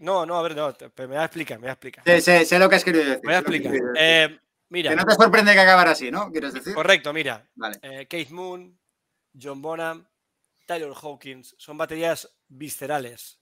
No, 0.00 0.26
no, 0.26 0.38
a 0.38 0.42
ver, 0.42 0.56
no, 0.56 0.74
me 0.96 1.06
voy 1.06 1.16
a 1.16 1.24
explicar, 1.24 1.58
me 1.58 1.62
voy 1.62 1.70
a 1.70 1.72
explicar. 1.72 2.20
Sé, 2.20 2.58
lo 2.58 2.68
que 2.68 2.76
has 2.76 2.84
querido 2.84 3.04
decir. 3.04 3.20
Me 3.24 3.28
voy 3.28 3.34
a 3.34 3.38
explicar. 3.38 3.74
Eh, 3.96 4.38
Mira, 4.68 4.90
que 4.90 4.96
no 4.96 5.04
te 5.04 5.14
sorprende 5.14 5.52
que 5.52 5.60
acabar 5.60 5.88
así, 5.88 6.10
¿no? 6.10 6.30
¿Quieres 6.32 6.54
decir? 6.54 6.74
Correcto, 6.74 7.12
mira. 7.12 7.46
Eh, 7.82 8.06
Keith 8.08 8.30
Moon, 8.30 8.78
John 9.40 9.62
Bonham, 9.62 10.06
Tyler 10.66 10.92
Hawkins, 11.00 11.54
son 11.58 11.76
baterías 11.78 12.28
viscerales 12.48 13.38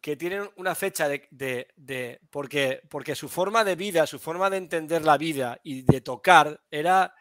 que 0.00 0.16
tienen 0.16 0.48
una 0.56 0.74
fecha 0.74 1.08
de, 1.08 2.20
porque, 2.30 2.82
porque 2.88 3.14
su 3.14 3.28
forma 3.28 3.64
de 3.64 3.74
vida, 3.74 4.06
su 4.06 4.18
forma 4.18 4.48
de 4.48 4.58
entender 4.58 5.04
la 5.04 5.18
vida 5.18 5.60
y 5.64 5.82
de 5.82 6.00
tocar 6.00 6.60
era 6.70 7.14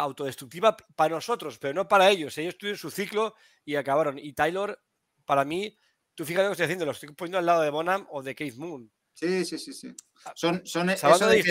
autodestructiva 0.00 0.76
para 0.96 1.14
nosotros, 1.14 1.58
pero 1.58 1.74
no 1.74 1.88
para 1.88 2.10
ellos. 2.10 2.36
Ellos 2.38 2.56
tuvieron 2.58 2.78
su 2.78 2.90
ciclo 2.90 3.34
y 3.64 3.76
acabaron. 3.76 4.18
Y 4.18 4.32
Tyler, 4.32 4.78
para 5.24 5.44
mí, 5.44 5.76
tú 6.14 6.24
fíjate 6.24 6.44
lo 6.44 6.50
que 6.50 6.52
estoy 6.52 6.64
haciendo, 6.64 6.84
lo 6.84 6.92
estoy 6.92 7.10
poniendo 7.10 7.38
al 7.38 7.46
lado 7.46 7.62
de 7.62 7.70
Bonham 7.70 8.06
o 8.10 8.22
de 8.22 8.34
Keith 8.34 8.56
Moon. 8.56 8.90
Sí, 9.14 9.44
sí, 9.44 9.58
sí, 9.58 9.72
sí. 9.72 9.94
Son, 10.34 10.66
son 10.66 10.90
eso 10.90 11.28
de 11.28 11.44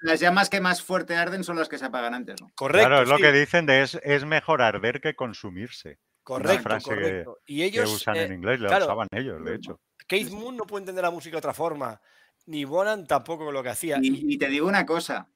las, 0.00 0.20
llamas 0.20 0.48
que 0.48 0.60
más 0.60 0.82
fuerte 0.82 1.14
arden 1.14 1.44
son 1.44 1.56
las 1.58 1.68
que 1.68 1.76
se 1.76 1.84
apagan 1.84 2.14
antes, 2.14 2.40
¿no? 2.40 2.50
Correcto. 2.54 2.88
Claro, 2.88 3.02
es 3.02 3.08
lo 3.08 3.18
que 3.18 3.32
dicen 3.32 3.66
de 3.66 3.82
es, 3.82 3.98
es 4.02 4.24
mejor 4.24 4.62
arder 4.62 5.00
que 5.00 5.14
consumirse. 5.14 5.98
Correcto, 6.22 6.62
frase 6.62 6.88
correcto. 6.88 7.38
y 7.46 7.62
ellos, 7.62 7.92
usan 7.92 8.16
en 8.16 8.32
eh, 8.32 8.34
inglés, 8.34 8.58
la 8.58 8.78
usaban 8.78 9.06
ellos, 9.12 9.44
de 9.44 9.54
hecho. 9.54 9.80
Keith 10.08 10.30
Moon 10.30 10.56
no 10.56 10.66
puede 10.66 10.82
entender 10.82 11.04
la 11.04 11.12
música 11.12 11.34
de 11.34 11.38
otra 11.38 11.54
forma, 11.54 12.00
ni 12.46 12.64
Bonan 12.64 13.06
tampoco 13.06 13.52
lo 13.52 13.62
que 13.62 13.68
hacía. 13.68 13.98
Y, 14.02 14.36
te 14.36 14.48
digo 14.48 14.66
una 14.66 14.84
cosa, 14.84 15.28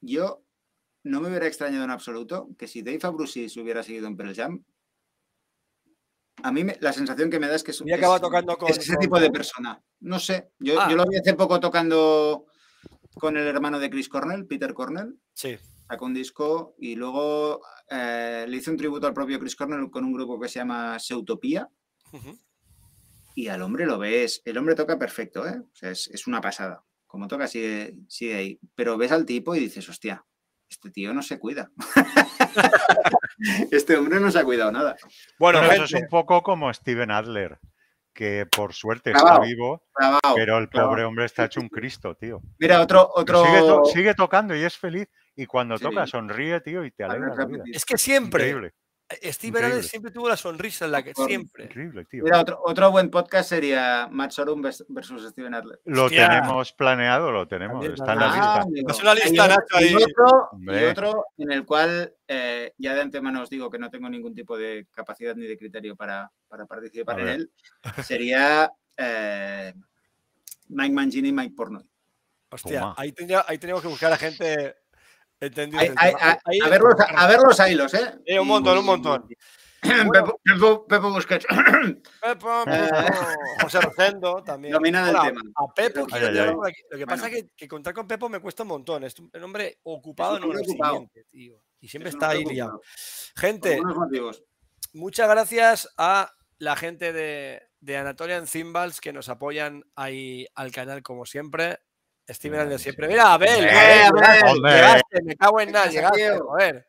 yo 0.00 0.44
no 1.08 1.20
me 1.20 1.28
hubiera 1.28 1.46
extrañado 1.46 1.84
en 1.84 1.90
absoluto 1.90 2.50
que 2.58 2.68
si 2.68 2.82
Dave 2.82 3.00
Abrusis 3.02 3.56
hubiera 3.56 3.82
seguido 3.82 4.06
en 4.06 4.16
Pearl 4.16 4.34
Jam, 4.34 4.64
a 6.42 6.52
mí 6.52 6.64
la 6.80 6.92
sensación 6.92 7.30
que 7.30 7.40
me 7.40 7.48
da 7.48 7.56
es 7.56 7.64
que 7.64 7.72
es, 7.72 7.82
tocando 8.20 8.56
con, 8.56 8.70
ese 8.70 8.96
tipo 8.96 9.18
de 9.18 9.30
persona. 9.30 9.82
No 10.00 10.20
sé, 10.20 10.50
yo, 10.58 10.80
ah. 10.80 10.88
yo, 10.88 10.96
lo 10.96 11.06
vi 11.06 11.16
hace 11.16 11.34
poco 11.34 11.58
tocando 11.58 12.46
con 13.14 13.36
el 13.36 13.46
hermano 13.46 13.80
de 13.80 13.90
Chris 13.90 14.08
Cornell, 14.08 14.46
Peter 14.46 14.74
Cornell. 14.74 15.18
Sí. 15.32 15.58
Sacó 15.88 16.04
un 16.04 16.14
disco 16.14 16.74
y 16.78 16.94
luego 16.94 17.62
eh, 17.90 18.44
le 18.46 18.56
hice 18.56 18.70
un 18.70 18.76
tributo 18.76 19.06
al 19.06 19.14
propio 19.14 19.40
Chris 19.40 19.56
Cornell 19.56 19.90
con 19.90 20.04
un 20.04 20.12
grupo 20.12 20.38
que 20.38 20.48
se 20.48 20.58
llama 20.58 20.98
Seutopía. 20.98 21.68
Y 23.34 23.48
al 23.48 23.62
hombre 23.62 23.86
lo 23.86 23.98
ves, 23.98 24.42
el 24.44 24.58
hombre 24.58 24.74
toca 24.74 24.98
perfecto, 24.98 25.46
¿eh? 25.46 25.62
es, 25.80 26.08
es, 26.08 26.26
una 26.26 26.40
pasada. 26.40 26.84
Como 27.06 27.28
toca, 27.28 27.46
sigue, 27.46 27.96
sigue 28.08 28.34
ahí. 28.34 28.60
Pero 28.74 28.98
ves 28.98 29.12
al 29.12 29.24
tipo 29.24 29.54
y 29.54 29.60
dices, 29.60 29.88
hostia, 29.88 30.24
este 30.68 30.90
tío 30.90 31.12
no 31.14 31.22
se 31.22 31.38
cuida. 31.38 31.70
este 33.70 33.96
hombre 33.96 34.20
no 34.20 34.30
se 34.30 34.38
ha 34.38 34.44
cuidado 34.44 34.70
nada. 34.72 34.96
Bueno, 35.38 35.62
eso 35.64 35.84
es 35.84 35.94
un 35.94 36.08
poco 36.08 36.42
como 36.42 36.72
Steven 36.72 37.10
Adler, 37.10 37.58
que 38.12 38.46
por 38.46 38.74
suerte 38.74 39.12
está 39.12 39.40
vivo, 39.40 39.82
pero 40.34 40.58
el 40.58 40.68
pobre 40.68 41.04
hombre 41.04 41.24
está 41.24 41.46
hecho 41.46 41.60
un 41.60 41.68
Cristo, 41.68 42.14
tío. 42.16 42.40
Mira, 42.58 42.80
otro... 42.82 43.10
otro... 43.14 43.84
Sigue, 43.86 44.14
tocando 44.14 44.54
y 44.54 44.62
es 44.62 44.76
feliz. 44.76 45.08
Y 45.34 45.46
cuando 45.46 45.78
toca 45.78 46.06
sonríe, 46.06 46.60
tío, 46.60 46.84
y 46.84 46.90
te 46.90 47.04
alegra 47.04 47.34
la 47.34 47.44
vida. 47.44 47.62
Es 47.72 47.84
que 47.84 47.96
siempre... 47.96 48.72
Steve 49.10 49.58
Adler 49.58 49.82
siempre 49.82 50.10
tuvo 50.10 50.28
la 50.28 50.36
sonrisa 50.36 50.84
en 50.84 50.92
la 50.92 51.02
que 51.02 51.14
siempre. 51.14 51.64
Increíble, 51.64 52.04
tío. 52.04 52.24
Mira, 52.24 52.40
otro, 52.40 52.60
otro, 52.62 52.90
buen 52.90 53.10
podcast 53.10 53.48
sería 53.48 54.06
Matt 54.10 54.32
Sorum 54.32 54.60
versus 54.60 55.30
Steven 55.30 55.54
Adler. 55.54 55.80
Lo 55.86 56.10
tenemos 56.10 56.72
planeado, 56.72 57.32
lo 57.32 57.48
tenemos. 57.48 57.84
Está 57.84 58.12
en 58.12 58.18
la 58.18 58.32
ah, 58.32 58.66
lista. 58.68 58.92
Es 58.92 59.00
una 59.00 59.14
lista, 59.14 59.48
Nacho, 59.48 59.76
ahí. 59.76 59.92
Y 59.92 59.94
otro, 59.94 60.50
y 60.60 60.84
otro, 60.84 61.26
en 61.38 61.52
el 61.52 61.64
cual 61.64 62.14
eh, 62.26 62.74
ya 62.76 62.94
de 62.94 63.00
antemano 63.00 63.42
os 63.42 63.48
digo 63.48 63.70
que 63.70 63.78
no 63.78 63.88
tengo 63.88 64.10
ningún 64.10 64.34
tipo 64.34 64.58
de 64.58 64.86
capacidad 64.92 65.34
ni 65.34 65.46
de 65.46 65.56
criterio 65.56 65.96
para, 65.96 66.30
para 66.46 66.66
participar 66.66 67.20
en 67.20 67.28
él. 67.28 67.50
Sería 68.04 68.70
eh, 68.94 69.72
Mike 70.68 70.94
Mangini 70.94 71.28
y 71.28 71.32
Mike 71.32 71.54
Pornoy. 71.56 71.88
Hostia, 72.50 72.94
ahí, 72.96 73.12
tenía, 73.12 73.44
ahí 73.46 73.58
teníamos 73.58 73.82
que 73.82 73.88
buscar 73.88 74.12
a 74.12 74.16
gente 74.16 74.76
Entendido. 75.40 75.94
a, 75.96 76.68
ver 76.68 76.80
los, 76.80 76.94
a, 77.00 77.26
ver 77.26 77.38
los, 77.40 77.60
hilos, 77.68 77.94
¿eh? 77.94 78.40
un 78.40 78.48
montón, 78.48 78.78
un 78.78 78.84
montón. 78.84 79.28
Pepo, 79.80 80.86
Pepo, 80.86 81.10
Busquets. 81.12 81.46
Pepo, 82.20 82.64
José 83.62 83.80
Rosendo 83.80 84.42
también. 84.42 84.72
Domina 84.72 85.08
el 85.08 85.16
tema. 85.16 85.40
A 85.54 85.72
Pepo, 85.72 86.06
Lo 86.90 86.98
que 86.98 87.06
pasa 87.06 87.28
es 87.28 87.46
que, 87.56 87.68
contar 87.68 87.94
con 87.94 88.08
Pepo 88.08 88.28
me 88.28 88.40
cuesta 88.40 88.64
un 88.64 88.70
montón. 88.70 89.04
Es 89.04 89.18
un 89.18 89.30
hombre 89.42 89.78
ocupado 89.84 90.38
en 90.38 90.44
un 90.44 90.64
siguiente, 90.64 91.26
tío. 91.30 91.62
Y 91.80 91.88
siempre 91.88 92.10
está 92.10 92.30
ahí 92.30 92.44
liado. 92.44 92.80
Gente, 93.36 93.80
muchas 94.94 95.28
gracias 95.28 95.88
a 95.96 96.32
la 96.58 96.74
gente 96.74 97.12
de, 97.12 97.62
de 97.80 97.96
Anatolian 97.96 98.48
Cymbals 98.48 99.00
que 99.00 99.12
nos 99.12 99.28
apoyan 99.28 99.84
ahí 99.94 100.46
al 100.56 100.72
canal 100.72 101.02
como 101.02 101.24
siempre. 101.24 101.78
Steven 102.28 102.60
el 102.60 102.68
de 102.68 102.78
siempre. 102.78 103.08
Mira, 103.08 103.32
Abel, 103.32 103.64
eh, 103.64 104.04
Abel 104.04 104.62
llegaste, 104.62 105.22
me 105.22 105.36
cago 105.36 105.60
en 105.60 105.72
nada, 105.72 105.86
llegaste, 105.86 106.38
joder. 106.38 106.88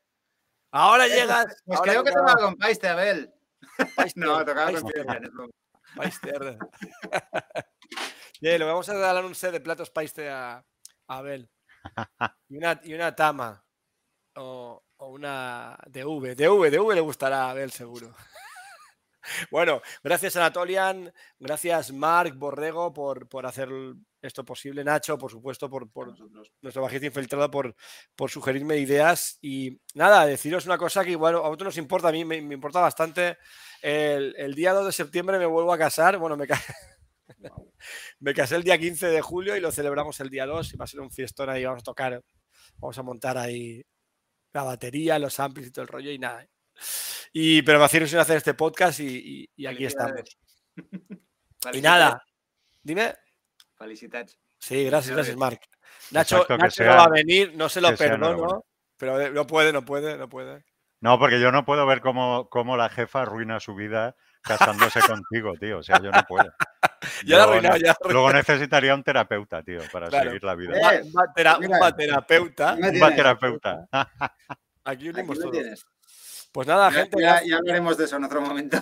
Ahora 0.71 1.07
llegas. 1.07 1.61
Pues 1.65 1.79
creo 1.81 2.03
que 2.03 2.11
tocaba 2.11 2.35
con 2.35 2.55
Paiste, 2.55 2.87
Abel. 2.89 3.33
no, 4.15 4.45
tocaba 4.45 4.71
con 4.73 4.91
Paister. 5.95 6.57
le 8.41 8.63
vamos 8.63 8.89
a 8.89 8.93
dar 8.95 9.23
un 9.23 9.33
set 9.33 9.51
de 9.51 9.61
platos 9.61 9.89
Paiste 9.89 10.29
a, 10.29 10.63
Abel. 11.07 11.49
Y 12.49 12.57
una, 12.57 12.79
y 12.83 12.93
una 12.93 13.15
tama. 13.15 13.63
O, 14.35 14.83
o 14.97 15.07
una 15.07 15.77
DV. 15.87 16.35
DV, 16.35 16.69
DV 16.69 16.93
le 16.93 17.01
gustará 17.01 17.45
a 17.45 17.51
Abel, 17.51 17.71
seguro. 17.71 18.13
Bueno, 19.51 19.81
gracias 20.03 20.35
Anatolian, 20.37 21.13
gracias 21.37 21.91
Marc 21.91 22.35
Borrego 22.35 22.93
por, 22.93 23.27
por 23.27 23.45
hacer 23.45 23.69
esto 24.21 24.43
posible, 24.43 24.83
Nacho, 24.83 25.17
por 25.17 25.31
supuesto, 25.31 25.69
por, 25.69 25.89
por 25.89 26.13
nuestro 26.61 26.81
bajista 26.81 27.07
infiltrado, 27.07 27.49
por, 27.49 27.75
por 28.15 28.29
sugerirme 28.29 28.77
ideas. 28.77 29.37
Y 29.41 29.79
nada, 29.93 30.25
deciros 30.25 30.65
una 30.65 30.77
cosa 30.77 31.03
que 31.03 31.11
igual 31.11 31.35
a 31.35 31.39
vosotros 31.39 31.67
nos 31.67 31.77
importa, 31.77 32.09
a 32.09 32.11
mí 32.11 32.25
me, 32.25 32.37
importa 32.37 32.79
bastante. 32.81 33.37
El, 33.81 34.53
día 34.55 34.73
2 34.73 34.87
de 34.87 34.91
septiembre 34.91 35.39
me 35.39 35.45
vuelvo 35.45 35.71
a 35.71 35.77
casar, 35.77 36.17
bueno, 36.17 36.35
me, 36.35 36.47
me 38.19 38.33
casé 38.33 38.55
el 38.55 38.63
día 38.63 38.77
15 38.77 39.07
de 39.07 39.21
julio 39.21 39.55
y 39.55 39.61
lo 39.61 39.71
celebramos 39.71 40.19
el 40.19 40.29
día 40.29 40.45
2 40.45 40.73
y 40.73 40.77
va 40.77 40.85
a 40.85 40.87
ser 40.87 40.99
un 40.99 41.11
fiestón 41.11 41.49
ahí, 41.49 41.63
vamos 41.63 41.81
a 41.81 41.85
tocar, 41.85 42.21
vamos 42.77 42.97
a 42.97 43.03
montar 43.03 43.37
ahí 43.37 43.81
la 44.51 44.63
batería, 44.63 45.19
los 45.19 45.39
amplis 45.39 45.67
y 45.67 45.71
todo 45.71 45.83
el 45.83 45.89
rollo 45.89 46.11
y 46.11 46.19
nada. 46.19 46.45
Y, 47.31 47.61
pero 47.61 47.79
me 47.79 47.85
hacía 47.85 47.99
ilusión 47.99 48.21
hacer 48.21 48.37
este 48.37 48.53
podcast 48.53 48.99
y, 48.99 49.47
aquí 49.65 49.85
estamos. 49.85 50.37
y 51.73 51.81
nada, 51.81 52.21
dime. 52.81 53.13
Felicidades. 53.79 54.37
Sí, 54.59 54.83
gracias, 54.83 55.15
gracias, 55.15 55.37
Marc. 55.37 55.63
Nacho, 56.11 56.45
Nacho 56.49 56.83
no 56.83 56.95
va 56.97 57.05
a 57.05 57.09
venir, 57.09 57.53
no 57.55 57.69
se 57.69 57.79
lo 57.79 57.95
perdono, 57.95 58.65
pero 58.97 59.31
no 59.31 59.47
puede, 59.47 59.71
no 59.71 59.85
puede, 59.85 60.17
no 60.17 60.27
puede. 60.27 60.65
No, 60.99 61.17
porque 61.17 61.39
yo 61.39 61.51
no 61.53 61.63
puedo 61.63 61.85
ver 61.85 62.01
cómo, 62.01 62.49
cómo 62.49 62.75
la 62.75 62.89
jefa 62.89 63.21
arruina 63.21 63.61
su 63.61 63.73
vida 63.73 64.17
casándose 64.41 64.99
contigo, 64.99 65.53
tío. 65.57 65.79
O 65.79 65.83
sea, 65.83 66.01
yo 66.01 66.11
no 66.11 66.21
puedo. 66.27 66.51
ya 67.25 67.37
la 67.37 67.43
arruinado, 67.43 67.77
ya 67.77 67.95
Luego 68.09 68.33
necesitaría 68.33 68.93
un 68.93 69.03
terapeuta, 69.03 69.63
tío, 69.63 69.79
para 69.93 70.11
seguir 70.11 70.43
la 70.43 70.55
vida. 70.55 70.95
Eh, 70.95 71.03
un, 71.03 71.93
terapeuta. 71.95 72.75
Un 72.75 73.15
terapeuta. 73.15 73.87
Aquí 74.83 75.09
unimos 75.09 75.39
todo. 75.39 75.53
Pues 76.51 76.67
nada, 76.67 76.91
gente. 76.91 77.21
Ya, 77.21 77.41
hablaremos 77.57 77.97
de 77.97 78.03
eso 78.05 78.17
en 78.17 78.25
otro 78.25 78.41
momento. 78.41 78.77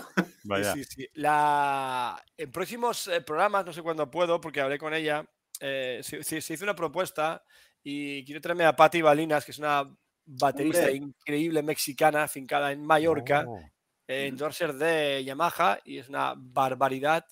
Sí, 0.74 0.84
sí. 0.84 1.08
La... 1.14 2.24
En 2.36 2.52
próximos 2.52 3.08
eh, 3.08 3.22
programas, 3.22 3.66
no 3.66 3.74
sé 3.74 3.82
cuándo 3.82 4.10
puedo, 4.10 4.40
porque 4.40 4.62
hablé 4.62 4.78
con 4.78 4.94
ella, 4.94 5.26
eh, 5.60 6.02
se, 6.04 6.38
hizo 6.38 6.64
una 6.64 6.76
propuesta 6.76 7.44
y 7.84 8.24
quiero 8.26 8.42
traerme 8.42 8.66
a 8.66 8.76
Patti 8.76 9.02
Balinas, 9.02 9.46
que 9.46 9.52
es 9.52 9.60
una 9.60 9.90
baterista 10.26 10.92
increíble 10.92 11.64
mexicana, 11.64 12.28
fincada 12.28 12.72
en 12.72 12.86
Mallorca, 12.86 13.46
oh. 13.48 13.60
en 14.08 14.28
endorser 14.28 14.74
de 14.74 15.24
Yamaha, 15.24 15.80
y 15.86 15.98
es 15.98 16.10
una 16.10 16.34
barbaridad 16.36 17.26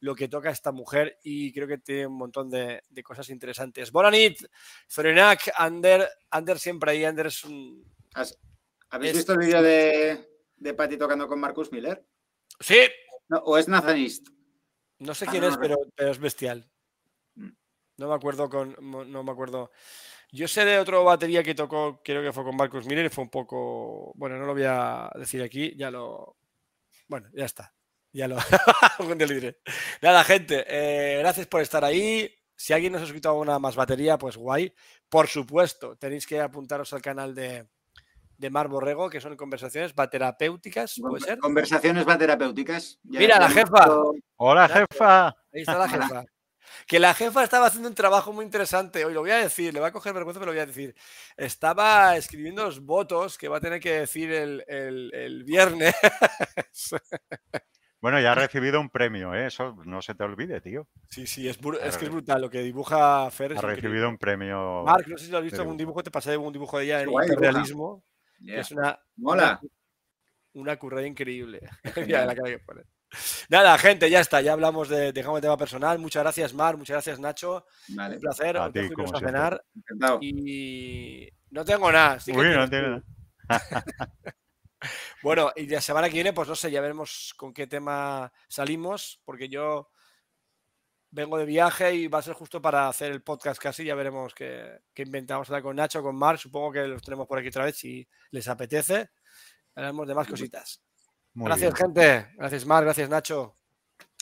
lo 0.00 0.14
que 0.14 0.28
toca 0.28 0.50
esta 0.50 0.70
mujer 0.70 1.18
y 1.22 1.50
creo 1.50 1.66
que 1.66 1.78
tiene 1.78 2.06
un 2.06 2.18
montón 2.18 2.50
de, 2.50 2.82
cosas 3.02 3.30
interesantes. 3.30 3.90
Bonanit, 3.90 4.38
Zorenak, 4.86 5.50
Ander, 5.56 6.06
Ander 6.30 6.58
siempre 6.58 6.90
ahí, 6.90 7.04
Ander 7.04 7.28
es 7.28 7.42
un... 7.44 7.82
¿Habéis 8.90 9.14
visto 9.14 9.32
el 9.32 9.38
vídeo 9.38 9.62
de, 9.62 10.28
de 10.56 10.74
Patty 10.74 10.98
tocando 10.98 11.26
con 11.26 11.40
Marcus 11.40 11.72
Miller? 11.72 12.04
Sí. 12.60 12.78
¿O 13.44 13.58
es 13.58 13.68
Nathanist? 13.68 14.28
No 14.98 15.14
sé 15.14 15.24
ah, 15.26 15.30
quién 15.30 15.44
es, 15.44 15.56
pero, 15.56 15.76
es 15.96 16.18
bestial. 16.18 16.70
Mm. 17.34 17.50
No 17.98 18.08
me 18.08 18.14
acuerdo 18.14 18.48
con. 18.48 18.76
No 18.80 19.22
me 19.22 19.32
acuerdo. 19.32 19.70
Yo 20.30 20.48
sé 20.48 20.64
de 20.64 20.78
otro 20.78 21.04
batería 21.04 21.44
que 21.44 21.54
tocó, 21.54 22.00
creo 22.02 22.20
que 22.20 22.32
fue 22.32 22.42
con 22.42 22.56
Marcus 22.56 22.86
Miller 22.86 23.10
fue 23.10 23.22
un 23.22 23.30
poco. 23.30 24.12
Bueno, 24.16 24.36
no 24.36 24.46
lo 24.46 24.52
voy 24.52 24.64
a 24.66 25.08
decir 25.14 25.42
aquí, 25.42 25.74
ya 25.76 25.90
lo. 25.90 26.36
Bueno, 27.06 27.28
ya 27.32 27.44
está. 27.44 27.72
Ya 28.12 28.26
lo. 28.28 28.38
diré. 29.26 29.58
Nada, 30.02 30.24
gente, 30.24 30.64
eh, 30.66 31.18
gracias 31.18 31.46
por 31.46 31.60
estar 31.60 31.84
ahí. 31.84 32.32
Si 32.56 32.72
alguien 32.72 32.92
nos 32.92 33.02
ha 33.02 33.04
escuchado 33.04 33.34
alguna 33.34 33.58
más 33.58 33.76
batería, 33.76 34.18
pues 34.18 34.36
guay. 34.36 34.72
Por 35.08 35.28
supuesto, 35.28 35.96
tenéis 35.96 36.26
que 36.26 36.40
apuntaros 36.40 36.92
al 36.92 37.02
canal 37.02 37.34
de, 37.34 37.68
de 38.44 38.50
Mar 38.50 38.68
Borrego, 38.68 39.08
que 39.08 39.22
son 39.22 39.36
conversaciones 39.36 39.94
baterapéuticas, 39.94 41.00
¿puede 41.00 41.24
ser? 41.24 41.38
Conversaciones 41.38 42.04
baterapéuticas. 42.04 42.98
Mira, 43.02 43.38
la 43.38 43.48
jefa. 43.48 43.86
Hola, 44.36 44.68
jefa. 44.68 45.28
Ahí 45.28 45.62
está 45.62 45.78
la 45.78 45.88
jefa. 45.88 46.24
Que 46.86 46.98
la 46.98 47.14
jefa 47.14 47.42
estaba 47.42 47.68
haciendo 47.68 47.88
un 47.88 47.94
trabajo 47.94 48.34
muy 48.34 48.44
interesante. 48.44 49.02
Hoy 49.06 49.14
lo 49.14 49.20
voy 49.20 49.30
a 49.30 49.38
decir, 49.38 49.72
le 49.72 49.80
va 49.80 49.86
a 49.86 49.92
coger 49.92 50.12
vergüenza, 50.12 50.40
pero 50.40 50.52
lo 50.52 50.56
voy 50.56 50.62
a 50.62 50.66
decir. 50.66 50.94
Estaba 51.38 52.16
escribiendo 52.18 52.64
los 52.64 52.80
votos 52.80 53.38
que 53.38 53.48
va 53.48 53.56
a 53.56 53.60
tener 53.60 53.80
que 53.80 54.00
decir 54.00 54.30
el, 54.30 54.62
el 54.68 55.44
viernes. 55.44 55.94
Bueno, 58.04 58.20
ya 58.20 58.32
ha 58.32 58.34
recibido 58.34 58.78
un 58.82 58.90
premio, 58.90 59.34
¿eh? 59.34 59.46
eso 59.46 59.74
no 59.86 60.02
se 60.02 60.14
te 60.14 60.22
olvide, 60.24 60.60
tío. 60.60 60.86
Sí, 61.08 61.26
sí, 61.26 61.48
es, 61.48 61.58
es 61.82 61.96
que 61.96 62.04
es 62.04 62.10
brutal 62.10 62.42
lo 62.42 62.50
que 62.50 62.60
dibuja 62.60 63.30
Fer. 63.30 63.56
Ha 63.56 63.62
recibido 63.62 64.10
un 64.10 64.18
premio. 64.18 64.82
Marc, 64.84 65.06
no 65.06 65.16
sé 65.16 65.24
si 65.24 65.30
lo 65.30 65.38
has 65.38 65.44
visto 65.44 65.62
en 65.62 65.68
un 65.68 65.78
dibujo, 65.78 66.02
te 66.02 66.10
pasé 66.10 66.36
un 66.36 66.52
dibujo 66.52 66.76
de 66.76 66.84
ella 66.84 67.00
en 67.00 67.38
realismo. 67.38 68.04
Es 68.46 68.70
una. 68.70 68.98
Mola. 69.16 69.60
Una, 70.54 70.76
curra 70.76 71.06
increíble. 71.06 71.60
la 72.08 72.34
cara 72.34 72.50
que 72.50 72.58
pone. 72.60 72.82
Nada, 73.48 73.76
gente, 73.78 74.10
ya 74.10 74.20
está. 74.20 74.40
Ya 74.40 74.52
hablamos 74.52 74.88
de, 74.88 75.12
dejamos 75.12 75.38
el 75.38 75.42
tema 75.42 75.56
personal. 75.56 75.98
Muchas 75.98 76.22
gracias, 76.22 76.54
Mar. 76.54 76.76
Muchas 76.76 76.94
gracias, 76.94 77.20
Nacho. 77.20 77.66
Un 77.88 78.18
placer. 78.18 78.56
A 78.56 78.72
ti, 78.72 78.80
a 78.80 79.18
cenar. 79.18 79.64
Y 80.20 81.28
no 81.50 81.64
tengo 81.64 81.90
nada. 81.90 82.18
Uy, 82.26 82.48
no 82.48 82.68
tengo 82.68 82.88
nada. 82.88 83.02
Bueno, 85.22 85.50
y 85.56 85.66
la 85.66 85.80
semana 85.80 86.08
que 86.08 86.14
viene, 86.14 86.34
pues 86.34 86.46
no 86.46 86.54
sé, 86.54 86.70
ya 86.70 86.82
veremos 86.82 87.32
con 87.38 87.54
qué 87.54 87.66
tema 87.66 88.30
salimos, 88.48 89.22
porque 89.24 89.48
yo 89.48 89.90
vengo 91.14 91.38
de 91.38 91.44
viaje 91.44 91.94
y 91.94 92.08
va 92.08 92.18
a 92.18 92.22
ser 92.22 92.34
justo 92.34 92.60
para 92.60 92.88
hacer 92.88 93.12
el 93.12 93.22
podcast 93.22 93.60
casi, 93.60 93.84
ya 93.84 93.94
veremos 93.94 94.34
qué, 94.34 94.80
inventamos 94.96 95.48
con 95.62 95.76
Nacho, 95.76 96.02
con 96.02 96.16
Mar, 96.16 96.38
supongo 96.38 96.72
que 96.72 96.86
los 96.88 97.02
tenemos 97.02 97.28
por 97.28 97.38
aquí 97.38 97.48
otra 97.48 97.64
vez 97.64 97.76
si 97.76 98.06
les 98.30 98.48
apetece. 98.48 99.10
Hablaremos 99.76 100.08
de 100.08 100.14
más 100.14 100.28
cositas. 100.28 100.82
gracias, 101.34 101.74
gente. 101.74 102.28
Gracias, 102.36 102.66
Mar. 102.66 102.84
Gracias, 102.84 103.08
Nacho. 103.08 103.54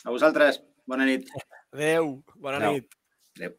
A 0.03 0.09
vosotras. 0.09 0.63
Buenas 0.85 1.07
nit. 1.07 1.29
Adeu. 1.71 2.23
Buenas 2.35 2.71
nit. 2.71 3.53